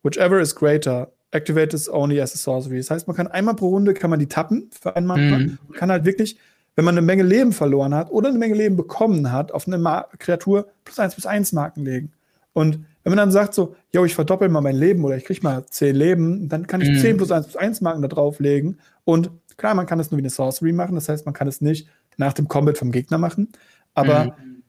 Whichever 0.04 0.40
is 0.40 0.54
greater. 0.54 1.08
Activate 1.34 1.72
this 1.72 1.88
only 1.88 2.20
as 2.22 2.36
a 2.36 2.38
sorcery. 2.38 2.78
Das 2.78 2.92
heißt, 2.92 3.08
man 3.08 3.16
kann 3.16 3.28
einmal 3.28 3.56
pro 3.56 3.70
Runde 3.70 3.94
kann 3.94 4.10
man 4.10 4.20
die 4.20 4.28
tappen 4.28 4.70
für 4.72 4.96
einen 4.96 5.08
Mana. 5.08 5.40
Mm. 5.40 5.58
Man 5.68 5.78
kann 5.78 5.90
halt 5.90 6.06
wirklich 6.06 6.38
wenn 6.76 6.86
man 6.86 6.98
eine 6.98 7.06
Menge 7.06 7.24
Leben 7.24 7.52
verloren 7.52 7.94
hat 7.94 8.12
oder 8.12 8.30
eine 8.30 8.38
Menge 8.38 8.56
Leben 8.56 8.76
bekommen 8.76 9.32
hat, 9.32 9.52
auf 9.52 9.68
eine 9.68 9.78
Ma 9.78 10.08
Kreatur 10.20 10.68
plus 10.86 11.00
eins 11.00 11.16
plus 11.16 11.26
eins 11.26 11.52
Marken 11.52 11.84
legen. 11.84 12.12
Und 12.54 12.86
wenn 13.04 13.12
man 13.12 13.18
dann 13.18 13.32
sagt 13.32 13.54
so, 13.54 13.76
yo, 13.92 14.06
ich 14.06 14.14
verdoppel 14.14 14.50
mal 14.50 14.62
mein 14.62 14.76
Leben 14.76 15.04
oder 15.04 15.18
ich 15.18 15.26
krieg 15.26 15.42
mal 15.42 15.66
zehn 15.66 15.96
Leben, 15.96 16.50
dann 16.50 16.68
kann 16.68 16.82
ich 16.82 16.90
mhm. 16.90 16.98
10 16.98 17.18
plus 17.18 17.32
eins 17.32 17.48
plus 17.48 17.58
eins 17.58 17.82
Marken 17.82 18.02
da 18.02 18.08
drauflegen. 18.08 18.80
Und 19.06 19.32
klar, 19.62 19.74
man 19.76 19.86
kann 19.86 19.97
das 19.97 20.12
nur 20.12 20.18
wie 20.18 20.24
eine 20.24 20.30
Sorcery 20.30 20.74
machen, 20.74 20.95
das 20.95 21.07
heißt, 21.07 21.26
man 21.26 21.34
kann 21.34 21.47
es 21.47 21.62
nicht 21.62 21.88
nach 22.18 22.34
dem 22.34 22.47
Combat 22.47 22.78
vom 22.78 22.91
Gegner 22.91 23.18
machen. 23.18 23.49
Aber 23.93 24.26
mhm. 24.26 24.64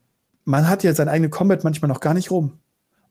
man 0.45 0.69
hat 0.69 0.83
ja 0.83 0.93
sein 0.93 1.09
eigenes 1.09 1.31
Combat 1.31 1.63
manchmal 1.63 1.89
noch 1.89 1.99
gar 1.99 2.13
nicht 2.13 2.31
rum. 2.31 2.59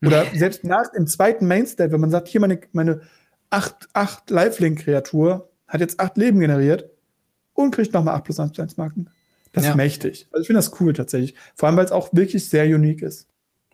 Oder 0.04 0.26
selbst 0.34 0.64
nach 0.64 0.90
dem 0.90 1.06
zweiten 1.06 1.46
Mainstat, 1.46 1.92
wenn 1.92 2.00
man 2.00 2.10
sagt, 2.10 2.26
hier 2.26 2.40
meine, 2.40 2.60
meine 2.72 3.02
8, 3.50 3.90
8 3.92 4.30
Lifelink-Kreatur 4.30 5.48
hat 5.68 5.80
jetzt 5.80 6.00
8 6.00 6.16
Leben 6.16 6.40
generiert, 6.40 6.92
und 7.54 7.74
kriegt 7.74 7.92
nochmal 7.92 8.14
8 8.16 8.24
plus 8.24 8.40
1 8.40 8.52
plus 8.52 8.62
1 8.62 8.76
Marken. 8.76 9.10
Das 9.52 9.64
ja. 9.64 9.70
ist 9.70 9.76
mächtig. 9.76 10.26
Also 10.32 10.42
ich 10.42 10.46
finde 10.46 10.58
das 10.58 10.80
cool 10.80 10.92
tatsächlich. 10.92 11.34
Vor 11.54 11.68
allem, 11.68 11.76
weil 11.76 11.84
es 11.84 11.92
auch 11.92 12.08
wirklich 12.12 12.48
sehr 12.48 12.64
unique 12.64 13.02
ist. 13.02 13.26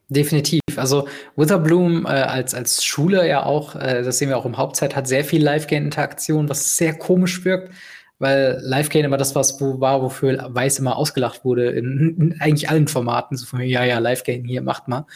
Definitiv. 0.09 0.61
Also 0.76 1.06
Witherbloom 1.36 2.06
äh, 2.06 2.09
als, 2.09 2.54
als 2.54 2.84
Schule 2.84 3.28
ja 3.28 3.44
auch, 3.44 3.76
äh, 3.76 4.02
das 4.02 4.18
sehen 4.18 4.30
wir 4.30 4.38
auch 4.38 4.46
im 4.46 4.56
Hauptzeit, 4.56 4.96
hat 4.96 5.06
sehr 5.06 5.24
viel 5.24 5.42
Live-Gain-Interaktion, 5.42 6.48
was 6.48 6.76
sehr 6.76 6.94
komisch 6.94 7.44
wirkt 7.44 7.72
weil 8.19 8.59
Live-Gain 8.62 9.05
immer 9.05 9.16
das 9.16 9.35
was 9.35 9.61
wo 9.61 9.81
war, 9.81 10.03
wofür 10.03 10.49
Weiß 10.51 10.79
immer 10.79 10.97
ausgelacht 10.97 11.45
wurde 11.45 11.71
in, 11.71 12.16
in 12.19 12.41
eigentlich 12.41 12.69
allen 12.69 12.89
Formaten. 12.89 13.37
So 13.37 13.47
von 13.47 13.61
mir, 13.61 13.66
ja, 13.66 13.85
ja, 13.85 13.99
Live-Gain 13.99 14.45
hier, 14.45 14.62
macht 14.62 14.89
mal. 14.89 15.07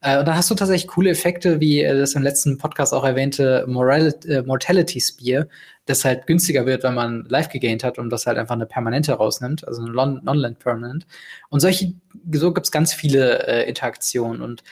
Äh, 0.00 0.18
und 0.18 0.26
dann 0.26 0.36
hast 0.36 0.50
du 0.50 0.54
tatsächlich 0.54 0.88
coole 0.88 1.10
Effekte, 1.10 1.60
wie 1.60 1.82
äh, 1.82 1.98
das 1.98 2.14
im 2.14 2.22
letzten 2.22 2.58
Podcast 2.58 2.94
auch 2.94 3.04
erwähnte 3.04 3.64
Moral 3.68 4.14
äh, 4.26 4.42
Mortality 4.42 5.00
Spear, 5.00 5.46
das 5.84 6.04
halt 6.04 6.26
günstiger 6.26 6.66
wird, 6.66 6.82
wenn 6.82 6.94
man 6.94 7.24
live 7.28 7.48
gegaint 7.48 7.84
hat 7.84 7.98
und 7.98 8.10
das 8.10 8.26
halt 8.26 8.38
einfach 8.38 8.54
eine 8.54 8.66
permanente 8.66 9.12
rausnimmt, 9.12 9.66
also 9.66 9.82
eine 9.82 9.92
Non-Land 9.92 10.58
Permanent. 10.58 11.06
Und 11.50 11.60
solche, 11.60 11.92
so 12.32 12.52
gibt's 12.52 12.72
ganz 12.72 12.94
viele 12.94 13.46
äh, 13.46 13.68
Interaktionen 13.68 14.40
und 14.40 14.64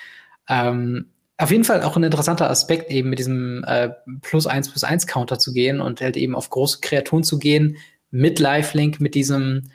ähm, 0.48 1.10
auf 1.38 1.50
jeden 1.50 1.64
Fall 1.64 1.82
auch 1.82 1.96
ein 1.96 2.02
interessanter 2.04 2.48
Aspekt, 2.48 2.90
eben 2.90 3.10
mit 3.10 3.18
diesem 3.18 3.64
äh, 3.64 3.90
plus 4.22 4.46
eins 4.46 4.70
plus 4.70 4.84
eins 4.84 5.06
Counter 5.06 5.38
zu 5.38 5.52
gehen 5.52 5.80
und 5.80 6.00
halt 6.00 6.16
eben 6.16 6.34
auf 6.34 6.50
große 6.50 6.78
Kreaturen 6.80 7.24
zu 7.24 7.38
gehen, 7.38 7.76
mit 8.10 8.38
Lifelink, 8.38 9.00
mit 9.00 9.16
diesem, 9.16 9.70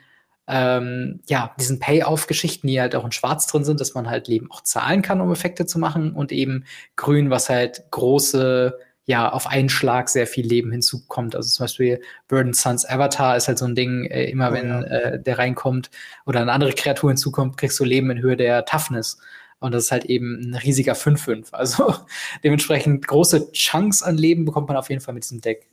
ähm, 0.48 1.20
ja, 1.28 1.54
diesen 1.60 1.78
Payoff-Geschichten, 1.78 2.66
die 2.66 2.80
halt 2.80 2.94
auch 2.94 3.04
in 3.04 3.12
Schwarz 3.12 3.46
drin 3.46 3.64
sind, 3.64 3.80
dass 3.80 3.92
man 3.94 4.08
halt 4.08 4.28
Leben 4.28 4.50
auch 4.50 4.62
zahlen 4.62 5.02
kann, 5.02 5.20
um 5.20 5.30
Effekte 5.30 5.66
zu 5.66 5.78
machen 5.78 6.12
und 6.12 6.32
eben 6.32 6.64
grün, 6.96 7.28
was 7.28 7.50
halt 7.50 7.84
große, 7.90 8.78
ja, 9.04 9.30
auf 9.30 9.46
einen 9.46 9.68
Schlag 9.68 10.08
sehr 10.08 10.26
viel 10.26 10.46
Leben 10.46 10.72
hinzukommt. 10.72 11.36
Also 11.36 11.50
zum 11.50 11.64
Beispiel 11.64 12.00
Burden 12.28 12.54
Suns 12.54 12.88
Avatar 12.88 13.36
ist 13.36 13.48
halt 13.48 13.58
so 13.58 13.66
ein 13.66 13.74
Ding, 13.74 14.06
äh, 14.06 14.24
immer 14.30 14.50
oh, 14.50 14.54
wenn 14.54 14.70
äh, 14.84 15.22
der 15.22 15.38
reinkommt 15.38 15.90
oder 16.24 16.40
eine 16.40 16.52
andere 16.52 16.72
Kreatur 16.72 17.10
hinzukommt, 17.10 17.58
kriegst 17.58 17.78
du 17.78 17.84
Leben 17.84 18.10
in 18.10 18.22
Höhe 18.22 18.36
der 18.38 18.64
Toughness. 18.64 19.18
Und 19.60 19.72
das 19.72 19.84
ist 19.84 19.92
halt 19.92 20.06
eben 20.06 20.40
ein 20.40 20.54
riesiger 20.54 20.94
5-5. 20.94 21.52
Also 21.52 21.94
dementsprechend 22.44 23.06
große 23.06 23.52
Chunks 23.52 24.02
an 24.02 24.16
Leben 24.16 24.44
bekommt 24.44 24.68
man 24.68 24.76
auf 24.76 24.88
jeden 24.88 25.02
Fall 25.02 25.14
mit 25.14 25.24
diesem 25.24 25.40
Deck 25.40 25.68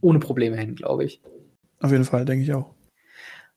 ohne 0.00 0.18
Probleme 0.18 0.56
hin, 0.56 0.74
glaube 0.74 1.04
ich. 1.04 1.20
Auf 1.80 1.92
jeden 1.92 2.04
Fall, 2.04 2.24
denke 2.24 2.44
ich 2.44 2.52
auch. 2.52 2.74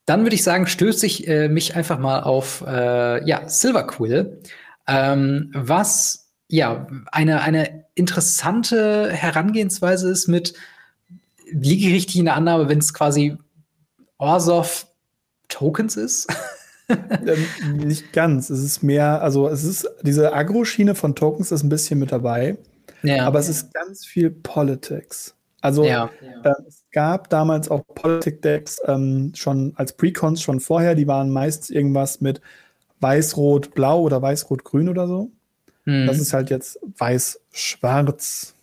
Dann 0.06 0.24
würde 0.24 0.36
ich 0.36 0.44
sagen, 0.44 0.68
stöße 0.68 1.06
ich 1.06 1.28
äh, 1.28 1.50
mich 1.50 1.76
einfach 1.76 2.00
mal 2.00 2.22
auf 2.24 2.64
äh, 2.66 3.26
ja, 3.28 3.48
Silver 3.50 3.86
Quill, 3.88 4.42
ähm, 4.88 5.52
was 5.54 6.30
ja 6.48 6.88
eine, 7.12 7.42
eine 7.42 7.86
interessante 7.94 9.12
Herangehensweise 9.12 10.10
ist 10.10 10.28
mit, 10.28 10.54
liege 11.52 11.88
ich 11.88 11.94
richtig 11.94 12.18
in 12.18 12.26
der 12.26 12.36
Annahme, 12.36 12.70
wenn 12.70 12.80
es 12.80 12.94
quasi 12.94 13.38
Orsov 14.18 14.88
Tokens 15.50 15.98
ist? 15.98 16.28
ähm, 16.90 17.78
nicht 17.78 18.14
ganz. 18.14 18.50
Es 18.50 18.64
ist 18.64 18.84
mehr, 18.84 19.22
also 19.22 19.48
es 19.48 19.64
ist, 19.64 19.90
diese 20.02 20.34
Agro-Schiene 20.34 20.96
von 20.96 21.16
Tokens 21.16 21.52
ist 21.52 21.64
ein 21.64 21.70
bisschen 21.70 22.00
mit 22.00 22.12
dabei. 22.12 22.58
Ja. 23.04 23.26
Aber 23.26 23.40
es 23.40 23.50
ist 23.50 23.74
ganz 23.74 24.06
viel 24.06 24.30
Politics. 24.30 25.36
Also 25.62 25.86
ja. 25.86 26.10
äh, 26.44 26.54
es 26.68 26.84
gab 26.92 27.30
damals 27.30 27.70
auch 27.70 27.84
Politik-Decks 27.96 28.82
ähm, 28.86 29.32
schon 29.36 29.74
als 29.76 29.94
Precons 29.94 30.42
schon 30.42 30.60
vorher, 30.60 30.96
die 30.96 31.08
waren 31.08 31.30
meist 31.30 31.72
irgendwas 31.72 32.22
mit 32.22 32.42
Weiß-Rot-Blau 33.00 34.02
oder 34.02 34.22
Weiß-Rot-Grün 34.22 34.90
oder 34.90 35.08
so. 35.08 35.32
Mhm. 35.86 36.08
Das 36.08 36.20
ist 36.20 36.34
halt 36.34 36.50
jetzt 36.50 36.80
Weiß-Schwarz. 36.98 38.54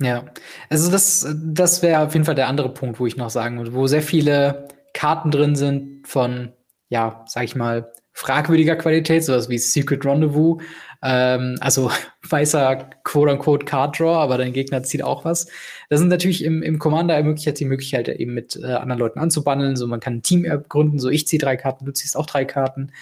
Ja, 0.00 0.24
also 0.70 0.90
das, 0.90 1.26
das 1.34 1.82
wäre 1.82 2.00
auf 2.02 2.14
jeden 2.14 2.24
Fall 2.24 2.34
der 2.34 2.48
andere 2.48 2.72
Punkt, 2.72 2.98
wo 3.00 3.06
ich 3.06 3.16
noch 3.16 3.28
sagen 3.28 3.58
würde, 3.58 3.74
wo 3.74 3.86
sehr 3.86 4.02
viele 4.02 4.68
Karten 4.94 5.30
drin 5.30 5.56
sind 5.56 6.06
von 6.08 6.52
ja, 6.90 7.24
sag 7.26 7.44
ich 7.44 7.56
mal, 7.56 7.90
fragwürdiger 8.12 8.76
Qualität, 8.76 9.24
sowas 9.24 9.48
wie 9.48 9.56
Secret 9.58 10.04
Rendezvous. 10.04 10.62
Ähm, 11.02 11.56
also 11.60 11.90
weißer 12.28 12.90
quote-unquote 13.04 13.64
Card 13.64 13.98
Draw, 13.98 14.18
aber 14.18 14.36
dein 14.36 14.52
Gegner 14.52 14.82
zieht 14.82 15.02
auch 15.02 15.24
was. 15.24 15.46
Das 15.88 16.00
sind 16.00 16.08
natürlich 16.08 16.44
im, 16.44 16.62
im 16.62 16.78
Commander 16.78 17.14
ermöglicht 17.14 17.58
die 17.58 17.64
Möglichkeit, 17.64 18.08
eben 18.08 18.34
mit 18.34 18.56
äh, 18.56 18.66
anderen 18.74 19.00
Leuten 19.00 19.18
anzubandeln. 19.18 19.76
So, 19.76 19.86
man 19.86 20.00
kann 20.00 20.16
ein 20.16 20.22
Team 20.22 20.46
gründen, 20.68 20.98
so 20.98 21.08
ich 21.08 21.26
ziehe 21.26 21.40
drei 21.40 21.56
Karten, 21.56 21.86
du 21.86 21.92
ziehst 21.92 22.16
auch 22.16 22.26
drei 22.26 22.44
Karten. 22.44 22.92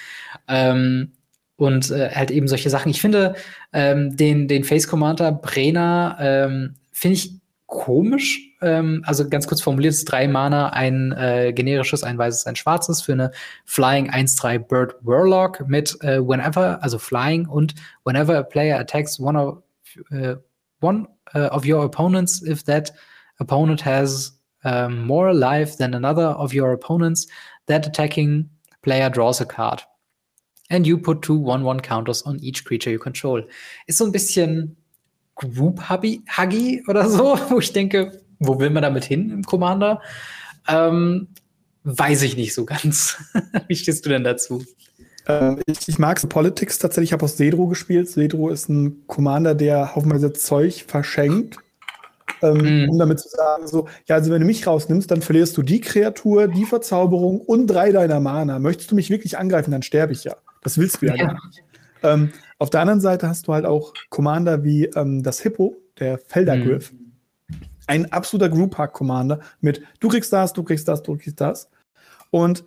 Ähm, 0.46 1.12
und 1.56 1.90
äh, 1.90 2.10
halt 2.10 2.30
eben 2.30 2.46
solche 2.46 2.70
Sachen. 2.70 2.90
Ich 2.90 3.00
finde 3.00 3.34
ähm, 3.72 4.16
den, 4.16 4.46
den 4.46 4.62
Face 4.62 4.86
Commander 4.86 5.32
Brenner 5.32 6.16
ähm, 6.20 6.76
finde 6.92 7.14
ich 7.16 7.32
komisch. 7.66 8.47
Ähm, 8.60 9.02
also 9.06 9.28
ganz 9.28 9.46
kurz 9.46 9.60
formuliert, 9.60 9.94
ist 9.94 10.06
drei 10.06 10.26
Mana, 10.26 10.70
ein 10.70 11.12
äh, 11.12 11.52
generisches, 11.52 12.02
ein 12.02 12.18
weißes, 12.18 12.46
ein 12.46 12.56
schwarzes 12.56 13.02
für 13.02 13.12
eine 13.12 13.30
Flying 13.64 14.10
1-3 14.10 14.58
Bird 14.58 14.96
Warlock 15.02 15.66
mit 15.68 15.96
äh, 16.02 16.20
whenever, 16.20 16.82
also 16.82 16.98
Flying 16.98 17.46
und 17.46 17.74
whenever 18.04 18.36
a 18.36 18.42
player 18.42 18.78
attacks 18.78 19.20
one 19.20 19.38
of, 19.38 19.62
uh, 20.12 20.34
one, 20.80 21.06
uh, 21.34 21.48
of 21.50 21.64
your 21.64 21.84
opponents, 21.84 22.42
if 22.42 22.64
that 22.64 22.92
opponent 23.38 23.84
has 23.84 24.38
um, 24.64 25.06
more 25.06 25.32
life 25.32 25.76
than 25.76 25.94
another 25.94 26.28
of 26.36 26.52
your 26.52 26.72
opponents, 26.72 27.28
that 27.66 27.86
attacking 27.86 28.48
player 28.82 29.08
draws 29.08 29.40
a 29.40 29.46
card. 29.46 29.82
And 30.70 30.86
you 30.86 30.98
put 30.98 31.22
two 31.22 31.38
1-1 31.40 31.82
counters 31.82 32.22
on 32.24 32.38
each 32.40 32.64
creature 32.64 32.90
you 32.90 32.98
control. 32.98 33.42
Ist 33.86 33.98
so 33.98 34.04
ein 34.04 34.12
bisschen 34.12 34.76
Group 35.34 35.80
Huggy 35.80 36.82
oder 36.88 37.08
so, 37.08 37.38
wo 37.48 37.58
ich 37.60 37.72
denke, 37.72 38.20
wo 38.38 38.58
will 38.58 38.70
man 38.70 38.82
damit 38.82 39.04
hin 39.04 39.30
im 39.30 39.42
Commander? 39.44 40.00
Ähm, 40.68 41.28
weiß 41.84 42.22
ich 42.22 42.36
nicht 42.36 42.54
so 42.54 42.64
ganz. 42.64 43.18
Wie 43.68 43.76
stehst 43.76 44.04
du 44.04 44.10
denn 44.10 44.24
dazu? 44.24 44.64
Ähm, 45.26 45.60
ich, 45.66 45.88
ich, 45.88 45.98
mag 45.98 46.26
Politics 46.28 46.78
tatsächlich. 46.78 47.10
Ich 47.10 47.12
habe 47.12 47.24
aus 47.24 47.36
Sedro 47.36 47.66
gespielt. 47.66 48.08
Sedro 48.08 48.48
ist 48.48 48.68
ein 48.68 49.06
Commander, 49.06 49.54
der 49.54 49.94
haufenweise 49.94 50.32
Zeug 50.32 50.84
verschenkt. 50.86 51.56
Ähm, 52.40 52.84
mm. 52.86 52.90
Um 52.90 52.98
damit 52.98 53.18
zu 53.20 53.28
sagen, 53.28 53.66
so, 53.66 53.88
ja, 54.06 54.16
also 54.16 54.30
wenn 54.30 54.40
du 54.40 54.46
mich 54.46 54.66
rausnimmst, 54.66 55.10
dann 55.10 55.22
verlierst 55.22 55.56
du 55.56 55.62
die 55.62 55.80
Kreatur, 55.80 56.46
die 56.46 56.64
Verzauberung 56.64 57.40
und 57.40 57.66
drei 57.66 57.90
deiner 57.90 58.20
Mana. 58.20 58.58
Möchtest 58.58 58.90
du 58.90 58.94
mich 58.94 59.10
wirklich 59.10 59.38
angreifen, 59.38 59.72
dann 59.72 59.82
sterbe 59.82 60.12
ich 60.12 60.24
ja. 60.24 60.36
Das 60.62 60.78
willst 60.78 61.02
du 61.02 61.06
ja, 61.06 61.14
ja. 61.14 61.26
gar 61.26 61.32
nicht. 61.46 61.62
Ähm, 62.02 62.32
auf 62.58 62.70
der 62.70 62.80
anderen 62.80 63.00
Seite 63.00 63.28
hast 63.28 63.48
du 63.48 63.54
halt 63.54 63.64
auch 63.64 63.92
Commander 64.08 64.62
wie 64.62 64.86
ähm, 64.86 65.22
das 65.22 65.40
Hippo, 65.40 65.76
der 65.98 66.18
Feldergriff. 66.18 66.92
Mhm. 66.92 67.07
Ein 67.88 68.12
absoluter 68.12 68.48
Group 68.48 68.78
Hack 68.78 68.92
Commander 68.92 69.40
mit 69.60 69.82
du 69.98 70.08
kriegst 70.08 70.32
das, 70.32 70.52
du 70.52 70.62
kriegst 70.62 70.86
das, 70.86 71.02
du 71.02 71.16
kriegst 71.16 71.40
das. 71.40 71.68
Und 72.30 72.64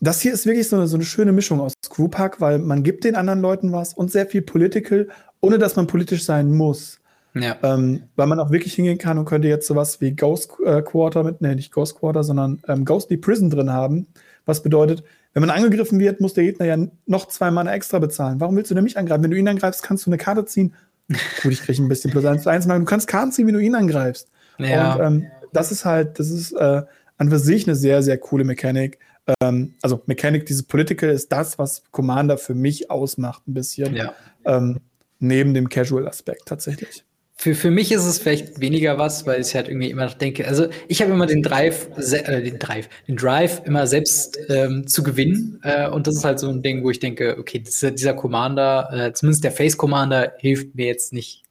das 0.00 0.20
hier 0.20 0.32
ist 0.32 0.46
wirklich 0.46 0.68
so 0.68 0.76
eine, 0.76 0.86
so 0.86 0.96
eine 0.96 1.04
schöne 1.04 1.32
Mischung 1.32 1.60
aus 1.60 1.74
Group 1.88 2.16
Hack, 2.16 2.40
weil 2.40 2.58
man 2.58 2.82
gibt 2.82 3.04
den 3.04 3.16
anderen 3.16 3.40
Leuten 3.40 3.72
was 3.72 3.94
und 3.94 4.10
sehr 4.10 4.26
viel 4.26 4.42
Political, 4.42 5.08
ohne 5.40 5.58
dass 5.58 5.76
man 5.76 5.86
politisch 5.86 6.24
sein 6.24 6.52
muss. 6.52 7.00
Ja. 7.34 7.56
Ähm, 7.62 8.04
weil 8.16 8.26
man 8.26 8.40
auch 8.40 8.50
wirklich 8.50 8.74
hingehen 8.74 8.98
kann 8.98 9.18
und 9.18 9.24
könnte 9.24 9.48
jetzt 9.48 9.66
sowas 9.66 10.00
wie 10.00 10.12
Ghost 10.16 10.50
äh, 10.64 10.82
Quarter 10.82 11.24
mit, 11.24 11.40
nee, 11.40 11.54
nicht 11.54 11.72
Ghost 11.72 11.96
Quarter, 11.96 12.24
sondern 12.24 12.60
ähm, 12.66 12.84
Ghostly 12.84 13.16
Prison 13.16 13.50
drin 13.50 13.70
haben. 13.70 14.06
Was 14.46 14.62
bedeutet, 14.62 15.04
wenn 15.34 15.42
man 15.42 15.50
angegriffen 15.50 16.00
wird, 16.00 16.20
muss 16.20 16.34
der 16.34 16.44
Gegner 16.44 16.66
ja 16.66 16.76
noch 17.06 17.28
zwei 17.28 17.50
Mana 17.50 17.72
extra 17.72 17.98
bezahlen. 17.98 18.40
Warum 18.40 18.56
willst 18.56 18.70
du 18.70 18.74
denn 18.74 18.84
mich 18.84 18.96
angreifen? 18.96 19.22
Wenn 19.22 19.30
du 19.30 19.36
ihn 19.36 19.46
angreifst, 19.46 19.82
kannst 19.82 20.06
du 20.06 20.10
eine 20.10 20.18
Karte 20.18 20.46
ziehen. 20.46 20.74
Gut, 21.08 21.52
ich 21.52 21.62
kriege 21.62 21.82
ein 21.82 21.88
bisschen 21.88 22.10
plus 22.10 22.24
eins 22.24 22.42
zu 22.42 22.50
eins, 22.50 22.66
du 22.66 22.84
kannst 22.84 23.08
Karten 23.08 23.32
ziehen, 23.32 23.46
wenn 23.46 23.54
du 23.54 23.60
ihn 23.60 23.74
angreifst. 23.74 24.28
Ja. 24.58 24.94
Und 24.94 25.04
ähm, 25.04 25.26
das 25.52 25.72
ist 25.72 25.84
halt, 25.84 26.18
das 26.18 26.30
ist 26.30 26.52
äh, 26.52 26.82
an 27.16 27.30
für 27.30 27.38
sich 27.38 27.66
eine 27.66 27.74
sehr, 27.74 28.02
sehr 28.02 28.18
coole 28.18 28.44
Mechanik. 28.44 28.98
Ähm, 29.40 29.74
also 29.82 30.02
Mechanik, 30.06 30.46
diese 30.46 30.64
Political 30.64 31.10
ist 31.10 31.32
das, 31.32 31.58
was 31.58 31.82
Commander 31.90 32.38
für 32.38 32.54
mich 32.54 32.90
ausmacht, 32.90 33.46
ein 33.48 33.54
bisschen. 33.54 33.94
Ja. 33.94 34.14
Ähm, 34.44 34.80
neben 35.18 35.54
dem 35.54 35.68
Casual-Aspekt 35.68 36.46
tatsächlich. 36.46 37.04
Für, 37.40 37.54
für 37.54 37.70
mich 37.70 37.92
ist 37.92 38.04
es 38.04 38.18
vielleicht 38.18 38.60
weniger 38.60 38.98
was, 38.98 39.24
weil 39.24 39.40
ich 39.40 39.54
halt 39.54 39.68
irgendwie 39.68 39.90
immer 39.90 40.06
noch 40.06 40.14
denke, 40.14 40.48
also 40.48 40.66
ich 40.88 41.00
habe 41.00 41.12
immer 41.12 41.26
den 41.26 41.40
Drive, 41.40 41.88
äh, 41.96 42.42
den 42.42 42.58
Drive, 42.58 42.88
den 43.06 43.14
Drive 43.14 43.62
immer 43.64 43.86
selbst 43.86 44.36
ähm, 44.48 44.88
zu 44.88 45.04
gewinnen. 45.04 45.60
Äh, 45.62 45.88
und 45.88 46.08
das 46.08 46.16
ist 46.16 46.24
halt 46.24 46.40
so 46.40 46.48
ein 46.48 46.62
Ding, 46.62 46.82
wo 46.82 46.90
ich 46.90 46.98
denke, 46.98 47.36
okay, 47.38 47.60
dieser, 47.60 47.92
dieser 47.92 48.14
Commander, 48.14 48.90
äh, 48.92 49.12
zumindest 49.12 49.44
der 49.44 49.52
Face 49.52 49.76
Commander, 49.76 50.32
hilft 50.38 50.74
mir 50.74 50.86
jetzt 50.86 51.12
nicht. 51.12 51.44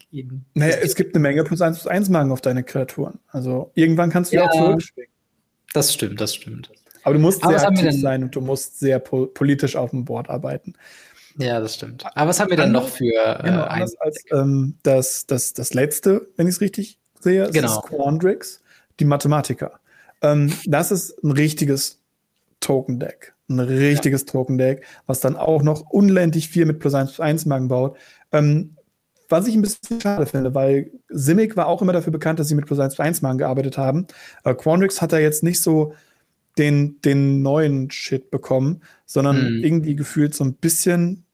Naja, 0.55 0.75
es 0.81 0.93
gibt 0.93 1.15
eine 1.15 1.21
Menge 1.21 1.45
plus 1.45 1.61
1 1.61 1.79
plus 1.79 1.87
1 1.87 2.09
Magen 2.09 2.33
auf 2.33 2.41
deine 2.41 2.63
Kreaturen. 2.65 3.19
Also 3.29 3.71
irgendwann 3.73 4.09
kannst 4.09 4.33
du 4.33 4.37
ja 4.37 4.45
auch 4.45 4.51
zurückschwingen. 4.51 5.11
Das 5.71 5.93
stimmt, 5.93 6.19
das 6.19 6.35
stimmt. 6.35 6.69
Aber 7.03 7.13
du 7.13 7.21
musst 7.21 7.41
Aber 7.45 7.57
sehr 7.57 7.69
aktiv 7.69 8.01
sein 8.01 8.23
und 8.23 8.35
du 8.35 8.41
musst 8.41 8.79
sehr 8.79 8.99
po 8.99 9.27
politisch 9.27 9.77
auf 9.77 9.91
dem 9.91 10.03
Board 10.03 10.29
arbeiten. 10.29 10.73
Ja, 11.37 11.59
das 11.59 11.75
stimmt. 11.75 12.05
Aber 12.15 12.29
was 12.29 12.39
haben 12.39 12.49
wir 12.49 12.57
dann 12.57 12.71
noch 12.71 12.87
für 12.87 13.05
äh, 13.05 13.43
genau, 13.43 13.63
anders 13.63 13.95
als 13.99 14.23
ähm, 14.31 14.75
das, 14.83 15.25
das, 15.27 15.53
das 15.53 15.73
letzte, 15.73 16.27
wenn 16.35 16.47
ich 16.47 16.55
es 16.55 16.61
richtig 16.61 16.99
sehe, 17.19 17.49
genau. 17.51 17.79
ist 17.79 17.83
Quandrix, 17.83 18.61
die 18.99 19.05
Mathematiker. 19.05 19.79
Ähm, 20.21 20.51
das 20.65 20.91
ist 20.91 21.23
ein 21.23 21.31
richtiges 21.31 22.01
Token-Deck. 22.59 23.33
Ein 23.49 23.59
richtiges 23.59 24.21
ja. 24.21 24.31
Token-Deck, 24.31 24.85
was 25.05 25.19
dann 25.19 25.35
auch 25.35 25.61
noch 25.61 25.81
unendlich 25.89 26.49
viel 26.49 26.65
mit 26.65 26.79
plus 26.79 26.93
1 26.93 27.13
plus 27.13 27.19
1 27.19 27.45
Magen 27.45 27.67
baut. 27.67 27.97
Ähm, 28.31 28.75
was 29.29 29.47
ich 29.47 29.55
ein 29.55 29.61
bisschen 29.61 30.01
schade 30.01 30.25
finde, 30.25 30.55
weil 30.55 30.91
Simic 31.09 31.55
war 31.55 31.67
auch 31.67 31.81
immer 31.81 31.93
dafür 31.93 32.11
bekannt, 32.11 32.39
dass 32.39 32.47
sie 32.47 32.55
mit 32.55 32.65
plus 32.65 32.79
1 32.79 32.95
plus 32.95 33.05
1 33.05 33.21
Magen 33.21 33.37
gearbeitet 33.37 33.77
haben. 33.77 34.07
Äh, 34.43 34.55
Quandrix 34.55 35.01
hat 35.01 35.13
da 35.13 35.19
jetzt 35.19 35.43
nicht 35.43 35.61
so 35.61 35.93
den, 36.57 36.99
den 37.01 37.41
neuen 37.41 37.91
Shit 37.91 38.31
bekommen, 38.31 38.81
sondern 39.05 39.57
mhm. 39.57 39.63
irgendwie 39.63 39.95
gefühlt 39.95 40.33
so 40.33 40.43
ein 40.43 40.53
bisschen 40.53 41.25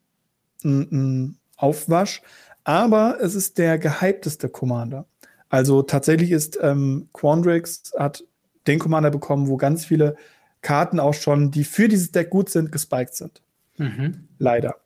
ein, 0.64 1.38
Aufwasch. 1.56 2.20
Aber 2.64 3.18
es 3.20 3.34
ist 3.34 3.58
der 3.58 3.78
gehypteste 3.78 4.48
Commander. 4.48 5.06
Also 5.48 5.82
tatsächlich 5.82 6.32
ist 6.32 6.58
ähm, 6.60 7.08
Quandrix 7.12 7.92
hat 7.96 8.24
den 8.66 8.80
Commander 8.80 9.10
bekommen, 9.10 9.48
wo 9.48 9.56
ganz 9.56 9.84
viele 9.84 10.16
Karten 10.62 10.98
auch 10.98 11.14
schon, 11.14 11.50
die 11.50 11.62
für 11.62 11.86
dieses 11.88 12.10
Deck 12.10 12.30
gut 12.30 12.50
sind, 12.50 12.72
gespiked 12.72 13.14
sind. 13.14 13.42
Mhm. 13.76 14.28
Leider. 14.38 14.76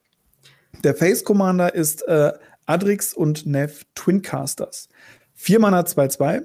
Der 0.84 0.94
Face 0.94 1.24
Commander 1.24 1.74
ist 1.74 2.06
äh, 2.06 2.32
Adrix 2.66 3.14
und 3.14 3.46
Nev 3.46 3.84
Twincasters. 3.94 4.88
Vier 5.34 5.60
Mana 5.60 5.80
2-2 5.80 6.42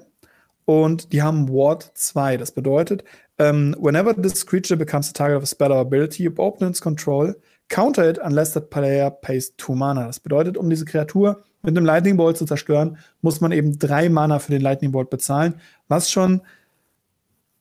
und 0.64 1.12
die 1.12 1.22
haben 1.22 1.48
Ward 1.48 1.90
2. 1.94 2.36
Das 2.36 2.52
bedeutet, 2.52 3.02
um, 3.36 3.46
ähm, 3.46 3.76
whenever 3.80 4.14
this 4.14 4.46
creature 4.46 4.78
becomes 4.78 5.10
a 5.10 5.12
target 5.12 5.36
of 5.36 5.42
a 5.42 5.46
spell 5.46 5.72
or 5.72 5.80
ability, 5.80 6.28
opponent's 6.28 6.80
control, 6.80 7.34
Counter 7.68 8.08
it 8.08 8.18
unless 8.18 8.52
the 8.52 8.60
player 8.60 9.10
pays 9.10 9.54
two 9.56 9.74
Mana. 9.74 10.06
Das 10.06 10.20
bedeutet, 10.20 10.56
um 10.56 10.68
diese 10.70 10.84
Kreatur 10.84 11.42
mit 11.62 11.76
einem 11.76 11.86
Lightning 11.86 12.16
Bolt 12.16 12.36
zu 12.36 12.44
zerstören, 12.44 12.98
muss 13.22 13.40
man 13.40 13.52
eben 13.52 13.78
drei 13.78 14.08
Mana 14.08 14.38
für 14.38 14.52
den 14.52 14.60
Lightning 14.60 14.92
Bolt 14.92 15.10
bezahlen, 15.10 15.54
was 15.88 16.10
schon 16.10 16.42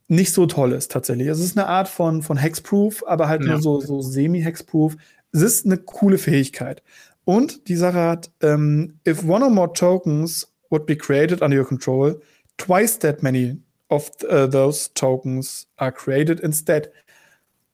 nicht 0.08 0.34
so 0.34 0.46
toll 0.46 0.74
ist 0.74 0.92
tatsächlich. 0.92 1.28
Es 1.28 1.40
ist 1.40 1.58
eine 1.58 1.68
Art 1.68 1.88
von, 1.88 2.22
von 2.22 2.38
Hexproof, 2.38 3.04
aber 3.08 3.28
halt 3.28 3.44
ja. 3.44 3.52
nur 3.52 3.62
so, 3.62 3.80
so 3.80 4.02
semi-Hexproof. 4.02 4.96
Es 5.32 5.42
ist 5.42 5.66
eine 5.66 5.78
coole 5.78 6.18
Fähigkeit. 6.18 6.84
Und 7.26 7.68
die 7.70 7.78
Sache 7.78 8.00
hat, 8.00 8.32
ähm, 8.42 9.00
if 9.08 9.24
one 9.24 9.46
or 9.46 9.50
more 9.50 9.72
tokens 9.72 10.54
would 10.70 10.86
be 10.86 10.96
created 10.96 11.42
under 11.42 11.58
your 11.58 11.66
control, 11.66 12.20
twice 12.58 13.00
that 13.00 13.24
many 13.24 13.58
of 13.90 14.10
uh, 14.30 14.48
those 14.48 14.90
tokens 14.94 15.68
are 15.78 15.92
created 15.92 16.40
instead. 16.42 16.92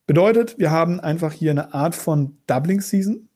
Bedeutet, 0.10 0.58
wir 0.58 0.72
haben 0.72 1.00
einfach 1.00 1.34
hier 1.34 1.52
eine 1.52 1.72
Art 1.76 1.94
von 1.94 2.36
Doubling 2.48 2.82
Season 2.82 3.30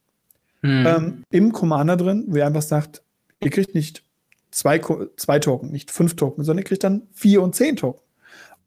hm. 0.63 0.85
ähm, 0.87 1.23
im 1.29 1.51
Commander 1.51 1.97
drin, 1.97 2.25
wo 2.29 2.37
ihr 2.37 2.47
einfach 2.47 2.63
sagt, 2.63 3.03
ihr 3.43 3.51
kriegt 3.51 3.75
nicht 3.75 4.03
zwei, 4.49 4.81
zwei 5.15 5.37
Token, 5.37 5.69
nicht 5.69 5.91
fünf 5.91 6.15
Token, 6.15 6.43
sondern 6.43 6.63
ihr 6.63 6.67
kriegt 6.67 6.83
dann 6.83 7.03
vier 7.11 7.43
und 7.43 7.53
zehn 7.53 7.75
Token. 7.75 8.01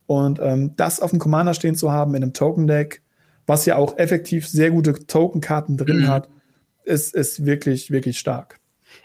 Und 0.07 0.39
ähm, 0.41 0.77
das 0.77 1.01
auf 1.01 1.11
dem 1.11 1.19
Commander 1.19 1.53
stehen 1.53 1.75
zu 1.75 1.91
haben 1.91 2.15
in 2.15 2.23
einem 2.23 2.33
Token-Deck, 2.33 3.03
was 3.45 3.67
ja 3.67 3.75
auch 3.75 3.99
effektiv 3.99 4.47
sehr 4.47 4.71
gute 4.71 4.93
Token-Karten 4.93 5.77
drin 5.77 6.03
mhm. 6.03 6.07
hat, 6.07 6.29
ist, 6.85 7.13
ist 7.13 7.45
wirklich, 7.45 7.91
wirklich 7.91 8.21
stark. 8.21 8.61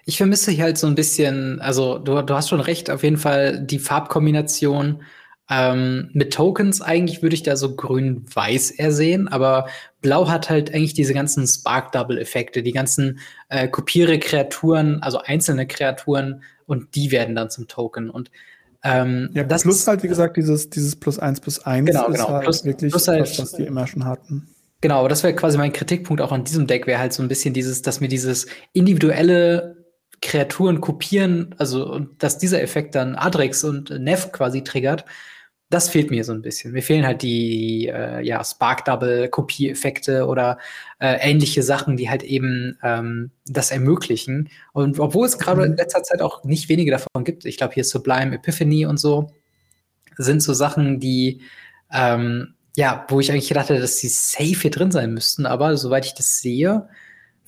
Ich 0.05 0.17
vermisse 0.17 0.51
hier 0.51 0.65
halt 0.65 0.77
so 0.77 0.85
ein 0.85 0.93
bisschen, 0.93 1.59
also 1.59 1.97
du, 1.97 2.21
du 2.21 2.35
hast 2.35 2.49
schon 2.49 2.61
recht, 2.61 2.91
auf 2.91 3.01
jeden 3.01 3.17
Fall 3.17 3.61
die 3.65 3.79
Farbkombination 3.79 5.01
ähm, 5.53 6.09
mit 6.13 6.33
Tokens 6.33 6.81
eigentlich 6.81 7.21
würde 7.21 7.35
ich 7.35 7.43
da 7.43 7.57
so 7.57 7.75
grün-weiß 7.75 8.71
ersehen, 8.71 9.27
aber 9.27 9.67
blau 10.01 10.29
hat 10.29 10.49
halt 10.49 10.73
eigentlich 10.73 10.93
diese 10.93 11.13
ganzen 11.13 11.45
Spark-Double-Effekte, 11.45 12.63
die 12.63 12.71
ganzen 12.71 13.19
äh, 13.49 13.67
Kopiere-Kreaturen, 13.67 15.03
also 15.03 15.17
einzelne 15.19 15.67
Kreaturen 15.67 16.43
und 16.67 16.95
die 16.95 17.11
werden 17.11 17.35
dann 17.35 17.49
zum 17.49 17.67
Token. 17.67 18.09
Und 18.09 18.31
ähm, 18.83 19.29
ja, 19.33 19.43
das 19.43 19.63
plus 19.63 19.85
halt, 19.85 20.03
wie 20.03 20.07
gesagt, 20.07 20.37
dieses, 20.37 20.69
dieses 20.69 20.95
plus 20.95 21.19
eins 21.19 21.41
plus 21.41 21.59
eins 21.59 21.85
genau, 21.85 22.07
ist 22.07 22.13
genau. 22.13 22.29
halt 22.29 22.43
plus, 22.43 22.63
wirklich 22.63 22.91
plus 22.91 23.09
halt, 23.09 23.21
das, 23.21 23.37
was 23.37 23.51
die 23.51 23.63
immer 23.63 23.85
schon 23.87 24.05
hatten. 24.05 24.47
Genau, 24.79 24.99
aber 24.99 25.09
das 25.09 25.21
wäre 25.21 25.35
quasi 25.35 25.57
mein 25.57 25.73
Kritikpunkt 25.73 26.21
auch 26.21 26.31
an 26.31 26.45
diesem 26.45 26.65
Deck, 26.65 26.87
wäre 26.87 26.99
halt 26.99 27.11
so 27.11 27.21
ein 27.21 27.27
bisschen 27.27 27.53
dieses, 27.53 27.81
dass 27.81 27.99
mir 27.99 28.07
dieses 28.07 28.47
individuelle 28.71 29.75
Kreaturen 30.21 30.79
kopieren, 30.79 31.53
also 31.57 31.99
dass 32.19 32.37
dieser 32.37 32.61
Effekt 32.61 32.95
dann 32.95 33.15
Adrex 33.15 33.65
und 33.65 33.89
Neff 33.89 34.31
quasi 34.31 34.63
triggert, 34.63 35.03
das 35.71 35.89
fehlt 35.89 36.11
mir 36.11 36.23
so 36.23 36.33
ein 36.33 36.41
bisschen. 36.41 36.73
Mir 36.73 36.83
fehlen 36.83 37.05
halt 37.05 37.21
die 37.21 37.87
äh, 37.87 38.21
ja, 38.21 38.43
Spark-Double-Kopie-Effekte 38.43 40.27
oder 40.27 40.57
äh, 40.99 41.17
ähnliche 41.21 41.63
Sachen, 41.63 41.97
die 41.97 42.09
halt 42.09 42.23
eben 42.23 42.77
ähm, 42.83 43.31
das 43.47 43.71
ermöglichen. 43.71 44.49
Und 44.73 44.99
obwohl 44.99 45.25
es 45.25 45.39
gerade 45.39 45.63
in 45.63 45.71
mhm. 45.71 45.77
letzter 45.77 46.03
Zeit 46.03 46.21
auch 46.21 46.43
nicht 46.43 46.69
wenige 46.69 46.91
davon 46.91 47.23
gibt, 47.23 47.45
ich 47.45 47.57
glaube 47.57 47.73
hier 47.73 47.83
Sublime 47.83 48.35
Epiphany 48.35 48.85
und 48.85 48.99
so, 48.99 49.31
sind 50.17 50.43
so 50.43 50.53
Sachen, 50.53 50.99
die 50.99 51.41
ähm, 51.91 52.53
ja, 52.75 53.05
wo 53.09 53.19
ich 53.19 53.31
eigentlich 53.31 53.49
gedacht 53.49 53.69
hätte, 53.69 53.81
dass 53.81 53.97
sie 53.97 54.07
safe 54.07 54.61
hier 54.61 54.71
drin 54.71 54.91
sein 54.91 55.13
müssten, 55.13 55.45
aber 55.45 55.75
soweit 55.77 56.05
ich 56.05 56.13
das 56.13 56.39
sehe, 56.39 56.87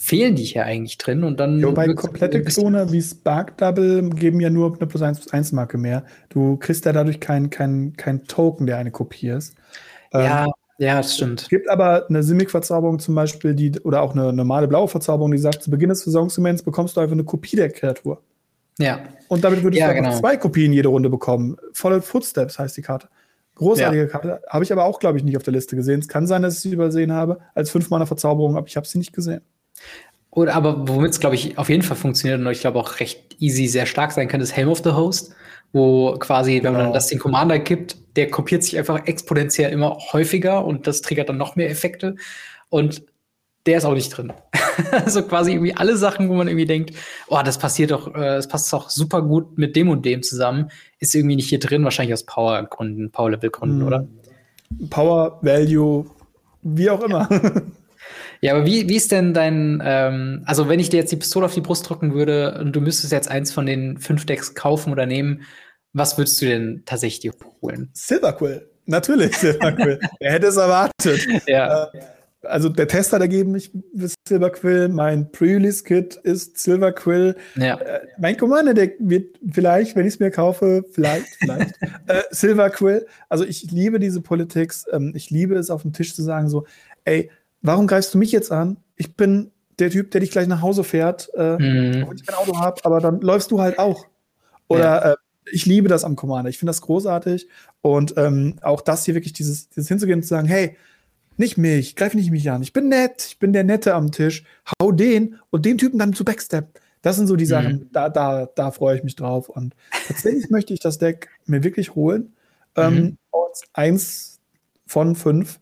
fehlen 0.04 0.36
die 0.36 0.43
hier 0.43 0.66
eigentlich 0.66 0.97
drin 0.97 1.24
und 1.24 1.39
dann. 1.39 1.60
Ja, 1.60 1.68
wobei 1.68 1.93
komplette 1.93 2.43
Klone 2.43 2.91
wie 2.91 3.01
Spark 3.01 3.58
Double 3.58 4.10
geben 4.10 4.41
ja 4.41 4.49
nur 4.49 4.76
eine 4.76 4.86
plus 4.86 5.01
1 5.01 5.22
plus 5.22 5.32
1 5.32 5.54
Marke 5.54 5.78
mehr. 5.78 6.04
Du 6.28 6.58
kriegst 6.58 6.84
ja 6.84 6.91
dadurch 6.91 7.22
keinen 7.22 7.49
kein, 7.49 7.93
kein 7.95 8.26
Token, 8.26 8.66
der 8.66 8.78
eine 8.78 8.91
Kopie 8.91 9.30
ist. 9.30 9.56
Ja, 10.12 10.45
ähm, 10.45 10.51
ja, 10.78 10.97
das 10.97 11.16
stimmt. 11.16 11.43
Es 11.43 11.49
gibt 11.49 11.70
aber 11.70 12.06
eine 12.10 12.22
Simic-Verzauberung 12.22 12.99
zum 12.99 13.16
Beispiel, 13.16 13.54
die, 13.54 13.80
oder 13.80 14.01
auch 14.01 14.12
eine 14.12 14.34
normale 14.34 14.68
blaue 14.68 14.89
Verzauberung, 14.89 15.32
die 15.32 15.38
sagt, 15.38 15.64
zu 15.64 15.72
Beginn 15.72 15.88
des 15.88 16.04
Versorgungsmoments 16.04 16.64
bekommst 16.64 16.97
du 16.97 17.01
einfach 17.01 17.14
eine 17.14 17.24
Kopie 17.24 17.56
der 17.56 17.70
Kreatur. 17.70 18.22
Ja. 18.80 18.99
Und 19.30 19.45
damit 19.45 19.64
würdest 19.64 19.80
ja, 19.80 19.88
du 19.88 19.95
genau. 19.95 20.19
zwei 20.19 20.36
Kopien 20.36 20.73
jede 20.73 20.90
Runde 20.90 21.10
bekommen. 21.10 21.56
Volle 21.72 22.02
Footsteps 22.02 22.60
heißt 22.60 22.76
die 22.76 22.82
Karte. 22.82 23.07
Großartige 23.56 24.03
ja. 24.03 24.10
Karte. 24.10 24.41
Habe 24.49 24.65
ich 24.65 24.73
aber 24.73 24.84
auch, 24.84 24.99
glaube 24.99 25.18
ich, 25.18 25.23
nicht 25.23 25.38
auf 25.38 25.44
der 25.44 25.53
Liste 25.53 25.78
gesehen. 25.78 26.02
Es 26.02 26.10
kann 26.10 26.28
sein, 26.28 26.41
dass 26.41 26.56
ich 26.56 26.61
sie 26.61 26.72
übersehen 26.72 27.14
habe 27.14 27.40
als 27.53 27.69
fünfmaler 27.69 28.07
Verzauberung, 28.07 28.57
aber 28.57 28.68
ich 28.68 28.76
habe 28.76 28.86
sie 28.86 28.98
nicht 28.98 29.14
gesehen. 29.14 29.41
Oder 30.35 30.55
aber 30.55 30.88
womit 30.88 31.11
es, 31.11 31.19
glaube 31.19 31.35
ich, 31.35 31.57
auf 31.60 31.69
jeden 31.69 31.84
Fall 31.84 31.95
funktioniert 31.95 32.39
und 32.39 32.47
ich 32.51 32.61
glaube 32.61 32.80
auch 32.80 32.99
recht 32.99 33.35
easy 33.39 33.68
sehr 33.68 33.85
stark 33.85 34.11
sein 34.11 34.27
kann, 34.27 34.41
ist 34.41 34.55
Helm 34.55 34.69
of 34.69 34.81
the 34.84 34.91
Host, 34.91 35.35
wo 35.73 36.14
quasi, 36.18 36.55
wenn 36.64 36.73
genau. 36.73 36.85
man 36.85 36.93
das 36.93 37.07
den 37.07 37.19
Commander 37.19 37.60
gibt, 37.60 37.97
der 38.15 38.31
kopiert 38.31 38.64
sich 38.64 38.77
einfach 38.77 39.05
exponentiell 39.05 39.72
immer 39.72 39.97
häufiger 40.11 40.65
und 40.65 40.88
das 40.88 41.01
triggert 41.01 41.30
dann 41.30 41.38
noch 41.38 41.55
mehr 41.55 41.69
Effekte. 41.69 42.15
Und 42.69 43.03
der 43.68 43.77
ist 43.77 43.85
auch 43.85 43.93
nicht 43.93 44.10
drin. 44.10 44.34
also 44.91 45.22
quasi 45.22 45.51
irgendwie 45.51 45.76
alle 45.76 45.97
Sachen, 45.97 46.30
wo 46.30 46.34
man 46.34 46.47
irgendwie 46.47 46.65
denkt, 46.65 46.93
oh, 47.27 47.39
das 47.45 47.60
passiert 47.60 47.91
doch, 47.91 48.07
äh, 48.15 48.19
das 48.19 48.47
passt 48.47 48.73
doch 48.73 48.89
super 48.89 49.22
gut 49.22 49.60
mit 49.60 49.76
dem 49.76 49.89
und 49.89 50.03
dem 50.03 50.23
zusammen, 50.23 50.72
ist 50.97 51.14
irgendwie 51.14 51.35
nicht 51.35 51.49
hier 51.49 51.60
drin, 51.60 51.84
wahrscheinlich 51.84 52.14
aus 52.14 52.23
Power-Gründen, 52.23 53.11
Power-Level-Gründen, 53.11 53.80
mhm. 53.80 53.88
oder? 53.88 54.07
Power, 54.89 55.38
Value, 55.43 56.07
wie 56.64 56.89
auch 56.89 57.03
immer. 57.03 57.30
Ja, 57.30 57.51
aber 58.52 58.65
wie, 58.65 58.90
wie 58.90 58.95
ist 58.95 59.11
denn 59.11 59.34
dein, 59.34 59.82
ähm, 59.86 60.44
also 60.45 60.68
wenn 60.68 60.80
ich 60.80 60.90
dir 60.90 60.98
jetzt 60.98 61.11
die 61.11 61.18
Pistole 61.18 61.45
auf 61.45 61.53
die 61.53 61.61
Brust 61.61 61.90
drücken 61.90 62.14
würde 62.14 62.60
und 62.60 62.76
du 62.76 62.82
müsstest 62.82 63.14
jetzt 63.14 63.30
eins 63.30 63.52
von 63.53 63.65
den 63.65 63.98
fünf 63.98 64.26
Decks 64.26 64.53
kaufen 64.53 64.91
oder 64.91 65.06
nehmen, 65.06 65.44
was 65.94 66.18
würdest 66.18 66.41
du 66.41 66.48
denn 66.48 66.84
tatsächlich 66.86 67.32
holen? 67.61 67.90
Silverquill. 67.94 68.68
Natürlich 68.86 69.38
Silverquill. 69.38 69.99
Wer 70.20 70.32
hätte 70.32 70.48
es 70.48 70.57
erwartet? 70.57 71.26
Ja. 71.48 71.86
Äh, 71.94 71.99
also 72.45 72.68
der 72.70 72.88
Tester 72.88 73.20
dagegen 73.20 73.52
mich 73.52 73.72
ist 73.94 74.15
Silverquill, 74.28 74.90
mein 74.90 75.32
Pre-Release-Kit 75.32 76.15
ist 76.24 76.57
Silverquill. 76.57 77.36
Ja. 77.56 77.80
Äh, 77.80 78.02
mein 78.18 78.36
Commander-Deck 78.36 78.98
wird 78.99 79.40
vielleicht, 79.49 79.95
wenn 79.95 80.06
ich 80.06 80.15
es 80.15 80.20
mir 80.20 80.32
kaufe, 80.32 80.84
vielleicht, 80.91 81.28
vielleicht, 81.40 81.82
äh, 82.07 82.24
Silverquill. 82.32 83.06
Also 83.30 83.45
ich 83.45 83.72
liebe 83.72 83.99
diese 83.99 84.22
Politics. 84.22 84.86
Ähm, 84.91 85.14
ich 85.15 85.30
liebe 85.30 85.56
es, 85.56 85.70
auf 85.70 85.84
dem 85.84 85.94
Tisch 85.94 86.14
zu 86.15 86.22
sagen 86.24 86.49
so, 86.49 86.65
ey, 87.06 87.30
warum 87.64 87.88
greifst 87.88 88.14
du 88.14 88.18
mich 88.18 88.31
jetzt 88.31 88.52
an? 88.52 88.77
Ich 88.95 89.15
bin 89.15 89.52
der 89.80 89.90
Typ, 89.90 90.11
der 90.11 90.22
dich 90.22 90.30
gleich 90.30 90.48
nach 90.48 90.61
Hause 90.61 90.84
fährt, 90.84 91.31
äh, 91.35 91.57
mhm. 91.57 92.03
obwohl 92.03 92.15
ich 92.15 92.26
kein 92.26 92.35
Auto 92.35 92.60
habe, 92.60 92.85
aber 92.85 92.99
dann 92.99 93.22
läufst 93.22 93.49
du 93.49 93.60
halt 93.60 93.80
auch. 93.80 94.06
Oder 94.68 94.84
ja. 94.84 95.11
äh, 95.14 95.15
ich 95.52 95.65
liebe 95.65 95.90
das 95.90 96.03
am 96.03 96.15
Commander. 96.15 96.49
Ich 96.49 96.57
finde 96.57 96.69
das 96.69 96.81
großartig. 96.81 97.48
Und 97.81 98.14
ähm, 98.18 98.56
auch 98.61 98.81
das 98.81 99.06
hier 99.06 99.15
wirklich, 99.15 99.34
dieses, 99.34 99.69
dieses 99.69 99.88
hinzugehen 99.88 100.19
und 100.19 100.23
zu 100.23 100.30
sagen, 100.30 100.48
hey, 100.48 100.77
nicht 101.38 101.57
mich, 101.57 101.95
greif 101.95 102.14
nicht 102.14 102.31
mich 102.31 102.49
an. 102.52 102.61
Ich 102.61 102.73
bin 102.73 102.90
nett, 102.90 103.26
ich 103.27 103.40
bin 103.40 103.53
der 103.53 103.64
Nette 103.64 103.95
am 103.95 104.11
Tisch. 104.11 104.44
Hau 104.80 104.91
den 104.91 105.40
und 105.49 105.65
den 105.65 105.77
Typen 105.77 105.98
dann 105.98 106.14
zu 106.14 106.23
Backstep. 106.23 106.80
Das 107.02 107.18
sind 107.18 107.27
so 107.27 107.35
die 107.35 107.45
mhm. 107.45 107.49
Sachen, 107.49 107.90
da, 107.91 108.10
da, 108.10 108.45
da 108.45 108.72
freue 108.72 108.98
ich 108.98 109.03
mich 109.03 109.15
drauf. 109.15 109.49
Und 109.49 109.76
tatsächlich 110.07 110.49
möchte 110.52 110.73
ich 110.73 110.80
das 110.80 110.99
Deck 110.99 111.30
mir 111.45 111.64
wirklich 111.64 111.95
holen. 111.95 112.34
Ähm, 112.76 112.95
mhm. 112.95 113.18
eins 113.73 114.40
von 114.85 115.15
fünf. 115.15 115.60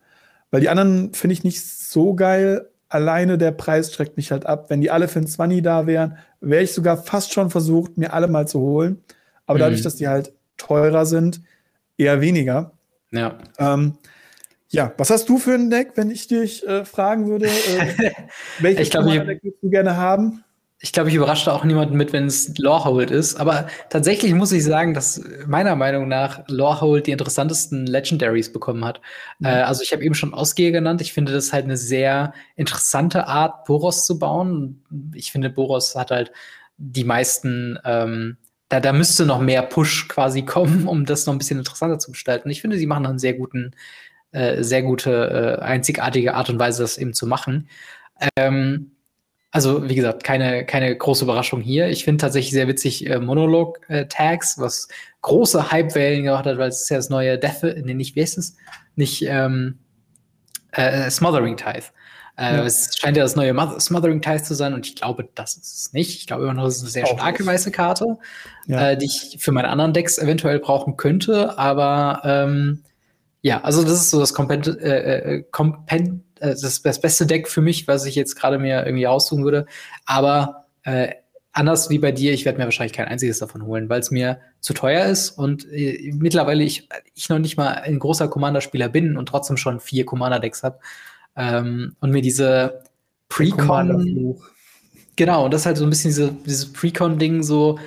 Weil 0.51 0.61
die 0.61 0.69
anderen 0.69 1.13
finde 1.13 1.33
ich 1.33 1.43
nicht 1.43 1.65
so 1.65 2.13
geil. 2.13 2.69
Alleine 2.89 3.37
der 3.37 3.51
Preis 3.51 3.93
schreckt 3.93 4.17
mich 4.17 4.31
halt 4.31 4.45
ab. 4.45 4.69
Wenn 4.69 4.81
die 4.81 4.91
alle 4.91 5.07
für 5.07 5.19
ein 5.19 5.27
20 5.27 5.63
da 5.63 5.87
wären, 5.87 6.17
wäre 6.41 6.63
ich 6.63 6.73
sogar 6.73 6.97
fast 6.97 7.33
schon 7.33 7.49
versucht, 7.49 7.97
mir 7.97 8.13
alle 8.13 8.27
mal 8.27 8.47
zu 8.47 8.59
holen. 8.59 9.01
Aber 9.45 9.57
mhm. 9.57 9.61
dadurch, 9.61 9.81
dass 9.81 9.95
die 9.95 10.07
halt 10.07 10.33
teurer 10.57 11.05
sind, 11.05 11.41
eher 11.97 12.21
weniger. 12.21 12.73
Ja. 13.11 13.37
Ähm, 13.57 13.93
ja, 14.69 14.93
was 14.97 15.09
hast 15.09 15.27
du 15.27 15.37
für 15.37 15.53
ein 15.53 15.69
Deck, 15.69 15.91
wenn 15.95 16.09
ich 16.11 16.27
dich 16.27 16.65
äh, 16.65 16.85
fragen 16.85 17.27
würde, 17.27 17.47
äh, 17.47 18.11
welches 18.59 18.89
Deck 18.89 19.03
würdest 19.03 19.57
du 19.61 19.69
gerne 19.69 19.97
haben? 19.97 20.43
Ich 20.83 20.91
glaube, 20.91 21.09
ich 21.09 21.15
überrasche 21.15 21.53
auch 21.53 21.63
niemanden 21.63 21.95
mit, 21.95 22.11
wenn 22.11 22.25
es 22.25 22.57
Lorehold 22.57 23.11
ist. 23.11 23.35
Aber 23.35 23.67
tatsächlich 23.89 24.33
muss 24.33 24.51
ich 24.51 24.63
sagen, 24.63 24.93
dass 24.95 25.23
meiner 25.45 25.75
Meinung 25.75 26.07
nach 26.07 26.43
Lorehold 26.47 27.05
die 27.05 27.11
interessantesten 27.11 27.85
Legendaries 27.85 28.51
bekommen 28.51 28.83
hat. 28.83 28.99
Mhm. 29.39 29.45
Äh, 29.47 29.61
also 29.61 29.83
ich 29.83 29.93
habe 29.93 30.03
eben 30.03 30.15
schon 30.15 30.33
Ausgehe 30.33 30.71
genannt. 30.71 31.01
Ich 31.01 31.13
finde 31.13 31.33
das 31.33 31.53
halt 31.53 31.65
eine 31.65 31.77
sehr 31.77 32.33
interessante 32.55 33.27
Art, 33.27 33.65
Boros 33.65 34.05
zu 34.05 34.17
bauen. 34.17 34.83
Ich 35.13 35.31
finde, 35.31 35.49
Boros 35.51 35.95
hat 35.95 36.09
halt 36.09 36.31
die 36.77 37.03
meisten 37.03 37.77
ähm, 37.85 38.37
da, 38.71 38.79
da 38.79 38.93
müsste 38.93 39.25
noch 39.25 39.41
mehr 39.41 39.63
Push 39.63 40.07
quasi 40.07 40.41
kommen, 40.45 40.87
um 40.87 41.05
das 41.05 41.25
noch 41.25 41.33
ein 41.33 41.37
bisschen 41.37 41.59
interessanter 41.59 41.99
zu 41.99 42.11
gestalten. 42.11 42.49
Ich 42.49 42.61
finde, 42.61 42.77
sie 42.77 42.87
machen 42.87 43.05
einen 43.05 43.19
sehr 43.19 43.33
guten, 43.33 43.75
äh, 44.31 44.63
sehr 44.63 44.81
gute, 44.81 45.59
äh, 45.59 45.61
einzigartige 45.61 46.33
Art 46.35 46.49
und 46.49 46.57
Weise, 46.57 46.81
das 46.81 46.97
eben 46.97 47.13
zu 47.13 47.27
machen. 47.27 47.67
Ähm, 48.37 48.91
also, 49.51 49.89
wie 49.89 49.95
gesagt, 49.95 50.23
keine, 50.23 50.65
keine 50.65 50.95
große 50.95 51.25
Überraschung 51.25 51.59
hier. 51.59 51.89
Ich 51.89 52.05
finde 52.05 52.21
tatsächlich 52.21 52.53
sehr 52.53 52.69
witzig 52.69 53.09
äh, 53.09 53.19
Monolog-Tags, 53.19 54.57
was 54.57 54.87
große 55.21 55.71
Hype-Wellen 55.71 56.23
gemacht 56.23 56.45
hat, 56.45 56.57
weil 56.57 56.69
es 56.69 56.83
ist 56.83 56.89
ja 56.89 56.97
das 56.97 57.09
neue 57.09 57.37
Death, 57.37 57.63
nee, 57.83 57.93
nicht, 57.93 58.15
wie 58.15 58.21
heißt 58.21 58.37
es? 58.37 58.55
Nicht 58.95 59.23
ähm, 59.27 59.79
äh, 60.71 61.09
Smothering 61.09 61.57
Tithe. 61.57 61.83
Äh, 62.37 62.55
ja. 62.55 62.63
Es 62.63 62.97
scheint 62.97 63.17
ja 63.17 63.23
das 63.23 63.35
neue 63.35 63.53
Smothering 63.81 64.21
Tithe 64.21 64.41
zu 64.41 64.55
sein 64.55 64.73
und 64.73 64.87
ich 64.87 64.95
glaube, 64.95 65.27
das 65.35 65.55
ist 65.55 65.75
es 65.75 65.93
nicht. 65.93 66.17
Ich 66.17 66.27
glaube 66.27 66.43
immer 66.43 66.53
noch, 66.53 66.65
es 66.65 66.77
ist 66.77 66.83
eine 66.83 66.91
sehr 66.91 67.05
Auch 67.05 67.13
starke 67.13 67.43
nicht. 67.43 67.51
weiße 67.51 67.71
Karte, 67.71 68.17
ja. 68.67 68.91
äh, 68.91 68.97
die 68.97 69.05
ich 69.05 69.35
für 69.39 69.51
meine 69.51 69.67
anderen 69.67 69.91
Decks 69.91 70.17
eventuell 70.17 70.59
brauchen 70.59 70.95
könnte, 70.95 71.57
aber 71.59 72.21
ähm, 72.23 72.83
ja, 73.41 73.61
also 73.61 73.83
das 73.83 73.93
ist 73.93 74.11
so 74.11 74.19
das 74.19 74.33
Kompent 74.33 74.67
äh, 74.67 75.37
äh, 75.37 75.43
Äh, 76.41 76.55
das, 76.59 76.81
das 76.81 76.99
beste 76.99 77.25
Deck 77.25 77.47
für 77.47 77.61
mich, 77.61 77.87
was 77.87 78.05
ich 78.05 78.15
jetzt 78.15 78.35
gerade 78.35 78.59
mir 78.59 78.85
irgendwie 78.85 79.07
aussuchen 79.07 79.43
würde. 79.43 79.65
Aber 80.05 80.65
äh, 80.83 81.09
anders 81.53 81.89
wie 81.89 81.99
bei 81.99 82.11
dir, 82.11 82.33
ich 82.33 82.45
werde 82.45 82.57
mir 82.57 82.65
wahrscheinlich 82.65 82.93
kein 82.93 83.07
einziges 83.07 83.39
davon 83.39 83.65
holen, 83.65 83.89
weil 83.89 83.99
es 83.99 84.11
mir 84.11 84.39
zu 84.59 84.73
teuer 84.73 85.05
ist 85.05 85.31
und 85.31 85.71
äh, 85.71 86.11
mittlerweile 86.13 86.63
ich, 86.63 86.87
ich 87.13 87.29
noch 87.29 87.39
nicht 87.39 87.57
mal 87.57 87.69
ein 87.69 87.99
großer 87.99 88.27
Commander-Spieler 88.27 88.89
bin 88.89 89.17
und 89.17 89.27
trotzdem 89.27 89.57
schon 89.57 89.79
vier 89.79 90.05
Commander-Decks 90.05 90.63
habe. 90.63 90.79
Ähm, 91.35 91.95
und 91.99 92.11
mir 92.11 92.21
diese 92.21 92.83
Precon. 93.29 94.37
Genau, 95.15 95.45
und 95.45 95.53
das 95.53 95.61
ist 95.61 95.65
halt 95.65 95.77
so 95.77 95.85
ein 95.85 95.89
bisschen 95.89 96.09
diese, 96.09 96.31
dieses 96.45 96.73
Precon-Ding, 96.73 97.43
so, 97.43 97.79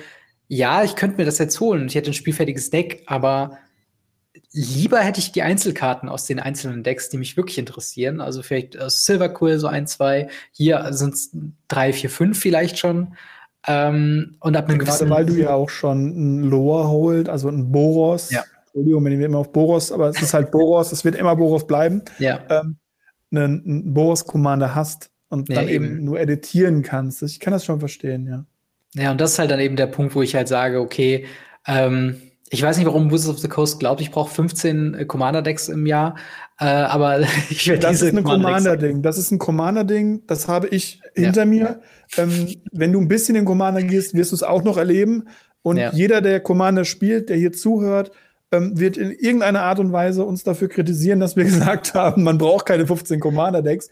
ja, 0.47 0.83
ich 0.83 0.95
könnte 0.95 1.17
mir 1.17 1.25
das 1.25 1.39
jetzt 1.39 1.59
holen 1.59 1.81
und 1.81 1.87
ich 1.87 1.95
hätte 1.95 2.11
ein 2.11 2.13
spielfertiges 2.13 2.69
Deck, 2.69 3.03
aber 3.07 3.57
lieber 4.51 4.99
hätte 4.99 5.19
ich 5.19 5.31
die 5.31 5.41
Einzelkarten 5.41 6.09
aus 6.09 6.25
den 6.25 6.39
einzelnen 6.39 6.83
Decks, 6.83 7.09
die 7.09 7.17
mich 7.17 7.37
wirklich 7.37 7.57
interessieren. 7.57 8.21
Also 8.21 8.41
vielleicht 8.41 8.79
aus 8.79 9.05
Silver 9.05 9.29
Quill 9.29 9.59
so 9.59 9.67
ein, 9.67 9.87
zwei. 9.87 10.29
Hier 10.51 10.87
sind 10.91 11.13
es 11.13 11.31
drei, 11.67 11.93
vier, 11.93 12.09
fünf 12.09 12.39
vielleicht 12.39 12.77
schon. 12.77 13.15
Ähm, 13.67 14.35
und 14.39 14.55
ab 14.55 14.69
einem 14.69 14.79
Gerade 14.79 15.09
weil 15.09 15.25
du 15.25 15.33
ja 15.33 15.53
auch 15.53 15.69
schon 15.69 16.07
ein 16.07 16.43
Lower 16.43 16.89
holt, 16.89 17.29
also 17.29 17.49
ein 17.49 17.71
Boros. 17.71 18.31
Ja. 18.31 18.43
Entschuldigung, 18.65 19.05
wenn 19.05 19.19
wir 19.19 19.25
immer 19.25 19.39
auf 19.39 19.51
Boros, 19.51 19.91
aber 19.91 20.09
es 20.09 20.21
ist 20.21 20.33
halt 20.33 20.51
Boros, 20.51 20.91
es 20.91 21.05
wird 21.05 21.15
immer 21.15 21.35
Boros 21.35 21.65
bleiben. 21.65 22.03
Ja. 22.19 22.41
Ähm, 22.49 22.77
einen, 23.31 23.63
einen 23.65 23.93
Boros-Commander 23.93 24.75
hast 24.75 25.09
und 25.29 25.49
ja, 25.49 25.55
dann 25.55 25.69
eben. 25.69 25.85
eben 25.85 26.03
nur 26.03 26.19
editieren 26.19 26.83
kannst. 26.83 27.23
Ich 27.23 27.39
kann 27.39 27.53
das 27.53 27.65
schon 27.65 27.79
verstehen, 27.79 28.27
ja. 28.27 28.45
Ja, 28.93 29.11
und 29.11 29.19
das 29.19 29.33
ist 29.33 29.39
halt 29.39 29.51
dann 29.51 29.59
eben 29.59 29.75
der 29.75 29.87
Punkt, 29.87 30.15
wo 30.15 30.21
ich 30.21 30.35
halt 30.35 30.47
sage, 30.47 30.79
okay, 30.79 31.25
ähm, 31.67 32.21
ich 32.49 32.61
weiß 32.61 32.77
nicht, 32.77 32.85
warum 32.85 33.11
Wizards 33.11 33.29
of 33.29 33.39
the 33.39 33.47
Coast 33.47 33.79
glaubt, 33.79 34.01
ich 34.01 34.11
brauche 34.11 34.33
15 34.33 34.93
äh, 34.93 35.05
Commander-Decks 35.05 35.67
im 35.69 35.85
Jahr, 35.85 36.15
äh, 36.59 36.65
aber 36.65 37.21
ich 37.49 37.67
werde 37.67 37.81
Das 37.81 38.01
ist 38.01 38.15
ein 38.15 38.23
Commander-Ding. 38.23 39.01
Das 39.01 39.17
ist 39.17 39.31
ein 39.31 39.39
Commander-Ding. 39.39 40.23
Das 40.27 40.47
habe 40.47 40.67
ich 40.67 41.01
hinter 41.15 41.41
ja. 41.41 41.45
mir. 41.45 41.81
Ähm, 42.17 42.55
wenn 42.71 42.93
du 42.93 43.01
ein 43.01 43.07
bisschen 43.07 43.35
in 43.35 43.45
Commander 43.45 43.81
gehst, 43.81 44.13
wirst 44.13 44.31
du 44.31 44.35
es 44.35 44.43
auch 44.43 44.63
noch 44.63 44.77
erleben. 44.77 45.27
Und 45.63 45.77
ja. 45.77 45.91
jeder, 45.91 46.21
der 46.21 46.39
Commander 46.39 46.85
spielt, 46.85 47.29
der 47.29 47.37
hier 47.37 47.51
zuhört, 47.51 48.11
ähm, 48.51 48.79
wird 48.79 48.97
in 48.97 49.09
irgendeiner 49.11 49.63
Art 49.63 49.79
und 49.79 49.91
Weise 49.91 50.23
uns 50.23 50.43
dafür 50.43 50.69
kritisieren, 50.69 51.19
dass 51.19 51.35
wir 51.35 51.43
gesagt 51.45 51.95
haben, 51.95 52.23
man 52.23 52.37
braucht 52.37 52.67
keine 52.67 52.85
15 52.85 53.19
Commander-Decks, 53.19 53.89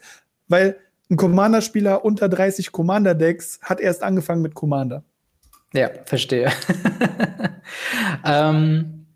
weil 0.47 0.77
ein 1.09 1.17
Commander-Spieler 1.17 2.05
unter 2.05 2.29
30 2.29 2.71
Commander-Decks 2.71 3.59
hat 3.63 3.79
erst 3.79 4.03
angefangen 4.03 4.43
mit 4.43 4.53
Commander. 4.53 5.03
Ja, 5.73 5.89
verstehe. 6.05 6.51
ähm, 8.25 9.07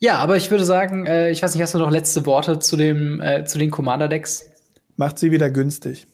ja, 0.00 0.18
aber 0.18 0.36
ich 0.36 0.50
würde 0.50 0.64
sagen, 0.64 1.06
äh, 1.06 1.30
ich 1.30 1.42
weiß 1.42 1.54
nicht, 1.54 1.62
hast 1.62 1.74
du 1.74 1.78
noch 1.78 1.90
letzte 1.90 2.24
Worte 2.26 2.58
zu, 2.58 2.76
dem, 2.76 3.20
äh, 3.20 3.44
zu 3.44 3.58
den 3.58 3.70
Commander-Decks? 3.70 4.50
Macht 4.96 5.18
sie 5.18 5.30
wieder 5.30 5.50
günstig 5.50 6.06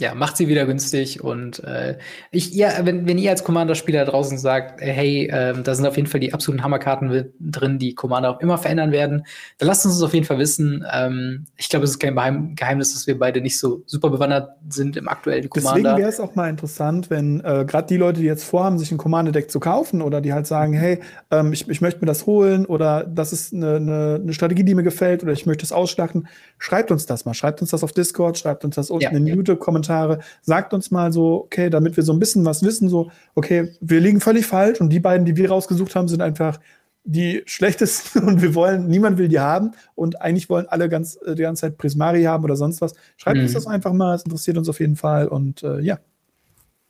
ja, 0.00 0.14
macht 0.14 0.36
sie 0.36 0.46
wieder 0.46 0.64
günstig 0.64 1.24
und 1.24 1.64
äh, 1.64 1.98
ich, 2.30 2.54
ja, 2.54 2.70
wenn, 2.82 3.08
wenn 3.08 3.18
ihr 3.18 3.30
als 3.30 3.42
Commander-Spieler 3.42 4.04
draußen 4.04 4.38
sagt, 4.38 4.80
äh, 4.80 4.92
hey, 4.92 5.26
äh, 5.26 5.60
da 5.60 5.74
sind 5.74 5.86
auf 5.86 5.96
jeden 5.96 6.08
Fall 6.08 6.20
die 6.20 6.32
absoluten 6.32 6.62
Hammerkarten 6.62 7.32
drin, 7.40 7.80
die 7.80 7.96
Commander 7.96 8.30
auch 8.30 8.40
immer 8.40 8.58
verändern 8.58 8.92
werden, 8.92 9.24
dann 9.58 9.66
lasst 9.66 9.84
uns 9.84 9.96
das 9.96 10.04
auf 10.04 10.14
jeden 10.14 10.24
Fall 10.24 10.38
wissen. 10.38 10.84
Ähm, 10.92 11.46
ich 11.56 11.68
glaube, 11.68 11.84
es 11.84 11.90
ist 11.90 11.98
kein 11.98 12.54
Geheimnis, 12.54 12.94
dass 12.94 13.08
wir 13.08 13.18
beide 13.18 13.40
nicht 13.40 13.58
so 13.58 13.82
super 13.86 14.10
bewandert 14.10 14.50
sind 14.68 14.96
im 14.96 15.08
aktuellen 15.08 15.50
Commander. 15.50 15.82
Deswegen 15.82 15.98
wäre 15.98 16.10
es 16.10 16.20
auch 16.20 16.36
mal 16.36 16.48
interessant, 16.48 17.10
wenn 17.10 17.40
äh, 17.40 17.64
gerade 17.66 17.88
die 17.88 17.96
Leute, 17.96 18.20
die 18.20 18.26
jetzt 18.26 18.44
vorhaben, 18.44 18.78
sich 18.78 18.92
ein 18.92 18.98
Commander-Deck 18.98 19.50
zu 19.50 19.58
kaufen 19.58 20.00
oder 20.00 20.20
die 20.20 20.32
halt 20.32 20.46
sagen, 20.46 20.74
hey, 20.74 21.00
ähm, 21.32 21.52
ich, 21.52 21.68
ich 21.68 21.80
möchte 21.80 22.00
mir 22.00 22.06
das 22.06 22.24
holen 22.24 22.66
oder 22.66 23.02
das 23.02 23.32
ist 23.32 23.52
eine, 23.52 23.76
eine, 23.76 24.20
eine 24.22 24.32
Strategie, 24.32 24.62
die 24.62 24.76
mir 24.76 24.84
gefällt 24.84 25.24
oder 25.24 25.32
ich 25.32 25.44
möchte 25.44 25.64
es 25.64 25.72
ausschlachten, 25.72 26.28
schreibt 26.58 26.92
uns 26.92 27.04
das 27.06 27.24
mal. 27.24 27.34
Schreibt 27.34 27.62
uns 27.62 27.70
das 27.70 27.82
auf 27.82 27.90
Discord, 27.90 28.38
schreibt 28.38 28.64
uns 28.64 28.76
das 28.76 28.90
unten 28.90 29.02
ja, 29.02 29.10
in 29.10 29.26
den 29.26 29.34
YouTube-Kommentaren 29.34 29.87
Kommentare. 29.88 30.20
Sagt 30.42 30.74
uns 30.74 30.90
mal 30.90 31.12
so, 31.12 31.44
okay, 31.44 31.70
damit 31.70 31.96
wir 31.96 32.04
so 32.04 32.12
ein 32.12 32.18
bisschen 32.18 32.44
was 32.44 32.62
wissen, 32.62 32.88
so, 32.88 33.10
okay, 33.34 33.72
wir 33.80 34.00
liegen 34.00 34.20
völlig 34.20 34.46
falsch 34.46 34.80
und 34.80 34.90
die 34.90 35.00
beiden, 35.00 35.26
die 35.26 35.36
wir 35.36 35.50
rausgesucht 35.50 35.94
haben, 35.96 36.08
sind 36.08 36.22
einfach 36.22 36.60
die 37.04 37.42
schlechtesten 37.46 38.20
und 38.26 38.42
wir 38.42 38.54
wollen, 38.54 38.88
niemand 38.88 39.18
will 39.18 39.28
die 39.28 39.40
haben 39.40 39.72
und 39.94 40.20
eigentlich 40.20 40.50
wollen 40.50 40.66
alle 40.68 40.88
ganz, 40.88 41.18
äh, 41.24 41.34
die 41.34 41.42
ganze 41.42 41.62
Zeit 41.62 41.78
Prismari 41.78 42.24
haben 42.24 42.44
oder 42.44 42.56
sonst 42.56 42.80
was. 42.80 42.94
Schreibt 43.16 43.38
mhm. 43.38 43.44
uns 43.44 43.54
das 43.54 43.66
einfach 43.66 43.92
mal, 43.92 44.14
es 44.14 44.24
interessiert 44.24 44.58
uns 44.58 44.68
auf 44.68 44.80
jeden 44.80 44.96
Fall 44.96 45.28
und 45.28 45.62
äh, 45.62 45.80
ja. 45.80 45.98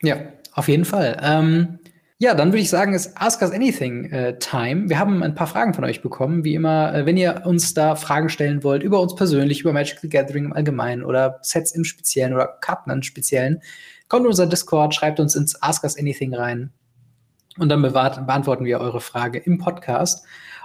Ja, 0.03 0.17
auf 0.53 0.69
jeden 0.69 0.85
Fall. 0.85 1.17
Ähm, 1.23 1.79
ja, 2.21 2.35
dann 2.35 2.49
würde 2.49 2.59
ich 2.59 2.69
sagen, 2.69 2.95
ist 2.95 3.13
Ask 3.15 3.43
Us 3.43 3.53
Anything 3.53 4.11
äh, 4.11 4.39
Time. 4.39 4.89
Wir 4.89 4.99
haben 4.99 5.23
ein 5.23 5.37
paar 5.37 5.47
Fragen 5.47 5.73
von 5.73 5.85
euch 5.85 6.03
bekommen. 6.03 6.43
Wie 6.43 6.55
immer, 6.55 6.93
äh, 6.93 7.07
wenn 7.07 7.17
ihr 7.17 7.43
uns 7.45 7.75
da 7.75 7.95
Fragen 7.95 8.29
stellen 8.29 8.65
wollt, 8.65 8.83
über 8.83 9.01
uns 9.01 9.15
persönlich, 9.15 9.61
über 9.61 9.73
Magic 9.73 10.01
the 10.01 10.09
Gathering 10.09 10.47
im 10.47 10.53
Allgemeinen 10.53 11.05
oder 11.05 11.39
Sets 11.43 11.71
im 11.73 11.85
Speziellen 11.85 12.35
oder 12.35 12.59
Karten 12.61 12.91
im 12.91 13.05
Speziellen, 13.05 13.63
kommt 14.09 14.23
in 14.23 14.31
unser 14.31 14.47
Discord, 14.47 14.97
schreibt 14.97 15.21
uns 15.21 15.37
ins 15.37 15.63
Ask 15.63 15.85
Us 15.85 15.97
Anything 15.97 16.35
rein 16.35 16.73
und 17.59 17.69
dann 17.69 17.83
beantworten 17.83 18.65
wir 18.65 18.81
eure 18.81 19.01
Frage 19.01 19.39
im 19.39 19.59
Podcast. 19.59 20.25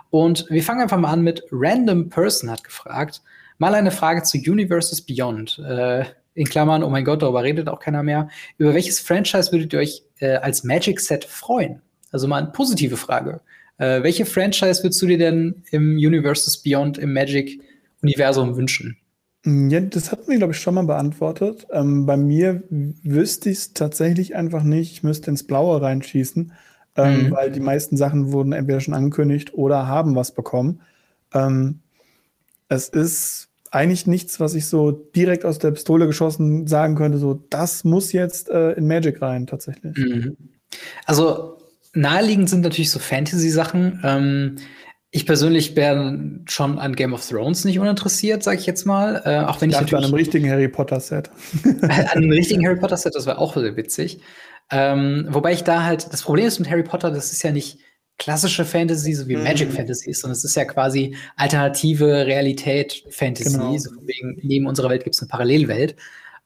Und 0.09 0.47
wir 0.49 0.63
fangen 0.63 0.81
einfach 0.81 0.97
mal 0.97 1.11
an 1.11 1.21
mit 1.21 1.43
Random 1.51 2.09
Person 2.09 2.49
hat 2.49 2.63
gefragt. 2.63 3.21
Mal 3.59 3.75
eine 3.75 3.91
Frage 3.91 4.23
zu 4.23 4.37
Universes 4.37 5.01
Beyond. 5.01 5.59
Äh, 5.59 6.05
in 6.35 6.45
Klammern, 6.45 6.83
oh 6.83 6.89
mein 6.89 7.05
Gott, 7.05 7.21
darüber 7.21 7.43
redet 7.43 7.67
auch 7.69 7.79
keiner 7.79 8.01
mehr. 8.01 8.27
Über 8.57 8.73
welches 8.73 8.99
Franchise 8.99 9.51
würdet 9.51 9.73
ihr 9.73 9.79
euch 9.79 10.03
äh, 10.23 10.35
als 10.37 10.63
Magic 10.63 10.99
Set 10.99 11.25
freuen? 11.25 11.81
Also 12.11 12.27
mal 12.27 12.37
eine 12.37 12.51
positive 12.51 12.97
Frage. 12.97 13.41
Äh, 13.77 14.03
welche 14.03 14.25
Franchise 14.25 14.83
würdest 14.83 15.01
du 15.01 15.07
dir 15.07 15.17
denn 15.17 15.63
im 15.71 15.95
Universes 15.97 16.57
Beyond, 16.57 16.97
im 16.97 17.13
Magic-Universum 17.13 18.55
wünschen? 18.55 18.97
Ja, 19.45 19.81
das 19.81 20.11
hatten 20.11 20.31
wir, 20.31 20.37
glaube 20.37 20.53
ich, 20.53 20.59
schon 20.59 20.75
mal 20.75 20.85
beantwortet. 20.85 21.67
Ähm, 21.71 22.05
bei 22.05 22.15
mir 22.15 22.63
wüsste 22.69 23.49
ich 23.49 23.57
es 23.57 23.73
tatsächlich 23.73 24.35
einfach 24.35 24.63
nicht. 24.63 24.93
Ich 24.93 25.03
müsste 25.03 25.31
ins 25.31 25.45
Blaue 25.45 25.81
reinschießen, 25.81 26.53
ähm, 26.95 27.23
mhm. 27.23 27.31
weil 27.31 27.51
die 27.51 27.59
meisten 27.59 27.97
Sachen 27.97 28.31
wurden 28.31 28.53
entweder 28.53 28.79
schon 28.79 28.93
angekündigt 28.93 29.53
oder 29.53 29.87
haben 29.87 30.15
was 30.15 30.31
bekommen. 30.31 30.79
Ähm, 31.33 31.79
es 32.69 32.87
ist 32.87 33.49
eigentlich 33.73 34.05
nichts, 34.05 34.39
was 34.39 34.53
ich 34.53 34.67
so 34.67 34.91
direkt 34.91 35.45
aus 35.45 35.57
der 35.57 35.71
Pistole 35.71 36.05
geschossen 36.05 36.67
sagen 36.67 36.95
könnte, 36.95 37.17
so 37.17 37.43
das 37.49 37.83
muss 37.83 38.11
jetzt 38.11 38.49
äh, 38.49 38.73
in 38.73 38.87
Magic 38.87 39.21
rein 39.21 39.47
tatsächlich. 39.47 39.97
Mhm. 39.97 40.37
Also 41.05 41.57
naheliegend 41.93 42.49
sind 42.49 42.61
natürlich 42.61 42.91
so 42.91 42.99
Fantasy-Sachen. 42.99 44.01
Ähm, 44.03 44.55
ich 45.09 45.25
persönlich 45.25 45.75
wäre 45.75 46.19
schon 46.45 46.77
an 46.77 46.95
Game 46.95 47.13
of 47.13 47.27
Thrones 47.27 47.65
nicht 47.65 47.79
uninteressiert, 47.79 48.43
sage 48.43 48.59
ich 48.59 48.67
jetzt 48.67 48.85
mal. 48.85 49.21
Äh, 49.25 49.39
auch 49.39 49.59
wenn 49.59 49.71
ich, 49.71 49.75
ich 49.75 49.81
natürlich. 49.81 49.93
An 49.97 50.03
einem 50.05 50.13
richtigen 50.13 50.49
Harry 50.49 50.67
Potter-Set. 50.67 51.31
an 51.63 51.89
einem 51.89 52.31
richtigen 52.31 52.63
Harry 52.65 52.77
Potter-Set, 52.79 53.15
das 53.15 53.25
wäre 53.25 53.39
auch 53.39 53.55
sehr 53.55 53.75
witzig. 53.75 54.21
Ähm, 54.71 55.25
wobei 55.29 55.53
ich 55.53 55.63
da 55.63 55.83
halt, 55.83 56.13
das 56.13 56.21
Problem 56.21 56.45
ist 56.45 56.59
mit 56.59 56.69
Harry 56.69 56.83
Potter, 56.83 57.09
das 57.09 57.31
ist 57.31 57.41
ja 57.43 57.51
nicht 57.51 57.79
klassische 58.17 58.65
Fantasy, 58.65 59.13
so 59.13 59.27
wie 59.27 59.35
mhm. 59.35 59.43
Magic 59.43 59.71
Fantasy 59.71 60.11
ist, 60.11 60.21
sondern 60.21 60.37
es 60.37 60.43
ist 60.43 60.55
ja 60.55 60.65
quasi 60.65 61.15
alternative 61.35 62.25
Realität 62.25 63.03
Fantasy. 63.09 63.57
Genau. 63.57 63.77
So 63.77 63.91
wegen, 64.01 64.39
neben 64.41 64.67
unserer 64.67 64.89
Welt 64.89 65.03
gibt 65.03 65.15
es 65.15 65.21
eine 65.21 65.29
Parallelwelt. 65.29 65.95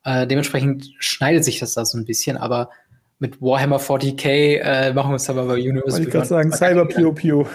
Äh, 0.03 0.27
dementsprechend 0.27 0.89
schneidet 0.99 1.43
sich 1.43 1.59
das 1.59 1.73
da 1.73 1.85
so 1.85 1.97
ein 1.97 2.05
bisschen, 2.05 2.37
aber 2.37 2.69
mit 3.19 3.41
Warhammer 3.41 3.79
40k 3.79 4.59
äh, 4.59 4.93
machen 4.93 5.11
wir 5.11 5.15
es 5.15 5.29
aber 5.29 5.45
bei 5.45 5.55
Universe. 5.55 6.01
Ich 6.01 6.09
gerade 6.09 6.25
sagen, 6.25 6.51
Cyber 6.51 6.85
Pew 6.85 7.11
Pew. 7.13 7.45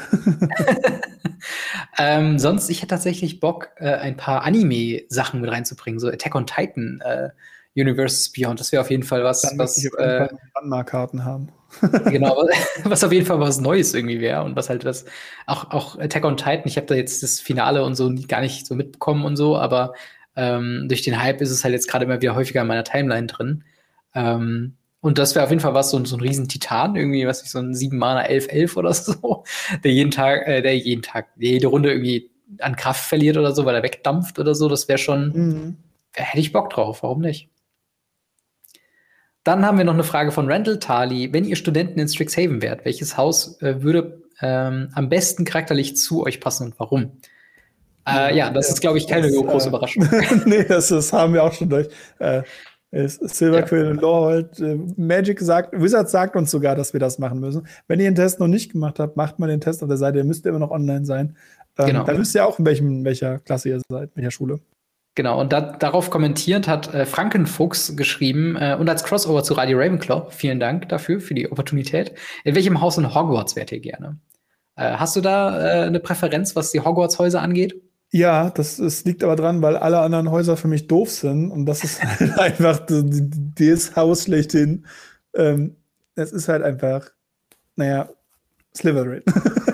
ähm, 1.98 2.38
sonst, 2.38 2.68
ich 2.68 2.78
hätte 2.78 2.88
tatsächlich 2.88 3.38
Bock, 3.38 3.70
äh, 3.76 3.94
ein 3.94 4.16
paar 4.16 4.42
Anime-Sachen 4.42 5.40
mit 5.40 5.50
reinzubringen, 5.50 6.00
so 6.00 6.08
Attack 6.08 6.34
on 6.34 6.46
Titan, 6.46 7.00
äh, 7.04 7.28
Universes 7.74 8.30
Beyond. 8.30 8.60
Das 8.60 8.72
wäre 8.72 8.82
auf 8.82 8.90
jeden 8.90 9.02
Fall 9.02 9.24
was, 9.24 9.42
Dann 9.42 9.58
was 9.58 9.78
ich 9.78 9.86
äh, 9.98 10.28
Karten 10.84 11.24
haben. 11.24 11.48
genau, 12.10 12.46
was 12.84 13.04
auf 13.04 13.12
jeden 13.12 13.26
Fall 13.26 13.40
was 13.40 13.60
Neues 13.60 13.94
irgendwie 13.94 14.20
wäre 14.20 14.42
und 14.44 14.56
was 14.56 14.68
halt 14.68 14.84
das 14.84 15.04
auch, 15.46 15.70
auch 15.70 15.98
Attack 15.98 16.24
on 16.24 16.36
Titan. 16.36 16.62
Ich 16.66 16.76
habe 16.76 16.86
da 16.86 16.94
jetzt 16.94 17.22
das 17.22 17.40
Finale 17.40 17.84
und 17.84 17.94
so 17.94 18.12
gar 18.28 18.40
nicht 18.40 18.66
so 18.66 18.74
mitbekommen 18.74 19.24
und 19.24 19.36
so, 19.36 19.56
aber 19.56 19.94
ähm, 20.36 20.86
durch 20.88 21.02
den 21.02 21.22
Hype 21.22 21.40
ist 21.40 21.50
es 21.50 21.64
halt 21.64 21.74
jetzt 21.74 21.88
gerade 21.88 22.04
immer 22.04 22.20
wieder 22.20 22.34
häufiger 22.34 22.62
in 22.62 22.66
meiner 22.66 22.84
Timeline 22.84 23.26
drin. 23.26 23.64
Ähm, 24.14 24.76
und 25.00 25.18
das 25.18 25.34
wäre 25.34 25.44
auf 25.44 25.50
jeden 25.50 25.60
Fall 25.60 25.74
was, 25.74 25.90
so, 25.90 26.02
so 26.04 26.16
ein 26.16 26.20
riesen 26.20 26.48
Titan, 26.48 26.94
irgendwie, 26.94 27.26
was 27.26 27.42
ich, 27.42 27.50
so 27.50 27.58
ein 27.58 27.74
7 27.74 27.98
Mana 27.98 28.22
11, 28.22 28.48
11 28.48 28.76
oder 28.76 28.94
so, 28.94 29.44
der 29.82 29.90
jeden 29.90 30.12
Tag, 30.12 30.46
äh, 30.46 30.62
der 30.62 30.76
jeden 30.76 31.02
Tag, 31.02 31.28
jede 31.36 31.66
Runde 31.66 31.90
irgendwie 31.90 32.30
an 32.60 32.76
Kraft 32.76 33.04
verliert 33.04 33.36
oder 33.36 33.52
so, 33.52 33.64
weil 33.64 33.74
er 33.74 33.82
wegdampft 33.82 34.38
oder 34.38 34.54
so. 34.54 34.68
Das 34.68 34.88
wäre 34.88 34.98
schon, 34.98 35.32
mhm. 35.34 35.76
hätte 36.14 36.38
ich 36.38 36.52
Bock 36.52 36.70
drauf, 36.70 37.02
warum 37.02 37.20
nicht? 37.20 37.48
Dann 39.44 39.66
haben 39.66 39.78
wir 39.78 39.84
noch 39.84 39.94
eine 39.94 40.04
Frage 40.04 40.30
von 40.30 40.50
Randall 40.50 40.78
Tali. 40.78 41.32
Wenn 41.32 41.44
ihr 41.44 41.56
Studenten 41.56 41.98
in 41.98 42.08
Strixhaven 42.08 42.62
wärt, 42.62 42.84
welches 42.84 43.16
Haus 43.16 43.60
äh, 43.60 43.82
würde 43.82 44.22
ähm, 44.40 44.88
am 44.94 45.08
besten 45.08 45.44
charakterlich 45.44 45.96
zu 45.96 46.24
euch 46.24 46.40
passen 46.40 46.68
und 46.68 46.74
warum? 46.78 47.12
Äh, 48.08 48.36
ja, 48.36 48.50
das 48.50 48.68
ist, 48.68 48.80
glaube 48.80 48.98
ich, 48.98 49.06
keine 49.06 49.28
das, 49.28 49.36
große 49.36 49.66
äh, 49.66 49.68
Überraschung. 49.68 50.08
nee, 50.46 50.64
das, 50.64 50.88
das, 50.88 51.12
haben 51.12 51.34
wir 51.34 51.44
auch 51.44 51.52
schon 51.52 51.68
durch. 51.68 51.88
Äh, 52.18 52.42
Silverquill 52.92 53.84
ja. 53.84 53.90
und 53.90 54.02
Lawhold. 54.02 54.60
Äh, 54.60 54.78
Magic 54.96 55.40
sagt, 55.40 55.80
Wizards 55.80 56.12
sagt 56.12 56.36
uns 56.36 56.50
sogar, 56.50 56.74
dass 56.74 56.92
wir 56.92 57.00
das 57.00 57.18
machen 57.18 57.40
müssen. 57.40 57.66
Wenn 57.88 58.00
ihr 58.00 58.10
den 58.10 58.16
Test 58.16 58.38
noch 58.38 58.48
nicht 58.48 58.72
gemacht 58.72 58.98
habt, 58.98 59.16
macht 59.16 59.38
mal 59.38 59.46
den 59.46 59.60
Test 59.60 59.82
auf 59.82 59.88
der 59.88 59.96
Seite. 59.96 60.18
Ihr 60.18 60.24
müsst 60.24 60.44
immer 60.46 60.58
noch 60.58 60.70
online 60.70 61.04
sein. 61.04 61.36
Ähm, 61.78 61.86
genau. 61.86 62.04
Dann 62.04 62.18
wisst 62.18 62.34
ihr 62.34 62.46
auch, 62.46 62.58
in, 62.58 62.66
welchem, 62.66 62.88
in 62.88 63.04
welcher 63.04 63.38
Klasse 63.38 63.70
ihr 63.70 63.80
seid, 63.88 64.10
in 64.10 64.16
welcher 64.16 64.30
Schule. 64.30 64.60
Genau, 65.14 65.40
und 65.40 65.52
da, 65.52 65.60
darauf 65.60 66.08
kommentierend 66.08 66.68
hat 66.68 66.94
äh, 66.94 67.04
Frankenfuchs 67.04 67.96
geschrieben, 67.96 68.56
äh, 68.56 68.76
und 68.78 68.88
als 68.88 69.04
Crossover 69.04 69.42
zu 69.44 69.52
Radio 69.54 69.78
Ravenclaw, 69.78 70.30
vielen 70.30 70.58
Dank 70.58 70.88
dafür, 70.88 71.20
für 71.20 71.34
die 71.34 71.50
Opportunität. 71.52 72.14
In 72.44 72.54
welchem 72.54 72.80
Haus 72.80 72.96
in 72.96 73.14
Hogwarts 73.14 73.54
wärt 73.54 73.72
ihr 73.72 73.80
gerne? 73.80 74.18
Äh, 74.76 74.92
hast 74.92 75.14
du 75.14 75.20
da 75.20 75.58
äh, 75.58 75.86
eine 75.86 76.00
Präferenz, 76.00 76.56
was 76.56 76.70
die 76.70 76.80
Hogwarts-Häuser 76.80 77.42
angeht? 77.42 77.74
Ja, 78.10 78.50
das, 78.50 78.78
das 78.78 79.04
liegt 79.04 79.22
aber 79.22 79.36
dran, 79.36 79.60
weil 79.60 79.76
alle 79.76 80.00
anderen 80.00 80.30
Häuser 80.30 80.56
für 80.56 80.68
mich 80.68 80.86
doof 80.86 81.10
sind 81.10 81.50
und 81.50 81.66
das 81.66 81.84
ist 81.84 82.02
halt 82.02 82.38
einfach 82.38 82.80
das 82.86 83.96
Haus 83.96 84.24
schlechthin. 84.24 84.86
Ähm, 85.34 85.76
es 86.14 86.32
ist 86.32 86.48
halt 86.48 86.62
einfach, 86.62 87.10
naja, 87.76 88.08
Slytherin. 88.74 89.22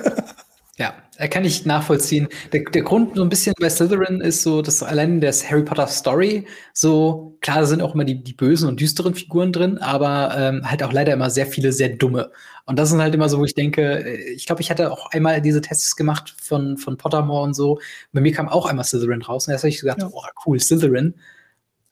Ja, 0.78 0.94
kann 1.26 1.44
ich 1.44 1.66
nachvollziehen. 1.66 2.28
Der, 2.52 2.62
der 2.62 2.82
Grund 2.82 3.16
so 3.16 3.22
ein 3.22 3.28
bisschen 3.28 3.52
bei 3.60 3.68
Slytherin 3.68 4.20
ist 4.20 4.42
so, 4.42 4.62
dass 4.62 4.80
allein 4.80 5.20
das 5.20 5.50
Harry 5.50 5.64
Potter 5.64 5.88
Story 5.88 6.46
so, 6.72 7.36
klar, 7.40 7.58
da 7.58 7.66
sind 7.66 7.82
auch 7.82 7.94
immer 7.96 8.04
die, 8.04 8.22
die 8.22 8.32
bösen 8.32 8.68
und 8.68 8.78
düsteren 8.78 9.14
Figuren 9.16 9.52
drin, 9.52 9.78
aber 9.78 10.36
ähm, 10.38 10.70
halt 10.70 10.84
auch 10.84 10.92
leider 10.92 11.12
immer 11.12 11.30
sehr 11.30 11.46
viele 11.46 11.72
sehr 11.72 11.88
dumme. 11.88 12.30
Und 12.64 12.78
das 12.78 12.90
sind 12.90 13.02
halt 13.02 13.12
immer 13.12 13.28
so, 13.28 13.40
wo 13.40 13.44
ich 13.44 13.54
denke, 13.56 14.04
äh, 14.04 14.30
ich 14.30 14.46
glaube, 14.46 14.62
ich 14.62 14.70
hatte 14.70 14.92
auch 14.92 15.10
einmal 15.10 15.42
diese 15.42 15.60
Tests 15.60 15.96
gemacht 15.96 16.36
von, 16.40 16.76
von 16.76 16.96
Pottermore 16.96 17.42
und 17.42 17.54
so. 17.54 17.80
Bei 18.12 18.20
mir 18.20 18.32
kam 18.32 18.48
auch 18.48 18.66
einmal 18.66 18.84
Slytherin 18.84 19.22
raus 19.22 19.48
und 19.48 19.52
erst 19.52 19.64
habe 19.64 19.70
ich 19.70 19.80
gesagt, 19.80 20.02
ja. 20.02 20.10
oh 20.12 20.22
cool, 20.46 20.60
Slytherin. 20.60 21.14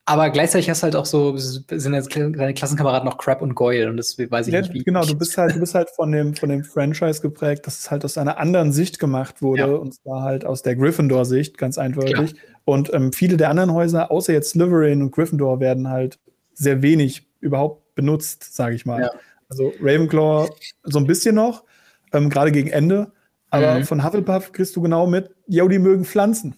Aber 0.08 0.30
gleichzeitig 0.30 0.70
hast 0.70 0.82
du 0.82 0.84
halt 0.84 0.94
auch 0.94 1.04
so, 1.04 1.36
sind 1.36 1.92
jetzt 1.92 2.14
deine 2.14 2.54
Klassenkameraden 2.54 3.08
noch 3.08 3.18
Crap 3.18 3.42
und 3.42 3.56
Goyle 3.56 3.90
und 3.90 3.96
das 3.96 4.16
weiß 4.16 4.46
ich 4.46 4.54
ja, 4.54 4.60
nicht, 4.60 4.72
wie. 4.72 4.84
Genau, 4.84 5.04
du 5.04 5.18
bist 5.18 5.36
halt, 5.36 5.56
du 5.56 5.58
bist 5.58 5.74
halt 5.74 5.90
von 5.90 6.12
dem, 6.12 6.34
von 6.36 6.48
dem 6.48 6.62
Franchise 6.62 7.20
geprägt, 7.20 7.66
dass 7.66 7.80
es 7.80 7.90
halt 7.90 8.04
aus 8.04 8.16
einer 8.16 8.38
anderen 8.38 8.72
Sicht 8.72 9.00
gemacht 9.00 9.42
wurde 9.42 9.62
ja. 9.62 9.66
und 9.66 9.94
zwar 9.94 10.22
halt 10.22 10.44
aus 10.44 10.62
der 10.62 10.76
Gryffindor-Sicht, 10.76 11.58
ganz 11.58 11.76
eindeutig. 11.76 12.14
Klar. 12.14 12.28
Und 12.64 12.94
ähm, 12.94 13.12
viele 13.12 13.36
der 13.36 13.50
anderen 13.50 13.72
Häuser, 13.72 14.12
außer 14.12 14.32
jetzt 14.32 14.50
Slytherin 14.50 15.02
und 15.02 15.10
Gryffindor, 15.10 15.58
werden 15.58 15.88
halt 15.88 16.20
sehr 16.54 16.82
wenig 16.82 17.28
überhaupt 17.40 17.96
benutzt, 17.96 18.54
sage 18.54 18.76
ich 18.76 18.86
mal. 18.86 19.00
Ja. 19.00 19.10
Also 19.48 19.72
Ravenclaw 19.80 20.48
so 20.84 20.98
ein 21.00 21.06
bisschen 21.06 21.34
noch, 21.34 21.64
ähm, 22.12 22.30
gerade 22.30 22.52
gegen 22.52 22.68
Ende. 22.68 23.10
Aber 23.50 23.80
mhm. 23.80 23.84
von 23.84 24.04
Hufflepuff 24.04 24.52
kriegst 24.52 24.76
du 24.76 24.82
genau 24.82 25.08
mit, 25.08 25.30
yo, 25.48 25.66
die 25.66 25.80
mögen 25.80 26.04
Pflanzen. 26.04 26.54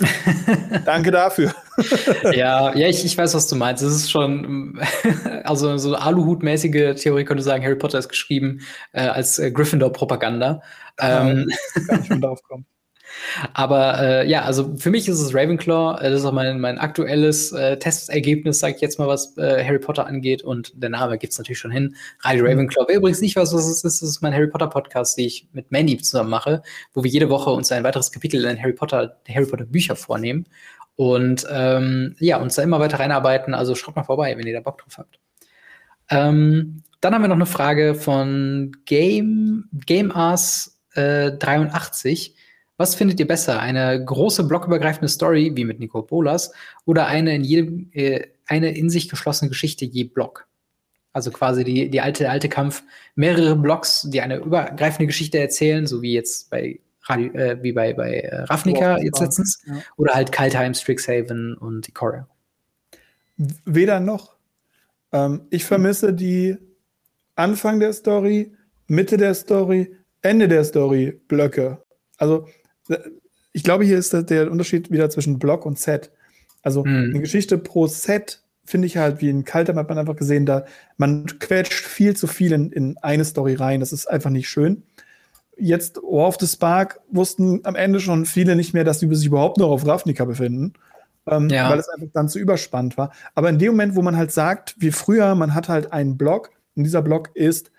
Danke 0.84 1.10
dafür. 1.10 1.54
ja, 2.32 2.74
ja, 2.74 2.88
ich, 2.88 3.04
ich 3.04 3.16
weiß, 3.16 3.34
was 3.34 3.46
du 3.46 3.56
meinst. 3.56 3.82
Es 3.82 3.94
ist 3.94 4.10
schon, 4.10 4.80
also 5.44 5.76
so 5.78 5.94
Aluhut-mäßige 5.94 7.00
Theorie 7.00 7.24
könnte 7.24 7.42
sagen, 7.42 7.64
Harry 7.64 7.76
Potter 7.76 7.98
ist 7.98 8.08
geschrieben 8.08 8.60
äh, 8.92 9.02
als 9.02 9.38
äh, 9.38 9.50
Gryffindor-Propaganda. 9.50 10.62
Ähm, 10.98 11.48
kann 11.86 12.00
ich 12.00 12.06
schon 12.06 12.20
darauf 12.20 12.42
kommen. 12.42 12.66
Aber 13.52 14.00
äh, 14.00 14.28
ja, 14.28 14.42
also 14.42 14.76
für 14.76 14.90
mich 14.90 15.08
ist 15.08 15.20
es 15.20 15.34
Ravenclaw. 15.34 16.00
Äh, 16.00 16.10
das 16.10 16.20
ist 16.20 16.26
auch 16.26 16.32
mein, 16.32 16.60
mein 16.60 16.78
aktuelles 16.78 17.52
äh, 17.52 17.78
Testergebnis, 17.78 18.60
sage 18.60 18.74
ich 18.76 18.80
jetzt 18.80 18.98
mal, 18.98 19.08
was 19.08 19.36
äh, 19.36 19.64
Harry 19.64 19.78
Potter 19.78 20.06
angeht. 20.06 20.42
Und 20.42 20.72
der 20.74 20.90
Name 20.90 21.18
gibt 21.18 21.32
es 21.32 21.38
natürlich 21.38 21.58
schon 21.58 21.70
hin. 21.70 21.96
Radio 22.20 22.44
mhm. 22.44 22.50
Ravenclaw. 22.50 22.84
Wer 22.88 22.96
übrigens 22.96 23.20
nicht 23.20 23.36
was, 23.36 23.54
was 23.54 23.66
es 23.66 23.84
ist, 23.84 24.02
das 24.02 24.02
ist 24.02 24.22
mein 24.22 24.32
Harry 24.32 24.48
Potter 24.48 24.68
Podcast, 24.68 25.18
den 25.18 25.26
ich 25.26 25.48
mit 25.52 25.70
Mandy 25.70 25.98
zusammen 25.98 26.30
mache, 26.30 26.62
wo 26.92 27.04
wir 27.04 27.10
jede 27.10 27.28
Woche 27.28 27.50
uns 27.50 27.70
ein 27.72 27.84
weiteres 27.84 28.12
Kapitel 28.12 28.44
in 28.44 28.60
Harry 28.60 28.72
Potter, 28.72 29.18
Harry 29.28 29.46
Potter 29.46 29.66
Bücher 29.66 29.96
vornehmen. 29.96 30.46
Und 30.96 31.46
ähm, 31.50 32.14
ja, 32.20 32.38
uns 32.38 32.54
da 32.54 32.62
immer 32.62 32.78
weiter 32.78 33.00
reinarbeiten. 33.00 33.54
Also 33.54 33.74
schaut 33.74 33.96
mal 33.96 34.04
vorbei, 34.04 34.36
wenn 34.36 34.46
ihr 34.46 34.54
da 34.54 34.60
Bock 34.60 34.78
drauf 34.78 34.98
habt. 34.98 35.18
Ähm, 36.10 36.82
dann 37.00 37.14
haben 37.14 37.22
wir 37.22 37.28
noch 37.28 37.36
eine 37.36 37.46
Frage 37.46 37.94
von 37.94 38.72
Game, 38.86 39.68
Game 39.86 40.10
Ass 40.12 40.78
äh, 40.94 41.32
83. 41.32 42.34
Was 42.76 42.94
findet 42.94 43.20
ihr 43.20 43.26
besser? 43.26 43.60
Eine 43.60 44.04
große 44.04 44.44
blockübergreifende 44.44 45.08
Story, 45.08 45.52
wie 45.54 45.64
mit 45.64 45.78
Nico 45.78 46.02
Bolas, 46.02 46.52
oder 46.84 47.06
eine 47.06 47.34
in 47.34 47.44
jedem, 47.44 47.90
äh, 47.92 48.26
eine 48.46 48.76
in 48.76 48.90
sich 48.90 49.08
geschlossene 49.08 49.48
Geschichte 49.48 49.84
je 49.84 50.04
Block? 50.04 50.46
Also 51.12 51.30
quasi 51.30 51.62
die, 51.62 51.88
die 51.88 52.00
alte, 52.00 52.28
alte 52.28 52.48
Kampf, 52.48 52.82
mehrere 53.14 53.54
Blocks, 53.54 54.02
die 54.10 54.20
eine 54.20 54.38
übergreifende 54.38 55.06
Geschichte 55.06 55.38
erzählen, 55.38 55.86
so 55.86 56.02
wie 56.02 56.12
jetzt 56.12 56.50
bei 56.50 56.80
Radio, 57.04 57.32
äh, 57.34 57.62
wie 57.62 57.72
bei, 57.72 57.92
bei 57.92 58.20
äh, 58.20 58.42
Ravnica 58.42 58.98
jetzt 58.98 59.20
letztens. 59.20 59.62
Ja. 59.66 59.74
Oder 59.96 60.14
halt 60.14 60.32
Kaltheim, 60.32 60.74
Strixhaven 60.74 61.54
und 61.56 61.88
Ikoria. 61.88 62.26
Weder 63.64 64.00
noch. 64.00 64.34
Ähm, 65.12 65.42
ich 65.50 65.64
vermisse 65.64 66.12
die 66.12 66.56
Anfang 67.36 67.78
der 67.78 67.92
Story, 67.92 68.52
Mitte 68.88 69.16
der 69.16 69.34
Story, 69.34 69.94
Ende 70.22 70.48
der 70.48 70.64
Story 70.64 71.20
Blöcke. 71.28 71.82
Also 72.16 72.48
ich 73.52 73.62
glaube, 73.62 73.84
hier 73.84 73.98
ist 73.98 74.12
der 74.12 74.50
Unterschied 74.50 74.90
wieder 74.90 75.10
zwischen 75.10 75.38
Block 75.38 75.64
und 75.64 75.78
Set. 75.78 76.10
Also 76.62 76.84
mhm. 76.84 77.10
eine 77.10 77.20
Geschichte 77.20 77.58
pro 77.58 77.86
Set 77.86 78.40
finde 78.64 78.86
ich 78.86 78.96
halt 78.96 79.20
wie 79.20 79.28
in 79.28 79.44
Kaltem 79.44 79.76
hat 79.76 79.88
man 79.88 79.98
einfach 79.98 80.16
gesehen, 80.16 80.46
da 80.46 80.64
man 80.96 81.26
quetscht 81.38 81.84
viel 81.84 82.16
zu 82.16 82.26
viel 82.26 82.52
in, 82.52 82.72
in 82.72 82.96
eine 82.98 83.24
Story 83.24 83.54
rein. 83.54 83.80
Das 83.80 83.92
ist 83.92 84.06
einfach 84.06 84.30
nicht 84.30 84.48
schön. 84.48 84.82
Jetzt 85.56 85.98
War 85.98 86.28
of 86.28 86.36
the 86.40 86.46
Spark 86.46 87.00
wussten 87.10 87.60
am 87.64 87.76
Ende 87.76 88.00
schon 88.00 88.26
viele 88.26 88.56
nicht 88.56 88.74
mehr, 88.74 88.84
dass 88.84 89.00
sie 89.00 89.14
sich 89.14 89.26
überhaupt 89.26 89.58
noch 89.58 89.70
auf 89.70 89.86
Ravnica 89.86 90.24
befinden. 90.24 90.72
Ähm, 91.26 91.48
ja. 91.48 91.70
weil 91.70 91.78
es 91.78 91.88
einfach 91.88 92.08
dann 92.12 92.28
zu 92.28 92.38
überspannt 92.38 92.98
war. 92.98 93.10
Aber 93.34 93.48
in 93.48 93.58
dem 93.58 93.72
Moment, 93.72 93.94
wo 93.94 94.02
man 94.02 94.14
halt 94.14 94.30
sagt, 94.30 94.74
wie 94.76 94.90
früher, 94.90 95.34
man 95.34 95.54
hat 95.54 95.70
halt 95.70 95.90
einen 95.90 96.18
Block 96.18 96.50
und 96.76 96.84
dieser 96.84 97.00
Block 97.00 97.30
ist 97.32 97.70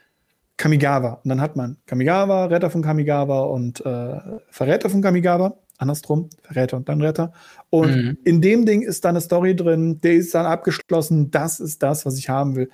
Kamigawa. 0.58 1.20
Und 1.24 1.30
dann 1.30 1.42
hat 1.42 1.56
man 1.56 1.78
Kamigawa, 1.86 2.46
Retter 2.46 2.70
von 2.70 2.82
Kamigawa 2.82 3.42
und 3.44 3.86
äh, 3.86 4.20
Verräter 4.50 4.90
von 4.90 5.02
Kamigawa. 5.02 5.58
Andersrum, 5.78 6.30
Verräter 6.42 6.78
und 6.78 6.88
dann 6.88 7.02
Retter. 7.02 7.34
Und 7.70 7.96
mhm. 7.96 8.18
in 8.24 8.42
dem 8.42 8.66
Ding 8.66 8.82
ist 8.82 9.04
dann 9.04 9.16
eine 9.16 9.22
Story 9.22 9.56
drin, 9.56 10.00
der 10.02 10.14
ist 10.14 10.34
dann 10.34 10.46
abgeschlossen. 10.46 11.32
Das 11.32 11.60
ist 11.60 11.84
das, 11.84 12.06
was 12.06 12.18
ich 12.18 12.30
haben 12.30 12.56
will. 12.56 12.70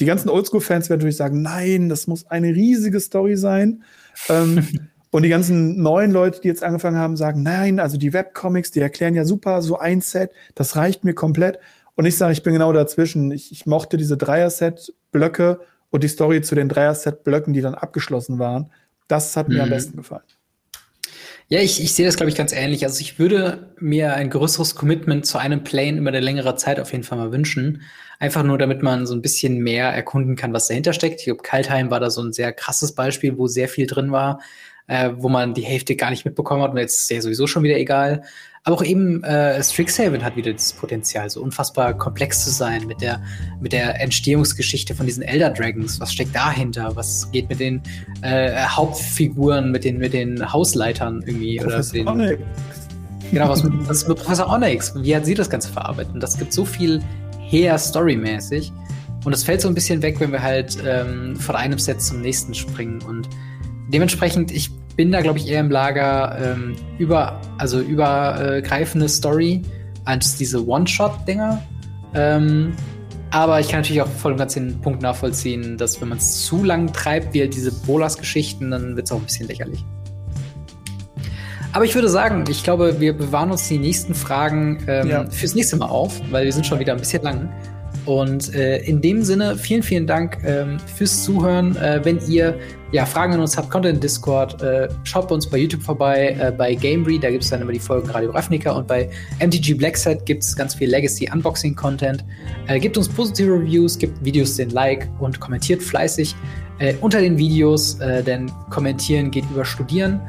Die 0.00 0.06
ganzen 0.06 0.28
Oldschool-Fans 0.30 0.88
werden 0.88 1.00
natürlich 1.00 1.16
sagen, 1.16 1.42
nein, 1.42 1.88
das 1.88 2.06
muss 2.06 2.26
eine 2.30 2.48
riesige 2.48 3.00
Story 3.00 3.36
sein. 3.36 3.82
ähm, 4.28 4.66
und 5.10 5.22
die 5.22 5.28
ganzen 5.28 5.82
neuen 5.82 6.12
Leute, 6.12 6.40
die 6.40 6.48
jetzt 6.48 6.62
angefangen 6.62 6.96
haben, 6.96 7.16
sagen, 7.16 7.42
nein, 7.42 7.78
also 7.78 7.96
die 7.96 8.12
Webcomics, 8.12 8.70
die 8.70 8.80
erklären 8.80 9.14
ja 9.14 9.24
super, 9.24 9.60
so 9.62 9.78
ein 9.78 10.00
Set, 10.00 10.30
das 10.54 10.76
reicht 10.76 11.04
mir 11.04 11.14
komplett. 11.14 11.58
Und 11.94 12.04
ich 12.04 12.16
sage, 12.16 12.32
ich 12.32 12.42
bin 12.42 12.52
genau 12.52 12.72
dazwischen. 12.72 13.30
Ich, 13.32 13.52
ich 13.52 13.66
mochte 13.66 13.96
diese 13.96 14.16
Dreier-Set-Blöcke 14.16 15.60
und 15.96 16.04
die 16.04 16.08
Story 16.08 16.42
zu 16.42 16.54
den 16.54 16.68
Dreier-Set-Blöcken, 16.68 17.54
die 17.54 17.62
dann 17.62 17.74
abgeschlossen 17.74 18.38
waren, 18.38 18.70
das 19.08 19.34
hat 19.34 19.48
mir 19.48 19.54
mhm. 19.54 19.60
am 19.62 19.70
besten 19.70 19.96
gefallen. 19.96 20.24
Ja, 21.48 21.60
ich, 21.60 21.82
ich 21.82 21.94
sehe 21.94 22.04
das, 22.04 22.16
glaube 22.16 22.28
ich, 22.28 22.36
ganz 22.36 22.52
ähnlich. 22.52 22.84
Also 22.84 23.00
ich 23.00 23.18
würde 23.18 23.70
mir 23.78 24.12
ein 24.12 24.28
größeres 24.28 24.74
Commitment 24.74 25.24
zu 25.24 25.38
einem 25.38 25.64
Plane 25.64 25.96
über 25.96 26.10
eine 26.10 26.20
längere 26.20 26.54
Zeit 26.56 26.78
auf 26.80 26.92
jeden 26.92 27.02
Fall 27.02 27.16
mal 27.16 27.32
wünschen. 27.32 27.80
Einfach 28.18 28.42
nur, 28.42 28.58
damit 28.58 28.82
man 28.82 29.06
so 29.06 29.14
ein 29.14 29.22
bisschen 29.22 29.60
mehr 29.60 29.88
erkunden 29.88 30.36
kann, 30.36 30.52
was 30.52 30.68
dahinter 30.68 30.92
steckt. 30.92 31.20
Ich 31.20 31.26
glaube, 31.26 31.42
Kaltheim 31.42 31.90
war 31.90 32.00
da 32.00 32.10
so 32.10 32.20
ein 32.20 32.34
sehr 32.34 32.52
krasses 32.52 32.94
Beispiel, 32.94 33.38
wo 33.38 33.46
sehr 33.46 33.68
viel 33.68 33.86
drin 33.86 34.12
war, 34.12 34.42
äh, 34.88 35.12
wo 35.16 35.30
man 35.30 35.54
die 35.54 35.62
Hälfte 35.62 35.96
gar 35.96 36.10
nicht 36.10 36.26
mitbekommen 36.26 36.62
hat 36.62 36.72
und 36.72 36.76
jetzt 36.76 37.04
ist 37.04 37.10
ja 37.10 37.22
sowieso 37.22 37.46
schon 37.46 37.62
wieder 37.62 37.78
egal. 37.78 38.22
Aber 38.66 38.78
auch 38.78 38.84
eben 38.84 39.22
äh, 39.22 39.62
Strixhaven 39.62 40.24
hat 40.24 40.34
wieder 40.34 40.52
das 40.52 40.72
Potenzial, 40.72 41.30
so 41.30 41.40
unfassbar 41.40 41.94
komplex 41.94 42.42
zu 42.44 42.50
sein 42.50 42.84
mit 42.88 43.00
der, 43.00 43.22
mit 43.60 43.72
der 43.72 44.00
Entstehungsgeschichte 44.00 44.92
von 44.92 45.06
diesen 45.06 45.22
Elder 45.22 45.50
Dragons. 45.50 46.00
Was 46.00 46.12
steckt 46.12 46.34
dahinter? 46.34 46.90
Was 46.96 47.30
geht 47.30 47.48
mit 47.48 47.60
den 47.60 47.80
äh, 48.22 48.56
Hauptfiguren, 48.66 49.70
mit 49.70 49.84
den, 49.84 49.98
mit 49.98 50.14
den 50.14 50.52
Hausleitern 50.52 51.22
irgendwie? 51.24 51.58
Professor 51.58 52.00
oder 52.00 52.14
den, 52.16 52.32
Onyx. 52.32 52.42
Genau, 53.30 53.48
was 53.48 53.62
mit, 53.62 53.88
was 53.88 54.08
mit 54.08 54.18
Professor 54.18 54.48
Onyx? 54.52 54.94
Wie 54.96 55.14
hat 55.14 55.26
sie 55.26 55.34
das 55.34 55.48
Ganze 55.48 55.70
verarbeitet? 55.70 56.14
Und 56.14 56.20
das 56.20 56.36
gibt 56.36 56.52
so 56.52 56.64
viel 56.64 57.00
her 57.38 57.78
storymäßig. 57.78 58.72
Und 59.24 59.30
das 59.30 59.44
fällt 59.44 59.60
so 59.60 59.68
ein 59.68 59.74
bisschen 59.74 60.02
weg, 60.02 60.18
wenn 60.18 60.32
wir 60.32 60.42
halt 60.42 60.76
ähm, 60.84 61.36
von 61.36 61.54
einem 61.54 61.78
Set 61.78 62.02
zum 62.02 62.20
nächsten 62.20 62.52
springen. 62.52 63.00
Und 63.02 63.28
dementsprechend, 63.92 64.50
ich 64.50 64.72
bin 64.96 65.12
da, 65.12 65.20
glaube 65.20 65.38
ich, 65.38 65.48
eher 65.48 65.60
im 65.60 65.70
Lager 65.70 66.38
ähm, 66.42 66.74
über, 66.98 67.40
also 67.58 67.80
übergreifende 67.80 69.08
Story 69.08 69.62
als 70.04 70.36
diese 70.36 70.66
One-Shot-Dinger. 70.66 71.62
Ähm, 72.14 72.72
aber 73.30 73.60
ich 73.60 73.68
kann 73.68 73.80
natürlich 73.80 74.00
auch 74.00 74.08
voll 74.08 74.32
und 74.32 74.38
ganz 74.38 74.54
den 74.54 74.80
Punkt 74.80 75.02
nachvollziehen, 75.02 75.76
dass 75.76 76.00
wenn 76.00 76.08
man 76.08 76.18
es 76.18 76.46
zu 76.46 76.64
lang 76.64 76.92
treibt, 76.92 77.34
wie 77.34 77.40
halt 77.40 77.54
diese 77.54 77.72
Bolas-Geschichten, 77.72 78.70
dann 78.70 78.96
wird 78.96 79.06
es 79.06 79.12
auch 79.12 79.18
ein 79.18 79.24
bisschen 79.24 79.48
lächerlich. 79.48 79.84
Aber 81.72 81.84
ich 81.84 81.94
würde 81.94 82.08
sagen, 82.08 82.44
ich 82.48 82.64
glaube, 82.64 83.00
wir 83.00 83.12
bewahren 83.12 83.50
uns 83.50 83.68
die 83.68 83.76
nächsten 83.76 84.14
Fragen 84.14 84.78
ähm, 84.86 85.08
ja. 85.08 85.26
fürs 85.26 85.54
nächste 85.54 85.76
Mal 85.76 85.88
auf, 85.88 86.22
weil 86.30 86.46
wir 86.46 86.52
sind 86.52 86.66
schon 86.66 86.78
wieder 86.78 86.94
ein 86.94 86.98
bisschen 86.98 87.22
lang. 87.22 87.52
Und 88.06 88.54
äh, 88.54 88.78
in 88.78 89.02
dem 89.02 89.22
Sinne, 89.22 89.56
vielen, 89.56 89.82
vielen 89.82 90.06
Dank 90.06 90.38
ähm, 90.44 90.78
fürs 90.78 91.24
Zuhören. 91.24 91.76
Äh, 91.76 92.00
wenn 92.04 92.18
ihr 92.28 92.58
ja, 92.92 93.04
Fragen 93.04 93.34
an 93.34 93.40
uns 93.40 93.56
habt, 93.56 93.70
kommt 93.70 93.86
in 93.86 93.98
Discord. 93.98 94.62
Äh, 94.62 94.88
schaut 95.04 95.28
bei 95.28 95.34
uns 95.34 95.48
bei 95.48 95.58
YouTube 95.58 95.82
vorbei, 95.82 96.36
äh, 96.38 96.52
bei 96.52 96.74
Gamery, 96.74 97.18
da 97.18 97.30
gibt 97.30 97.42
es 97.42 97.50
dann 97.50 97.60
immer 97.60 97.72
die 97.72 97.80
Folgen 97.80 98.08
Radio 98.10 98.30
Ravnica. 98.30 98.72
Und 98.72 98.86
bei 98.86 99.10
MTG 99.40 99.74
Blackset 99.74 100.24
gibt 100.24 100.44
es 100.44 100.54
ganz 100.54 100.74
viel 100.74 100.88
Legacy-Unboxing-Content. 100.90 102.24
Äh, 102.68 102.78
gebt 102.78 102.96
uns 102.96 103.08
positive 103.08 103.52
Reviews, 103.52 103.98
gebt 103.98 104.24
Videos 104.24 104.56
den 104.56 104.70
Like 104.70 105.08
und 105.18 105.40
kommentiert 105.40 105.82
fleißig 105.82 106.34
äh, 106.78 106.94
unter 107.00 107.20
den 107.20 107.38
Videos, 107.38 107.98
denn 107.98 108.50
kommentieren 108.70 109.30
geht 109.30 109.44
über 109.50 109.64
Studieren. 109.64 110.20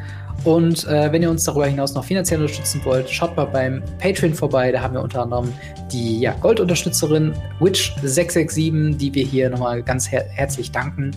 Und 0.44 0.86
äh, 0.88 1.12
wenn 1.12 1.22
ihr 1.22 1.30
uns 1.30 1.44
darüber 1.44 1.68
hinaus 1.68 1.94
noch 1.94 2.06
finanziell 2.06 2.40
unterstützen 2.40 2.82
wollt, 2.86 3.10
schaut 3.10 3.36
mal 3.36 3.46
beim 3.46 3.84
Patreon 4.00 4.34
vorbei. 4.34 4.72
Da 4.72 4.82
haben 4.82 4.94
wir 4.94 5.02
unter 5.02 5.24
anderem 5.24 5.52
die 5.92 6.20
ja, 6.20 6.34
Goldunterstützerin 6.34 7.34
Witch667, 7.60 8.98
die 8.98 9.14
wir 9.14 9.26
hier 9.26 9.50
nochmal 9.50 9.84
ganz 9.84 10.12
her 10.12 10.26
herzlich 10.30 10.72
danken. 10.72 11.12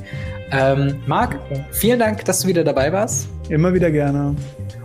Ähm, 0.53 0.97
Marc, 1.07 1.39
vielen 1.71 1.99
Dank, 1.99 2.25
dass 2.25 2.41
du 2.41 2.49
wieder 2.49 2.65
dabei 2.65 2.93
warst. 2.93 3.29
Immer 3.49 3.75
wieder 3.75 3.91
gerne. 3.91 4.35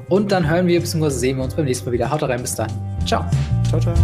Und 0.10 0.32
dann 0.32 0.50
hören 0.50 0.68
wir 0.68 0.80
bzw. 0.80 1.10
sehen 1.10 1.38
wir 1.38 1.44
uns 1.44 1.56
beim 1.56 1.66
nächsten 1.66 1.86
Mal 1.86 1.92
wieder. 1.94 2.10
Haut 2.10 2.24
rein, 2.24 2.42
bis 2.42 2.56
dann. 2.56 2.70
Ciao. 3.06 3.26
Ciao, 3.70 3.80
ciao. 3.80 3.96